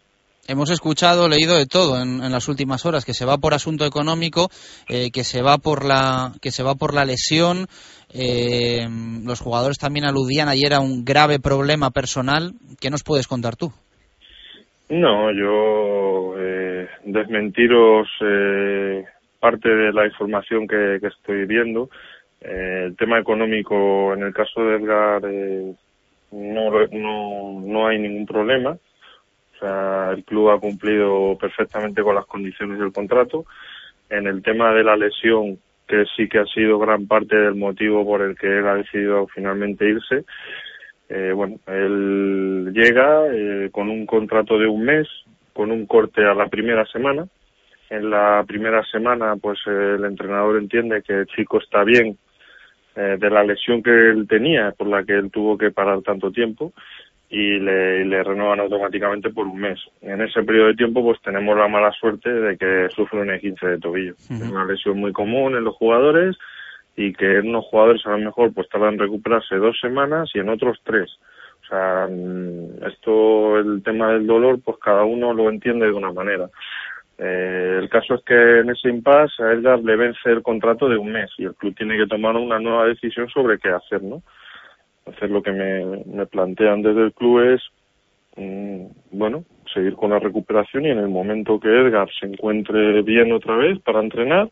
Hemos 0.50 0.68
escuchado, 0.72 1.28
leído 1.28 1.56
de 1.56 1.66
todo 1.66 2.02
en, 2.02 2.24
en 2.24 2.32
las 2.32 2.48
últimas 2.48 2.84
horas, 2.84 3.04
que 3.04 3.14
se 3.14 3.24
va 3.24 3.38
por 3.38 3.54
asunto 3.54 3.86
económico, 3.86 4.48
eh, 4.88 5.12
que 5.12 5.22
se 5.22 5.42
va 5.42 5.58
por 5.58 5.84
la, 5.86 6.32
que 6.42 6.50
se 6.50 6.64
va 6.64 6.74
por 6.74 6.92
la 6.92 7.04
lesión. 7.04 7.68
eh, 8.12 8.88
los 9.24 9.38
jugadores 9.38 9.78
también 9.78 10.06
aludían 10.06 10.48
ayer 10.48 10.74
a 10.74 10.80
un 10.80 11.04
grave 11.04 11.38
problema 11.38 11.90
personal. 11.90 12.54
¿Qué 12.80 12.90
nos 12.90 13.04
puedes 13.04 13.28
contar 13.28 13.54
tú? 13.54 13.70
No, 14.88 15.30
yo 15.30 16.34
eh, 16.36 16.88
desmentiros 17.04 18.08
eh, 18.20 19.04
parte 19.38 19.68
de 19.68 19.92
la 19.92 20.04
información 20.04 20.66
que, 20.66 20.96
estoy 20.96 21.46
viendo. 21.46 21.90
Eh, 22.40 22.86
el 22.86 22.96
tema 22.96 23.20
económico, 23.20 24.14
en 24.14 24.24
el 24.24 24.34
caso 24.34 24.64
de 24.64 24.78
Edgar, 24.78 25.22
no, 26.32 26.70
no, 26.90 27.60
no 27.60 27.86
hay 27.86 28.00
ningún 28.00 28.26
problema. 28.26 28.76
Sea, 29.60 30.12
el 30.12 30.24
club 30.24 30.50
ha 30.50 30.58
cumplido 30.58 31.36
perfectamente 31.38 32.02
con 32.02 32.14
las 32.14 32.26
condiciones 32.26 32.78
del 32.78 32.92
contrato. 32.92 33.44
En 34.08 34.26
el 34.26 34.42
tema 34.42 34.72
de 34.72 34.82
la 34.82 34.96
lesión, 34.96 35.58
que 35.86 36.04
sí 36.16 36.28
que 36.28 36.38
ha 36.38 36.46
sido 36.46 36.78
gran 36.78 37.06
parte 37.06 37.36
del 37.36 37.54
motivo 37.54 38.04
por 38.04 38.22
el 38.22 38.36
que 38.36 38.46
él 38.46 38.66
ha 38.66 38.76
decidido 38.76 39.26
finalmente 39.28 39.88
irse, 39.88 40.24
eh, 41.08 41.32
bueno, 41.34 41.58
él 41.66 42.72
llega 42.72 43.26
eh, 43.32 43.68
con 43.72 43.90
un 43.90 44.06
contrato 44.06 44.58
de 44.58 44.66
un 44.66 44.84
mes, 44.84 45.08
con 45.52 45.72
un 45.72 45.84
corte 45.86 46.24
a 46.24 46.34
la 46.34 46.46
primera 46.46 46.86
semana. 46.86 47.26
En 47.90 48.08
la 48.08 48.44
primera 48.46 48.84
semana, 48.84 49.34
pues 49.36 49.58
el 49.66 50.04
entrenador 50.04 50.56
entiende 50.56 51.02
que 51.02 51.12
el 51.12 51.26
chico 51.26 51.58
está 51.58 51.82
bien 51.82 52.16
eh, 52.94 53.16
de 53.18 53.30
la 53.30 53.42
lesión 53.42 53.82
que 53.82 53.90
él 53.90 54.26
tenía, 54.28 54.70
por 54.70 54.86
la 54.86 55.02
que 55.02 55.14
él 55.14 55.30
tuvo 55.32 55.58
que 55.58 55.72
parar 55.72 56.00
tanto 56.02 56.30
tiempo, 56.30 56.72
y 57.30 57.60
le, 57.60 58.00
y 58.00 58.04
le 58.04 58.24
renuevan 58.24 58.58
automáticamente 58.58 59.30
por 59.30 59.46
un 59.46 59.60
mes. 59.60 59.78
En 60.02 60.20
ese 60.20 60.42
periodo 60.42 60.66
de 60.66 60.74
tiempo, 60.74 61.00
pues 61.02 61.22
tenemos 61.22 61.56
la 61.56 61.68
mala 61.68 61.92
suerte 61.92 62.28
de 62.28 62.58
que 62.58 62.88
sufre 62.94 63.20
un 63.20 63.38
15 63.38 63.66
de 63.66 63.78
tobillo. 63.78 64.14
Es 64.18 64.50
una 64.50 64.64
lesión 64.64 64.98
muy 64.98 65.12
común 65.12 65.54
en 65.54 65.62
los 65.62 65.76
jugadores 65.76 66.36
y 66.96 67.12
que 67.12 67.38
en 67.38 67.50
unos 67.50 67.66
jugadores 67.66 68.04
a 68.04 68.10
lo 68.10 68.18
mejor 68.18 68.52
pues 68.52 68.68
tardan 68.68 68.94
en 68.94 69.00
recuperarse 69.00 69.54
dos 69.56 69.78
semanas 69.80 70.28
y 70.34 70.40
en 70.40 70.48
otros 70.48 70.80
tres. 70.82 71.08
O 71.62 71.66
sea, 71.68 72.08
mm, 72.10 72.84
esto, 72.84 73.58
el 73.58 73.80
tema 73.84 74.12
del 74.12 74.26
dolor, 74.26 74.58
pues 74.64 74.78
cada 74.78 75.04
uno 75.04 75.32
lo 75.32 75.48
entiende 75.48 75.86
de 75.86 75.92
una 75.92 76.12
manera. 76.12 76.50
Eh, 77.16 77.78
el 77.80 77.88
caso 77.88 78.14
es 78.14 78.24
que 78.24 78.60
en 78.60 78.70
ese 78.70 78.88
impasse 78.88 79.40
a 79.40 79.52
Edgar 79.52 79.78
le 79.80 79.94
vence 79.94 80.30
el 80.30 80.42
contrato 80.42 80.88
de 80.88 80.96
un 80.96 81.12
mes 81.12 81.30
y 81.38 81.44
el 81.44 81.54
club 81.54 81.76
tiene 81.76 81.96
que 81.96 82.06
tomar 82.06 82.34
una 82.34 82.58
nueva 82.58 82.86
decisión 82.86 83.28
sobre 83.28 83.58
qué 83.58 83.68
hacer, 83.68 84.02
¿no? 84.02 84.22
Entonces 85.10 85.30
lo 85.30 85.42
que 85.42 85.50
me, 85.50 86.04
me 86.06 86.26
plantean 86.26 86.82
desde 86.82 87.02
el 87.02 87.12
club 87.12 87.40
es, 87.40 87.62
mm, 88.36 89.18
bueno, 89.18 89.44
seguir 89.74 89.94
con 89.94 90.10
la 90.10 90.20
recuperación 90.20 90.86
y 90.86 90.90
en 90.90 90.98
el 90.98 91.08
momento 91.08 91.58
que 91.58 91.68
Edgar 91.68 92.08
se 92.18 92.26
encuentre 92.26 93.02
bien 93.02 93.32
otra 93.32 93.56
vez 93.56 93.80
para 93.80 94.00
entrenar, 94.00 94.48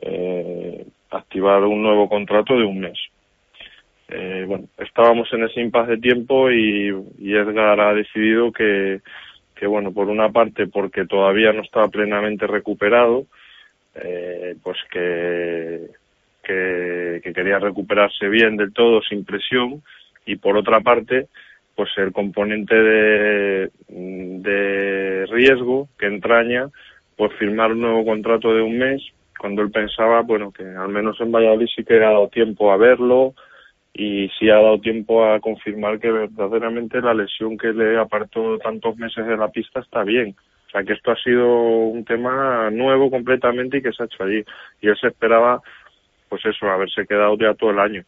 eh, 0.00 0.86
activar 1.10 1.64
un 1.64 1.82
nuevo 1.82 2.08
contrato 2.08 2.56
de 2.56 2.64
un 2.64 2.80
mes. 2.80 2.98
Eh, 4.08 4.44
bueno, 4.46 4.66
estábamos 4.78 5.32
en 5.32 5.42
ese 5.44 5.60
impasse 5.60 5.92
de 5.92 5.98
tiempo 5.98 6.50
y, 6.52 6.94
y 7.18 7.34
Edgar 7.34 7.80
ha 7.80 7.94
decidido 7.94 8.52
que, 8.52 9.00
que, 9.56 9.66
bueno, 9.66 9.92
por 9.92 10.08
una 10.08 10.30
parte 10.30 10.68
porque 10.68 11.04
todavía 11.04 11.52
no 11.52 11.62
estaba 11.62 11.88
plenamente 11.88 12.46
recuperado, 12.46 13.26
eh, 13.96 14.54
pues 14.62 14.78
que, 14.92 15.88
que, 16.44 17.20
que 17.22 17.32
quería 17.32 17.58
recuperarse 17.58 18.28
bien 18.28 18.56
del 18.56 18.72
todo, 18.72 19.00
sin 19.02 19.24
presión, 19.24 19.82
y 20.26 20.36
por 20.36 20.56
otra 20.56 20.80
parte, 20.80 21.26
pues 21.74 21.90
el 21.96 22.12
componente 22.12 22.74
de, 22.74 23.70
de 23.88 25.26
riesgo 25.26 25.88
que 25.98 26.06
entraña, 26.06 26.68
pues 27.16 27.32
firmar 27.34 27.72
un 27.72 27.80
nuevo 27.80 28.04
contrato 28.04 28.54
de 28.54 28.62
un 28.62 28.78
mes, 28.78 29.02
cuando 29.38 29.62
él 29.62 29.70
pensaba, 29.70 30.22
bueno, 30.22 30.52
que 30.52 30.64
al 30.64 30.88
menos 30.88 31.20
en 31.20 31.32
Valladolid 31.32 31.66
sí 31.74 31.84
que 31.84 31.96
ha 31.96 32.10
dado 32.10 32.28
tiempo 32.28 32.70
a 32.72 32.76
verlo, 32.76 33.34
y 33.94 34.28
sí 34.38 34.50
ha 34.50 34.56
dado 34.56 34.80
tiempo 34.80 35.24
a 35.24 35.38
confirmar 35.38 36.00
que 36.00 36.10
verdaderamente 36.10 37.00
la 37.00 37.14
lesión 37.14 37.56
que 37.56 37.72
le 37.72 37.96
apartó 37.96 38.58
tantos 38.58 38.96
meses 38.96 39.24
de 39.24 39.36
la 39.36 39.48
pista 39.48 39.80
está 39.80 40.02
bien. 40.02 40.34
O 40.66 40.70
sea 40.70 40.82
que 40.82 40.94
esto 40.94 41.12
ha 41.12 41.16
sido 41.16 41.46
un 41.46 42.04
tema 42.04 42.70
nuevo 42.72 43.08
completamente 43.08 43.78
y 43.78 43.82
que 43.82 43.92
se 43.92 44.02
ha 44.02 44.06
hecho 44.06 44.24
allí. 44.24 44.42
Y 44.80 44.88
él 44.88 44.96
se 45.00 45.06
esperaba, 45.06 45.62
pues 46.34 46.56
eso, 46.56 46.66
haberse 46.66 47.06
quedado 47.06 47.36
ya 47.38 47.54
todo 47.54 47.70
el 47.70 47.78
año. 47.78 48.02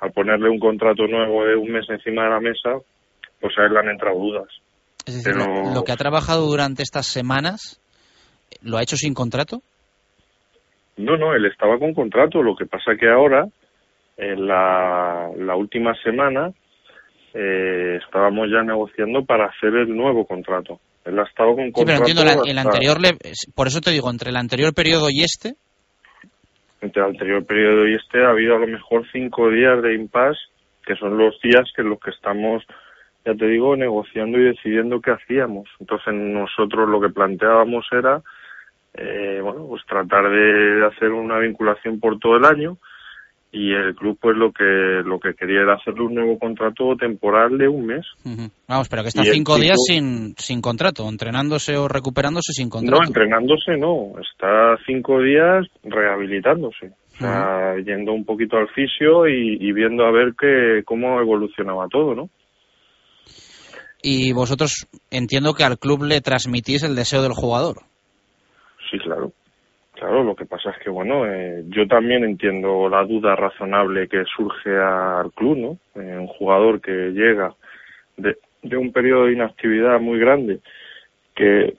Al 0.00 0.10
ponerle 0.12 0.48
un 0.48 0.58
contrato 0.58 1.06
nuevo 1.06 1.44
de 1.44 1.56
un 1.56 1.70
mes 1.70 1.84
encima 1.90 2.24
de 2.24 2.30
la 2.30 2.40
mesa, 2.40 2.70
pues 3.40 3.52
a 3.58 3.64
él 3.64 3.74
le 3.74 3.80
han 3.80 3.88
entrado 3.90 4.18
dudas. 4.18 4.48
Es 5.04 5.16
decir, 5.16 5.34
Pero- 5.34 5.74
lo, 5.74 5.84
que 5.84 5.92
ha 5.92 5.96
trabajado 5.96 6.46
durante 6.46 6.82
estas 6.82 7.06
semanas, 7.06 7.78
¿lo 8.62 8.78
ha 8.78 8.82
hecho 8.82 8.96
sin 8.96 9.12
contrato? 9.12 9.60
No, 10.96 11.18
no, 11.18 11.34
él 11.34 11.44
estaba 11.44 11.78
con 11.78 11.92
contrato. 11.92 12.42
Lo 12.42 12.56
que 12.56 12.64
pasa 12.64 12.92
que 12.98 13.08
ahora, 13.10 13.46
en 14.16 14.46
la, 14.46 15.28
la 15.36 15.54
última 15.54 15.92
semana, 16.02 16.50
eh, 17.34 17.98
estábamos 18.02 18.48
ya 18.50 18.62
negociando 18.62 19.22
para 19.24 19.46
hacer 19.48 19.74
el 19.74 19.94
nuevo 19.94 20.26
contrato. 20.26 20.80
Él 21.04 21.18
ha 21.18 21.24
estado 21.24 21.54
con 21.54 21.66
Sí, 21.66 21.72
contrato. 21.72 22.02
pero 22.04 22.08
entiendo, 22.08 22.24
la- 22.24 22.50
el 22.50 22.58
hasta- 22.58 22.70
anterior, 22.70 23.00
le- 23.00 23.18
por 23.54 23.66
eso 23.66 23.80
te 23.82 23.90
digo, 23.90 24.10
entre 24.10 24.30
el 24.30 24.36
anterior 24.36 24.72
periodo 24.72 25.08
y 25.10 25.22
este, 25.22 25.54
entre 26.86 27.02
el 27.02 27.10
anterior 27.10 27.44
periodo 27.44 27.86
y 27.86 27.94
este 27.94 28.24
ha 28.24 28.30
habido 28.30 28.56
a 28.56 28.58
lo 28.58 28.66
mejor 28.66 29.04
cinco 29.12 29.50
días 29.50 29.82
de 29.82 29.94
impasse, 29.94 30.40
que 30.84 30.96
son 30.96 31.18
los 31.18 31.40
días 31.40 31.70
que 31.74 31.82
los 31.82 32.00
que 32.00 32.10
estamos, 32.10 32.64
ya 33.24 33.34
te 33.34 33.46
digo, 33.46 33.76
negociando 33.76 34.38
y 34.38 34.44
decidiendo 34.44 35.00
qué 35.00 35.12
hacíamos. 35.12 35.68
Entonces 35.80 36.14
nosotros 36.14 36.88
lo 36.88 37.00
que 37.00 37.10
planteábamos 37.10 37.86
era, 37.92 38.22
eh, 38.94 39.40
bueno, 39.42 39.66
pues 39.68 39.84
tratar 39.86 40.30
de 40.30 40.86
hacer 40.86 41.12
una 41.12 41.38
vinculación 41.38 42.00
por 42.00 42.18
todo 42.18 42.36
el 42.36 42.44
año 42.44 42.78
y 43.58 43.72
el 43.72 43.94
club 43.94 44.18
pues 44.20 44.36
lo 44.36 44.52
que 44.52 44.64
lo 45.04 45.18
que 45.18 45.32
quería 45.34 45.62
era 45.62 45.76
hacerle 45.76 46.02
un 46.02 46.14
nuevo 46.14 46.38
contrato 46.38 46.94
temporal 46.96 47.56
de 47.56 47.66
un 47.68 47.86
mes. 47.86 48.04
vamos, 48.68 48.88
pero 48.90 49.00
que 49.02 49.08
está 49.08 49.22
Y 49.22 49.26
cinco 49.32 49.54
tipo- 49.54 49.62
días 49.64 49.78
sin, 49.86 50.34
sin 50.36 50.60
contrato, 50.60 51.08
entrenándose 51.08 51.74
o 51.76 51.88
recuperándose 51.88 52.52
sin 52.52 52.66
No, 52.66 52.72
contrato. 52.72 53.04
entrenándose 53.06 53.76
no, 53.78 54.12
está 54.20 54.76
cinco 54.86 55.22
días 55.22 55.66
rehabilitándose, 55.84 56.88
o 56.88 57.18
sea, 57.18 57.76
yendo 57.84 58.12
un 58.12 58.26
poquito 58.26 58.58
al 58.58 58.68
fisio 58.68 59.26
y, 59.26 59.56
y 59.58 59.72
viendo 59.72 60.04
a 60.04 60.10
ver 60.12 60.34
que, 60.38 60.82
cómo 60.84 61.18
evolucionaba 61.20 61.86
todo, 61.88 62.14
¿no? 62.14 62.28
Y 64.02 64.32
vosotros 64.32 64.86
entiendo 65.10 65.54
que 65.54 65.64
al 65.64 65.78
club 65.78 66.02
le 66.04 66.20
transmitís 66.20 66.82
el 66.82 66.94
deseo 66.94 67.22
del 67.22 67.32
jugador. 67.32 67.78
Sí, 68.90 68.98
claro. 68.98 69.32
Claro, 69.96 70.22
lo 70.24 70.36
que 70.36 70.44
pasa 70.44 70.70
es 70.70 70.78
que, 70.84 70.90
bueno, 70.90 71.24
eh, 71.26 71.64
yo 71.68 71.88
también 71.88 72.22
entiendo 72.22 72.86
la 72.90 73.02
duda 73.04 73.34
razonable 73.34 74.08
que 74.08 74.24
surge 74.24 74.76
al 74.76 75.32
club, 75.32 75.56
¿no? 75.56 76.02
Eh, 76.02 76.18
un 76.18 76.26
jugador 76.26 76.82
que 76.82 76.92
llega 77.12 77.54
de, 78.18 78.36
un 78.76 78.92
periodo 78.92 79.24
de 79.24 79.32
inactividad 79.32 79.98
muy 79.98 80.18
grande, 80.18 80.60
que 81.34 81.76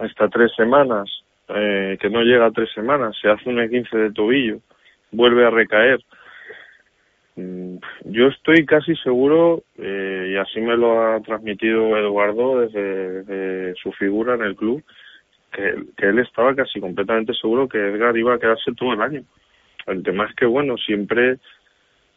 hasta 0.00 0.28
tres 0.28 0.50
semanas, 0.56 1.08
eh, 1.50 1.98
que 2.00 2.10
no 2.10 2.22
llega 2.22 2.46
a 2.46 2.50
tres 2.50 2.70
semanas, 2.74 3.16
se 3.22 3.28
hace 3.28 3.48
un 3.48 3.58
E15 3.58 3.96
de 3.96 4.12
tobillo, 4.12 4.58
vuelve 5.12 5.46
a 5.46 5.50
recaer. 5.50 6.00
Mm, 7.36 7.76
Yo 8.06 8.26
estoy 8.26 8.66
casi 8.66 8.96
seguro, 8.96 9.62
eh, 9.78 10.32
y 10.32 10.36
así 10.36 10.60
me 10.60 10.76
lo 10.76 11.00
ha 11.00 11.20
transmitido 11.20 11.96
Eduardo 11.96 12.62
desde 12.62 13.72
su 13.76 13.92
figura 13.92 14.34
en 14.34 14.42
el 14.42 14.56
club, 14.56 14.82
que, 15.52 15.74
que 15.96 16.06
él 16.06 16.18
estaba 16.18 16.54
casi 16.54 16.80
completamente 16.80 17.34
seguro 17.34 17.68
que 17.68 17.78
Edgar 17.78 18.16
iba 18.16 18.34
a 18.34 18.38
quedarse 18.38 18.72
todo 18.76 18.92
el 18.92 19.02
año. 19.02 19.22
El 19.86 20.02
tema 20.02 20.26
es 20.26 20.34
que, 20.34 20.46
bueno, 20.46 20.76
siempre 20.76 21.38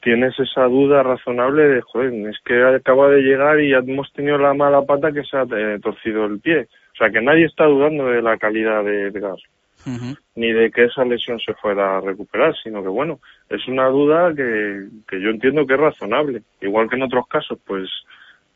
tienes 0.02 0.38
esa 0.38 0.66
duda 0.66 1.02
razonable 1.02 1.64
de, 1.64 1.82
joder, 1.82 2.14
es 2.28 2.38
que 2.46 2.62
acaba 2.62 3.10
de 3.10 3.22
llegar 3.22 3.60
y 3.62 3.72
ya 3.72 3.78
hemos 3.78 4.12
tenido 4.14 4.38
la 4.38 4.54
mala 4.54 4.82
pata 4.84 5.12
que 5.12 5.24
se 5.24 5.38
ha 5.38 5.44
eh, 5.44 5.80
torcido 5.82 6.26
el 6.26 6.40
pie. 6.40 6.68
O 6.94 6.96
sea, 6.98 7.10
que 7.10 7.22
nadie 7.22 7.46
está 7.46 7.66
dudando 7.66 8.06
de 8.08 8.22
la 8.22 8.38
calidad 8.38 8.84
de 8.84 9.08
Edgar, 9.08 9.38
ni 10.36 10.52
de 10.52 10.72
que 10.72 10.86
esa 10.86 11.04
lesión 11.06 11.40
se 11.40 11.54
fuera 11.56 11.98
a 11.98 12.02
recuperar, 12.02 12.54
sino 12.64 12.84
que, 12.84 12.90
bueno, 12.90 13.20
es 13.50 13.68
una 13.68 13.88
duda 13.88 14.34
que, 14.36 14.88
que 15.08 15.22
yo 15.22 15.30
entiendo 15.30 15.66
que 15.66 15.74
es 15.74 15.80
razonable. 15.80 16.44
Igual 16.62 16.90
que 16.90 16.98
en 16.98 17.04
otros 17.04 17.28
casos, 17.28 17.58
pues 17.66 17.90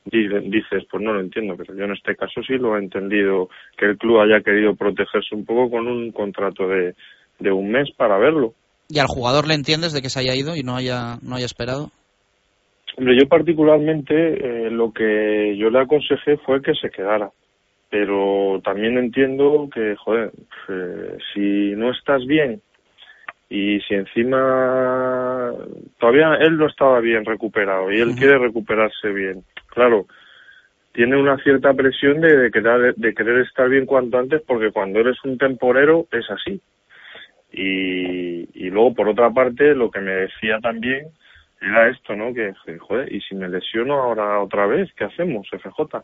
dices, 0.09 0.83
pues 0.89 1.03
no 1.03 1.13
lo 1.13 1.19
entiendo, 1.19 1.55
pero 1.57 1.75
yo 1.75 1.85
en 1.85 1.93
este 1.93 2.15
caso 2.15 2.41
sí 2.43 2.53
lo 2.53 2.75
he 2.75 2.79
entendido 2.79 3.49
que 3.77 3.85
el 3.85 3.97
club 3.97 4.19
haya 4.21 4.41
querido 4.41 4.75
protegerse 4.75 5.35
un 5.35 5.45
poco 5.45 5.69
con 5.69 5.87
un 5.87 6.11
contrato 6.11 6.67
de, 6.67 6.95
de 7.39 7.51
un 7.51 7.69
mes 7.71 7.89
para 7.95 8.17
verlo. 8.17 8.53
¿Y 8.89 8.99
al 8.99 9.07
jugador 9.07 9.47
le 9.47 9.53
entiendes 9.53 9.93
de 9.93 10.01
que 10.01 10.09
se 10.09 10.19
haya 10.19 10.35
ido 10.35 10.55
y 10.55 10.63
no 10.63 10.75
haya, 10.75 11.17
no 11.21 11.35
haya 11.35 11.45
esperado? 11.45 11.91
Hombre, 12.97 13.15
yo 13.19 13.27
particularmente 13.27 14.15
eh, 14.15 14.71
lo 14.71 14.91
que 14.91 15.55
yo 15.57 15.69
le 15.69 15.81
aconsejé 15.81 16.37
fue 16.37 16.61
que 16.61 16.73
se 16.73 16.89
quedara. 16.89 17.29
Pero 17.89 18.59
también 18.63 18.97
entiendo 18.97 19.69
que, 19.73 19.95
joder, 19.97 20.31
eh, 20.67 21.17
si 21.33 21.75
no 21.75 21.91
estás 21.91 22.25
bien 22.25 22.61
y 23.49 23.79
si 23.81 23.93
encima 23.93 25.53
todavía 25.99 26.35
él 26.41 26.57
no 26.57 26.67
estaba 26.67 26.99
bien 26.99 27.23
recuperado 27.23 27.91
y 27.91 27.99
él 27.99 28.15
quiere 28.15 28.37
recuperarse 28.37 29.09
bien, 29.09 29.43
claro, 29.77 30.07
tiene 30.91 31.15
una 31.15 31.37
cierta 31.37 31.71
presión 31.75 32.19
de, 32.19 32.35
de 32.35 32.49
querer, 32.49 32.95
de 32.95 33.13
querer 33.13 33.41
estar 33.41 33.69
bien 33.69 33.85
cuanto 33.85 34.17
antes 34.17 34.41
porque 34.41 34.71
cuando 34.71 34.99
eres 34.99 35.23
un 35.23 35.37
temporero 35.37 36.07
es 36.11 36.27
así. 36.31 36.59
Y, 37.51 38.65
y 38.65 38.69
luego, 38.71 38.95
por 38.95 39.07
otra 39.07 39.29
parte, 39.29 39.75
lo 39.75 39.91
que 39.91 39.99
me 39.99 40.11
decía 40.11 40.57
también 40.59 41.05
era 41.61 41.89
esto, 41.89 42.15
¿no? 42.15 42.33
Que, 42.33 42.53
joder, 42.79 43.13
y 43.13 43.21
si 43.21 43.35
me 43.35 43.47
lesiono 43.47 43.93
ahora 44.01 44.39
otra 44.41 44.65
vez, 44.65 44.91
¿qué 44.95 45.03
hacemos, 45.03 45.47
FJ? 45.51 46.03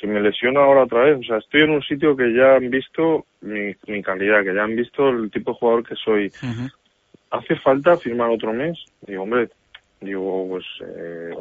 Si 0.00 0.06
me 0.06 0.20
lesiono 0.20 0.60
ahora 0.60 0.84
otra 0.84 1.04
vez, 1.04 1.18
o 1.18 1.22
sea, 1.22 1.36
estoy 1.36 1.62
en 1.62 1.70
un 1.70 1.82
sitio 1.82 2.16
que 2.16 2.32
ya 2.32 2.56
han 2.56 2.70
visto 2.70 3.26
mi, 3.42 3.74
mi 3.86 4.02
calidad, 4.02 4.42
que 4.42 4.54
ya 4.54 4.64
han 4.64 4.76
visto 4.76 5.10
el 5.10 5.30
tipo 5.30 5.52
de 5.52 5.58
jugador 5.58 5.86
que 5.86 5.94
soy. 5.96 6.32
¿Hace 7.30 7.56
falta 7.56 7.98
firmar 7.98 8.30
otro 8.30 8.54
mes? 8.54 8.78
Digo, 9.02 9.24
hombre, 9.24 9.50
digo, 10.00 10.48
pues, 10.48 10.64
eh, 10.80 11.34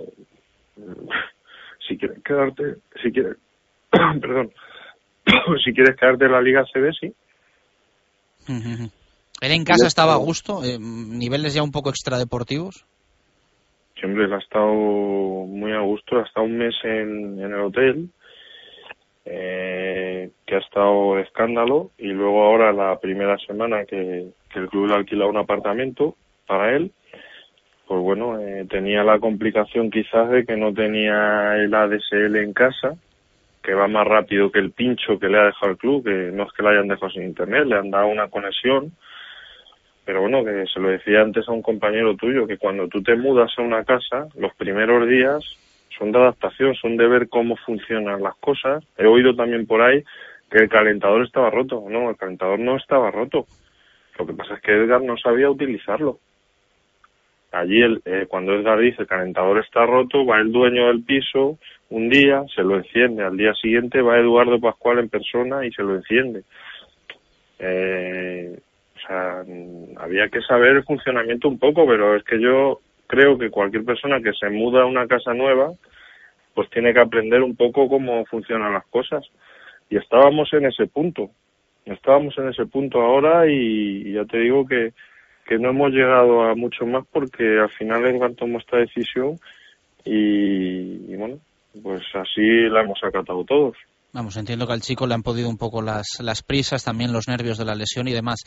si 1.88 1.98
quieres 1.98 2.24
quedarte, 2.24 2.76
si 3.02 3.12
quieres, 3.12 3.38
perdón, 3.92 4.52
si 5.64 5.74
quieres 5.74 5.96
quedarte 5.98 6.26
en 6.26 6.32
la 6.32 6.42
Liga 6.42 6.66
CB, 6.72 6.94
sí. 7.00 7.14
¿Él 9.42 9.52
en 9.52 9.64
casa 9.64 9.88
estaba 9.88 10.14
a 10.14 10.18
gusto? 10.18 10.64
Eh, 10.64 10.78
¿Niveles 10.80 11.54
ya 11.54 11.64
un 11.64 11.72
poco 11.72 11.90
extradeportivos? 11.90 12.86
Siempre 14.00 14.26
él 14.26 14.34
ha 14.34 14.40
estado 14.40 14.74
muy 14.74 15.72
a 15.72 15.80
gusto, 15.80 16.18
ha 16.18 16.24
estado 16.24 16.46
un 16.46 16.58
mes 16.58 16.76
en, 16.84 17.40
en 17.40 17.54
el 17.54 17.62
hotel, 17.62 18.10
eh, 19.26 20.32
que 20.46 20.56
ha 20.56 20.60
estado 20.60 21.16
de 21.16 21.22
escándalo, 21.22 21.92
y 21.98 22.08
luego 22.08 22.44
ahora 22.44 22.74
la 22.74 23.00
primera 23.00 23.38
semana 23.38 23.86
que, 23.86 24.28
que 24.52 24.60
el 24.60 24.68
club 24.68 24.88
le 24.88 24.94
ha 24.94 24.98
alquilado 24.98 25.30
un 25.30 25.38
apartamento 25.38 26.16
para 26.46 26.76
él, 26.76 26.92
pues 27.94 28.02
bueno, 28.02 28.40
eh, 28.40 28.66
tenía 28.68 29.04
la 29.04 29.20
complicación 29.20 29.92
quizás 29.92 30.28
de 30.32 30.48
que 30.48 30.58
no 30.58 30.74
tenía 30.74 31.58
el 31.58 31.72
ADSL 31.72 32.38
en 32.38 32.52
casa, 32.52 32.96
que 33.62 33.76
va 33.76 33.88
más 33.88 34.08
rápido 34.08 34.52
que 34.52 34.58
el 34.58 34.72
pincho 34.72 35.20
que 35.20 35.30
le 35.30 35.38
ha 35.38 35.46
dejado 35.46 35.74
el 35.74 35.78
club, 35.78 36.04
que 36.04 36.32
no 36.34 36.42
es 36.42 36.54
que 36.54 36.64
le 36.64 36.70
hayan 36.70 36.88
dejado 36.88 37.12
sin 37.12 37.22
internet, 37.22 37.68
le 37.68 37.76
han 37.76 37.92
dado 37.92 38.08
una 38.08 38.30
conexión, 38.30 38.94
pero 40.06 40.22
bueno, 40.22 40.44
que 40.44 40.66
se 40.74 40.80
lo 40.80 40.90
decía 40.90 41.22
antes 41.22 41.48
a 41.48 41.52
un 41.52 41.62
compañero 41.62 42.16
tuyo, 42.16 42.48
que 42.48 42.58
cuando 42.58 42.88
tú 42.88 43.04
te 43.04 43.16
mudas 43.16 43.52
a 43.60 43.62
una 43.62 43.84
casa, 43.84 44.28
los 44.40 44.56
primeros 44.56 45.08
días 45.08 45.44
son 45.96 46.12
de 46.12 46.18
adaptación, 46.18 46.74
son 46.74 46.98
de 46.98 47.08
ver 47.08 47.30
cómo 47.30 47.56
funcionan 47.58 48.24
las 48.24 48.36
cosas. 48.38 48.84
He 48.98 49.06
oído 49.06 49.36
también 49.36 49.68
por 49.68 49.84
ahí 49.84 50.04
que 50.50 50.64
el 50.64 50.68
calentador 50.68 51.24
estaba 51.24 51.52
roto. 51.52 51.86
No, 51.88 52.10
el 52.10 52.18
calentador 52.18 52.58
no 52.58 52.76
estaba 52.76 53.12
roto. 53.12 53.46
Lo 54.18 54.26
que 54.26 54.34
pasa 54.34 54.56
es 54.56 54.62
que 54.62 54.72
Edgar 54.72 55.04
no 55.04 55.16
sabía 55.16 55.48
utilizarlo. 55.48 56.18
Allí, 57.54 57.84
el, 57.84 58.02
eh, 58.06 58.26
cuando 58.28 58.56
Edgar 58.56 58.80
dice 58.80 59.04
el 59.04 59.08
calentador 59.08 59.60
está 59.60 59.86
roto, 59.86 60.26
va 60.26 60.40
el 60.40 60.52
dueño 60.52 60.88
del 60.88 61.04
piso 61.04 61.60
un 61.92 62.10
día, 62.10 62.44
se 62.56 62.64
lo 62.64 62.78
enciende. 62.78 63.24
Al 63.24 63.38
día 63.38 63.54
siguiente 63.54 64.02
va 64.02 64.18
Eduardo 64.18 64.60
Pascual 64.60 64.98
en 64.98 65.10
persona 65.10 65.64
y 65.64 65.72
se 65.72 65.84
lo 65.84 65.96
enciende. 65.96 66.42
Eh, 67.60 68.58
o 68.96 69.08
sea, 69.08 69.44
mm, 69.46 70.00
había 70.00 70.30
que 70.30 70.42
saber 70.42 70.78
el 70.78 70.84
funcionamiento 70.84 71.48
un 71.48 71.60
poco, 71.60 71.86
pero 71.86 72.16
es 72.16 72.24
que 72.24 72.42
yo 72.42 72.80
creo 73.06 73.38
que 73.38 73.52
cualquier 73.52 73.86
persona 73.86 74.20
que 74.20 74.34
se 74.34 74.50
muda 74.50 74.82
a 74.82 74.88
una 74.88 75.06
casa 75.06 75.36
nueva, 75.36 75.74
pues 76.56 76.68
tiene 76.72 76.92
que 76.92 77.02
aprender 77.02 77.44
un 77.44 77.56
poco 77.56 77.88
cómo 77.88 78.26
funcionan 78.26 78.74
las 78.74 78.88
cosas. 78.88 79.24
Y 79.92 79.98
estábamos 79.98 80.52
en 80.54 80.66
ese 80.66 80.88
punto. 80.88 81.30
Estábamos 81.86 82.36
en 82.40 82.50
ese 82.50 82.66
punto 82.66 83.00
ahora 83.00 83.46
y, 83.46 84.08
y 84.08 84.14
ya 84.14 84.26
te 84.26 84.40
digo 84.40 84.66
que, 84.66 84.92
que 85.48 85.58
no 85.58 85.70
hemos 85.70 85.92
llegado 85.92 86.44
a 86.44 86.56
mucho 86.56 86.86
más 86.86 87.04
porque 87.12 87.44
al 87.62 87.70
final 87.72 88.06
Edgar 88.06 88.34
tomó 88.36 88.60
esta 88.60 88.78
decisión 88.78 89.38
y, 90.06 91.16
bueno, 91.16 91.38
pues 91.82 92.02
así 92.14 92.42
la 92.70 92.82
hemos 92.82 93.00
acatado 93.04 93.44
todos. 93.46 93.76
Vamos, 94.12 94.38
entiendo 94.38 94.68
que 94.68 94.74
al 94.74 94.82
chico 94.82 95.08
le 95.08 95.16
han 95.16 95.24
podido 95.24 95.50
un 95.50 95.58
poco 95.58 95.82
las, 95.82 96.06
las 96.20 96.44
prisas, 96.44 96.84
también 96.84 97.12
los 97.12 97.28
nervios 97.28 97.58
de 97.58 97.66
la 97.66 97.74
lesión 97.74 98.08
y 98.08 98.12
demás. 98.14 98.40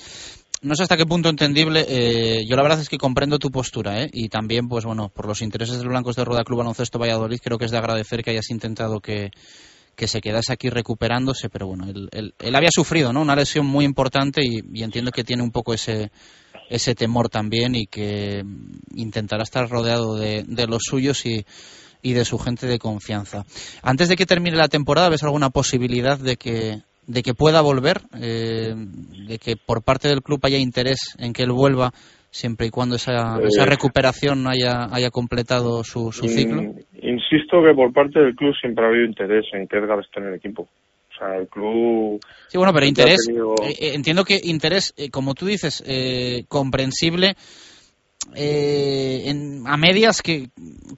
No 0.63 0.75
sé 0.77 0.85
hasta 0.85 0.97
qué 0.97 1.07
punto 1.07 1.29
entendible. 1.29 1.85
eh, 1.89 2.45
yo 2.49 2.55
la 2.57 2.63
verdad 2.63 2.81
es 2.81 2.89
que 2.89 2.99
comprendo 2.99 3.39
tu 3.39 3.51
postura, 3.51 4.01
¿eh? 4.03 4.09
Y 4.13 4.29
también, 4.29 4.69
pues 4.69 4.85
bueno, 4.85 5.09
por 5.09 5.27
los 5.27 5.43
intereses 5.43 5.79
de 5.79 5.83
los 5.85 5.91
blancos 5.91 6.15
de 6.15 6.25
Roda 6.25 6.45
Club 6.45 6.59
Baloncesto 6.59 6.99
Valladolid, 7.01 7.41
creo 7.43 7.59
que 7.59 7.65
es 7.65 7.73
de 7.73 7.79
agradecer 7.79 8.23
que 8.23 8.31
hayas 8.31 8.49
intentado 8.51 9.01
que, 9.01 9.31
que 9.97 10.07
se 10.07 10.21
quedase 10.21 10.53
aquí 10.53 10.71
recuperándose, 10.71 11.49
pero 11.51 11.67
bueno, 11.67 11.87
él, 11.89 12.09
él- 12.13 12.35
él 12.39 12.55
había 12.55 12.71
sufrido 12.73 13.13
¿no? 13.13 13.21
una 13.21 13.35
lesión 13.35 13.67
muy 13.67 13.85
importante 13.85 14.43
y, 14.45 14.61
y 14.73 14.83
entiendo 14.85 15.11
que 15.11 15.25
tiene 15.25 15.43
un 15.43 15.51
poco 15.51 15.75
ese, 15.75 16.11
ese 16.69 16.95
temor 16.95 17.29
también 17.29 17.75
y 17.75 17.87
que 17.87 18.43
intentará 18.95 19.43
estar 19.43 19.69
rodeado 19.69 20.17
de, 20.17 20.43
de 20.47 20.67
los 20.67 20.83
suyos 20.83 21.25
y, 21.27 21.45
y 22.03 22.13
de 22.13 22.25
su 22.25 22.39
gente 22.39 22.67
de 22.67 22.79
confianza. 22.79 23.45
Antes 23.83 24.09
de 24.09 24.17
que 24.17 24.27
termine 24.27 24.57
la 24.57 24.69
temporada, 24.69 25.09
¿ves 25.09 25.23
alguna 25.23 25.51
posibilidad 25.51 26.19
de 26.19 26.37
que, 26.37 26.79
de 27.07 27.23
que 27.23 27.35
pueda 27.35 27.61
volver? 27.61 28.01
Eh, 28.21 28.75
¿De 29.29 29.39
que 29.39 29.55
por 29.57 29.83
parte 29.83 30.09
del 30.09 30.23
club 30.23 30.41
haya 30.45 30.59
interés 30.59 31.15
en 31.19 31.33
que 31.33 31.43
él 31.45 31.53
vuelva 31.53 31.93
siempre 32.31 32.67
y 32.67 32.71
cuando 32.71 32.97
esa, 32.97 33.39
esa 33.43 33.63
Eh. 33.63 33.67
recuperación 33.67 34.47
haya, 34.47 34.89
haya 34.93 35.11
completado 35.11 35.83
su, 35.85 36.13
su 36.13 36.29
ciclo? 36.29 36.63
In- 36.63 36.85
insisto 37.01 37.63
que 37.65 37.75
por 37.75 37.93
parte 37.93 38.19
del 38.21 38.35
club 38.35 38.55
siempre 38.61 38.85
ha 38.85 38.89
habido 38.89 39.05
interés 39.07 39.47
en 39.53 39.67
que 39.69 39.79
Edgar 39.79 40.01
esté 40.01 40.21
en 40.21 40.27
el 40.27 40.35
equipo. 40.35 40.69
O 41.17 41.19
sea, 41.19 41.37
el 41.39 41.49
club. 41.49 42.21
Sí, 42.49 42.59
bueno, 42.59 42.73
pero 42.75 42.87
interés, 42.87 43.25
tenido- 43.27 43.55
eh, 43.63 43.75
eh, 43.81 43.93
entiendo 43.95 44.25
que 44.25 44.39
interés, 44.45 44.93
eh, 44.97 45.11
como 45.11 45.35
tú 45.35 45.47
dices, 45.47 45.83
eh, 45.87 46.45
comprensible 46.49 47.37
eh, 48.35 49.23
en- 49.27 49.63
a 49.67 49.77
medias, 49.77 50.21
que, 50.21 50.49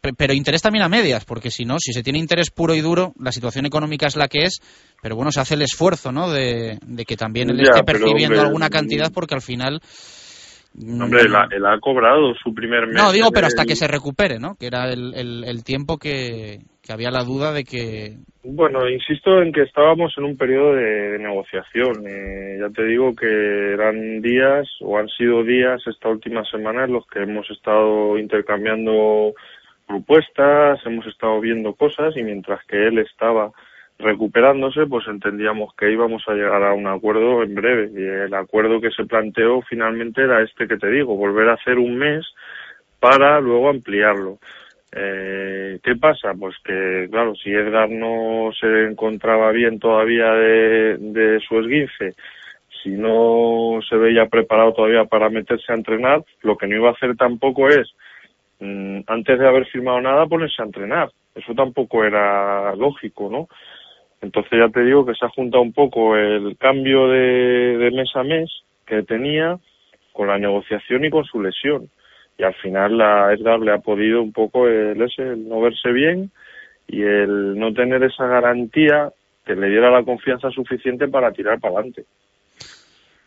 pe- 0.01 0.15
pero 0.17 0.33
interés 0.33 0.63
también 0.63 0.83
a 0.85 0.89
medias, 0.89 1.25
porque 1.25 1.51
si 1.51 1.65
no, 1.65 1.77
si 1.79 1.93
se 1.93 2.03
tiene 2.03 2.19
interés 2.19 2.51
puro 2.51 2.75
y 2.75 2.81
duro, 2.81 3.13
la 3.21 3.33
situación 3.33 3.67
económica 3.67 4.07
es 4.07 4.17
la 4.17 4.29
que 4.29 4.45
es, 4.45 4.61
pero 5.03 5.15
bueno, 5.15 5.31
se 5.31 5.41
hace 5.41 5.55
el 5.55 5.63
esfuerzo, 5.63 6.11
¿no? 6.11 6.31
De, 6.31 6.79
de 6.87 7.05
que 7.05 7.17
también 7.17 7.51
él 7.51 7.59
Ya, 7.59 7.65
esté 7.65 7.85
percibiendo 7.85 8.35
hombre, 8.37 8.41
alguna 8.41 8.71
cantidad, 8.71 9.13
porque 9.13 9.35
al 9.35 9.43
final. 9.43 9.81
mm, 10.75 11.03
Hombre, 11.03 11.21
él 11.23 11.35
ha, 11.35 11.49
él 11.55 11.67
ha 11.67 11.79
cobrado 11.81 12.33
su 12.43 12.55
primer 12.55 12.87
mes. 12.87 12.97
no, 12.97 13.13
digo, 13.13 13.31
pero 13.31 13.47
hasta 13.47 13.63
el- 13.63 13.69
que 13.69 13.77
se 13.77 13.87
recupere, 13.89 14.39
¿no? 14.39 14.55
Que 14.57 14.67
era 14.67 14.91
el, 14.91 15.13
el- 15.15 15.45
el 15.45 15.65
tiempo 15.65 15.99
que, 15.99 16.61
que 16.89 16.95
había 16.95 17.11
la 17.11 17.23
duda 17.23 17.53
de 17.53 17.65
que. 17.65 18.17
Bueno, 18.43 18.89
insisto 18.89 19.43
en 19.43 19.53
que 19.53 19.61
estábamos 19.61 20.15
en 20.17 20.25
un 20.25 20.39
periodo 20.39 20.73
de, 20.73 21.19
negociación. 21.19 22.09
Eh, 22.09 22.57
ya 22.59 22.71
te 22.71 22.83
digo 22.85 23.15
que 23.15 23.27
eran 23.75 24.23
días 24.23 24.67
o 24.81 24.97
han 24.97 25.09
sido 25.09 25.45
días 25.45 25.83
esta 25.87 26.09
última 26.09 26.43
semana 26.47 26.85
en 26.85 26.95
los 26.95 27.07
que 27.09 27.21
hemos 27.21 27.49
estado 27.51 28.17
intercambiando 28.17 29.35
propuestas, 29.87 30.81
hemos 30.87 31.07
estado 31.07 31.39
viendo 31.41 31.75
cosas 31.75 32.17
y 32.17 32.23
mientras 32.23 32.65
que 32.65 32.87
él 32.87 32.99
estaba 33.01 33.53
recuperándose, 33.99 34.87
pues 34.87 35.07
entendíamos 35.09 35.75
que 35.75 35.93
íbamos 35.93 36.23
a 36.27 36.33
llegar 36.33 36.63
a 36.63 36.73
un 36.73 36.87
acuerdo 36.87 37.43
en 37.43 37.55
breve. 37.55 37.91
Y 37.93 38.03
el 38.03 38.33
acuerdo 38.33 38.81
que 38.81 38.93
se 38.93 39.05
planteó 39.05 39.61
finalmente 39.69 40.23
era 40.23 40.43
este 40.43 40.67
que 40.67 40.79
te 40.79 40.89
digo, 40.89 41.17
volver 41.17 41.51
a 41.51 41.55
hacer 41.55 41.77
un 41.77 41.99
mes 41.99 42.25
para 42.99 43.41
luego 43.41 43.69
ampliarlo. 43.69 44.39
Eh, 44.93 45.79
¿Qué 45.83 45.97
pasa? 45.97 46.33
Pues 46.39 46.57
que, 46.65 47.09
claro, 47.11 47.35
si 47.35 47.51
Edgar 47.51 47.91
no 47.91 48.51
se 48.59 48.85
encontraba 48.85 49.51
bien 49.53 49.79
todavía 49.79 50.33
de, 50.33 51.41
su 51.47 51.59
esguince, 51.59 52.15
si 52.83 52.91
no 52.91 53.81
se 53.89 53.97
veía 53.97 54.27
preparado 54.27 54.73
todavía 54.73 55.05
para 55.05 55.29
meterse 55.29 55.73
a 55.73 55.77
entrenar, 55.77 56.23
lo 56.43 56.57
que 56.57 56.67
no 56.67 56.77
iba 56.77 56.89
a 56.89 56.93
hacer 56.93 57.17
tampoco 57.17 57.69
es, 57.69 57.89
mm, 58.61 59.01
antes 59.07 59.39
de 59.39 59.47
haber 59.47 59.67
firmado 59.67 60.01
nada, 60.01 60.27
ponerse 60.27 60.63
a 60.63 60.67
entrenar. 60.67 61.11
Eso 61.35 61.55
tampoco 61.55 62.05
era 62.05 62.75
lógico, 62.75 63.29
¿no? 63.31 63.49
Entonces 64.21 64.59
ya 64.59 64.69
te 64.69 64.83
digo 64.85 65.07
que 65.07 65.15
se 65.15 65.25
ha 65.27 65.29
juntado 65.29 65.63
un 65.63 65.73
poco 65.73 66.17
el 66.17 66.57
cambio 66.57 67.09
de 67.09 67.91
mes 67.93 68.11
a 68.17 68.25
mes 68.25 68.51
que 68.87 69.03
tenía 69.03 69.59
con 70.13 70.27
la 70.27 70.39
negociación 70.39 71.05
y 71.05 71.11
con 71.11 71.25
su 71.25 71.41
lesión. 71.41 71.89
Y 72.39 72.45
al 72.45 72.55
final 72.55 73.01
a 73.01 73.33
Edgar 73.33 73.59
le 73.59 73.73
ha 73.73 73.79
podido 73.79 74.23
un 74.23 74.33
poco 74.33 74.69
el, 74.69 75.03
ese, 75.03 75.23
el 75.23 75.49
no 75.49 75.61
verse 75.61 75.91
bien 75.91 76.31
y 76.87 77.03
el 77.03 77.59
no 77.59 77.75
tener 77.75 78.03
esa 78.05 78.27
garantía 78.27 79.13
que 79.45 79.57
le 79.57 79.69
diera 79.69 79.91
la 79.91 80.05
confianza 80.05 80.51
suficiente 80.51 81.09
para 81.09 81.33
tirar 81.33 81.59
para 81.59 81.75
adelante. 81.75 82.05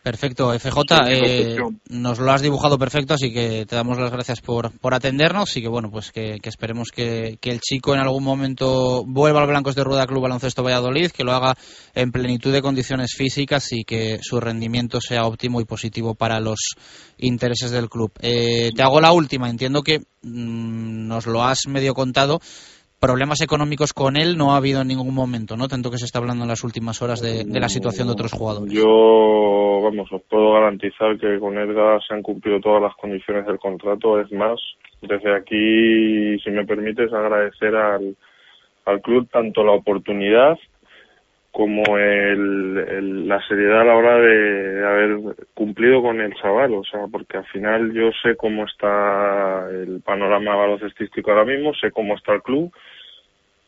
Perfecto, 0.03 0.51
FJ, 0.57 0.79
eh, 1.09 1.57
nos 1.89 2.17
lo 2.17 2.31
has 2.31 2.41
dibujado 2.41 2.79
perfecto, 2.79 3.13
así 3.13 3.31
que 3.31 3.67
te 3.67 3.75
damos 3.75 3.99
las 3.99 4.11
gracias 4.11 4.41
por, 4.41 4.71
por 4.79 4.95
atendernos 4.95 5.55
y 5.57 5.61
que 5.61 5.67
bueno, 5.67 5.91
pues 5.91 6.11
que, 6.11 6.39
que 6.41 6.49
esperemos 6.49 6.89
que, 6.89 7.37
que 7.39 7.51
el 7.51 7.59
chico 7.59 7.93
en 7.93 7.99
algún 7.99 8.23
momento 8.23 9.03
vuelva 9.05 9.41
al 9.41 9.47
Blancos 9.47 9.75
de 9.75 9.83
Rueda 9.83 10.07
Club 10.07 10.23
Baloncesto 10.23 10.63
Valladolid, 10.63 11.11
que 11.11 11.23
lo 11.23 11.33
haga 11.33 11.53
en 11.93 12.11
plenitud 12.11 12.51
de 12.51 12.63
condiciones 12.63 13.13
físicas 13.15 13.71
y 13.73 13.83
que 13.83 14.17
su 14.23 14.39
rendimiento 14.39 14.99
sea 14.99 15.25
óptimo 15.25 15.61
y 15.61 15.65
positivo 15.65 16.15
para 16.15 16.39
los 16.39 16.59
intereses 17.19 17.69
del 17.69 17.87
club. 17.87 18.11
Eh, 18.21 18.71
te 18.75 18.81
hago 18.81 19.01
la 19.01 19.11
última, 19.11 19.51
entiendo 19.51 19.83
que 19.83 19.99
mm, 19.99 21.07
nos 21.07 21.27
lo 21.27 21.43
has 21.43 21.67
medio 21.67 21.93
contado. 21.93 22.39
Problemas 22.99 23.41
económicos 23.41 23.93
con 23.93 24.17
él 24.17 24.35
no 24.35 24.53
ha 24.53 24.57
habido 24.57 24.81
en 24.81 24.87
ningún 24.87 25.13
momento, 25.13 25.57
¿no? 25.57 25.67
Tanto 25.67 25.91
que 25.91 25.97
se 25.97 26.05
está 26.05 26.17
hablando 26.19 26.43
en 26.43 26.49
las 26.49 26.63
últimas 26.63 27.01
horas 27.03 27.19
de, 27.19 27.43
de 27.43 27.59
la 27.59 27.69
situación 27.69 28.07
de 28.07 28.13
otros 28.13 28.31
jugadores. 28.31 28.73
Yo, 28.73 29.60
vamos, 29.81 30.11
os 30.11 30.21
puedo 30.23 30.53
garantizar 30.53 31.17
que 31.17 31.39
con 31.39 31.57
Edgar 31.57 32.01
se 32.01 32.13
han 32.13 32.21
cumplido 32.21 32.59
todas 32.59 32.81
las 32.81 32.95
condiciones 32.95 33.45
del 33.45 33.59
contrato. 33.59 34.19
Es 34.19 34.31
más, 34.31 34.59
desde 35.01 35.35
aquí, 35.35 36.39
si 36.39 36.51
me 36.51 36.65
permites, 36.65 37.11
agradecer 37.11 37.75
al, 37.75 38.15
al 38.85 39.01
club 39.01 39.29
tanto 39.31 39.63
la 39.63 39.71
oportunidad 39.71 40.57
como 41.51 41.97
el, 41.97 43.27
la 43.27 43.45
seriedad 43.47 43.81
a 43.81 43.85
la 43.85 43.95
hora 43.95 44.15
de 44.15 44.87
haber 44.87 45.35
cumplido 45.53 46.01
con 46.01 46.21
el 46.21 46.33
chaval, 46.35 46.73
o 46.73 46.83
sea, 46.83 47.07
porque 47.11 47.37
al 47.37 47.45
final 47.47 47.91
yo 47.91 48.09
sé 48.23 48.37
cómo 48.37 48.65
está 48.65 49.67
el 49.69 50.01
panorama 50.01 50.55
baloncestístico 50.55 51.31
ahora 51.31 51.45
mismo, 51.45 51.73
sé 51.73 51.91
cómo 51.91 52.15
está 52.15 52.33
el 52.33 52.41
club 52.41 52.71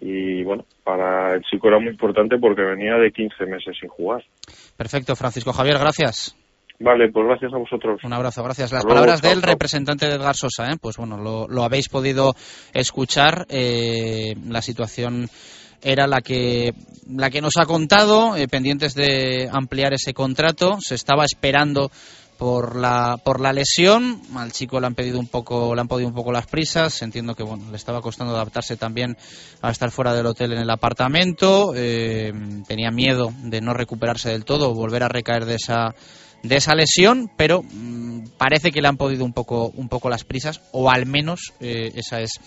y 0.06 0.44
bueno, 0.44 0.66
para 0.84 1.36
el 1.36 1.42
chico 1.44 1.70
era 1.70 1.80
muy 1.80 1.90
importante 1.92 2.38
porque 2.38 2.62
venía 2.62 2.96
de 2.96 3.10
15 3.12 3.46
meses 3.46 3.78
sin 3.80 3.88
jugar. 3.90 4.22
Perfecto, 4.76 5.16
Francisco 5.16 5.54
Javier, 5.54 5.80
gracias. 5.80 6.36
Vale, 6.80 7.10
pues 7.10 7.26
gracias 7.26 7.54
a 7.54 7.58
vosotros. 7.58 8.02
Un 8.04 8.12
abrazo, 8.12 8.44
gracias. 8.44 8.74
Las 8.74 8.84
luego, 8.84 8.96
palabras 8.96 9.22
chao, 9.22 9.30
del 9.30 9.42
chao. 9.42 9.52
representante 9.52 10.08
de 10.08 10.16
Edgar 10.16 10.36
Sosa, 10.36 10.70
¿eh? 10.70 10.76
pues 10.82 10.98
bueno, 10.98 11.18
lo, 11.18 11.48
lo 11.48 11.64
habéis 11.64 11.88
podido 11.88 12.34
escuchar. 12.74 13.46
eh, 13.48 14.36
la 14.50 14.62
situación 14.62 15.30
era 15.82 16.08
la 16.08 16.20
que 16.22 16.74
la 17.10 17.30
que 17.30 17.42
nos 17.42 17.54
ha 17.58 17.66
contado, 17.66 18.36
eh, 18.36 18.48
pendientes 18.50 18.96
de 18.96 19.50
ampliar 19.52 19.94
ese 19.94 20.14
contrato. 20.14 20.78
Se 20.80 20.96
estaba 20.96 21.24
esperando 21.24 21.92
por 22.44 22.76
la 22.76 23.16
por 23.24 23.40
la 23.40 23.54
lesión. 23.54 24.22
Al 24.36 24.52
chico 24.52 24.82
le 24.82 24.88
han 24.88 24.96
pedido 24.96 25.18
un 25.18 25.28
poco 25.28 25.74
le 25.74 25.80
han 25.80 25.88
podido 25.88 26.10
un 26.10 26.14
poco 26.14 26.34
las 26.34 26.46
prisas. 26.46 27.02
Entiendo 27.02 27.36
que 27.36 27.44
bueno 27.44 27.72
le 27.72 27.78
estaba 27.78 28.02
costando 28.02 28.36
adaptarse 28.36 28.76
también 28.76 29.16
a 29.62 29.72
estar 29.72 29.92
fuera 29.92 30.14
del 30.14 30.26
hotel 30.26 30.52
en 30.52 30.60
el 30.60 30.70
apartamento. 30.70 31.72
eh, 31.74 32.34
tenía 32.68 32.92
miedo 32.92 33.32
de 33.44 33.62
no 33.62 33.74
recuperarse 33.74 34.28
del 34.28 34.44
todo, 34.44 34.74
volver 34.74 35.04
a 35.04 35.08
recaer 35.08 35.46
de 35.46 35.56
esa 35.56 35.96
de 36.44 36.58
esa 36.58 36.76
lesión, 36.76 37.32
pero 37.38 37.64
mm, 37.64 38.32
parece 38.38 38.74
que 38.74 38.82
le 38.82 38.90
han 38.90 38.98
podido 38.98 39.24
un 39.24 39.32
poco, 39.32 39.72
un 39.78 39.88
poco 39.88 40.10
las 40.10 40.26
prisas, 40.26 40.60
o 40.74 40.92
al 40.92 41.06
menos 41.06 41.54
eh, 41.62 41.94
esa 41.96 42.20
es 42.20 42.42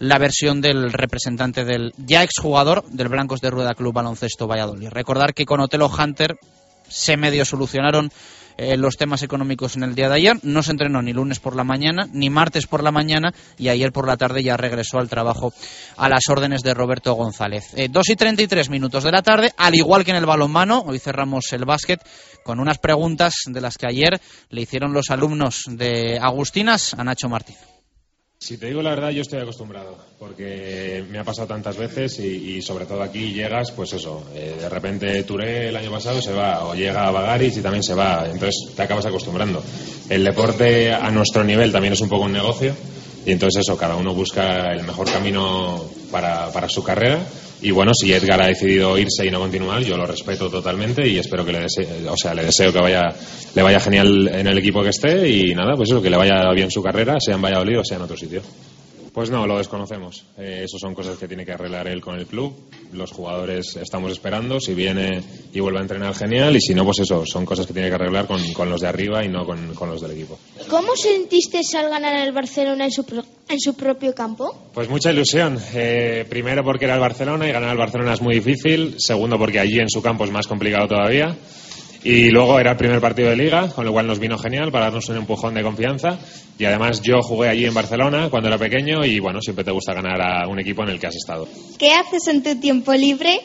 la 0.00 0.18
versión 0.18 0.60
del 0.60 0.92
representante 0.92 1.64
del 1.64 1.92
ya 1.96 2.24
exjugador 2.24 2.84
del 2.90 3.06
Blancos 3.06 3.40
de 3.40 3.50
Rueda 3.50 3.76
Club 3.76 3.94
Baloncesto 3.94 4.48
Valladolid. 4.48 4.88
Recordar 4.88 5.32
que 5.32 5.44
con 5.44 5.60
Otelo 5.60 5.88
Hunter 5.88 6.34
se 6.88 7.16
medio 7.16 7.44
solucionaron 7.44 8.10
eh, 8.58 8.76
los 8.76 8.96
temas 8.96 9.22
económicos 9.22 9.76
en 9.76 9.84
el 9.84 9.94
día 9.94 10.08
de 10.08 10.16
ayer. 10.16 10.36
No 10.42 10.62
se 10.62 10.72
entrenó 10.72 11.00
ni 11.00 11.12
lunes 11.12 11.38
por 11.38 11.54
la 11.54 11.64
mañana, 11.64 12.08
ni 12.12 12.28
martes 12.28 12.66
por 12.66 12.82
la 12.82 12.90
mañana, 12.90 13.32
y 13.56 13.68
ayer 13.68 13.92
por 13.92 14.06
la 14.06 14.16
tarde 14.16 14.42
ya 14.42 14.56
regresó 14.56 14.98
al 14.98 15.08
trabajo 15.08 15.54
a 15.96 16.08
las 16.08 16.28
órdenes 16.28 16.62
de 16.62 16.74
Roberto 16.74 17.14
González. 17.14 17.72
Eh, 17.76 17.88
2 17.88 18.08
y 18.10 18.16
33 18.16 18.68
minutos 18.68 19.04
de 19.04 19.12
la 19.12 19.22
tarde, 19.22 19.52
al 19.56 19.76
igual 19.76 20.04
que 20.04 20.10
en 20.10 20.16
el 20.16 20.26
balonmano, 20.26 20.82
hoy 20.86 20.98
cerramos 20.98 21.52
el 21.52 21.64
básquet 21.64 22.00
con 22.42 22.58
unas 22.58 22.78
preguntas 22.78 23.34
de 23.46 23.60
las 23.60 23.78
que 23.78 23.86
ayer 23.86 24.20
le 24.50 24.62
hicieron 24.62 24.92
los 24.92 25.10
alumnos 25.10 25.64
de 25.68 26.18
Agustinas 26.20 26.94
a 26.94 27.04
Nacho 27.04 27.28
Martín. 27.28 27.56
Si 28.40 28.56
te 28.56 28.66
digo 28.66 28.82
la 28.82 28.90
verdad, 28.90 29.10
yo 29.10 29.22
estoy 29.22 29.40
acostumbrado, 29.40 29.98
porque 30.16 31.04
me 31.10 31.18
ha 31.18 31.24
pasado 31.24 31.48
tantas 31.48 31.76
veces 31.76 32.20
y, 32.20 32.62
sobre 32.62 32.86
todo 32.86 33.02
aquí 33.02 33.32
llegas, 33.32 33.72
pues 33.72 33.92
eso, 33.92 34.24
eh, 34.32 34.56
de 34.60 34.68
repente 34.68 35.24
Touré 35.24 35.68
el 35.68 35.76
año 35.76 35.90
pasado 35.90 36.22
se 36.22 36.32
va, 36.32 36.64
o 36.64 36.74
llega 36.74 37.08
a 37.08 37.10
Bagaris 37.10 37.56
y 37.56 37.62
también 37.62 37.82
se 37.82 37.94
va, 37.94 38.26
entonces 38.26 38.76
te 38.76 38.82
acabas 38.82 39.06
acostumbrando. 39.06 39.60
El 40.08 40.22
deporte 40.22 40.92
a 40.92 41.10
nuestro 41.10 41.42
nivel 41.42 41.72
también 41.72 41.94
es 41.94 42.00
un 42.00 42.08
poco 42.08 42.26
un 42.26 42.32
negocio 42.32 42.74
y 43.28 43.32
entonces 43.32 43.60
eso, 43.60 43.76
cada 43.76 43.94
uno 43.94 44.14
busca 44.14 44.72
el 44.72 44.84
mejor 44.84 45.10
camino 45.10 45.84
para, 46.10 46.50
para 46.50 46.68
su 46.68 46.82
carrera 46.82 47.20
y 47.60 47.72
bueno, 47.72 47.92
si 47.92 48.12
Edgar 48.12 48.42
ha 48.42 48.46
decidido 48.46 48.96
irse 48.96 49.26
y 49.26 49.30
no 49.30 49.40
continuar, 49.40 49.82
yo 49.82 49.96
lo 49.96 50.06
respeto 50.06 50.48
totalmente 50.48 51.06
y 51.06 51.18
espero 51.18 51.44
que 51.44 51.52
le 51.52 51.60
deseo, 51.60 52.12
o 52.12 52.16
sea, 52.16 52.32
le 52.32 52.44
deseo 52.44 52.72
que 52.72 52.78
vaya, 52.78 53.02
le 53.54 53.62
vaya 53.62 53.80
genial 53.80 54.28
en 54.28 54.46
el 54.46 54.56
equipo 54.58 54.82
que 54.82 54.90
esté 54.90 55.28
y 55.28 55.54
nada, 55.54 55.74
pues 55.76 55.90
eso, 55.90 56.00
que 56.00 56.08
le 56.08 56.16
vaya 56.16 56.50
bien 56.54 56.70
su 56.70 56.82
carrera, 56.82 57.16
sea 57.20 57.34
en 57.34 57.42
Valladolid 57.42 57.80
o 57.80 57.84
sea 57.84 57.96
en 57.96 58.04
otro 58.04 58.16
sitio. 58.16 58.42
Pues 59.18 59.30
no, 59.32 59.48
lo 59.48 59.58
desconocemos. 59.58 60.26
Eh, 60.38 60.60
eso 60.64 60.78
son 60.78 60.94
cosas 60.94 61.18
que 61.18 61.26
tiene 61.26 61.44
que 61.44 61.50
arreglar 61.50 61.88
él 61.88 62.00
con 62.00 62.16
el 62.16 62.24
club. 62.28 62.54
Los 62.92 63.10
jugadores 63.10 63.74
estamos 63.74 64.12
esperando. 64.12 64.60
Si 64.60 64.74
viene 64.74 65.20
y 65.52 65.58
vuelve 65.58 65.80
a 65.80 65.82
entrenar, 65.82 66.14
genial. 66.14 66.54
Y 66.54 66.60
si 66.60 66.72
no, 66.72 66.84
pues 66.84 67.00
eso, 67.00 67.26
son 67.26 67.44
cosas 67.44 67.66
que 67.66 67.72
tiene 67.72 67.88
que 67.88 67.96
arreglar 67.96 68.28
con, 68.28 68.40
con 68.52 68.70
los 68.70 68.80
de 68.80 68.86
arriba 68.86 69.24
y 69.24 69.28
no 69.28 69.44
con, 69.44 69.74
con 69.74 69.90
los 69.90 70.00
del 70.02 70.12
equipo. 70.12 70.38
¿Cómo 70.70 70.94
sentiste 70.94 71.60
al 71.76 71.88
ganar 71.90 72.24
el 72.24 72.30
Barcelona 72.32 72.84
en 72.84 72.92
su, 72.92 73.04
pro- 73.04 73.24
en 73.48 73.58
su 73.58 73.74
propio 73.74 74.14
campo? 74.14 74.70
Pues 74.72 74.88
mucha 74.88 75.10
ilusión. 75.10 75.58
Eh, 75.74 76.24
primero 76.30 76.62
porque 76.62 76.84
era 76.84 76.94
el 76.94 77.00
Barcelona 77.00 77.48
y 77.48 77.50
ganar 77.50 77.70
al 77.70 77.76
Barcelona 77.76 78.12
es 78.14 78.20
muy 78.22 78.36
difícil. 78.36 78.94
Segundo 78.98 79.36
porque 79.36 79.58
allí 79.58 79.80
en 79.80 79.90
su 79.90 80.00
campo 80.00 80.22
es 80.26 80.30
más 80.30 80.46
complicado 80.46 80.86
todavía. 80.86 81.36
Y 82.08 82.30
luego 82.30 82.58
era 82.58 82.70
el 82.70 82.78
primer 82.78 83.02
partido 83.02 83.28
de 83.28 83.36
liga, 83.36 83.68
con 83.68 83.84
lo 83.84 83.92
cual 83.92 84.06
nos 84.06 84.18
vino 84.18 84.38
genial 84.38 84.72
para 84.72 84.86
darnos 84.86 85.10
un 85.10 85.18
empujón 85.18 85.52
de 85.52 85.62
confianza. 85.62 86.18
Y 86.58 86.64
además 86.64 87.02
yo 87.02 87.20
jugué 87.20 87.50
allí 87.50 87.66
en 87.66 87.74
Barcelona 87.74 88.30
cuando 88.30 88.48
era 88.48 88.56
pequeño 88.56 89.04
y 89.04 89.20
bueno, 89.20 89.42
siempre 89.42 89.62
te 89.62 89.72
gusta 89.72 89.92
ganar 89.92 90.18
a 90.22 90.48
un 90.48 90.58
equipo 90.58 90.82
en 90.84 90.88
el 90.88 90.98
que 90.98 91.06
has 91.06 91.16
estado. 91.16 91.46
¿Qué 91.78 91.92
haces 91.92 92.26
en 92.28 92.42
tu 92.42 92.58
tiempo 92.58 92.94
libre? 92.94 93.42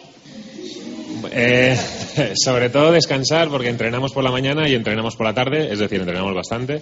Eh, 1.32 1.76
sobre 2.36 2.70
todo 2.70 2.92
descansar 2.92 3.50
porque 3.50 3.70
entrenamos 3.70 4.12
por 4.14 4.24
la 4.24 4.32
mañana 4.32 4.68
y 4.68 4.76
entrenamos 4.76 5.16
por 5.16 5.26
la 5.26 5.34
tarde, 5.34 5.72
es 5.72 5.80
decir, 5.80 6.00
entrenamos 6.00 6.34
bastante. 6.36 6.82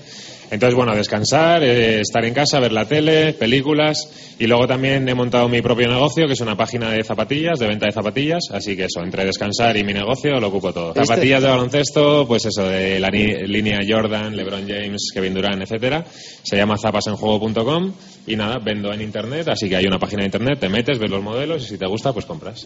Entonces, 0.51 0.75
bueno, 0.75 0.93
descansar, 0.95 1.63
eh, 1.63 2.01
estar 2.01 2.25
en 2.25 2.33
casa, 2.33 2.59
ver 2.59 2.71
la 2.73 2.85
tele, 2.85 3.33
películas 3.33 4.35
y 4.37 4.47
luego 4.47 4.67
también 4.67 5.07
he 5.07 5.15
montado 5.15 5.47
mi 5.47 5.61
propio 5.61 5.87
negocio 5.87 6.27
que 6.27 6.33
es 6.33 6.41
una 6.41 6.57
página 6.57 6.91
de 6.91 7.03
zapatillas, 7.03 7.57
de 7.59 7.67
venta 7.67 7.85
de 7.85 7.93
zapatillas, 7.93 8.43
así 8.51 8.75
que 8.75 8.85
eso, 8.85 9.01
entre 9.03 9.23
descansar 9.25 9.77
y 9.77 9.83
mi 9.83 9.93
negocio 9.93 10.39
lo 10.39 10.47
ocupo 10.49 10.73
todo. 10.73 10.89
Este- 10.89 11.05
Zapatillas 11.05 11.41
de 11.41 11.47
baloncesto, 11.49 12.25
pues 12.27 12.45
eso, 12.45 12.67
de 12.67 12.99
la 12.99 13.09
ni- 13.09 13.47
línea 13.47 13.79
Jordan, 13.87 14.35
LeBron 14.35 14.67
James, 14.67 15.09
Kevin 15.13 15.33
Durant, 15.33 15.61
etcétera. 15.61 16.03
Se 16.43 16.57
llama 16.57 16.75
zapasenjuego.com 16.77 17.93
y 18.27 18.35
nada, 18.35 18.57
vendo 18.63 18.91
en 18.93 19.01
internet, 19.01 19.47
así 19.47 19.69
que 19.69 19.77
hay 19.77 19.85
una 19.85 19.99
página 19.99 20.21
de 20.21 20.25
internet, 20.27 20.59
te 20.59 20.67
metes, 20.69 20.99
ves 20.99 21.09
los 21.09 21.23
modelos 21.23 21.63
y 21.63 21.67
si 21.67 21.77
te 21.77 21.85
gusta, 21.87 22.11
pues 22.11 22.25
compras. 22.25 22.65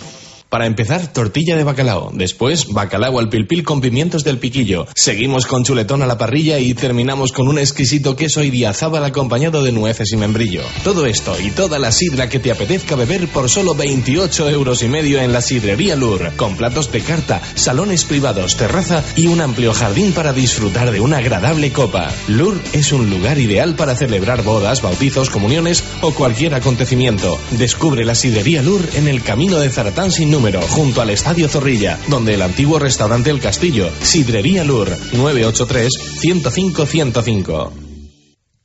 Para 0.51 0.65
empezar, 0.65 1.07
tortilla 1.13 1.55
de 1.55 1.63
bacalao. 1.63 2.11
Después, 2.13 2.67
bacalao 2.67 3.19
al 3.19 3.29
pilpil 3.29 3.63
con 3.63 3.79
pimientos 3.79 4.25
del 4.25 4.37
piquillo. 4.37 4.85
Seguimos 4.95 5.45
con 5.45 5.63
chuletón 5.63 6.01
a 6.01 6.05
la 6.05 6.17
parrilla 6.17 6.59
y 6.59 6.73
terminamos 6.73 7.31
con 7.31 7.47
un 7.47 7.57
exquisito 7.57 8.17
queso 8.17 8.43
idiazábal 8.43 9.05
acompañado 9.05 9.63
de 9.63 9.71
nueces 9.71 10.11
y 10.11 10.17
membrillo. 10.17 10.61
Todo 10.83 11.05
esto 11.05 11.39
y 11.39 11.51
toda 11.51 11.79
la 11.79 11.93
sidra 11.93 12.27
que 12.27 12.39
te 12.39 12.51
apetezca 12.51 12.97
beber 12.97 13.29
por 13.29 13.49
solo 13.49 13.75
28 13.75 14.49
euros 14.49 14.83
y 14.83 14.89
medio 14.89 15.21
en 15.21 15.31
la 15.31 15.39
sidrería 15.39 15.95
Lur. 15.95 16.33
Con 16.35 16.57
platos 16.57 16.91
de 16.91 16.99
carta, 16.99 17.41
salones 17.55 18.03
privados, 18.03 18.57
terraza 18.57 19.05
y 19.15 19.27
un 19.27 19.39
amplio 19.39 19.73
jardín 19.73 20.11
para 20.11 20.33
disfrutar 20.33 20.91
de 20.91 20.99
una 20.99 21.19
agradable 21.19 21.71
copa. 21.71 22.11
Lur 22.27 22.59
es 22.73 22.91
un 22.91 23.09
lugar 23.09 23.39
ideal 23.39 23.75
para 23.75 23.95
celebrar 23.95 24.43
bodas, 24.43 24.81
bautizos, 24.81 25.29
comuniones 25.29 25.81
o 26.01 26.13
cualquier 26.13 26.55
acontecimiento. 26.55 27.39
Descubre 27.51 28.03
la 28.03 28.15
sidrería 28.15 28.61
Lur 28.61 28.85
en 28.95 29.07
el 29.07 29.23
camino 29.23 29.57
de 29.57 29.69
Zaratán 29.69 30.11
sin 30.11 30.29
número, 30.29 30.40
junto 30.69 31.01
al 31.01 31.09
Estadio 31.11 31.47
Zorrilla, 31.47 31.99
donde 32.07 32.33
el 32.33 32.41
antiguo 32.41 32.79
restaurante 32.79 33.29
El 33.29 33.39
Castillo. 33.39 33.91
Sidrería 34.01 34.63
Lur, 34.63 34.89
983-105-105. 34.89 37.71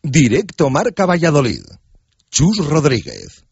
Directo 0.03 0.71
Marca 0.71 1.05
Valladolid. 1.05 1.61
Chus 2.31 2.67
Rodríguez. 2.67 3.45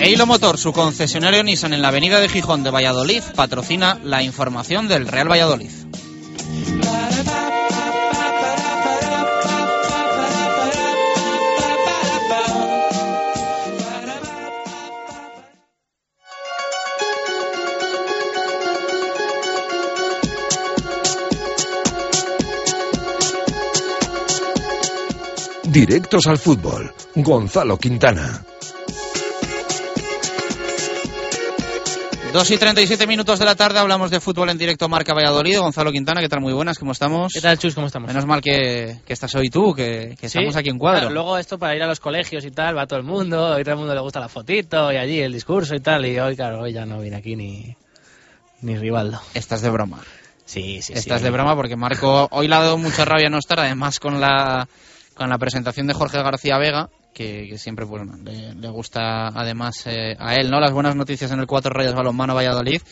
Eilo 0.00 0.26
Motor, 0.26 0.58
su 0.58 0.74
concesionario 0.74 1.42
Nissan 1.42 1.72
en 1.72 1.80
la 1.80 1.88
avenida 1.88 2.20
de 2.20 2.28
Gijón 2.28 2.62
de 2.62 2.70
Valladolid, 2.70 3.22
patrocina 3.34 3.98
la 4.04 4.22
información 4.22 4.88
del 4.88 5.08
Real 5.08 5.30
Valladolid. 5.30 5.70
Directos 25.74 26.26
al 26.28 26.38
fútbol. 26.38 26.94
Gonzalo 27.16 27.76
Quintana. 27.76 28.44
2 32.32 32.50
y 32.50 32.56
37 32.58 33.06
minutos 33.06 33.38
de 33.40 33.44
la 33.44 33.54
tarde 33.56 33.80
hablamos 33.80 34.10
de 34.10 34.20
fútbol 34.20 34.50
en 34.50 34.58
directo 34.58 34.88
Marca 34.88 35.14
Valladolid. 35.14 35.58
Gonzalo 35.58 35.90
Quintana, 35.92 36.20
¿qué 36.20 36.28
tal? 36.28 36.40
Muy 36.40 36.52
buenas, 36.52 36.78
¿cómo 36.78 36.92
estamos? 36.92 37.32
¿Qué 37.32 37.40
tal, 37.40 37.58
Chus? 37.58 37.74
¿Cómo 37.74 37.88
estamos? 37.88 38.06
Menos 38.08 38.24
mal 38.26 38.40
que, 38.40 38.98
que 39.06 39.12
estás 39.12 39.34
hoy 39.34 39.50
tú, 39.50 39.72
que, 39.74 40.14
que 40.18 40.28
Sí, 40.28 40.38
estamos 40.38 40.54
aquí 40.56 40.68
en 40.70 40.78
cuadro. 40.78 41.00
claro, 41.00 41.14
luego 41.14 41.38
esto 41.38 41.58
para 41.58 41.74
ir 41.76 41.82
a 41.82 41.86
los 41.88 42.00
colegios 42.00 42.44
y 42.44 42.50
tal, 42.50 42.76
va 42.76 42.86
todo 42.86 42.98
el 42.98 43.04
mundo, 43.04 43.54
hoy 43.54 43.62
todo 43.62 43.72
el 43.74 43.78
mundo 43.78 43.94
le 43.94 44.00
gusta 44.00 44.18
la 44.20 44.28
fotito 44.28 44.92
y 44.92 44.96
allí 44.96 45.20
el 45.20 45.32
discurso 45.32 45.74
y 45.74 45.80
tal, 45.80 46.06
y 46.06 46.18
hoy, 46.18 46.34
claro, 46.36 46.60
hoy 46.62 46.72
ya 46.72 46.84
no 46.86 46.98
viene 47.00 47.16
aquí 47.16 47.36
ni, 47.36 47.76
ni 48.62 48.76
Rivaldo. 48.76 49.20
Estás 49.34 49.62
de 49.62 49.70
broma. 49.70 50.00
Sí, 50.44 50.82
sí, 50.82 50.92
Estás 50.92 51.18
sí. 51.18 51.24
de 51.24 51.30
broma 51.30 51.54
porque 51.56 51.76
Marco 51.76 52.28
hoy 52.32 52.48
le 52.48 52.54
ha 52.54 52.60
dado 52.60 52.78
mucha 52.78 53.04
rabia 53.04 53.30
no 53.30 53.38
estar, 53.38 53.60
además 53.60 54.00
con 54.00 54.20
la, 54.20 54.68
con 55.14 55.30
la 55.30 55.38
presentación 55.38 55.86
de 55.86 55.94
Jorge 55.94 56.22
García 56.22 56.58
Vega, 56.58 56.90
que, 57.14 57.46
que 57.48 57.58
siempre 57.58 57.86
pues, 57.86 58.02
bueno, 58.02 58.18
le, 58.22 58.54
le 58.54 58.68
gusta 58.68 59.28
además 59.28 59.86
eh, 59.86 60.16
a 60.18 60.34
él, 60.34 60.50
¿no? 60.50 60.60
Las 60.60 60.72
buenas 60.72 60.96
noticias 60.96 61.30
en 61.30 61.40
el 61.40 61.46
Cuatro 61.46 61.72
Rayas 61.72 61.94
Balonmano 61.94 62.34
Valladolid. 62.34 62.82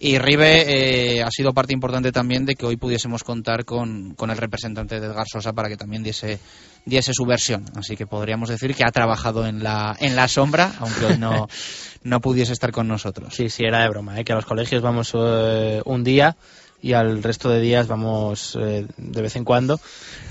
Y 0.00 0.18
Ribe 0.18 1.16
eh, 1.16 1.22
ha 1.22 1.30
sido 1.30 1.52
parte 1.52 1.72
importante 1.72 2.12
también 2.12 2.44
de 2.44 2.54
que 2.54 2.66
hoy 2.66 2.76
pudiésemos 2.76 3.24
contar 3.24 3.64
con, 3.64 4.14
con 4.14 4.30
el 4.30 4.36
representante 4.36 5.00
de 5.00 5.06
Edgar 5.06 5.26
Sosa 5.26 5.52
para 5.52 5.68
que 5.68 5.76
también 5.76 6.02
diese, 6.02 6.38
diese 6.84 7.12
su 7.12 7.24
versión. 7.24 7.64
Así 7.74 7.96
que 7.96 8.06
podríamos 8.06 8.48
decir 8.48 8.74
que 8.74 8.84
ha 8.84 8.92
trabajado 8.92 9.46
en 9.46 9.62
la, 9.62 9.96
en 9.98 10.14
la 10.14 10.28
sombra, 10.28 10.72
aunque 10.78 11.06
hoy 11.06 11.18
no, 11.18 11.48
no 12.02 12.20
pudiese 12.20 12.52
estar 12.52 12.70
con 12.70 12.86
nosotros. 12.86 13.34
Sí, 13.34 13.48
sí, 13.48 13.64
era 13.64 13.82
de 13.82 13.88
broma, 13.88 14.20
¿eh? 14.20 14.24
que 14.24 14.32
a 14.32 14.36
los 14.36 14.46
colegios 14.46 14.82
vamos 14.82 15.12
eh, 15.14 15.82
un 15.84 16.04
día 16.04 16.36
y 16.80 16.92
al 16.92 17.22
resto 17.22 17.50
de 17.50 17.60
días 17.60 17.88
vamos 17.88 18.56
eh, 18.60 18.86
de 18.96 19.22
vez 19.22 19.36
en 19.36 19.44
cuando 19.44 19.80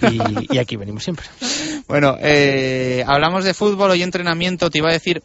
y, 0.01 0.19
y 0.53 0.57
aquí 0.57 0.75
venimos 0.75 1.03
siempre. 1.03 1.25
Bueno, 1.87 2.17
eh, 2.19 3.03
hablamos 3.07 3.43
de 3.43 3.53
fútbol, 3.53 3.91
hoy 3.91 4.03
entrenamiento, 4.03 4.69
te 4.69 4.79
iba 4.79 4.89
a 4.89 4.93
decir, 4.93 5.23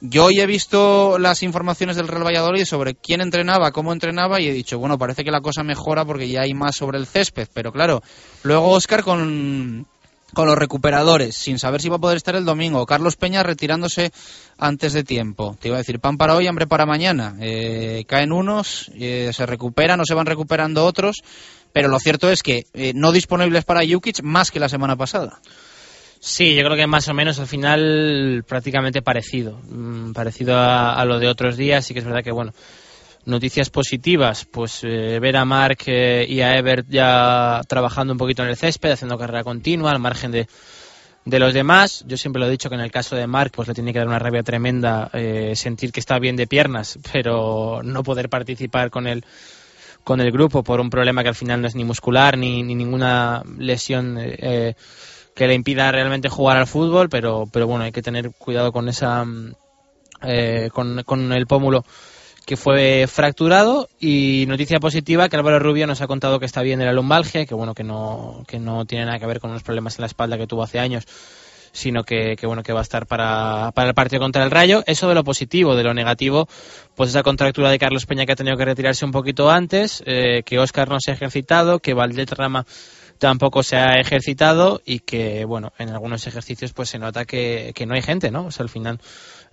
yo 0.00 0.26
hoy 0.26 0.40
he 0.40 0.46
visto 0.46 1.18
las 1.18 1.42
informaciones 1.42 1.96
del 1.96 2.08
Real 2.08 2.24
Valladolid 2.24 2.64
sobre 2.64 2.94
quién 2.94 3.20
entrenaba, 3.20 3.72
cómo 3.72 3.92
entrenaba 3.92 4.40
y 4.40 4.48
he 4.48 4.52
dicho, 4.52 4.78
bueno, 4.78 4.96
parece 4.96 5.24
que 5.24 5.30
la 5.30 5.40
cosa 5.40 5.64
mejora 5.64 6.04
porque 6.04 6.28
ya 6.28 6.42
hay 6.42 6.54
más 6.54 6.76
sobre 6.76 6.98
el 6.98 7.06
césped, 7.06 7.48
pero 7.52 7.72
claro, 7.72 8.02
luego 8.44 8.70
Oscar 8.70 9.02
con, 9.02 9.86
con 10.34 10.46
los 10.46 10.58
recuperadores, 10.58 11.34
sin 11.36 11.58
saber 11.58 11.80
si 11.80 11.88
va 11.88 11.96
a 11.96 12.00
poder 12.00 12.16
estar 12.16 12.36
el 12.36 12.44
domingo, 12.44 12.84
Carlos 12.86 13.16
Peña 13.16 13.42
retirándose 13.42 14.12
antes 14.58 14.92
de 14.92 15.04
tiempo, 15.04 15.56
te 15.60 15.68
iba 15.68 15.76
a 15.76 15.78
decir, 15.78 16.00
pan 16.00 16.18
para 16.18 16.34
hoy, 16.34 16.46
hambre 16.46 16.66
para 16.66 16.86
mañana, 16.86 17.36
Eh, 17.40 18.04
caen 18.06 18.32
unos, 18.32 18.90
eh, 18.94 19.30
se 19.32 19.46
recuperan 19.46 20.00
o 20.00 20.04
se 20.04 20.14
van 20.14 20.26
recuperando 20.26 20.84
otros, 20.84 21.22
pero 21.72 21.88
lo 21.88 21.98
cierto 21.98 22.30
es 22.30 22.42
que 22.42 22.66
eh, 22.74 22.92
no 22.94 23.12
disponibles 23.12 23.64
para 23.64 23.86
Jukic 23.86 24.22
más 24.22 24.50
que 24.50 24.60
la 24.60 24.68
semana 24.68 24.96
pasada. 24.96 25.40
Sí, 26.20 26.54
yo 26.56 26.64
creo 26.64 26.76
que 26.76 26.86
más 26.86 27.06
o 27.08 27.14
menos 27.14 27.38
al 27.38 27.46
final 27.46 28.44
prácticamente 28.46 29.02
parecido, 29.02 29.60
mm, 29.70 30.12
parecido 30.12 30.56
a, 30.56 30.94
a 30.94 31.04
lo 31.04 31.20
de 31.20 31.28
otros 31.28 31.56
días. 31.56 31.86
Sí 31.86 31.94
que 31.94 32.00
es 32.00 32.06
verdad 32.06 32.24
que 32.24 32.32
bueno, 32.32 32.52
Noticias 33.28 33.68
positivas, 33.68 34.46
pues 34.46 34.80
eh, 34.84 35.18
ver 35.20 35.36
a 35.36 35.44
Mark 35.44 35.80
eh, 35.84 36.24
y 36.26 36.40
a 36.40 36.56
Ebert 36.56 36.86
ya 36.88 37.60
trabajando 37.68 38.14
un 38.14 38.18
poquito 38.18 38.42
en 38.42 38.48
el 38.48 38.56
césped, 38.56 38.90
haciendo 38.90 39.18
carrera 39.18 39.44
continua, 39.44 39.90
al 39.90 39.98
margen 39.98 40.32
de, 40.32 40.48
de 41.26 41.38
los 41.38 41.52
demás. 41.52 42.04
Yo 42.06 42.16
siempre 42.16 42.40
lo 42.40 42.46
he 42.46 42.50
dicho 42.50 42.70
que 42.70 42.76
en 42.76 42.80
el 42.80 42.90
caso 42.90 43.16
de 43.16 43.26
Mark, 43.26 43.52
pues 43.54 43.68
le 43.68 43.74
tiene 43.74 43.92
que 43.92 43.98
dar 43.98 44.08
una 44.08 44.18
rabia 44.18 44.42
tremenda 44.42 45.10
eh, 45.12 45.52
sentir 45.56 45.92
que 45.92 46.00
está 46.00 46.18
bien 46.18 46.36
de 46.36 46.46
piernas, 46.46 46.98
pero 47.12 47.82
no 47.84 48.02
poder 48.02 48.30
participar 48.30 48.88
con 48.88 49.06
el, 49.06 49.22
con 50.04 50.22
el 50.22 50.32
grupo 50.32 50.62
por 50.62 50.80
un 50.80 50.88
problema 50.88 51.22
que 51.22 51.28
al 51.28 51.34
final 51.34 51.60
no 51.60 51.68
es 51.68 51.74
ni 51.74 51.84
muscular 51.84 52.38
ni, 52.38 52.62
ni 52.62 52.74
ninguna 52.74 53.42
lesión 53.58 54.16
eh, 54.18 54.74
que 55.34 55.46
le 55.46 55.52
impida 55.52 55.92
realmente 55.92 56.30
jugar 56.30 56.56
al 56.56 56.66
fútbol, 56.66 57.10
pero, 57.10 57.44
pero 57.52 57.66
bueno, 57.66 57.84
hay 57.84 57.92
que 57.92 58.00
tener 58.00 58.30
cuidado 58.38 58.72
con 58.72 58.88
esa. 58.88 59.22
mm, 59.22 59.52
eh, 60.22 60.70
con, 60.72 61.02
con 61.04 61.32
el 61.32 61.46
pómulo 61.46 61.84
que 62.48 62.56
fue 62.56 63.06
fracturado 63.06 63.90
y 64.00 64.46
noticia 64.48 64.80
positiva 64.80 65.28
que 65.28 65.36
Álvaro 65.36 65.58
Rubio 65.58 65.86
nos 65.86 66.00
ha 66.00 66.06
contado 66.06 66.40
que 66.40 66.46
está 66.46 66.62
bien 66.62 66.78
de 66.78 66.86
la 66.86 66.94
lumbalgia, 66.94 67.44
que 67.44 67.54
bueno 67.54 67.74
que 67.74 67.84
no 67.84 68.42
que 68.48 68.58
no 68.58 68.86
tiene 68.86 69.04
nada 69.04 69.18
que 69.18 69.26
ver 69.26 69.38
con 69.38 69.50
unos 69.50 69.62
problemas 69.62 69.98
en 69.98 70.04
la 70.04 70.06
espalda 70.06 70.38
que 70.38 70.46
tuvo 70.46 70.62
hace 70.62 70.78
años, 70.78 71.04
sino 71.72 72.04
que, 72.04 72.36
que 72.36 72.46
bueno 72.46 72.62
que 72.62 72.72
va 72.72 72.78
a 72.78 72.84
estar 72.84 73.04
para, 73.06 73.70
para 73.74 73.88
el 73.88 73.94
partido 73.94 74.22
contra 74.22 74.44
el 74.44 74.50
Rayo. 74.50 74.82
Eso 74.86 75.06
de 75.10 75.14
lo 75.14 75.24
positivo, 75.24 75.76
de 75.76 75.82
lo 75.82 75.92
negativo, 75.92 76.48
pues 76.94 77.10
esa 77.10 77.22
contractura 77.22 77.70
de 77.70 77.78
Carlos 77.78 78.06
Peña 78.06 78.24
que 78.24 78.32
ha 78.32 78.36
tenido 78.36 78.56
que 78.56 78.64
retirarse 78.64 79.04
un 79.04 79.12
poquito 79.12 79.50
antes, 79.50 80.02
eh, 80.06 80.42
que 80.46 80.58
Óscar 80.58 80.88
no 80.88 81.00
se 81.00 81.10
ha 81.10 81.14
ejercitado, 81.14 81.80
que 81.80 81.92
Valdetrama 81.92 82.64
tampoco 83.18 83.62
se 83.62 83.76
ha 83.76 84.00
ejercitado 84.00 84.80
y 84.86 85.00
que 85.00 85.44
bueno 85.44 85.74
en 85.78 85.90
algunos 85.90 86.26
ejercicios 86.26 86.72
pues 86.72 86.88
se 86.88 86.98
nota 86.98 87.26
que, 87.26 87.72
que 87.74 87.84
no 87.84 87.92
hay 87.92 88.00
gente, 88.00 88.30
¿no? 88.30 88.46
O 88.46 88.50
sea, 88.50 88.62
al 88.62 88.70
final 88.70 89.00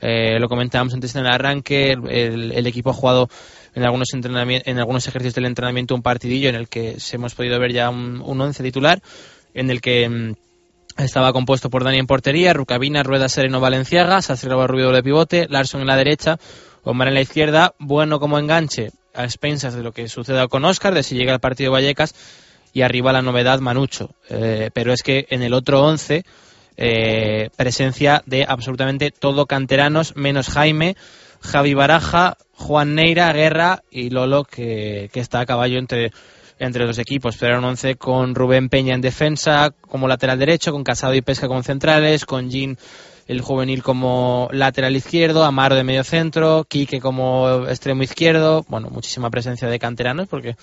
eh, 0.07 0.39
lo 0.39 0.47
comentábamos 0.47 0.93
antes 0.93 1.15
en 1.15 1.25
el 1.25 1.31
arranque, 1.31 1.93
el, 1.93 2.67
equipo 2.67 2.91
ha 2.91 2.93
jugado 2.93 3.27
en 3.73 3.83
algunos 3.83 4.13
entrenamientos, 4.13 4.67
en 4.67 4.77
algunos 4.77 5.07
ejercicios 5.07 5.33
del 5.33 5.45
entrenamiento 5.45 5.95
un 5.95 6.03
partidillo 6.03 6.47
en 6.49 6.55
el 6.55 6.67
que 6.69 6.99
se 6.99 7.15
hemos 7.15 7.33
podido 7.33 7.59
ver 7.59 7.73
ya 7.73 7.89
un, 7.89 8.21
un 8.21 8.39
once 8.39 8.61
titular, 8.61 9.01
en 9.55 9.71
el 9.71 9.81
que 9.81 10.07
mm, 10.07 10.33
estaba 10.97 11.33
compuesto 11.33 11.71
por 11.71 11.83
Dani 11.83 11.97
en 11.97 12.05
portería, 12.05 12.53
Rucabina, 12.53 13.01
Rueda, 13.01 13.29
Sereno, 13.29 13.59
Valenciaga, 13.59 14.21
Sacerdoba, 14.21 14.67
Rubio 14.67 14.91
de 14.91 15.01
pivote, 15.01 15.47
Larson 15.49 15.81
en 15.81 15.87
la 15.87 15.95
derecha, 15.95 16.37
Omar 16.83 17.07
en 17.07 17.15
la 17.15 17.21
izquierda, 17.21 17.73
bueno 17.79 18.19
como 18.19 18.37
enganche 18.37 18.91
a 19.15 19.23
expensas 19.23 19.73
de 19.73 19.81
lo 19.81 19.91
que 19.91 20.07
suceda 20.07 20.47
con 20.47 20.65
Oscar, 20.65 20.93
de 20.93 21.01
si 21.01 21.15
llega 21.15 21.33
al 21.33 21.39
partido 21.39 21.71
Vallecas, 21.71 22.13
y 22.73 22.81
arriba 22.83 23.11
la 23.11 23.23
novedad 23.23 23.59
Manucho. 23.59 24.11
Eh, 24.29 24.69
pero 24.73 24.93
es 24.93 25.01
que 25.01 25.25
en 25.29 25.41
el 25.41 25.53
otro 25.53 25.81
11 25.81 26.25
eh, 26.77 27.49
presencia 27.55 28.23
de 28.25 28.45
absolutamente 28.47 29.11
todo 29.11 29.45
canteranos, 29.45 30.15
menos 30.15 30.49
Jaime, 30.49 30.95
Javi 31.41 31.73
Baraja, 31.73 32.37
Juan 32.53 32.95
Neira, 32.95 33.31
Guerra 33.33 33.83
y 33.91 34.09
Lolo, 34.09 34.43
que, 34.43 35.09
está 35.13 35.41
a 35.41 35.45
caballo 35.45 35.77
entre, 35.77 36.11
entre 36.59 36.85
los 36.85 36.97
equipos. 36.97 37.37
Pero 37.37 37.51
era 37.51 37.59
un 37.59 37.65
11 37.65 37.95
con 37.95 38.35
Rubén 38.35 38.69
Peña 38.69 38.95
en 38.95 39.01
defensa 39.01 39.71
como 39.81 40.07
lateral 40.07 40.39
derecho, 40.39 40.71
con 40.71 40.83
Casado 40.83 41.13
y 41.13 41.21
Pesca 41.21 41.47
como 41.47 41.63
centrales, 41.63 42.25
con 42.25 42.49
Jean 42.49 42.77
el 43.27 43.41
juvenil 43.41 43.81
como 43.81 44.49
lateral 44.51 44.95
izquierdo, 44.95 45.43
Amaro 45.43 45.75
de 45.75 45.83
medio 45.83 46.03
centro, 46.03 46.63
Quique 46.65 46.99
como 46.99 47.65
extremo 47.67 48.03
izquierdo, 48.03 48.63
bueno, 48.67 48.89
muchísima 48.89 49.31
presencia 49.31 49.67
de 49.67 49.79
canteranos 49.79 50.27
porque 50.27 50.55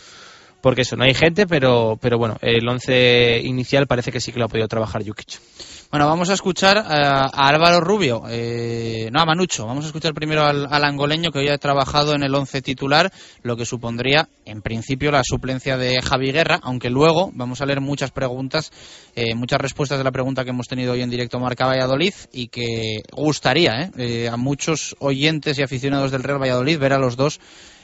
porque 0.60 0.82
eso, 0.82 0.96
no 0.96 1.02
hay 1.02 1.12
gente, 1.12 1.48
pero, 1.48 1.98
pero 2.00 2.18
bueno, 2.18 2.38
el 2.40 2.66
once 2.68 3.40
inicial 3.42 3.88
parece 3.88 4.12
que 4.12 4.20
sí 4.20 4.30
que 4.30 4.38
lo 4.38 4.44
ha 4.44 4.48
podido 4.48 4.68
trabajar 4.68 5.04
Jukic. 5.04 5.40
Bueno, 5.92 6.06
vamos 6.06 6.30
a 6.30 6.32
escuchar 6.32 6.78
eh, 6.78 6.82
a 6.88 7.48
Álvaro 7.48 7.78
Rubio, 7.80 8.22
eh, 8.26 9.10
no 9.12 9.20
a 9.20 9.26
Manucho. 9.26 9.66
Vamos 9.66 9.84
a 9.84 9.88
escuchar 9.88 10.14
primero 10.14 10.42
al, 10.42 10.66
al 10.70 10.84
angoleño 10.84 11.30
que 11.30 11.40
hoy 11.40 11.48
ha 11.48 11.58
trabajado 11.58 12.14
en 12.14 12.22
el 12.22 12.34
once 12.34 12.62
titular, 12.62 13.12
lo 13.42 13.58
que 13.58 13.66
supondría, 13.66 14.26
en 14.46 14.62
principio, 14.62 15.10
la 15.10 15.20
suplencia 15.22 15.76
de 15.76 16.00
Javi 16.00 16.32
Guerra, 16.32 16.60
aunque 16.62 16.88
luego 16.88 17.30
vamos 17.34 17.60
a 17.60 17.66
leer 17.66 17.82
muchas 17.82 18.10
preguntas, 18.10 18.72
eh, 19.14 19.34
muchas 19.34 19.60
respuestas 19.60 19.98
de 19.98 20.04
la 20.04 20.12
pregunta 20.12 20.44
que 20.44 20.50
hemos 20.50 20.66
tenido 20.66 20.94
hoy 20.94 21.02
en 21.02 21.10
directo 21.10 21.38
Marca 21.38 21.66
Valladolid 21.66 22.14
y 22.32 22.48
que 22.48 23.02
gustaría 23.12 23.82
eh, 23.82 23.90
eh, 23.98 24.28
a 24.30 24.38
muchos 24.38 24.96
oyentes 24.98 25.58
y 25.58 25.62
aficionados 25.62 26.10
del 26.10 26.22
Real 26.22 26.40
Valladolid 26.40 26.78
ver 26.78 26.94
a 26.94 26.98
los 26.98 27.16
dos 27.16 27.38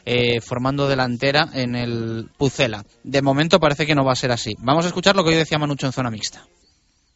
eh, 0.06 0.40
formando 0.40 0.88
delantera 0.88 1.50
en 1.52 1.76
el 1.76 2.30
Pucela. 2.38 2.86
De 3.04 3.20
momento 3.20 3.60
parece 3.60 3.84
que 3.84 3.94
no 3.94 4.06
va 4.06 4.12
a 4.12 4.16
ser 4.16 4.32
así. 4.32 4.54
Vamos 4.60 4.86
a 4.86 4.88
escuchar 4.88 5.14
lo 5.14 5.24
que 5.24 5.32
hoy 5.32 5.36
decía 5.36 5.58
Manucho 5.58 5.84
en 5.84 5.92
zona 5.92 6.10
mixta. 6.10 6.46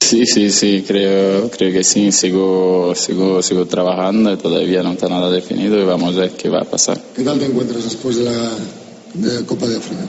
Sí, 0.02 0.26
sí, 0.26 0.50
sí, 0.50 0.84
creo, 0.86 1.48
creo 1.50 1.72
que 1.72 1.84
sí, 1.84 2.10
sigo, 2.12 2.92
sigo, 2.94 3.40
sigo 3.42 3.66
trabajando, 3.66 4.36
todavía 4.36 4.82
no 4.82 4.92
está 4.92 5.08
nada 5.08 5.30
definido 5.30 5.78
y 5.80 5.84
vamos 5.84 6.16
a 6.16 6.20
ver 6.20 6.30
qué 6.32 6.48
va 6.50 6.60
a 6.62 6.64
pasar. 6.64 6.98
¿Qué 7.14 7.22
tal 7.22 7.38
te 7.38 7.46
encuentras 7.46 7.84
después 7.84 8.16
de 8.16 8.24
la, 8.24 8.50
de 9.14 9.40
la 9.40 9.46
Copa 9.46 9.66
de 9.66 9.76
África? 9.76 10.02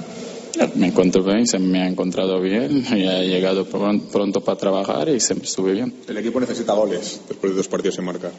Me 0.75 0.87
encuentro 0.87 1.23
bien, 1.23 1.47
se 1.47 1.57
me 1.59 1.81
ha 1.81 1.87
encontrado 1.87 2.41
bien, 2.41 2.85
y 2.91 3.03
he 3.07 3.27
llegado 3.27 3.65
pron- 3.65 4.01
pronto 4.11 4.41
para 4.41 4.57
trabajar 4.57 5.09
y 5.09 5.19
siempre 5.19 5.47
estuve 5.47 5.73
bien. 5.73 5.93
El 6.07 6.17
equipo 6.17 6.39
necesita 6.39 6.73
goles 6.73 7.21
después 7.29 7.53
de 7.53 7.57
dos 7.57 7.67
partidos 7.67 7.95
sin 7.95 8.03
marcar. 8.05 8.31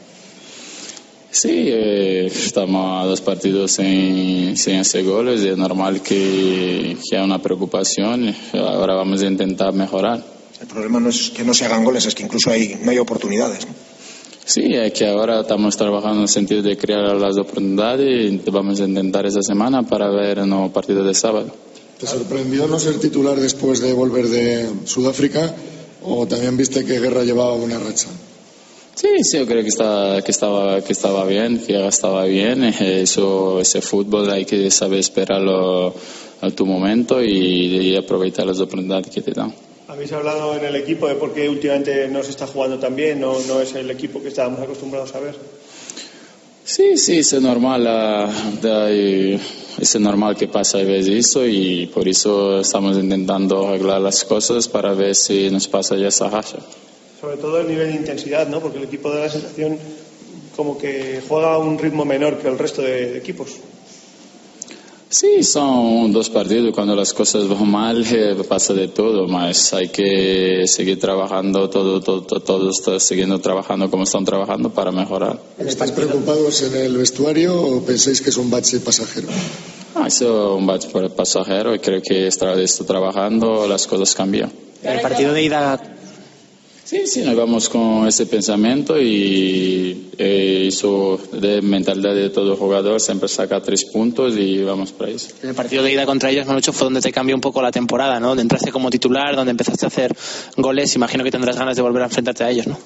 Sí, 1.31 1.49
eh, 1.51 2.25
estamos 2.27 3.03
a 3.03 3.07
dos 3.07 3.21
partidos 3.21 3.71
sin, 3.71 4.55
sin 4.55 4.75
hacer 4.75 5.03
goles 5.03 5.41
y 5.43 5.49
es 5.49 5.57
normal 5.57 6.01
que, 6.01 6.95
que 7.09 7.15
haya 7.15 7.25
una 7.25 7.41
preocupación. 7.41 8.33
Ahora 8.53 8.93
vamos 8.95 9.21
a 9.21 9.25
intentar 9.27 9.73
mejorar. 9.73 10.34
El 10.61 10.67
problema 10.67 10.99
no 10.99 11.09
es 11.09 11.31
que 11.31 11.43
no 11.43 11.53
se 11.53 11.65
hagan 11.65 11.83
goles, 11.83 12.05
es 12.05 12.15
que 12.15 12.23
incluso 12.23 12.49
hay, 12.49 12.79
no 12.81 12.91
hay 12.91 12.97
oportunidades. 12.97 13.65
¿no? 13.65 13.73
Sí, 14.45 14.61
es 14.73 14.93
que 14.93 15.07
ahora 15.07 15.41
estamos 15.41 15.75
trabajando 15.75 16.17
en 16.17 16.21
el 16.23 16.29
sentido 16.29 16.61
de 16.61 16.77
crear 16.77 17.15
las 17.15 17.35
oportunidades 17.35 18.31
y 18.31 18.49
vamos 18.51 18.79
a 18.79 18.85
intentar 18.85 19.25
esa 19.25 19.41
semana 19.41 19.81
para 19.81 20.09
ver 20.11 20.37
el 20.37 20.47
nuevo 20.47 20.71
partido 20.71 21.03
de 21.03 21.15
sábado. 21.15 21.47
¿Te 21.99 22.05
sorprendió 22.05 22.67
no 22.67 22.79
ser 22.79 22.99
titular 22.99 23.39
después 23.39 23.81
de 23.81 23.93
volver 23.93 24.27
de 24.27 24.69
Sudáfrica 24.85 25.55
o 26.03 26.27
también 26.27 26.55
viste 26.57 26.85
que 26.85 26.99
Guerra 26.99 27.23
llevaba 27.23 27.53
una 27.53 27.79
racha? 27.79 28.09
Sí, 28.93 29.07
sí, 29.23 29.39
yo 29.39 29.47
creo 29.47 29.63
que, 29.63 29.69
está, 29.69 30.21
que, 30.23 30.31
estaba, 30.31 30.79
que 30.81 30.93
estaba 30.93 31.25
bien, 31.25 31.59
que 31.65 31.73
ya 31.73 31.87
estaba 31.87 32.25
bien. 32.25 32.63
Eso, 32.65 33.59
ese 33.59 33.81
fútbol 33.81 34.29
hay 34.29 34.45
que 34.45 34.69
saber 34.69 34.99
esperarlo 34.99 35.93
a 36.39 36.49
tu 36.51 36.67
momento 36.67 37.21
y, 37.21 37.31
y 37.31 37.95
aprovechar 37.97 38.45
las 38.45 38.59
oportunidades 38.59 39.07
que 39.07 39.21
te 39.21 39.31
dan. 39.31 39.53
Habéis 39.87 40.11
hablado 40.13 40.57
en 40.57 40.65
el 40.65 40.75
equipo 40.77 41.07
de 41.07 41.15
por 41.15 41.31
qué 41.31 41.47
últimamente 41.47 42.07
no 42.07 42.23
se 42.23 42.31
está 42.31 42.47
jugando 42.47 42.79
tan 42.79 42.95
bien, 42.95 43.19
no, 43.21 43.39
no 43.41 43.61
es 43.61 43.75
el 43.75 43.89
equipo 43.91 44.21
que 44.21 44.29
estábamos 44.29 44.59
acostumbrados 44.59 45.13
a 45.13 45.19
ver. 45.19 45.35
Sí, 46.63 46.97
sí, 46.97 47.19
es 47.19 47.33
normal, 47.39 47.85
ah, 47.87 48.27
es 48.89 49.99
normal 49.99 50.35
que 50.35 50.47
pasa 50.47 50.79
a 50.79 50.83
veces 50.83 51.27
eso 51.27 51.45
y 51.45 51.85
por 51.93 52.07
eso 52.07 52.61
estamos 52.61 52.97
intentando 52.97 53.67
arreglar 53.67 54.01
las 54.01 54.23
cosas 54.23 54.67
para 54.67 54.95
ver 54.95 55.13
si 55.13 55.51
nos 55.51 55.67
pasa 55.67 55.95
ya 55.95 56.07
esa 56.07 56.29
racha. 56.29 56.57
Sobre 57.21 57.37
todo 57.37 57.59
el 57.59 57.67
nivel 57.67 57.91
de 57.91 57.97
intensidad, 57.97 58.47
¿no? 58.47 58.59
Porque 58.61 58.79
el 58.79 58.85
equipo 58.85 59.11
da 59.11 59.19
la 59.21 59.29
sensación 59.29 59.77
como 60.55 60.79
que 60.79 61.21
juega 61.27 61.53
a 61.53 61.57
un 61.59 61.77
ritmo 61.77 62.05
menor 62.05 62.39
que 62.39 62.47
el 62.47 62.57
resto 62.57 62.81
de 62.81 63.19
equipos. 63.19 63.57
Sí, 65.09 65.43
son 65.43 66.11
dos 66.11 66.29
partidos, 66.29 66.73
cuando 66.73 66.95
las 66.95 67.13
cosas 67.13 67.47
van 67.47 67.69
mal 67.69 68.05
eh, 68.11 68.35
pasa 68.47 68.73
de 68.73 68.87
todo, 68.87 69.27
mas 69.27 69.73
hay 69.73 69.89
que 69.89 70.63
seguir 70.67 70.99
trabajando, 70.99 71.69
todo, 71.69 72.01
todo, 72.01 72.23
todo, 72.23 72.39
todos 72.39 72.79
está 72.79 72.99
siguiendo 72.99 73.39
trabajando 73.39 73.89
como 73.89 74.03
están 74.03 74.25
trabajando 74.25 74.71
para 74.71 74.91
mejorar. 74.91 75.39
¿Estáis 75.59 75.91
preocupados 75.91 76.61
en 76.63 76.75
el 76.75 76.97
vestuario 76.97 77.55
o 77.55 77.81
pensáis 77.81 78.19
que 78.19 78.29
es 78.29 78.37
un 78.37 78.49
bache 78.49 78.79
pasajero? 78.79 79.27
Ah, 79.95 80.07
es 80.07 80.21
un 80.21 80.65
batch 80.65 80.87
por 80.87 81.03
el 81.03 81.11
pasajero 81.11 81.73
y 81.73 81.79
creo 81.79 82.01
que 82.01 82.23
vez 82.23 82.71
está 82.71 82.85
trabajando, 82.85 83.67
las 83.67 83.87
cosas 83.87 84.13
cambian. 84.13 84.51
El 84.83 85.01
partido 85.01 85.33
de 85.33 85.43
ida 85.43 85.94
Sí, 86.85 87.07
sí, 87.07 87.21
nos 87.21 87.35
vamos 87.35 87.67
con 87.67 88.07
ese 88.07 88.27
pensamiento 88.27 89.01
y 89.01 90.11
eh, 90.19 90.65
eso 90.67 91.19
de 91.33 91.59
mentalidad 91.63 92.13
de 92.13 92.29
todo 92.29 92.55
jugador, 92.55 93.01
siempre 93.01 93.27
saca 93.27 93.59
tres 93.59 93.85
puntos 93.85 94.37
y 94.37 94.61
vamos 94.61 94.91
para 94.91 95.09
eso. 95.09 95.29
En 95.41 95.49
el 95.49 95.55
partido 95.55 95.81
de 95.81 95.91
ida 95.91 96.05
contra 96.05 96.29
ellos, 96.29 96.45
Manucho, 96.45 96.71
fue 96.73 96.85
donde 96.85 97.01
te 97.01 97.11
cambió 97.11 97.33
un 97.33 97.41
poco 97.41 97.59
la 97.59 97.71
temporada, 97.71 98.19
¿no? 98.19 98.27
Donde 98.27 98.43
entraste 98.43 98.71
como 98.71 98.91
titular, 98.91 99.35
donde 99.35 99.49
empezaste 99.49 99.83
a 99.83 99.87
hacer 99.87 100.15
goles. 100.57 100.95
Imagino 100.95 101.23
que 101.23 101.31
tendrás 101.31 101.57
ganas 101.57 101.75
de 101.75 101.81
volver 101.81 102.03
a 102.03 102.05
enfrentarte 102.05 102.43
a 102.43 102.51
ellos, 102.51 102.67
¿no? 102.67 102.77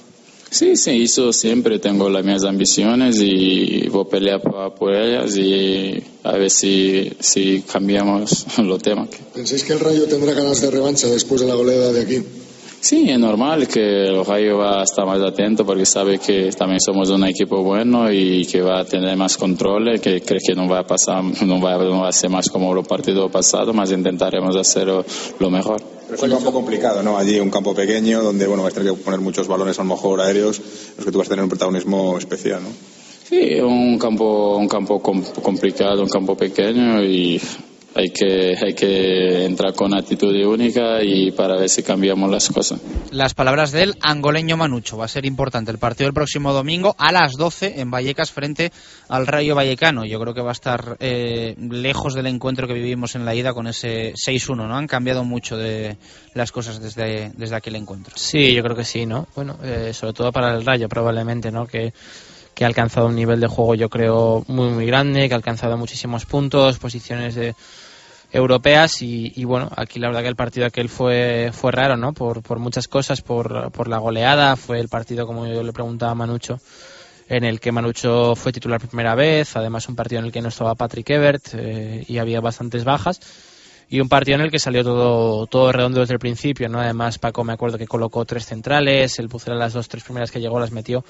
Sí, 0.50 0.78
sí, 0.78 1.04
eso 1.04 1.34
siempre 1.34 1.80
tengo 1.80 2.10
las 2.10 2.24
mismas 2.24 2.46
ambiciones 2.46 3.20
y 3.20 3.86
voy 3.90 4.06
a 4.06 4.10
pelear 4.10 4.42
por, 4.42 4.76
por 4.76 4.96
ellas 4.96 5.36
y 5.36 6.02
a 6.24 6.32
ver 6.38 6.50
si, 6.50 7.12
si 7.20 7.64
cambiamos 7.64 8.46
los 8.60 8.82
temas. 8.82 9.10
¿Pensáis 9.36 9.62
que 9.66 9.74
el 9.74 9.82
Rayo 9.82 10.06
tendrá 10.06 10.32
ganas 10.34 10.62
de 10.62 10.72
revancha 10.72 11.08
después 11.08 11.42
de 11.42 11.48
la 11.48 11.56
goleada 11.56 11.92
de 11.92 12.02
aquí? 12.02 12.24
Sí, 12.82 13.10
es 13.10 13.20
normal 13.20 13.68
que 13.68 14.08
el 14.08 14.26
Rayo 14.26 14.58
va 14.58 14.80
a 14.80 14.84
estar 14.84 15.06
más 15.06 15.22
atento 15.22 15.66
porque 15.66 15.86
sabe 15.86 16.18
que 16.18 16.50
también 16.58 16.80
somos 16.80 17.10
un 17.10 17.26
equipo 17.26 17.62
bueno 17.62 18.10
y 18.12 18.46
que 18.46 18.62
va 18.62 18.80
a 18.80 18.86
tener 18.86 19.18
más 19.18 19.36
control, 19.38 20.00
que 20.00 20.22
cree 20.22 20.40
que 20.40 20.56
no 20.56 20.68
va 20.68 20.80
a 20.80 20.88
pasar, 20.88 21.22
no 21.24 21.62
va, 21.62 21.78
no 21.78 22.02
va 22.02 22.08
a 22.10 22.12
ser 22.14 22.30
más 22.30 22.50
como 22.50 22.74
los 22.74 22.88
partidos 22.88 23.30
pasados, 23.30 23.76
más 23.76 23.92
intentaremos 23.92 24.56
hacer 24.56 24.88
lo 24.88 25.50
mejor. 25.52 25.82
Pero 26.06 26.16
es 26.16 26.24
un 26.24 26.30
campo 26.32 26.54
complicado, 26.54 27.04
¿no? 27.04 27.18
Allí 27.18 27.38
un 27.40 27.52
campo 27.52 27.76
pequeño 27.76 28.24
donde, 28.24 28.48
bueno, 28.48 28.64
vas 28.64 28.72
a 28.72 28.78
tener 28.78 28.94
que 28.94 29.00
poner 29.04 29.20
muchos 29.20 29.48
balones 29.48 29.78
a 29.78 29.84
lo 29.84 29.90
mejor 29.90 30.22
aéreos, 30.22 30.60
los 30.96 31.06
que 31.06 31.12
tú 31.12 31.18
vas 31.20 31.28
a 31.28 31.32
tener 31.32 31.44
un 31.44 31.50
protagonismo 31.50 32.18
especial, 32.18 32.64
¿no? 32.64 32.70
Sí, 33.30 33.60
un 33.60 34.00
campo, 34.00 34.56
un 34.58 34.68
campo 34.70 35.00
com- 35.02 35.24
complicado, 35.44 36.02
un 36.02 36.10
campo 36.10 36.36
pequeño 36.36 37.04
y 37.04 37.40
hay 37.96 38.10
que, 38.10 38.56
hay 38.62 38.74
que 38.74 39.46
entrar 39.46 39.74
con 39.74 39.94
actitud 39.98 40.34
única 40.46 41.04
y 41.04 41.32
para 41.32 41.58
ver 41.58 41.70
si 41.70 41.84
cambiamos 41.84 42.30
las 42.30 42.50
cosas. 42.50 42.80
Las 43.12 43.34
palabras 43.34 43.72
del 43.72 43.96
angoleño 44.02 44.58
Manucho. 44.58 44.98
Va 44.98 45.06
a 45.06 45.08
ser 45.08 45.26
importante 45.26 45.72
el 45.72 45.78
partido 45.78 46.08
del 46.08 46.14
próximo 46.14 46.54
domingo 46.54 46.96
a 46.98 47.12
las 47.12 47.34
12 47.34 47.80
en 47.80 47.92
Vallecas 47.92 48.32
frente 48.32 48.72
al 49.08 49.28
Rayo 49.28 49.56
Vallecano. 49.56 50.06
Yo 50.06 50.20
creo 50.20 50.34
que 50.34 50.42
va 50.42 50.50
a 50.50 50.54
estar 50.54 50.98
eh, 51.00 51.56
lejos 51.58 52.14
del 52.14 52.28
encuentro 52.28 52.68
que 52.68 52.74
vivimos 52.74 53.16
en 53.16 53.26
la 53.26 53.36
ida 53.36 53.54
con 53.54 53.68
ese 53.68 54.14
6-1. 54.14 54.68
¿no? 54.68 54.76
Han 54.76 54.88
cambiado 54.88 55.24
mucho 55.24 55.58
de 55.58 55.98
las 56.34 56.52
cosas 56.52 56.80
desde, 56.80 57.32
desde 57.36 57.56
aquel 57.56 57.76
encuentro. 57.76 58.14
Sí, 58.18 58.54
yo 58.54 58.64
creo 58.64 58.76
que 58.76 58.86
sí, 58.86 59.06
¿no? 59.06 59.28
Bueno, 59.36 59.58
eh, 59.64 59.94
sobre 59.94 60.14
todo 60.14 60.32
para 60.32 60.54
el 60.56 60.66
Rayo 60.66 60.88
probablemente, 60.88 61.52
¿no? 61.52 61.66
Que, 61.66 61.94
que 62.60 62.66
ha 62.66 62.68
alcanzado 62.68 63.08
un 63.08 63.16
nivel 63.16 63.40
de 63.40 63.48
juego 63.48 63.74
yo 63.74 63.88
creo 63.88 64.44
muy 64.50 64.70
muy 64.72 64.86
grande, 64.86 65.30
que 65.30 65.34
ha 65.34 65.38
alcanzado 65.38 65.78
muchísimos 65.78 66.26
puntos, 66.26 66.78
posiciones 66.78 67.40
europeas 68.34 69.02
y, 69.02 69.32
y, 69.34 69.46
bueno, 69.46 69.72
aquí 69.78 69.98
la 69.98 70.10
verdad 70.10 70.24
que 70.24 70.28
el 70.28 70.36
partido 70.36 70.66
aquel 70.66 70.90
fue 70.90 71.52
fue 71.54 71.72
raro, 71.72 71.96
¿no? 71.96 72.12
Por, 72.12 72.44
por 72.44 72.60
muchas 72.60 72.90
cosas, 72.90 73.22
por, 73.22 73.72
por 73.72 73.88
la 73.88 74.00
goleada, 74.00 74.58
fue 74.58 74.82
el 74.82 74.90
partido 74.90 75.26
como 75.26 75.48
yo 75.48 75.64
le 75.64 75.72
preguntaba 75.72 76.12
a 76.12 76.16
Manucho 76.16 76.60
en 77.30 77.46
el 77.46 77.62
que 77.62 77.72
Manucho 77.72 78.36
fue 78.36 78.52
titular 78.52 78.86
primera 78.86 79.16
vez, 79.16 79.56
además 79.56 79.88
un 79.88 79.96
partido 79.96 80.20
en 80.20 80.26
el 80.26 80.34
que 80.34 80.42
no 80.42 80.50
estaba 80.50 80.76
Patrick 80.76 81.12
Ebert 81.12 81.54
eh, 81.54 82.04
y 82.10 82.18
había 82.18 82.42
bastantes 82.42 82.84
bajas 82.84 83.22
y 83.90 84.02
un 84.02 84.10
partido 84.10 84.36
en 84.36 84.42
el 84.42 84.52
que 84.52 84.60
salió 84.60 84.84
todo 84.84 85.48
todo 85.48 85.72
redondo 85.72 86.02
desde 86.02 86.16
el 86.16 86.20
principio, 86.20 86.68
¿no? 86.68 86.82
Además 86.82 87.20
Paco 87.20 87.46
me 87.46 87.54
acuerdo 87.54 87.78
que 87.78 87.88
colocó 87.88 88.26
tres 88.26 88.46
centrales, 88.46 89.18
el 89.18 89.30
Pucela 89.30 89.56
las 89.56 89.72
dos 89.72 89.88
tres 89.88 90.04
primeras 90.04 90.30
que 90.30 90.42
llegó 90.42 90.60
las 90.60 90.72
metió 90.72 91.06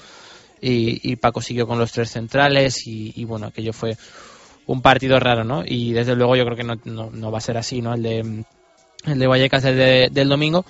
y, 0.60 1.10
y 1.10 1.16
Paco 1.16 1.40
siguió 1.40 1.66
con 1.66 1.78
los 1.78 1.92
tres 1.92 2.10
centrales 2.10 2.86
y, 2.86 3.12
y, 3.16 3.24
bueno, 3.24 3.46
aquello 3.46 3.72
fue 3.72 3.96
un 4.66 4.82
partido 4.82 5.18
raro, 5.18 5.44
¿no? 5.44 5.64
Y 5.66 5.92
desde 5.92 6.14
luego 6.14 6.36
yo 6.36 6.44
creo 6.44 6.56
que 6.56 6.64
no, 6.64 6.76
no, 6.84 7.32
va 7.32 7.38
a 7.38 7.42
ser 7.42 7.56
así, 7.56 7.82
¿no? 7.82 7.94
El 7.94 8.02
de, 8.02 8.44
el 9.06 9.18
de 9.18 9.26
Vallecas 9.26 9.62
de, 9.62 10.08
del 10.10 10.28
domingo 10.28 10.64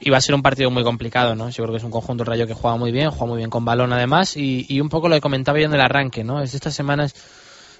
y 0.00 0.10
va 0.10 0.16
a 0.16 0.20
ser 0.20 0.34
un 0.34 0.42
partido 0.42 0.70
muy 0.70 0.82
complicado, 0.82 1.34
¿no? 1.34 1.48
Yo 1.50 1.62
creo 1.62 1.72
que 1.72 1.78
es 1.78 1.84
un 1.84 1.90
conjunto 1.90 2.24
rayo 2.24 2.46
que 2.46 2.54
juega 2.54 2.76
muy 2.76 2.92
bien, 2.92 3.10
juega 3.10 3.26
muy 3.26 3.38
bien 3.38 3.50
con 3.50 3.64
balón 3.64 3.92
además 3.92 4.36
y, 4.36 4.66
y 4.68 4.80
un 4.80 4.88
poco 4.88 5.08
lo 5.08 5.14
que 5.14 5.20
comentaba 5.20 5.58
yo 5.58 5.66
en 5.66 5.74
el 5.74 5.80
arranque, 5.80 6.24
¿no? 6.24 6.42
Es 6.42 6.54
estas 6.54 6.74
semanas 6.74 7.14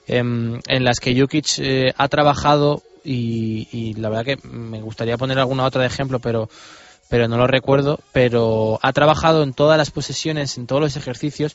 eh, 0.07 0.19
en 0.19 0.85
las 0.85 1.01
que 1.01 1.19
Jukic 1.19 1.59
eh, 1.59 1.93
ha 1.97 2.09
trabajado 2.09 2.83
y, 3.05 3.95
la 3.95 4.09
verdad 4.09 4.25
que 4.25 4.49
me 4.49 4.81
gustaría 4.81 5.19
poner 5.19 5.39
alguna 5.39 5.65
otra 5.65 5.83
de 5.83 5.89
ejemplo, 5.89 6.21
pero 6.21 6.49
pero 7.13 7.29
no 7.29 7.37
lo 7.37 7.47
recuerdo, 7.47 8.01
pero 8.13 8.79
ha 8.81 8.91
trabajado 8.95 9.43
en 9.43 9.53
todas 9.53 9.77
las 9.77 9.91
posesiones, 9.91 10.57
en 10.57 10.67
todos 10.67 10.81
los 10.81 10.97
ejercicios, 10.97 11.55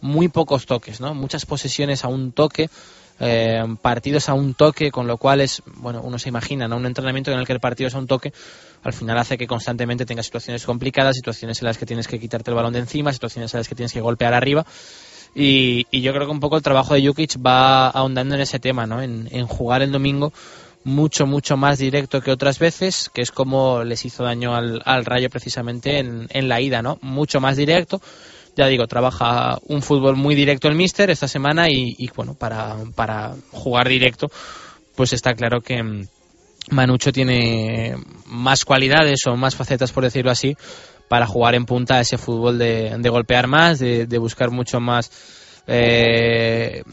muy 0.00 0.28
pocos 0.28 0.64
toques, 0.64 1.02
¿no? 1.02 1.14
Muchas 1.14 1.44
posesiones 1.44 2.02
a 2.02 2.08
un 2.08 2.32
toque, 2.32 2.70
eh, 3.20 3.62
partidos 3.82 4.30
a 4.30 4.32
un 4.32 4.54
toque, 4.54 4.90
con 4.90 5.06
lo 5.06 5.18
cual 5.18 5.42
es, 5.42 5.62
bueno, 5.66 6.00
uno 6.02 6.18
se 6.18 6.30
imagina, 6.30 6.66
¿no? 6.66 6.78
Un 6.78 6.86
entrenamiento 6.86 7.30
en 7.30 7.38
el 7.38 7.46
que 7.46 7.52
el 7.52 7.60
partido 7.60 7.88
es 7.88 7.94
a 7.94 7.98
un 7.98 8.06
toque, 8.06 8.32
al 8.84 8.94
final 8.94 9.18
hace 9.18 9.36
que 9.36 9.46
constantemente 9.46 10.06
tengas 10.06 10.24
situaciones 10.24 10.64
complicadas, 10.64 11.14
situaciones 11.14 11.60
en 11.60 11.66
las 11.66 11.76
que 11.76 11.84
tienes 11.84 12.08
que 12.08 12.18
quitarte 12.18 12.50
el 12.50 12.54
balón 12.54 12.72
de 12.72 12.78
encima, 12.78 13.12
situaciones 13.12 13.52
en 13.52 13.60
las 13.60 13.68
que 13.68 13.74
tienes 13.74 13.92
que 13.92 14.00
golpear 14.00 14.32
arriba. 14.32 14.64
Y, 15.34 15.86
y 15.90 16.00
yo 16.00 16.14
creo 16.14 16.24
que 16.24 16.32
un 16.32 16.40
poco 16.40 16.56
el 16.56 16.62
trabajo 16.62 16.94
de 16.94 17.06
Jukic 17.06 17.36
va 17.44 17.90
ahondando 17.90 18.34
en 18.34 18.40
ese 18.40 18.58
tema, 18.60 18.86
¿no? 18.86 19.02
En, 19.02 19.28
en 19.30 19.46
jugar 19.46 19.82
el 19.82 19.92
domingo 19.92 20.32
mucho, 20.86 21.26
mucho 21.26 21.56
más 21.56 21.78
directo 21.78 22.20
que 22.20 22.30
otras 22.30 22.60
veces, 22.60 23.10
que 23.12 23.20
es 23.20 23.32
como 23.32 23.82
les 23.82 24.04
hizo 24.04 24.22
daño 24.22 24.54
al, 24.54 24.80
al 24.84 25.04
Rayo 25.04 25.28
precisamente 25.28 25.98
en, 25.98 26.28
en, 26.30 26.48
la 26.48 26.60
ida, 26.60 26.80
¿no? 26.80 26.98
Mucho 27.02 27.40
más 27.40 27.56
directo. 27.56 28.00
Ya 28.56 28.68
digo, 28.68 28.86
trabaja 28.86 29.58
un 29.66 29.82
fútbol 29.82 30.14
muy 30.14 30.36
directo 30.36 30.68
el 30.68 30.76
Mister 30.76 31.10
esta 31.10 31.26
semana 31.26 31.66
y, 31.68 32.08
bueno, 32.14 32.34
para, 32.34 32.76
para 32.94 33.34
jugar 33.50 33.88
directo, 33.88 34.28
pues 34.94 35.12
está 35.12 35.34
claro 35.34 35.60
que 35.60 36.06
Manucho 36.70 37.10
tiene 37.10 37.96
más 38.26 38.64
cualidades 38.64 39.26
o 39.26 39.34
más 39.36 39.56
facetas, 39.56 39.90
por 39.90 40.04
decirlo 40.04 40.30
así, 40.30 40.56
para 41.08 41.26
jugar 41.26 41.56
en 41.56 41.66
punta 41.66 42.00
ese 42.00 42.16
fútbol 42.16 42.58
de, 42.58 42.96
de 42.96 43.08
golpear 43.08 43.48
más, 43.48 43.80
de, 43.80 44.06
de 44.06 44.18
buscar 44.18 44.52
mucho 44.52 44.78
más 44.78 45.10
eh, 45.66 46.84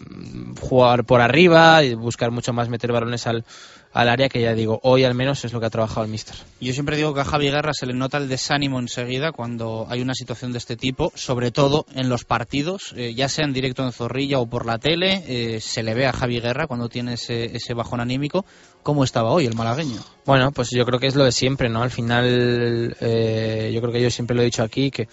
jugar 0.60 1.06
por 1.06 1.22
arriba 1.22 1.82
buscar 1.96 2.32
mucho 2.32 2.54
más 2.54 2.70
meter 2.70 2.92
balones 2.92 3.28
al, 3.28 3.46
al 3.94 4.10
área 4.10 4.28
que 4.28 4.42
ya 4.42 4.54
digo, 4.56 4.80
hoy 4.84 5.04
al 5.04 5.14
menos 5.14 5.46
es 5.46 5.54
lo 5.54 5.60
que 5.60 5.68
ha 5.68 5.70
trabajado 5.70 6.04
el 6.04 6.12
míster. 6.12 6.36
Yo 6.60 6.74
siempre 6.74 6.98
digo 6.98 7.14
que 7.14 7.22
a 7.22 7.26
Javi 7.26 7.50
Guerra 7.52 7.74
se 7.74 7.86
le 7.86 7.94
nota 7.94 8.18
el 8.18 8.28
desánimo 8.28 8.80
enseguida 8.80 9.32
cuando 9.32 9.86
hay 9.90 10.02
una 10.02 10.16
situación 10.16 10.52
de 10.52 10.58
este 10.58 10.76
tipo, 10.76 11.12
sobre 11.16 11.52
todo 11.52 11.86
en 11.94 12.10
los 12.10 12.26
partidos, 12.26 12.94
eh, 12.98 13.14
ya 13.14 13.30
sea 13.30 13.46
en 13.46 13.54
directo 13.54 13.84
en 13.84 13.92
Zorrilla 13.92 14.40
o 14.40 14.48
por 14.48 14.66
la 14.66 14.80
tele, 14.80 15.24
eh, 15.28 15.62
se 15.62 15.84
le 15.84 15.94
ve 15.94 16.08
a 16.08 16.14
Javi 16.14 16.40
Guerra 16.40 16.66
cuando 16.66 16.90
tiene 16.90 17.14
ese, 17.14 17.56
ese 17.56 17.74
bajón 17.76 18.00
anímico. 18.00 18.46
¿Cómo 18.82 19.04
estaba 19.04 19.32
hoy 19.32 19.46
el 19.46 19.56
malagueño? 19.56 20.02
Bueno, 20.26 20.52
pues 20.52 20.70
yo 20.72 20.86
creo 20.86 21.00
que 21.00 21.08
es 21.08 21.16
lo 21.16 21.24
de 21.24 21.32
siempre, 21.32 21.70
¿no? 21.70 21.84
Al 21.84 21.92
final, 21.92 22.98
eh, 23.00 23.72
yo 23.74 23.80
creo 23.80 23.94
que 23.94 24.02
yo 24.02 24.10
siempre 24.10 24.36
lo 24.36 24.42
he 24.42 24.46
dicho 24.46 24.64
aquí, 24.64 24.90
que 24.90 25.08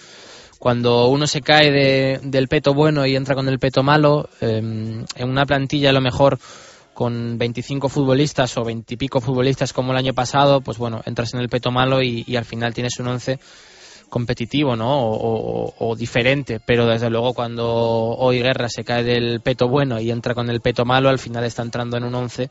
cuando 0.58 1.08
uno 1.08 1.26
se 1.26 1.40
cae 1.40 1.70
de, 1.70 2.20
del 2.22 2.48
peto 2.48 2.74
bueno 2.74 3.06
y 3.06 3.14
entra 3.14 3.34
con 3.34 3.48
el 3.48 3.58
peto 3.58 3.82
malo, 3.82 4.28
eh, 4.40 4.58
en 4.58 5.28
una 5.28 5.46
plantilla 5.46 5.90
a 5.90 5.92
lo 5.92 6.00
mejor 6.00 6.38
con 6.94 7.38
25 7.38 7.88
futbolistas 7.88 8.56
o 8.56 8.64
20 8.64 8.94
y 8.94 8.96
pico 8.96 9.20
futbolistas 9.20 9.72
como 9.72 9.92
el 9.92 9.98
año 9.98 10.14
pasado, 10.14 10.60
pues 10.60 10.78
bueno, 10.78 11.00
entras 11.06 11.34
en 11.34 11.40
el 11.40 11.48
peto 11.48 11.70
malo 11.70 12.02
y, 12.02 12.36
al 12.36 12.44
final 12.44 12.74
tienes 12.74 12.98
un 12.98 13.08
once 13.08 13.38
competitivo, 14.08 14.74
¿no? 14.74 15.08
O, 15.08 15.14
o, 15.14 15.74
o, 15.78 15.96
diferente, 15.96 16.60
pero 16.64 16.86
desde 16.86 17.10
luego 17.10 17.32
cuando 17.32 17.66
hoy 17.66 18.40
Guerra 18.42 18.68
se 18.68 18.84
cae 18.84 19.04
del 19.04 19.40
peto 19.40 19.68
bueno 19.68 20.00
y 20.00 20.10
entra 20.10 20.34
con 20.34 20.50
el 20.50 20.60
peto 20.60 20.84
malo, 20.84 21.08
al 21.08 21.18
final 21.18 21.44
está 21.44 21.62
entrando 21.62 21.96
en 21.96 22.04
un 22.04 22.14
once 22.14 22.50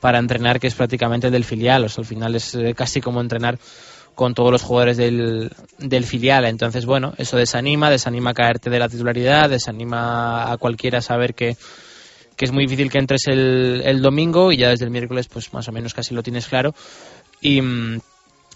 para 0.00 0.18
entrenar 0.18 0.60
que 0.60 0.68
es 0.68 0.74
prácticamente 0.74 1.30
del 1.30 1.44
filial, 1.44 1.84
o 1.84 1.88
sea, 1.88 2.02
al 2.02 2.06
final 2.06 2.34
es 2.34 2.56
casi 2.76 3.00
como 3.00 3.20
entrenar 3.20 3.58
con 4.14 4.34
todos 4.34 4.50
los 4.50 4.62
jugadores 4.62 4.96
del, 4.96 5.50
del 5.78 6.04
filial. 6.04 6.44
Entonces, 6.44 6.86
bueno, 6.86 7.14
eso 7.16 7.36
desanima, 7.36 7.90
desanima 7.90 8.30
a 8.30 8.34
caerte 8.34 8.70
de 8.70 8.78
la 8.78 8.88
titularidad, 8.88 9.48
desanima 9.48 10.50
a 10.52 10.56
cualquiera 10.58 10.98
a 10.98 11.02
saber 11.02 11.34
que, 11.34 11.56
que 12.42 12.46
es 12.46 12.50
muy 12.50 12.64
difícil 12.64 12.90
que 12.90 12.98
entres 12.98 13.28
el, 13.28 13.82
el, 13.84 14.02
domingo 14.02 14.50
y 14.50 14.56
ya 14.56 14.70
desde 14.70 14.84
el 14.84 14.90
miércoles, 14.90 15.28
pues 15.28 15.52
más 15.52 15.68
o 15.68 15.70
menos 15.70 15.94
casi 15.94 16.12
lo 16.12 16.24
tienes 16.24 16.48
claro. 16.48 16.74
Y 17.40 17.62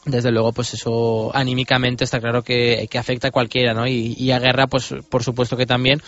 desde 0.05 0.33
luego, 0.33 0.53
pues 0.53 0.75
eso 0.75 1.31
anímicamente 1.33 2.03
está 2.03 2.19
claro 2.19 2.43
que, 2.43 2.89
que 2.91 2.99
afecta 2.99 3.29
a 3.29 3.31
cualquiera, 3.31 3.75
¿no? 3.75 3.87
Y, 3.87 4.17
y 4.19 4.33
a 4.33 4.41
Guerra, 4.41 4.67
pues 4.67 4.93
por 5.09 5.23
supuesto 5.23 5.57
que 5.57 5.67
también 5.67 6.03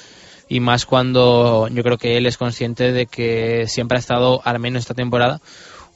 y 0.48 0.58
más 0.58 0.86
cuando 0.86 1.68
yo 1.68 1.84
creo 1.84 1.98
que 1.98 2.16
él 2.16 2.26
es 2.26 2.36
consciente 2.36 2.90
de 2.90 3.06
que 3.06 3.68
siempre 3.68 3.98
ha 3.98 4.00
estado, 4.00 4.40
al 4.44 4.58
menos 4.58 4.80
esta 4.80 4.94
temporada, 4.94 5.40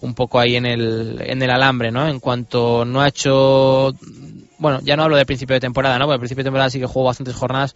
un 0.02 0.14
poco 0.14 0.38
ahí 0.38 0.54
en 0.54 0.66
el, 0.66 1.20
en 1.26 1.42
el 1.42 1.50
alambre, 1.50 1.90
¿no? 1.90 2.06
En 2.06 2.20
cuanto 2.20 2.84
no 2.84 3.00
ha 3.00 3.08
hecho, 3.08 3.92
bueno, 4.58 4.78
ya 4.84 4.94
no 4.94 5.02
hablo 5.02 5.16
del 5.16 5.26
principio 5.26 5.54
de 5.54 5.60
temporada, 5.60 5.98
¿no? 5.98 6.04
Porque 6.04 6.14
al 6.14 6.20
principio 6.20 6.44
de 6.44 6.46
temporada 6.46 6.70
sí 6.70 6.78
que 6.78 6.86
jugó 6.86 7.06
bastantes 7.06 7.34
jornadas, 7.34 7.74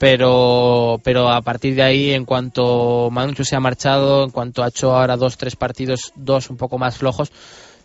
pero, 0.00 0.98
pero 1.04 1.28
a 1.28 1.42
partir 1.42 1.74
de 1.74 1.82
ahí, 1.82 2.12
en 2.12 2.24
cuanto 2.24 3.10
Manucho 3.10 3.44
se 3.44 3.54
ha 3.54 3.60
marchado, 3.60 4.24
en 4.24 4.30
cuanto 4.30 4.62
ha 4.62 4.68
hecho 4.68 4.96
ahora 4.96 5.18
dos, 5.18 5.36
tres 5.36 5.56
partidos, 5.56 6.14
dos 6.16 6.48
un 6.48 6.56
poco 6.56 6.78
más 6.78 6.96
flojos, 6.96 7.30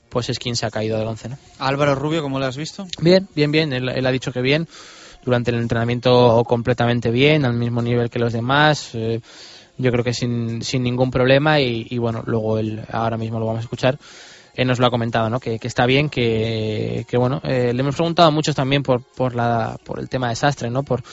pues 0.07 0.29
es 0.29 0.39
quien 0.39 0.55
se 0.55 0.65
ha 0.65 0.71
caído 0.71 0.97
del 0.97 1.09
once, 1.09 1.27
¿no? 1.27 1.37
Álvaro 1.59 1.93
Rubio, 1.93 2.21
¿cómo 2.21 2.39
lo 2.39 2.45
has 2.45 2.55
visto? 2.55 2.87
Bien, 3.01 3.27
bien, 3.35 3.51
bien, 3.51 3.73
él, 3.73 3.89
él 3.89 4.05
ha 4.05 4.11
dicho 4.11 4.31
que 4.31 4.39
bien, 4.39 4.65
durante 5.25 5.51
el 5.51 5.57
entrenamiento 5.57 6.41
completamente 6.47 7.11
bien, 7.11 7.43
al 7.43 7.51
mismo 7.51 7.81
nivel 7.81 8.09
que 8.09 8.19
los 8.19 8.31
demás, 8.31 8.91
eh, 8.93 9.19
yo 9.77 9.91
creo 9.91 10.05
que 10.05 10.13
sin, 10.13 10.61
sin 10.61 10.83
ningún 10.83 11.11
problema 11.11 11.59
y, 11.59 11.85
y, 11.89 11.97
bueno, 11.97 12.23
luego 12.25 12.59
él, 12.59 12.81
ahora 12.93 13.17
mismo 13.17 13.39
lo 13.39 13.45
vamos 13.45 13.59
a 13.59 13.63
escuchar, 13.63 13.99
él 14.53 14.65
nos 14.65 14.79
lo 14.79 14.87
ha 14.87 14.89
comentado, 14.89 15.29
¿no? 15.29 15.41
Que, 15.41 15.59
que 15.59 15.67
está 15.67 15.85
bien, 15.85 16.07
que, 16.07 17.05
que 17.09 17.17
bueno, 17.17 17.41
eh, 17.43 17.73
le 17.73 17.81
hemos 17.81 17.95
preguntado 17.95 18.29
a 18.29 18.31
muchos 18.31 18.55
también 18.55 18.83
por, 18.83 19.03
por, 19.03 19.35
la, 19.35 19.77
por 19.83 19.99
el 19.99 20.07
tema 20.07 20.29
de 20.29 20.37
Sastre, 20.37 20.69
¿no? 20.69 20.83
Por 20.83 21.03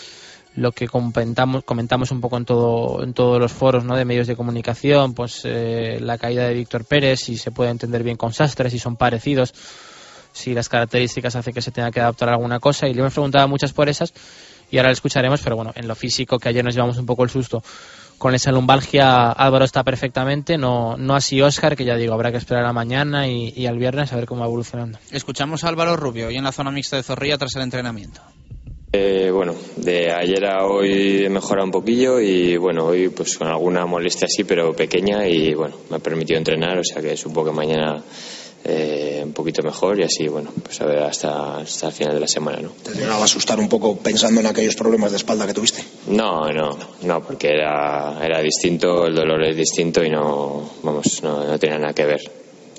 lo 0.54 0.72
que 0.72 0.86
comentamos, 0.86 1.64
comentamos 1.64 2.10
un 2.10 2.20
poco 2.20 2.36
en 2.36 2.44
todo 2.44 3.02
en 3.02 3.14
todos 3.14 3.40
los 3.40 3.52
foros 3.52 3.84
¿no? 3.84 3.96
de 3.96 4.04
medios 4.04 4.26
de 4.26 4.36
comunicación, 4.36 5.14
pues 5.14 5.42
eh, 5.44 5.98
la 6.00 6.18
caída 6.18 6.46
de 6.46 6.54
Víctor 6.54 6.84
Pérez, 6.84 7.20
si 7.20 7.36
se 7.36 7.50
puede 7.50 7.70
entender 7.70 8.02
bien 8.02 8.16
con 8.16 8.32
Sastre, 8.32 8.70
si 8.70 8.78
son 8.78 8.96
parecidos, 8.96 9.54
si 10.32 10.54
las 10.54 10.68
características 10.68 11.36
hacen 11.36 11.54
que 11.54 11.62
se 11.62 11.70
tenga 11.70 11.90
que 11.90 12.00
adaptar 12.00 12.28
a 12.28 12.32
alguna 12.32 12.60
cosa, 12.60 12.86
y 12.86 12.94
le 12.94 13.00
hemos 13.00 13.14
preguntado 13.14 13.48
muchas 13.48 13.72
por 13.72 13.88
esas, 13.88 14.12
y 14.70 14.78
ahora 14.78 14.90
le 14.90 14.94
escucharemos, 14.94 15.40
pero 15.42 15.56
bueno, 15.56 15.72
en 15.74 15.88
lo 15.88 15.94
físico, 15.94 16.38
que 16.38 16.48
ayer 16.48 16.64
nos 16.64 16.74
llevamos 16.74 16.98
un 16.98 17.06
poco 17.06 17.24
el 17.24 17.30
susto 17.30 17.62
con 18.22 18.36
esa 18.36 18.52
lumbalgia 18.52 19.32
Álvaro 19.32 19.64
está 19.64 19.82
perfectamente, 19.82 20.56
no, 20.56 20.96
no 20.96 21.16
así 21.16 21.42
Oscar, 21.42 21.74
que 21.74 21.84
ya 21.84 21.96
digo, 21.96 22.14
habrá 22.14 22.30
que 22.30 22.38
esperar 22.38 22.64
a 22.64 22.72
mañana 22.72 23.26
y, 23.26 23.52
y, 23.56 23.66
al 23.66 23.78
viernes 23.78 24.12
a 24.12 24.16
ver 24.16 24.26
cómo 24.26 24.42
va 24.42 24.46
evolucionando. 24.46 24.96
Escuchamos 25.10 25.64
a 25.64 25.68
Álvaro 25.68 25.96
Rubio 25.96 26.28
hoy 26.28 26.36
en 26.36 26.44
la 26.44 26.52
zona 26.52 26.70
mixta 26.70 26.94
de 26.94 27.02
Zorrilla 27.02 27.36
tras 27.36 27.56
el 27.56 27.62
entrenamiento. 27.62 28.20
Eh, 28.94 29.31
bueno, 29.31 29.55
de 29.77 30.12
ayer 30.12 30.44
a 30.44 30.66
hoy 30.66 31.24
he 31.24 31.31
mejorado 31.31 31.64
un 31.64 31.70
poquillo 31.70 32.20
y 32.20 32.59
bueno, 32.59 32.85
hoy 32.85 33.09
pues 33.09 33.39
con 33.39 33.48
alguna 33.48 33.86
molestia 33.86 34.27
así, 34.27 34.44
pero 34.44 34.77
pequeña 34.77 35.27
y 35.27 35.55
bueno, 35.55 35.77
me 35.89 35.97
ha 35.97 35.98
permitido 35.98 36.36
entrenar, 36.36 36.78
o 36.78 36.85
sea 36.85 37.01
que 37.01 37.16
supongo 37.16 37.48
que 37.48 37.56
mañana 37.56 38.05
eh, 38.64 39.23
un 39.24 39.32
poquito 39.32 39.62
mejor 39.62 39.98
y 39.98 40.02
así, 40.02 40.28
bueno, 40.28 40.52
pues 40.62 40.78
a 40.82 40.85
ver 40.85 40.98
hasta, 40.98 41.60
hasta 41.60 41.86
el 41.86 41.93
final 41.94 42.12
de 42.12 42.20
la 42.20 42.28
semana, 42.28 42.60
¿no? 42.60 42.73
¿Te 42.82 42.93
llegaba 42.93 43.23
a 43.23 43.24
asustar 43.24 43.59
un 43.59 43.69
poco 43.70 43.97
pensando 43.97 44.40
en 44.40 44.47
aquellos 44.47 44.77
problemas 44.77 45.10
de 45.10 45.16
espalda 45.16 45.47
que 45.47 45.55
tuviste? 45.55 45.82
No, 46.09 46.52
no, 46.52 46.77
no, 47.02 47.23
porque 47.23 47.48
era, 47.48 48.23
era 48.23 48.43
distinto, 48.43 49.06
el 49.06 49.14
dolor 49.14 49.43
es 49.43 49.56
distinto 49.56 50.05
y 50.05 50.10
no, 50.10 50.70
vamos, 50.82 51.23
no, 51.23 51.47
no 51.47 51.59
tenía 51.59 51.78
nada 51.78 51.94
que 51.94 52.05
ver. 52.05 52.20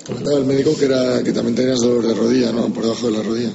Comentaba 0.06 0.38
el 0.38 0.44
médico 0.44 0.78
que, 0.78 0.84
era, 0.84 1.24
que 1.24 1.32
también 1.32 1.56
tenías 1.56 1.80
dolor 1.80 2.06
de 2.06 2.14
rodilla, 2.14 2.52
¿no? 2.52 2.72
Por 2.72 2.84
debajo 2.84 3.10
de 3.10 3.16
la 3.16 3.22
rodilla. 3.24 3.50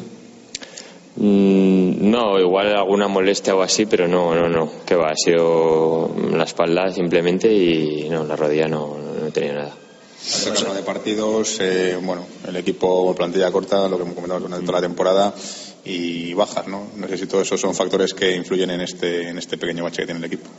Mm, 1.15 2.09
no, 2.09 2.39
igual 2.39 2.75
alguna 2.75 3.07
molestia 3.07 3.55
o 3.55 3.61
así, 3.61 3.85
pero 3.85 4.07
no, 4.07 4.33
no, 4.35 4.47
no, 4.47 4.71
que 4.85 4.95
va, 4.95 5.11
ha 5.11 5.15
sido 5.15 6.15
la 6.31 6.43
espalda 6.43 6.91
simplemente 6.91 7.51
y 7.51 8.07
no, 8.09 8.23
la 8.23 8.35
rodilla 8.35 8.67
no, 8.67 8.97
no, 8.97 9.31
tenía 9.31 9.53
nada. 9.53 9.75
Plano 10.43 10.73
de 10.73 10.83
partidos, 10.83 11.59
eh, 11.61 11.97
bueno, 12.01 12.25
el 12.47 12.55
equipo 12.57 13.15
plantilla 13.15 13.51
corta, 13.51 13.87
lo 13.87 13.97
que 13.97 14.03
hemos 14.03 14.15
comentado 14.15 14.41
durante 14.41 14.65
toda 14.65 14.79
la 14.79 14.87
temporada 14.87 15.33
y 15.85 16.33
bajas, 16.33 16.67
¿no? 16.67 16.87
No 16.95 17.07
sé 17.07 17.17
si 17.17 17.25
todos 17.25 17.47
esos 17.47 17.59
son 17.59 17.73
factores 17.73 18.13
que 18.13 18.35
influyen 18.35 18.69
en 18.69 18.81
este, 18.81 19.29
en 19.29 19.37
este 19.37 19.57
pequeño 19.57 19.83
bache 19.83 20.01
que 20.01 20.05
tiene 20.05 20.19
el 20.19 20.25
equipo. 20.25 20.49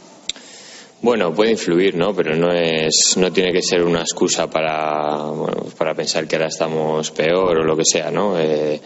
Bueno, 1.02 1.32
puede 1.32 1.52
influir, 1.52 1.96
¿no? 1.96 2.14
Pero 2.14 2.36
no 2.36 2.52
es, 2.52 3.16
no 3.16 3.32
tiene 3.32 3.52
que 3.52 3.62
ser 3.62 3.82
una 3.82 4.00
excusa 4.00 4.50
para, 4.50 5.30
bueno, 5.30 5.64
para 5.78 5.94
pensar 5.94 6.28
que 6.28 6.36
ahora 6.36 6.48
estamos 6.48 7.10
peor 7.10 7.58
o 7.58 7.64
lo 7.64 7.74
que 7.74 7.84
sea, 7.86 8.10
¿no? 8.10 8.38
Eh, 8.38 8.78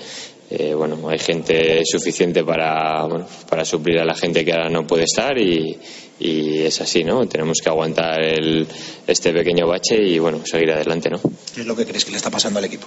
eh, 0.51 0.75
bueno, 0.75 1.09
hay 1.09 1.19
gente 1.19 1.83
suficiente 1.85 2.45
para, 2.45 3.07
bueno, 3.07 3.27
para 3.49 3.65
suplir 3.65 3.99
a 3.99 4.05
la 4.05 4.15
gente 4.15 4.45
que 4.45 4.53
ahora 4.53 4.69
no 4.69 4.87
puede 4.87 5.05
estar 5.05 5.37
y, 5.37 5.77
y 6.21 6.61
es 6.61 6.81
así, 6.81 7.03
¿no? 7.03 7.27
Tenemos 7.27 7.59
que 7.61 7.69
aguantar 7.69 8.23
el, 8.23 8.69
este 9.09 9.33
pequeño 9.33 9.67
bache 9.67 9.97
y, 10.01 10.21
bueno, 10.21 10.43
seguir 10.45 10.71
adelante, 10.71 11.11
¿no? 11.11 11.21
¿Qué 11.53 11.63
es 11.63 11.67
lo 11.67 11.75
que 11.75 11.85
crees 11.85 12.05
que 12.05 12.13
le 12.13 12.19
está 12.19 12.31
pasando 12.31 12.61
al 12.61 12.65
equipo? 12.67 12.87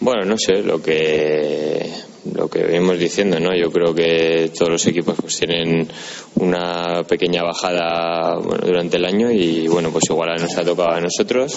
Bueno, 0.00 0.26
no 0.26 0.36
sé, 0.36 0.62
lo 0.62 0.82
que 0.82 1.88
lo 2.34 2.48
que 2.48 2.62
venimos 2.62 2.98
diciendo, 2.98 3.38
¿no? 3.40 3.50
Yo 3.54 3.70
creo 3.70 3.94
que 3.94 4.50
todos 4.56 4.70
los 4.70 4.86
equipos 4.86 5.16
pues 5.20 5.38
tienen 5.38 5.88
una 6.36 7.02
pequeña 7.06 7.42
bajada 7.42 8.38
bueno, 8.38 8.64
durante 8.64 8.96
el 8.96 9.04
año 9.04 9.30
y 9.30 9.66
bueno, 9.68 9.90
pues 9.90 10.04
igual 10.08 10.40
nos 10.40 10.56
ha 10.56 10.64
tocado 10.64 10.90
a 10.92 11.00
nosotros. 11.00 11.56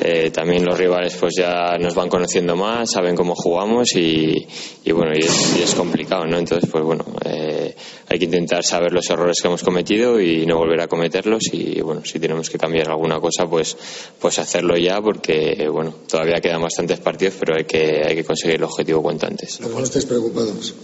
Eh, 0.00 0.30
también 0.30 0.64
los 0.64 0.78
rivales 0.78 1.16
pues 1.18 1.34
ya 1.36 1.76
nos 1.78 1.94
van 1.94 2.08
conociendo 2.08 2.54
más, 2.56 2.90
saben 2.92 3.16
cómo 3.16 3.34
jugamos 3.34 3.94
y, 3.96 4.46
y 4.84 4.92
bueno, 4.92 5.12
y 5.14 5.24
es, 5.24 5.56
y 5.58 5.62
es, 5.62 5.74
complicado, 5.74 6.24
¿no? 6.24 6.38
Entonces, 6.38 6.70
pues 6.70 6.84
bueno, 6.84 7.04
eh, 7.24 7.74
hay 8.08 8.18
que 8.18 8.24
intentar 8.24 8.64
saber 8.64 8.92
los 8.92 9.10
errores 9.10 9.40
que 9.42 9.48
hemos 9.48 9.62
cometido 9.62 10.20
y 10.20 10.46
no 10.46 10.56
volver 10.56 10.80
a 10.82 10.86
cometerlos 10.86 11.42
y 11.52 11.80
bueno, 11.80 12.04
si 12.04 12.20
tenemos 12.20 12.48
que 12.48 12.58
cambiar 12.58 12.90
alguna 12.90 13.18
cosa, 13.20 13.46
pues 13.46 13.76
pues 14.20 14.38
hacerlo 14.38 14.76
ya 14.76 15.00
porque 15.00 15.68
bueno, 15.70 15.94
todavía 16.08 16.40
quedan 16.40 16.62
bastantes 16.62 17.00
partidos, 17.00 17.34
pero 17.40 17.56
hay 17.56 17.64
que 17.64 18.02
hay 18.06 18.14
que 18.14 18.24
conseguir 18.24 18.56
el 18.56 18.64
objetivo 18.64 19.02
cuanto 19.02 19.26
antes. 19.26 19.60
¿No 19.60 19.68
preocupados? 20.06 20.74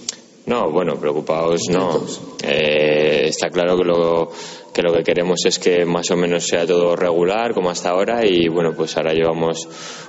No, 0.47 0.71
bueno, 0.71 0.97
preocupados 1.01 1.63
no. 1.71 2.05
Eh, 2.43 3.29
está 3.29 3.49
claro 3.49 3.79
que 3.79 3.85
lo, 3.85 4.31
que 4.75 4.83
lo 4.83 4.93
que 4.93 5.03
queremos 5.03 5.41
es 5.47 5.59
que 5.59 5.87
más 5.87 6.11
o 6.11 6.17
menos 6.17 6.47
sea 6.47 6.67
todo 6.67 6.95
regular 6.95 7.55
como 7.55 7.71
hasta 7.71 7.89
ahora 7.89 8.27
y 8.27 8.49
bueno, 8.49 8.75
pues 8.77 8.95
ahora 8.99 9.15
llevamos 9.15 9.67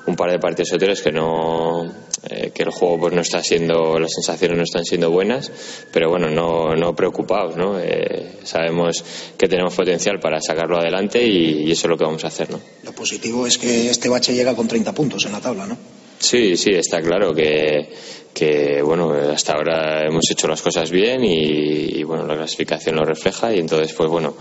un 0.07 0.15
par 0.17 0.31
de 0.31 0.39
partidos 0.39 0.73
o 0.73 0.77
tres 0.77 1.01
que 1.01 1.13
no 1.13 1.85
eh, 2.29 2.51
que 2.53 2.63
el 2.63 2.71
juego 2.71 2.99
pues 2.99 3.13
no 3.13 3.21
está 3.21 3.41
siendo 3.41 3.97
las 3.97 4.11
sensaciones 4.11 4.57
no 4.57 4.63
están 4.63 4.83
siendo 4.83 5.09
buenas, 5.09 5.49
pero 5.93 6.09
bueno, 6.09 6.29
no, 6.29 6.75
no 6.75 6.93
preocupados, 6.93 7.55
¿no? 7.55 7.79
Eh, 7.79 8.39
sabemos 8.43 9.05
que 9.37 9.47
tenemos 9.47 9.73
potencial 9.73 10.19
para 10.19 10.41
sacarlo 10.41 10.77
adelante 10.77 11.23
y, 11.23 11.63
y 11.63 11.71
eso 11.71 11.87
es 11.87 11.89
lo 11.89 11.97
que 11.97 12.03
vamos 12.03 12.25
a 12.25 12.27
hacer, 12.27 12.49
¿no? 12.49 12.59
Lo 12.83 12.91
positivo 12.91 13.47
es 13.47 13.57
que 13.57 13.89
este 13.89 14.09
bache 14.09 14.33
llega 14.33 14.53
con 14.53 14.67
30 14.67 14.91
puntos 14.93 15.25
en 15.25 15.31
la 15.31 15.39
tabla, 15.39 15.65
¿no? 15.65 15.77
Sí, 16.19 16.57
sí, 16.57 16.71
está 16.71 17.01
claro 17.01 17.33
que, 17.33 17.89
que 18.35 18.81
bueno, 18.81 19.13
hasta 19.13 19.53
ahora 19.53 20.05
hemos 20.05 20.29
hecho 20.29 20.49
las 20.49 20.61
cosas 20.61 20.91
bien 20.91 21.23
y, 21.23 22.03
bueno, 22.03 22.27
la 22.27 22.35
clasificación 22.35 22.97
lo 22.97 23.05
refleja 23.05 23.55
y 23.55 23.59
entonces 23.59 23.93
pues 23.93 24.09
bueno, 24.09 24.35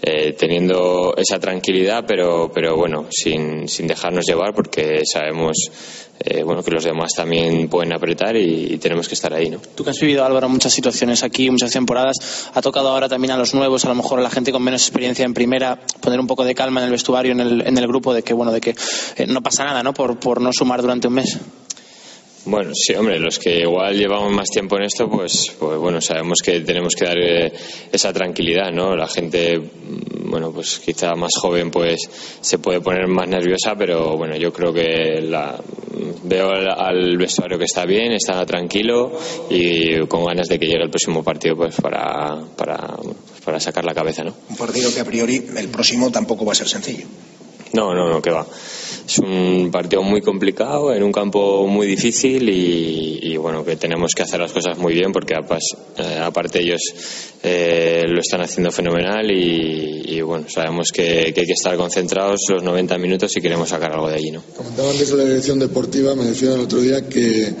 eh, 0.00 0.32
teniendo 0.38 1.12
esa 1.16 1.40
tranquilidad, 1.40 2.04
pero, 2.06 2.52
pero 2.54 2.76
bueno, 2.76 3.06
sin, 3.10 3.68
sin 3.68 3.88
dejarnos 3.88 4.26
llevar 4.26 4.54
porque 4.54 5.00
sabemos 5.04 5.56
eh, 6.20 6.44
bueno, 6.44 6.62
que 6.62 6.70
los 6.70 6.84
demás 6.84 7.14
también 7.16 7.68
pueden 7.68 7.92
apretar 7.92 8.36
y, 8.36 8.74
y, 8.74 8.78
tenemos 8.78 9.08
que 9.08 9.14
estar 9.14 9.34
ahí, 9.34 9.50
¿no? 9.50 9.58
Tú 9.74 9.82
que 9.82 9.90
has 9.90 9.98
vivido, 9.98 10.24
Álvaro, 10.24 10.48
muchas 10.48 10.72
situaciones 10.72 11.24
aquí, 11.24 11.50
muchas 11.50 11.72
temporadas, 11.72 12.48
ha 12.54 12.62
tocado 12.62 12.90
ahora 12.90 13.08
también 13.08 13.32
a 13.32 13.36
los 13.36 13.54
nuevos, 13.54 13.84
a 13.84 13.88
lo 13.88 13.96
mejor 13.96 14.20
a 14.20 14.22
la 14.22 14.30
gente 14.30 14.52
con 14.52 14.62
menos 14.62 14.82
experiencia 14.82 15.24
en 15.24 15.34
primera, 15.34 15.80
poner 16.00 16.20
un 16.20 16.28
poco 16.28 16.44
de 16.44 16.54
calma 16.54 16.80
en 16.80 16.86
el 16.86 16.92
vestuario, 16.92 17.32
en 17.32 17.40
el, 17.40 17.66
en 17.66 17.76
el 17.76 17.88
grupo, 17.88 18.14
de 18.14 18.22
que, 18.22 18.34
bueno, 18.34 18.52
de 18.52 18.60
que 18.60 18.76
eh, 19.16 19.26
no 19.26 19.42
pasa 19.42 19.64
nada, 19.64 19.82
¿no? 19.82 19.92
Por, 19.92 20.20
por 20.20 20.40
no 20.40 20.50
sumar 20.52 20.80
durante 20.80 21.08
un 21.08 21.14
mes. 21.14 21.40
Bueno, 22.44 22.72
sí, 22.74 22.92
hombre, 22.94 23.20
los 23.20 23.38
que 23.38 23.60
igual 23.60 23.96
llevamos 23.96 24.32
más 24.32 24.48
tiempo 24.48 24.76
en 24.76 24.82
esto, 24.82 25.08
pues, 25.08 25.52
pues 25.60 25.78
bueno, 25.78 26.00
sabemos 26.00 26.38
que 26.42 26.60
tenemos 26.60 26.94
que 26.96 27.04
dar 27.04 27.18
eh, 27.18 27.52
esa 27.92 28.12
tranquilidad, 28.12 28.72
¿no? 28.72 28.96
La 28.96 29.06
gente, 29.06 29.60
bueno, 30.24 30.50
pues 30.50 30.80
quizá 30.80 31.14
más 31.14 31.30
joven, 31.40 31.70
pues 31.70 32.00
se 32.40 32.58
puede 32.58 32.80
poner 32.80 33.06
más 33.06 33.28
nerviosa, 33.28 33.76
pero 33.78 34.16
bueno, 34.16 34.36
yo 34.36 34.52
creo 34.52 34.72
que 34.72 35.20
la, 35.22 35.56
veo 36.24 36.48
al, 36.50 36.68
al 36.68 37.16
vestuario 37.16 37.58
que 37.58 37.64
está 37.64 37.84
bien, 37.84 38.12
está 38.12 38.44
tranquilo 38.44 39.12
y 39.48 40.04
con 40.06 40.24
ganas 40.24 40.48
de 40.48 40.58
que 40.58 40.66
llegue 40.66 40.82
el 40.82 40.90
próximo 40.90 41.22
partido, 41.22 41.54
pues 41.54 41.76
para, 41.76 42.40
para, 42.56 42.96
para 43.44 43.60
sacar 43.60 43.84
la 43.84 43.94
cabeza, 43.94 44.24
¿no? 44.24 44.34
Un 44.50 44.56
partido 44.56 44.92
que 44.92 45.00
a 45.00 45.04
priori 45.04 45.44
el 45.56 45.68
próximo 45.68 46.10
tampoco 46.10 46.44
va 46.44 46.52
a 46.52 46.56
ser 46.56 46.68
sencillo. 46.68 47.06
No, 47.72 47.94
no, 47.94 48.08
no, 48.10 48.20
que 48.20 48.30
va. 48.30 48.46
Es 49.06 49.18
un 49.18 49.70
partido 49.72 50.02
muy 50.02 50.20
complicado, 50.20 50.94
en 50.94 51.02
un 51.02 51.12
campo 51.12 51.66
muy 51.66 51.86
difícil 51.86 52.48
y, 52.48 53.18
y 53.22 53.36
bueno, 53.36 53.64
que 53.64 53.76
tenemos 53.76 54.12
que 54.14 54.22
hacer 54.22 54.40
las 54.40 54.52
cosas 54.52 54.78
muy 54.78 54.94
bien 54.94 55.12
porque 55.12 55.34
eh, 55.34 56.18
aparte 56.22 56.60
ellos 56.60 56.80
eh, 57.42 58.02
lo 58.06 58.20
están 58.20 58.42
haciendo 58.42 58.70
fenomenal 58.70 59.30
y, 59.30 60.16
y 60.16 60.20
bueno, 60.20 60.46
sabemos 60.48 60.90
que, 60.92 61.32
que, 61.34 61.40
hay 61.40 61.46
que 61.46 61.52
estar 61.52 61.76
concentrados 61.76 62.40
los 62.48 62.62
90 62.62 62.96
minutos 62.98 63.32
si 63.32 63.40
queremos 63.40 63.68
sacar 63.68 63.92
algo 63.92 64.08
de 64.08 64.16
allí, 64.16 64.30
¿no? 64.30 64.42
Comentaban 64.56 64.96
desde 64.96 65.16
la 65.16 65.24
dirección 65.24 65.58
deportiva, 65.58 66.14
me 66.14 66.24
decían 66.24 66.54
el 66.54 66.60
otro 66.60 66.80
día 66.80 67.08
que 67.08 67.52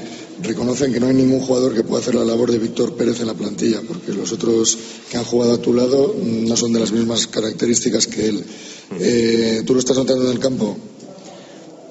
reconocen 0.42 0.92
que 0.92 1.00
no 1.00 1.06
hay 1.06 1.14
ningún 1.14 1.40
jugador 1.40 1.74
que 1.74 1.84
pueda 1.84 2.00
hacer 2.00 2.14
la 2.14 2.24
labor 2.24 2.50
de 2.50 2.58
Víctor 2.58 2.94
Pérez 2.94 3.20
en 3.20 3.26
la 3.26 3.34
plantilla, 3.34 3.80
porque 3.86 4.12
los 4.12 4.32
otros 4.32 4.76
que 5.10 5.16
han 5.16 5.24
jugado 5.24 5.54
a 5.54 5.58
tu 5.58 5.72
lado 5.72 6.14
no 6.20 6.56
son 6.56 6.72
de 6.72 6.80
las 6.80 6.92
mismas 6.92 7.26
características 7.26 8.06
que 8.06 8.28
él. 8.28 8.44
Eh, 9.00 9.62
¿Tú 9.64 9.74
lo 9.74 9.80
estás 9.80 9.96
notando 9.96 10.24
en 10.24 10.32
el 10.32 10.38
campo? 10.38 10.76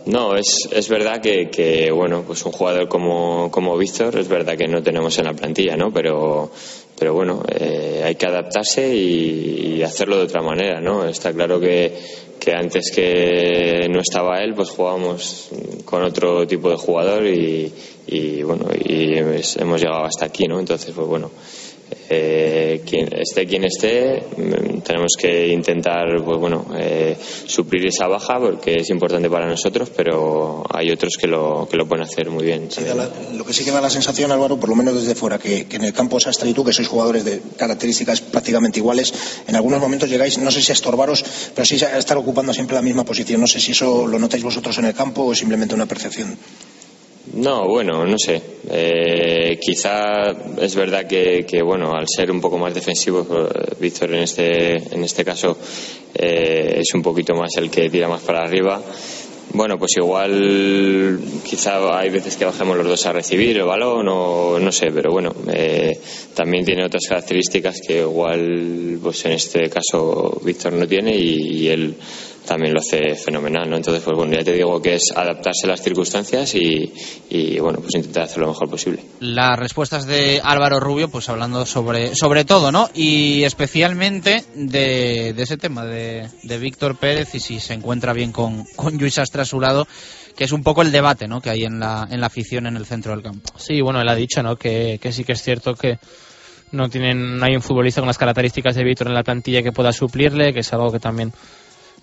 No, 0.06 0.36
es, 0.36 0.68
es 0.72 0.90
verdad 0.90 1.22
que, 1.22 1.50
que, 1.50 1.92
bueno, 1.92 2.24
pues 2.26 2.44
un 2.46 2.52
jugador 2.52 2.88
como, 2.88 3.52
como 3.52 3.78
Víctor 3.78 4.18
es 4.18 4.28
verdad 4.28 4.58
que 4.58 4.68
no 4.68 4.82
tenemos 4.82 5.18
en 5.20 5.26
la 5.26 5.34
plantilla, 5.34 5.78
¿no? 5.78 5.94
Pero, 5.94 6.52
pero 6.98 7.14
bueno, 7.14 7.44
eh, 7.48 8.02
hay 8.04 8.16
que 8.16 8.26
adaptarse 8.26 8.96
y, 8.96 9.76
y, 9.76 9.84
hacerlo 9.84 10.18
de 10.18 10.24
otra 10.24 10.42
manera, 10.42 10.82
¿no? 10.82 11.06
Está 11.06 11.32
claro 11.34 11.60
que, 11.60 11.94
que 12.40 12.52
antes 12.52 12.92
que 12.92 13.88
no 13.92 14.00
estaba 14.02 14.42
él, 14.42 14.56
pues 14.56 14.72
jugábamos 14.72 15.50
con 15.86 16.04
otro 16.04 16.48
tipo 16.48 16.72
de 16.72 16.78
jugador 16.78 17.28
y, 17.28 17.72
y 18.08 18.42
bueno, 18.42 18.66
y 18.84 19.16
hemos 19.18 19.82
llegado 19.82 20.06
hasta 20.06 20.26
aquí, 20.26 20.46
¿no? 20.48 20.60
Entonces, 20.60 20.94
pues 20.96 21.08
bueno, 21.08 21.30
eh, 22.10 22.82
quien 22.86 23.10
esté 23.14 23.46
quien 23.46 23.64
esté 23.64 24.24
tenemos 24.84 25.14
que 25.18 25.48
intentar 25.48 26.24
pues 26.24 26.40
bueno 26.40 26.66
eh, 26.80 27.18
suplir 27.46 27.86
esa 27.88 28.08
baja 28.08 28.40
porque 28.40 28.78
es 28.78 28.90
importante 28.90 29.30
para 29.30 29.48
nosotros 29.48 29.92
pero 29.96 30.64
hay 30.70 30.92
otros 30.92 31.18
que 31.20 31.28
lo 31.28 31.68
que 31.70 31.78
lo 31.78 31.88
pueden 31.88 32.06
hacer 32.06 32.30
muy 32.30 32.46
bien 32.46 32.70
sí, 32.72 32.82
la, 32.82 33.10
lo 33.34 33.46
que 33.46 33.54
sí 33.54 33.64
que 33.64 33.72
da 33.72 33.82
la 33.82 33.90
sensación 33.90 34.32
Álvaro 34.32 34.58
por 34.58 34.70
lo 34.70 34.76
menos 34.76 34.96
desde 34.96 35.16
fuera 35.16 35.38
que, 35.38 35.66
que 35.66 35.78
en 35.78 35.86
el 35.86 35.94
campo 35.94 36.20
Sastre 36.20 36.50
y 36.50 36.54
tú 36.54 36.64
que 36.64 36.74
sois 36.74 36.88
jugadores 36.88 37.26
de 37.26 37.42
características 37.58 38.22
prácticamente 38.22 38.80
iguales 38.80 39.14
en 39.48 39.56
algunos 39.56 39.80
momentos 39.80 40.10
llegáis 40.10 40.38
no 40.38 40.52
sé 40.52 40.62
si 40.62 40.72
a 40.72 40.76
estorbaros 40.76 41.24
pero 41.54 41.66
sí 41.66 41.84
a 41.84 41.98
estar 41.98 42.18
ocupando 42.18 42.54
siempre 42.54 42.76
la 42.76 42.82
misma 42.82 43.04
posición. 43.06 43.42
No 43.42 43.48
sé 43.48 43.60
si 43.60 43.72
eso 43.72 44.08
lo 44.08 44.20
notáis 44.20 44.44
vosotros 44.44 44.78
en 44.78 44.86
el 44.86 44.94
campo 44.94 45.24
o 45.24 45.32
es 45.32 45.40
simplemente 45.40 45.76
una 45.76 45.86
percepción 45.86 46.38
no, 47.34 47.68
bueno, 47.68 48.06
no 48.06 48.18
sé. 48.18 48.42
Eh, 48.70 49.58
quizá 49.62 50.32
es 50.60 50.76
verdad 50.76 51.08
que, 51.08 51.46
que, 51.48 51.62
bueno, 51.62 51.94
al 51.94 52.06
ser 52.08 52.30
un 52.30 52.42
poco 52.42 52.58
más 52.58 52.74
defensivo, 52.74 53.26
Víctor 53.80 54.14
en 54.14 54.24
este, 54.24 54.76
en 54.94 55.04
este 55.04 55.24
caso 55.24 55.58
eh, 56.14 56.80
es 56.80 56.94
un 56.94 57.02
poquito 57.02 57.34
más 57.34 57.56
el 57.58 57.70
que 57.70 57.90
tira 57.90 58.08
más 58.08 58.22
para 58.22 58.42
arriba. 58.42 58.82
Bueno, 59.54 59.78
pues 59.78 59.92
igual 59.98 61.20
quizá 61.44 61.98
hay 61.98 62.10
veces 62.10 62.38
que 62.38 62.46
bajemos 62.46 62.78
los 62.78 62.88
dos 62.88 63.06
a 63.06 63.12
recibir 63.12 63.58
el 63.58 63.66
balón 63.66 64.08
o 64.10 64.60
no 64.60 64.72
sé, 64.72 64.92
pero 64.94 65.12
bueno, 65.12 65.34
eh, 65.54 66.00
también 66.34 66.64
tiene 66.64 66.86
otras 66.86 67.04
características 67.08 67.82
que 67.86 68.00
igual 68.00 68.98
pues 69.04 69.26
en 69.26 69.34
este 69.34 69.70
caso 69.70 70.40
Víctor 70.44 70.74
no 70.74 70.88
tiene 70.88 71.18
y 71.18 71.68
él 71.68 71.96
también 72.46 72.74
lo 72.74 72.80
hace 72.80 73.16
fenomenal, 73.16 73.70
¿no? 73.70 73.78
Entonces, 73.78 74.04
pues 74.04 74.18
bueno, 74.18 74.34
ya 74.34 74.44
te 74.44 74.54
digo 74.54 74.82
que 74.82 74.96
es 74.96 75.12
adaptarse 75.16 75.66
a 75.66 75.70
las 75.70 75.82
circunstancias 75.82 76.56
y, 76.56 76.94
y 77.30 77.60
bueno, 77.60 77.80
pues 77.80 77.96
intentar 77.96 78.24
hacer 78.24 78.40
lo 78.40 78.48
mejor 78.48 78.70
posible. 78.70 79.04
Las 79.20 79.58
respuestas 79.58 80.06
de 80.06 80.42
Álvaro 80.44 80.80
Rubio, 80.80 81.10
pues 81.10 81.30
hablando 81.30 81.66
sobre, 81.66 82.16
sobre 82.16 82.46
todo, 82.46 82.72
¿no? 82.72 82.90
Y 82.94 83.44
especialmente 83.44 84.44
de, 84.56 85.34
de 85.34 85.44
ese 85.44 85.58
tema 85.58 85.86
de, 85.86 86.28
de 86.44 86.58
Víctor 86.58 86.98
Pérez 86.98 87.34
y 87.36 87.40
si 87.40 87.60
se 87.60 87.74
encuentra 87.74 88.14
bien 88.14 88.32
con, 88.32 88.66
con 88.76 88.98
Luis 88.98 89.18
Astra 89.18 89.44
a 89.44 89.46
su 89.46 89.60
lado 89.60 89.88
que 90.36 90.46
es 90.46 90.52
un 90.54 90.64
poco 90.64 90.82
el 90.82 90.92
debate 90.92 91.28
¿no? 91.28 91.42
que 91.42 91.50
hay 91.50 91.66
en 91.66 91.80
la, 91.80 92.08
en 92.10 92.22
la 92.22 92.28
afición 92.28 92.66
en 92.66 92.78
el 92.78 92.86
centro 92.86 93.12
del 93.12 93.22
campo. 93.22 93.52
Sí, 93.58 93.82
bueno, 93.82 94.02
él 94.02 94.08
ha 94.08 94.16
dicho 94.16 94.42
¿no? 94.42 94.56
que, 94.56 94.98
que 95.02 95.12
sí 95.12 95.24
que 95.24 95.34
es 95.34 95.42
cierto 95.42 95.76
que 95.76 96.00
no 96.72 96.90
tienen 96.90 97.38
no 97.38 97.46
hay 97.46 97.56
un 97.56 97.62
futbolista 97.62 98.02
con 98.02 98.08
las 98.08 98.18
características 98.18 98.76
de 98.76 98.84
Víctor 98.84 99.08
en 99.08 99.14
la 99.14 99.24
plantilla 99.24 99.62
que 99.62 99.72
pueda 99.72 99.92
suplirle, 99.92 100.54
que 100.54 100.62
es 100.62 100.74
algo 100.74 100.92
que 100.92 101.00
también 101.00 101.34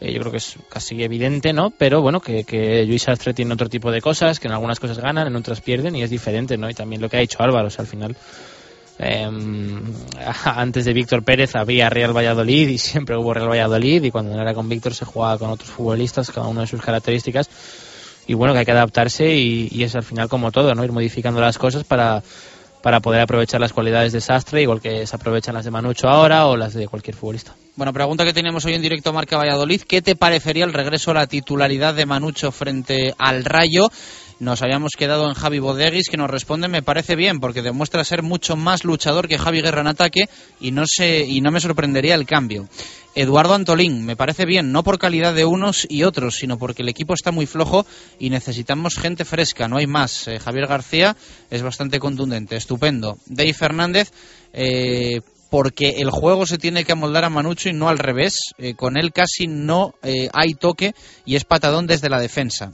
eh, 0.00 0.12
yo 0.12 0.20
creo 0.20 0.30
que 0.30 0.38
es 0.38 0.56
casi 0.68 1.02
evidente, 1.02 1.52
¿no? 1.52 1.70
Pero 1.70 2.00
bueno, 2.00 2.20
que, 2.20 2.44
que 2.44 2.84
Luis 2.84 3.08
Astre 3.08 3.34
tiene 3.34 3.54
otro 3.54 3.68
tipo 3.68 3.90
de 3.90 4.00
cosas, 4.00 4.38
que 4.38 4.46
en 4.46 4.54
algunas 4.54 4.78
cosas 4.78 4.98
ganan, 4.98 5.26
en 5.26 5.36
otras 5.36 5.60
pierden 5.60 5.96
y 5.96 6.02
es 6.02 6.10
diferente, 6.10 6.56
¿no? 6.56 6.70
Y 6.70 6.74
también 6.74 7.02
lo 7.02 7.08
que 7.08 7.16
ha 7.16 7.20
dicho 7.20 7.42
Álvaro, 7.42 7.66
o 7.66 7.70
sea, 7.70 7.82
al 7.82 7.88
final 7.88 8.16
eh, 8.98 9.28
antes 10.44 10.84
de 10.84 10.92
Víctor 10.92 11.22
Pérez 11.22 11.56
había 11.56 11.90
Real 11.90 12.16
Valladolid 12.16 12.68
y 12.68 12.78
siempre 12.78 13.16
hubo 13.16 13.34
Real 13.34 13.50
Valladolid 13.50 14.02
y 14.02 14.10
cuando 14.10 14.34
no 14.34 14.42
era 14.42 14.54
con 14.54 14.68
Víctor 14.68 14.94
se 14.94 15.04
jugaba 15.04 15.38
con 15.38 15.50
otros 15.50 15.70
futbolistas, 15.70 16.30
cada 16.30 16.46
uno 16.46 16.60
de 16.60 16.66
sus 16.66 16.82
características 16.82 17.48
y 18.26 18.34
bueno, 18.34 18.52
que 18.52 18.60
hay 18.60 18.66
que 18.66 18.72
adaptarse 18.72 19.34
y, 19.34 19.68
y 19.70 19.84
es 19.84 19.94
al 19.96 20.02
final 20.02 20.28
como 20.28 20.52
todo, 20.52 20.74
¿no? 20.74 20.84
Ir 20.84 20.92
modificando 20.92 21.40
las 21.40 21.58
cosas 21.58 21.84
para, 21.84 22.22
para 22.82 23.00
poder 23.00 23.20
aprovechar 23.20 23.60
las 23.60 23.72
cualidades 23.72 24.12
de 24.12 24.20
Sastre, 24.20 24.62
igual 24.62 24.80
que 24.80 25.06
se 25.06 25.16
aprovechan 25.16 25.54
las 25.54 25.64
de 25.64 25.70
Manucho 25.70 26.08
ahora 26.08 26.46
o 26.46 26.56
las 26.56 26.74
de 26.74 26.88
cualquier 26.88 27.16
futbolista. 27.16 27.54
Bueno, 27.76 27.92
pregunta 27.92 28.24
que 28.24 28.32
tenemos 28.32 28.64
hoy 28.64 28.74
en 28.74 28.82
directo 28.82 29.12
Marca 29.12 29.36
Valladolid. 29.36 29.82
¿Qué 29.82 30.02
te 30.02 30.16
parecería 30.16 30.64
el 30.64 30.72
regreso 30.72 31.12
a 31.12 31.14
la 31.14 31.26
titularidad 31.26 31.94
de 31.94 32.06
Manucho 32.06 32.50
frente 32.50 33.14
al 33.18 33.44
Rayo? 33.44 33.88
Nos 34.40 34.62
habíamos 34.62 34.92
quedado 34.96 35.26
en 35.28 35.34
Javi 35.34 35.58
Bodeguis, 35.58 36.08
que 36.08 36.16
nos 36.16 36.30
responde, 36.30 36.68
me 36.68 36.80
parece 36.80 37.16
bien, 37.16 37.40
porque 37.40 37.60
demuestra 37.60 38.04
ser 38.04 38.22
mucho 38.22 38.54
más 38.54 38.84
luchador 38.84 39.26
que 39.26 39.36
Javi 39.36 39.62
Guerra 39.62 39.80
en 39.80 39.88
ataque 39.88 40.28
y 40.60 40.70
no, 40.70 40.84
se, 40.86 41.24
y 41.26 41.40
no 41.40 41.50
me 41.50 41.58
sorprendería 41.60 42.14
el 42.14 42.24
cambio. 42.24 42.68
Eduardo 43.16 43.54
Antolín, 43.54 44.04
me 44.06 44.14
parece 44.14 44.46
bien, 44.46 44.70
no 44.70 44.84
por 44.84 45.00
calidad 45.00 45.34
de 45.34 45.44
unos 45.44 45.88
y 45.90 46.04
otros, 46.04 46.36
sino 46.36 46.56
porque 46.56 46.82
el 46.82 46.88
equipo 46.88 47.14
está 47.14 47.32
muy 47.32 47.46
flojo 47.46 47.84
y 48.20 48.30
necesitamos 48.30 48.96
gente 48.96 49.24
fresca, 49.24 49.66
no 49.66 49.78
hay 49.78 49.88
más. 49.88 50.28
Eh, 50.28 50.38
Javier 50.38 50.68
García 50.68 51.16
es 51.50 51.62
bastante 51.62 51.98
contundente, 51.98 52.54
estupendo. 52.54 53.18
Dave 53.26 53.54
Fernández, 53.54 54.12
eh, 54.52 55.20
porque 55.50 55.96
el 55.98 56.10
juego 56.10 56.46
se 56.46 56.58
tiene 56.58 56.84
que 56.84 56.92
amoldar 56.92 57.24
a 57.24 57.30
Manucho 57.30 57.70
y 57.70 57.72
no 57.72 57.88
al 57.88 57.98
revés. 57.98 58.36
Eh, 58.56 58.74
con 58.74 58.96
él 58.96 59.12
casi 59.12 59.48
no 59.48 59.94
hay 60.32 60.54
toque 60.54 60.94
y 61.24 61.34
es 61.34 61.44
patadón 61.44 61.88
desde 61.88 62.10
la 62.10 62.20
defensa. 62.20 62.70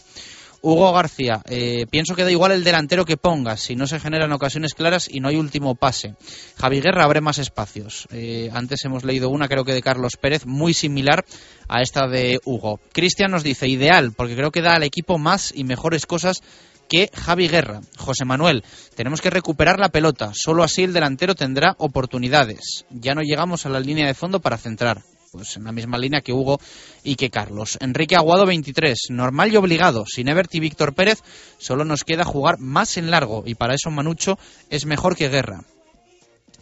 Hugo 0.66 0.94
García, 0.94 1.42
eh, 1.44 1.84
pienso 1.90 2.14
que 2.14 2.24
da 2.24 2.30
igual 2.30 2.52
el 2.52 2.64
delantero 2.64 3.04
que 3.04 3.18
pongas 3.18 3.60
si 3.60 3.76
no 3.76 3.86
se 3.86 4.00
generan 4.00 4.32
ocasiones 4.32 4.72
claras 4.72 5.10
y 5.10 5.20
no 5.20 5.28
hay 5.28 5.36
último 5.36 5.74
pase. 5.74 6.14
Javi 6.56 6.80
Guerra 6.80 7.04
abre 7.04 7.20
más 7.20 7.36
espacios. 7.36 8.08
Eh, 8.10 8.48
antes 8.50 8.82
hemos 8.86 9.04
leído 9.04 9.28
una, 9.28 9.46
creo 9.46 9.66
que 9.66 9.74
de 9.74 9.82
Carlos 9.82 10.16
Pérez, 10.18 10.46
muy 10.46 10.72
similar 10.72 11.26
a 11.68 11.82
esta 11.82 12.08
de 12.08 12.40
Hugo. 12.46 12.80
Cristian 12.94 13.30
nos 13.30 13.42
dice, 13.42 13.68
ideal, 13.68 14.14
porque 14.16 14.36
creo 14.36 14.52
que 14.52 14.62
da 14.62 14.76
al 14.76 14.84
equipo 14.84 15.18
más 15.18 15.52
y 15.54 15.64
mejores 15.64 16.06
cosas 16.06 16.42
que 16.88 17.10
Javi 17.12 17.46
Guerra. 17.46 17.82
José 17.98 18.24
Manuel, 18.24 18.64
tenemos 18.96 19.20
que 19.20 19.28
recuperar 19.28 19.78
la 19.78 19.90
pelota. 19.90 20.32
Solo 20.32 20.62
así 20.62 20.82
el 20.82 20.94
delantero 20.94 21.34
tendrá 21.34 21.74
oportunidades. 21.76 22.86
Ya 22.88 23.14
no 23.14 23.20
llegamos 23.20 23.66
a 23.66 23.68
la 23.68 23.80
línea 23.80 24.06
de 24.06 24.14
fondo 24.14 24.40
para 24.40 24.56
centrar 24.56 25.02
pues 25.35 25.56
en 25.56 25.65
la 25.65 25.73
misma 25.73 25.98
línea 25.98 26.20
que 26.20 26.32
Hugo 26.32 26.61
y 27.02 27.16
que 27.16 27.28
Carlos. 27.28 27.77
Enrique 27.81 28.15
Aguado 28.15 28.47
23, 28.47 29.06
normal 29.11 29.52
y 29.52 29.56
obligado. 29.56 30.05
Sin 30.06 30.28
Ebert 30.28 30.55
y 30.55 30.61
Víctor 30.61 30.94
Pérez 30.94 31.23
solo 31.59 31.85
nos 31.85 32.05
queda 32.05 32.24
jugar 32.24 32.61
más 32.61 32.97
en 32.97 33.11
largo 33.11 33.43
y 33.44 33.56
para 33.56 33.74
eso 33.74 33.90
Manucho 33.90 34.39
es 34.70 34.86
mejor 34.86 35.16
que 35.16 35.28
Guerra. 35.28 35.65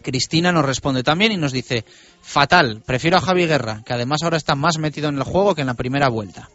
Cristina 0.01 0.51
nos 0.51 0.65
responde 0.65 1.03
también 1.03 1.31
y 1.31 1.37
nos 1.37 1.51
dice, 1.51 1.85
fatal, 2.21 2.81
prefiero 2.83 3.17
a 3.17 3.21
Javi 3.21 3.45
Guerra, 3.45 3.83
que 3.85 3.93
además 3.93 4.23
ahora 4.23 4.37
está 4.37 4.55
más 4.55 4.79
metido 4.79 5.07
en 5.09 5.17
el 5.17 5.23
juego 5.23 5.53
que 5.53 5.61
en 5.61 5.67
la 5.67 5.75
primera 5.75 6.09
vuelta. 6.09 6.49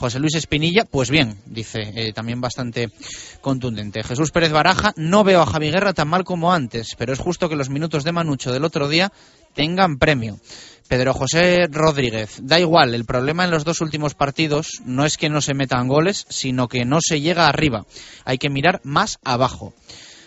José 0.00 0.18
Luis 0.18 0.34
Espinilla, 0.34 0.86
pues 0.86 1.10
bien, 1.10 1.36
dice, 1.44 1.92
eh, 1.94 2.14
también 2.14 2.40
bastante 2.40 2.88
contundente. 3.42 4.02
Jesús 4.02 4.30
Pérez 4.30 4.50
Baraja, 4.50 4.94
no 4.96 5.24
veo 5.24 5.42
a 5.42 5.46
Javi 5.46 5.70
Guerra 5.70 5.92
tan 5.92 6.08
mal 6.08 6.24
como 6.24 6.54
antes, 6.54 6.94
pero 6.96 7.12
es 7.12 7.18
justo 7.18 7.50
que 7.50 7.54
los 7.54 7.68
minutos 7.68 8.02
de 8.02 8.12
Manucho 8.12 8.50
del 8.50 8.64
otro 8.64 8.88
día 8.88 9.12
tengan 9.54 9.98
premio. 9.98 10.40
Pedro 10.90 11.14
José 11.14 11.68
Rodríguez, 11.70 12.40
da 12.42 12.58
igual, 12.58 12.96
el 12.96 13.04
problema 13.04 13.44
en 13.44 13.52
los 13.52 13.62
dos 13.62 13.80
últimos 13.80 14.16
partidos 14.16 14.82
no 14.84 15.06
es 15.06 15.18
que 15.18 15.28
no 15.28 15.40
se 15.40 15.54
metan 15.54 15.86
goles, 15.86 16.26
sino 16.30 16.66
que 16.66 16.84
no 16.84 16.98
se 17.00 17.20
llega 17.20 17.46
arriba. 17.46 17.86
Hay 18.24 18.38
que 18.38 18.50
mirar 18.50 18.80
más 18.82 19.20
abajo. 19.22 19.72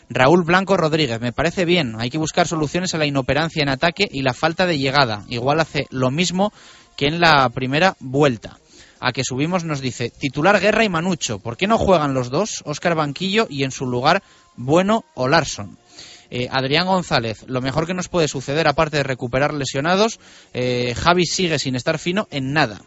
Raúl 0.08 0.44
Blanco 0.44 0.78
Rodríguez, 0.78 1.20
me 1.20 1.34
parece 1.34 1.66
bien, 1.66 1.96
hay 2.00 2.10
que 2.10 2.18
buscar 2.18 2.48
soluciones 2.48 2.94
a 2.94 2.98
la 2.98 3.06
inoperancia 3.06 3.62
en 3.62 3.68
ataque 3.68 4.08
y 4.10 4.22
la 4.22 4.34
falta 4.34 4.66
de 4.66 4.78
llegada. 4.78 5.26
Igual 5.28 5.60
hace 5.60 5.86
lo 5.90 6.12
mismo 6.12 6.54
que 6.96 7.08
en 7.08 7.20
la 7.20 7.50
primera 7.50 7.98
vuelta. 8.00 8.58
A 9.02 9.12
que 9.12 9.26
subimos 9.26 9.66
nos 9.66 9.82
dice, 9.82 10.12
titular 10.18 10.62
Guerra 10.62 10.86
y 10.86 10.90
Manucho, 10.90 11.40
¿por 11.40 11.58
qué 11.58 11.68
no 11.68 11.78
juegan 11.78 12.14
los 12.14 12.30
dos? 12.30 12.64
Óscar 12.66 12.96
Banquillo 12.96 13.48
y 13.50 13.66
en 13.66 13.72
su 13.72 13.86
lugar 13.86 14.24
Bueno 14.56 15.04
o 15.14 15.28
Larson. 15.28 15.78
Eh, 16.36 16.48
Adrián 16.50 16.88
González, 16.88 17.46
lo 17.46 17.62
mejor 17.62 17.86
que 17.86 17.94
nos 17.94 18.10
puede 18.10 18.28
suceder, 18.28 18.68
aparte 18.68 18.98
de 18.98 19.04
recuperar 19.04 19.54
lesionados, 19.54 20.20
eh, 20.52 20.96
Javi 20.98 21.28
sigue 21.28 21.60
sin 21.60 21.76
estar 21.76 22.00
fino 22.00 22.28
en 22.32 22.54
nada. 22.54 22.82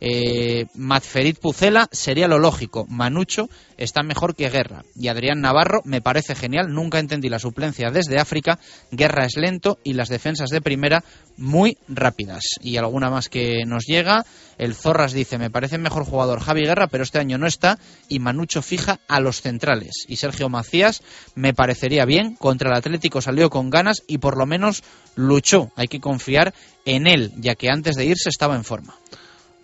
Eh, 0.00 0.66
Matferit 0.74 1.38
Pucela 1.38 1.88
sería 1.92 2.28
lo 2.28 2.38
lógico. 2.38 2.86
Manucho 2.88 3.48
está 3.76 4.02
mejor 4.02 4.34
que 4.34 4.50
Guerra. 4.50 4.84
Y 4.94 5.08
Adrián 5.08 5.40
Navarro 5.40 5.82
me 5.84 6.00
parece 6.00 6.34
genial. 6.34 6.72
Nunca 6.72 6.98
entendí 6.98 7.28
la 7.28 7.38
suplencia 7.38 7.90
desde 7.90 8.18
África. 8.18 8.58
Guerra 8.90 9.24
es 9.24 9.36
lento 9.36 9.78
y 9.84 9.94
las 9.94 10.08
defensas 10.08 10.50
de 10.50 10.60
primera 10.60 11.04
muy 11.36 11.78
rápidas. 11.88 12.42
Y 12.60 12.76
alguna 12.76 13.10
más 13.10 13.28
que 13.28 13.64
nos 13.66 13.84
llega. 13.86 14.24
El 14.58 14.74
Zorras 14.74 15.12
dice, 15.12 15.38
me 15.38 15.50
parece 15.50 15.78
mejor 15.78 16.04
jugador 16.04 16.40
Javi 16.40 16.62
Guerra, 16.62 16.88
pero 16.88 17.04
este 17.04 17.18
año 17.18 17.38
no 17.38 17.46
está. 17.46 17.78
Y 18.08 18.18
Manucho 18.18 18.62
fija 18.62 19.00
a 19.08 19.20
los 19.20 19.40
centrales. 19.40 20.04
Y 20.08 20.16
Sergio 20.16 20.48
Macías 20.48 21.02
me 21.34 21.54
parecería 21.54 22.04
bien. 22.04 22.36
Contra 22.36 22.70
el 22.70 22.76
Atlético 22.76 23.20
salió 23.20 23.50
con 23.50 23.70
ganas 23.70 24.02
y 24.06 24.18
por 24.18 24.36
lo 24.36 24.46
menos 24.46 24.82
luchó. 25.14 25.70
Hay 25.76 25.88
que 25.88 26.00
confiar 26.00 26.54
en 26.84 27.06
él, 27.06 27.32
ya 27.36 27.54
que 27.54 27.68
antes 27.68 27.96
de 27.96 28.06
irse 28.06 28.28
estaba 28.28 28.56
en 28.56 28.64
forma. 28.64 28.94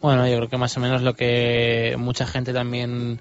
Bueno, 0.02 0.26
yo 0.26 0.36
creo 0.36 0.48
que 0.48 0.58
más 0.58 0.76
o 0.76 0.80
menos 0.80 1.00
lo 1.02 1.14
que 1.14 1.94
mucha 1.96 2.26
gente 2.26 2.52
también 2.52 3.20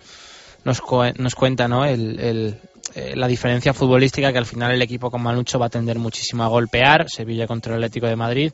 nos, 0.64 0.82
nos 1.18 1.36
cuenta, 1.36 1.68
¿no? 1.68 1.86
El, 1.86 2.60
eh, 2.96 3.14
la 3.16 3.28
diferencia 3.28 3.72
futbolística 3.72 4.32
que 4.32 4.40
al 4.40 4.48
final 4.48 4.72
el 4.72 4.82
equipo 4.82 5.12
con 5.12 5.22
Manucho 5.22 5.60
va 5.60 5.68
a 5.68 5.70
tender 5.70 6.00
muchísimo 6.00 6.44
a 6.44 6.48
golpear, 6.48 7.08
Sevilla 7.08 7.46
contra 7.46 7.76
el 7.76 7.84
Atlético 7.84 8.08
de 8.08 8.16
Madrid, 8.16 8.52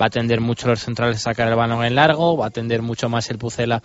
va 0.00 0.06
a 0.06 0.10
tender 0.10 0.40
mucho 0.40 0.66
los 0.66 0.80
centrales 0.80 1.18
a 1.18 1.20
sacar 1.20 1.46
el 1.46 1.54
balón 1.54 1.84
en 1.84 1.94
largo, 1.94 2.36
va 2.36 2.46
a 2.46 2.50
tender 2.50 2.82
mucho 2.82 3.08
más 3.08 3.30
el 3.30 3.38
Pucela 3.38 3.80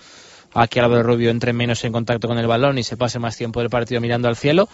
a 0.56 0.68
que 0.68 0.80
Álvaro 0.80 1.04
Rubio 1.04 1.30
entre 1.30 1.54
menos 1.54 1.84
en 1.84 1.92
contacto 1.92 2.28
con 2.28 2.40
el 2.40 2.48
balón 2.48 2.80
y 2.80 2.84
se 2.84 2.98
pase 2.98 3.20
más 3.20 3.38
tiempo 3.38 3.60
del 3.60 3.70
partido 3.70 4.02
mirando 4.02 4.28
al 4.28 4.36
cielo, 4.36 4.68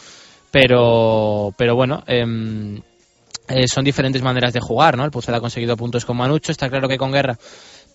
pero, 0.52 1.54
pero 1.58 1.76
bueno, 1.76 2.02
eh, 2.08 2.80
eh, 3.50 3.68
son 3.68 3.84
diferentes 3.84 4.22
maneras 4.22 4.54
de 4.54 4.62
jugar, 4.62 4.96
¿no? 4.96 5.04
El 5.04 5.12
Pucela 5.12 5.40
ha 5.40 5.42
conseguido 5.42 5.76
puntos 5.76 6.06
con 6.06 6.16
Manucho, 6.16 6.54
está 6.54 6.70
claro 6.70 6.88
que 6.88 6.98
con 6.98 7.12
Guerra 7.12 7.38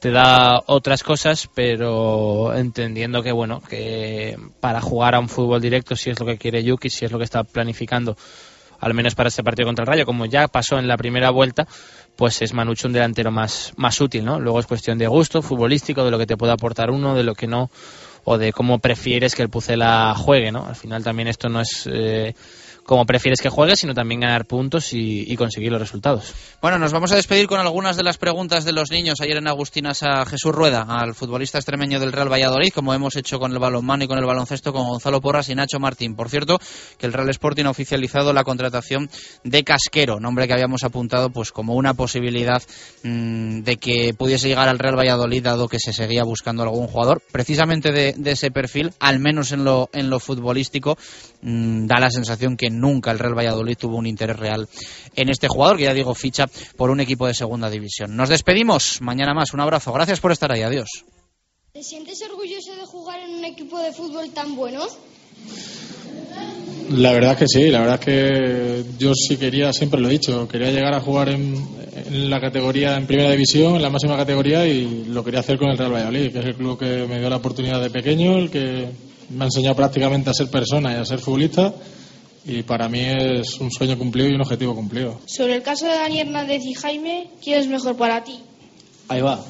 te 0.01 0.11
da 0.11 0.63
otras 0.67 1.03
cosas, 1.03 1.49
pero 1.55 2.55
entendiendo 2.55 3.23
que 3.23 3.33
bueno, 3.33 3.61
que 3.61 4.37
para 4.59 4.81
jugar 4.81 5.15
a 5.15 5.21
un 5.21 5.29
fútbol 5.29 5.61
directo, 5.61 5.95
si 5.95 6.09
es 6.09 6.19
lo 6.19 6.25
que 6.25 6.39
quiere 6.39 6.65
Yuki, 6.65 6.89
si 6.89 7.05
es 7.05 7.13
lo 7.13 7.19
que 7.19 7.25
está 7.25 7.45
planificando, 7.45 8.17
al 8.81 8.95
menos 8.95 9.15
para 9.15 9.29
este 9.29 9.45
partido 9.45 9.67
contra 9.67 9.83
el 9.83 9.89
Rayo, 9.89 10.07
como 10.07 10.25
ya 10.25 10.49
pasó 10.49 10.79
en 10.79 10.89
la 10.89 10.97
primera 10.97 11.29
vuelta, 11.29 11.69
pues 12.17 12.41
es 12.41 12.55
Manucho 12.55 12.89
un 12.89 12.95
delantero 12.95 13.31
más, 13.31 13.75
más 13.77 14.01
útil, 14.01 14.25
¿no? 14.25 14.41
Luego 14.41 14.59
es 14.59 14.67
cuestión 14.67 14.97
de 14.97 15.07
gusto 15.07 15.43
futbolístico, 15.43 16.03
de 16.03 16.11
lo 16.11 16.19
que 16.19 16.27
te 16.27 16.39
puede 16.39 16.55
aportar 16.55 16.91
uno, 16.91 17.15
de 17.15 17.23
lo 17.23 17.35
que 17.35 17.47
no, 17.47 17.71
o 18.25 18.39
de 18.39 18.55
cómo 18.55 18.79
prefieres 18.79 19.35
que 19.35 19.43
el 19.43 19.51
Pucela 19.51 20.15
juegue, 20.17 20.51
¿no? 20.51 20.65
Al 20.65 20.77
final 20.77 21.05
también 21.05 21.29
esto 21.29 21.51
no 21.51 21.61
es 21.61 21.87
eh, 21.93 22.35
como 22.91 23.07
prefieres 23.07 23.41
que 23.41 23.49
juegues, 23.49 23.79
sino 23.79 23.95
también 23.95 24.21
ganar 24.21 24.47
puntos 24.47 24.89
y, 24.95 25.37
conseguir 25.37 25.71
los 25.71 25.81
resultados. 25.81 26.35
Bueno, 26.61 26.77
nos 26.77 26.93
vamos 26.93 27.13
a 27.13 27.15
despedir 27.15 27.47
con 27.47 27.61
algunas 27.61 27.97
de 27.97 28.03
las 28.03 28.19
preguntas 28.19 28.65
de 28.65 28.73
los 28.73 28.91
niños 28.91 29.21
ayer 29.21 29.37
en 29.37 29.47
Agustinas 29.47 30.03
a 30.03 30.27
Jesús 30.27 30.53
Rueda, 30.53 30.85
al 30.89 31.15
futbolista 31.15 31.59
extremeño 31.59 32.01
del 32.01 32.11
Real 32.11 32.33
Valladolid, 32.33 32.71
como 32.75 32.93
hemos 32.93 33.15
hecho 33.15 33.39
con 33.39 33.53
el 33.53 33.61
balonmano 33.61 34.03
y 34.03 34.09
con 34.09 34.19
el 34.19 34.25
baloncesto 34.25 34.73
con 34.73 34.89
Gonzalo 34.89 35.21
Porras 35.21 35.49
y 35.51 35.55
Nacho 35.55 35.79
Martín. 35.79 36.17
Por 36.17 36.31
cierto, 36.31 36.59
que 36.99 37.07
el 37.07 37.13
Real 37.13 37.31
Sporting 37.31 37.67
ha 37.67 37.71
oficializado 37.71 38.33
la 38.33 38.43
contratación 38.43 39.09
de 39.45 39.63
Casquero, 39.63 40.19
nombre 40.19 40.49
que 40.49 40.55
habíamos 40.55 40.83
apuntado 40.83 41.31
pues 41.31 41.53
como 41.53 41.75
una 41.75 41.95
posibilidad 41.95 42.61
mmm, 43.05 43.61
de 43.61 43.77
que 43.77 44.15
pudiese 44.15 44.49
llegar 44.49 44.69
al 44.69 44.81
Real 44.81 44.99
Valladolid, 44.99 45.45
dado 45.45 45.69
que 45.69 45.79
se 45.79 45.93
seguía 45.93 46.25
buscando 46.25 46.65
algún 46.65 46.89
jugador, 46.89 47.23
precisamente 47.31 47.93
de, 47.93 48.33
ese 48.33 48.51
perfil, 48.51 48.93
al 48.99 49.21
menos 49.21 49.53
en 49.53 49.63
lo, 49.63 49.89
en 49.93 50.11
lo 50.11 50.19
futbolístico, 50.19 50.99
mmm, 51.43 51.87
da 51.87 52.01
la 52.01 52.11
sensación 52.11 52.57
que 52.57 52.80
nunca 52.81 53.11
el 53.11 53.19
Real 53.19 53.37
Valladolid 53.37 53.77
tuvo 53.77 53.97
un 53.97 54.07
interés 54.07 54.39
real 54.39 54.69
en 55.15 55.29
este 55.29 55.49
jugador, 55.49 55.77
que 55.77 55.85
ya 55.85 55.95
digo, 55.95 56.15
ficha 56.15 56.47
por 56.77 56.91
un 56.91 57.01
equipo 57.01 57.27
de 57.27 57.35
segunda 57.35 57.71
división. 57.71 58.17
Nos 58.17 58.29
despedimos, 58.29 59.01
mañana 59.01 59.35
más, 59.35 59.53
un 59.53 59.61
abrazo, 59.61 59.93
gracias 59.93 60.21
por 60.21 60.33
estar 60.33 60.51
ahí, 60.53 60.63
adiós. 60.63 61.05
¿Te 61.73 61.83
sientes 61.83 62.21
orgulloso 62.23 62.75
de 62.75 62.85
jugar 62.85 63.21
en 63.21 63.39
un 63.39 63.45
equipo 63.45 63.79
de 63.79 63.93
fútbol 63.93 64.31
tan 64.31 64.57
bueno? 64.57 64.85
La 66.91 67.13
verdad 67.13 67.39
que 67.39 67.47
sí, 67.47 67.71
la 67.71 67.81
verdad 67.81 68.01
que 68.01 68.85
yo 68.99 69.15
sí 69.15 69.37
quería, 69.37 69.73
siempre 69.73 70.01
lo 70.01 70.09
he 70.09 70.13
dicho, 70.13 70.49
quería 70.49 70.73
llegar 70.73 70.93
a 70.95 71.01
jugar 71.01 71.29
en, 71.29 71.55
en 72.07 72.31
la 72.31 72.41
categoría, 72.41 72.97
en 72.97 73.07
primera 73.07 73.31
división, 73.31 73.77
en 73.77 73.83
la 73.83 73.91
máxima 73.91 74.17
categoría 74.17 74.67
y 74.67 75.05
lo 75.07 75.23
quería 75.23 75.41
hacer 75.41 75.59
con 75.59 75.71
el 75.71 75.79
Real 75.79 75.93
Valladolid, 75.93 76.33
que 76.33 76.39
es 76.41 76.45
el 76.47 76.57
club 76.57 76.79
que 76.79 77.07
me 77.07 77.21
dio 77.21 77.31
la 77.31 77.37
oportunidad 77.37 77.81
de 77.81 77.91
pequeño, 77.91 78.39
el 78.39 78.51
que 78.51 78.89
me 79.31 79.45
ha 79.45 79.47
enseñado 79.47 79.77
prácticamente 79.77 80.31
a 80.31 80.35
ser 80.35 80.51
persona 80.51 80.93
y 80.93 80.97
a 80.97 81.05
ser 81.05 81.21
futbolista 81.21 81.73
y 82.45 82.63
para 82.63 82.89
mí 82.89 83.01
es 83.01 83.61
un 83.61 83.71
sueño 83.71 83.99
cumplido 83.99 84.29
y 84.29 84.35
un 84.35 84.41
objetivo 84.41 84.75
cumplido. 84.75 85.21
Sobre 85.27 85.55
el 85.57 85.63
caso 85.63 85.87
de 85.87 85.95
Dani 85.95 86.21
Hernández 86.21 86.63
y 86.65 86.75
Jaime, 86.75 87.31
¿quién 87.43 87.61
es 87.61 87.69
mejor 87.69 87.97
para 87.97 88.25
ti? 88.25 88.41
Ahí 89.09 89.21
va. 89.21 89.45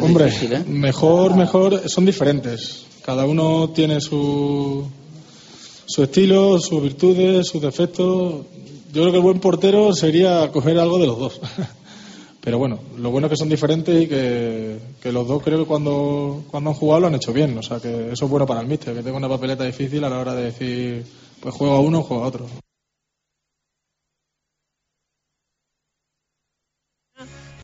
Hombre, 0.00 0.32
mejor, 0.66 1.36
mejor, 1.36 1.88
son 1.88 2.06
diferentes. 2.06 2.86
Cada 3.04 3.24
uno 3.24 3.70
tiene 3.70 4.00
su, 4.00 4.84
su 5.86 6.02
estilo, 6.02 6.58
sus 6.58 6.82
virtudes, 6.82 7.46
sus 7.46 7.62
defectos. 7.62 8.46
Yo 8.92 9.02
creo 9.02 9.10
que 9.10 9.18
el 9.18 9.22
buen 9.22 9.40
portero 9.40 9.92
sería 9.92 10.50
coger 10.50 10.78
algo 10.78 10.98
de 10.98 11.06
los 11.06 11.18
dos. 11.18 11.40
Pero 12.40 12.58
bueno, 12.58 12.80
lo 12.96 13.10
bueno 13.10 13.26
es 13.26 13.32
que 13.32 13.36
son 13.36 13.50
diferentes 13.50 14.02
y 14.02 14.06
que, 14.06 14.78
que 15.02 15.12
los 15.12 15.28
dos 15.28 15.42
creo 15.42 15.58
que 15.58 15.66
cuando, 15.66 16.42
cuando 16.50 16.70
han 16.70 16.76
jugado 16.76 17.02
lo 17.02 17.06
han 17.08 17.14
hecho 17.14 17.32
bien. 17.32 17.56
O 17.58 17.62
sea 17.62 17.78
que 17.78 18.12
eso 18.12 18.24
es 18.24 18.30
bueno 18.30 18.46
para 18.46 18.60
el 18.60 18.66
míster, 18.66 18.94
que 18.94 19.02
tenga 19.02 19.18
una 19.18 19.28
papeleta 19.28 19.64
difícil 19.64 20.02
a 20.04 20.08
la 20.08 20.18
hora 20.18 20.34
de 20.34 20.44
decir, 20.44 21.04
pues 21.40 21.54
juega 21.54 21.78
uno 21.78 22.00
o 22.00 22.02
juega 22.02 22.26
otro. 22.26 22.46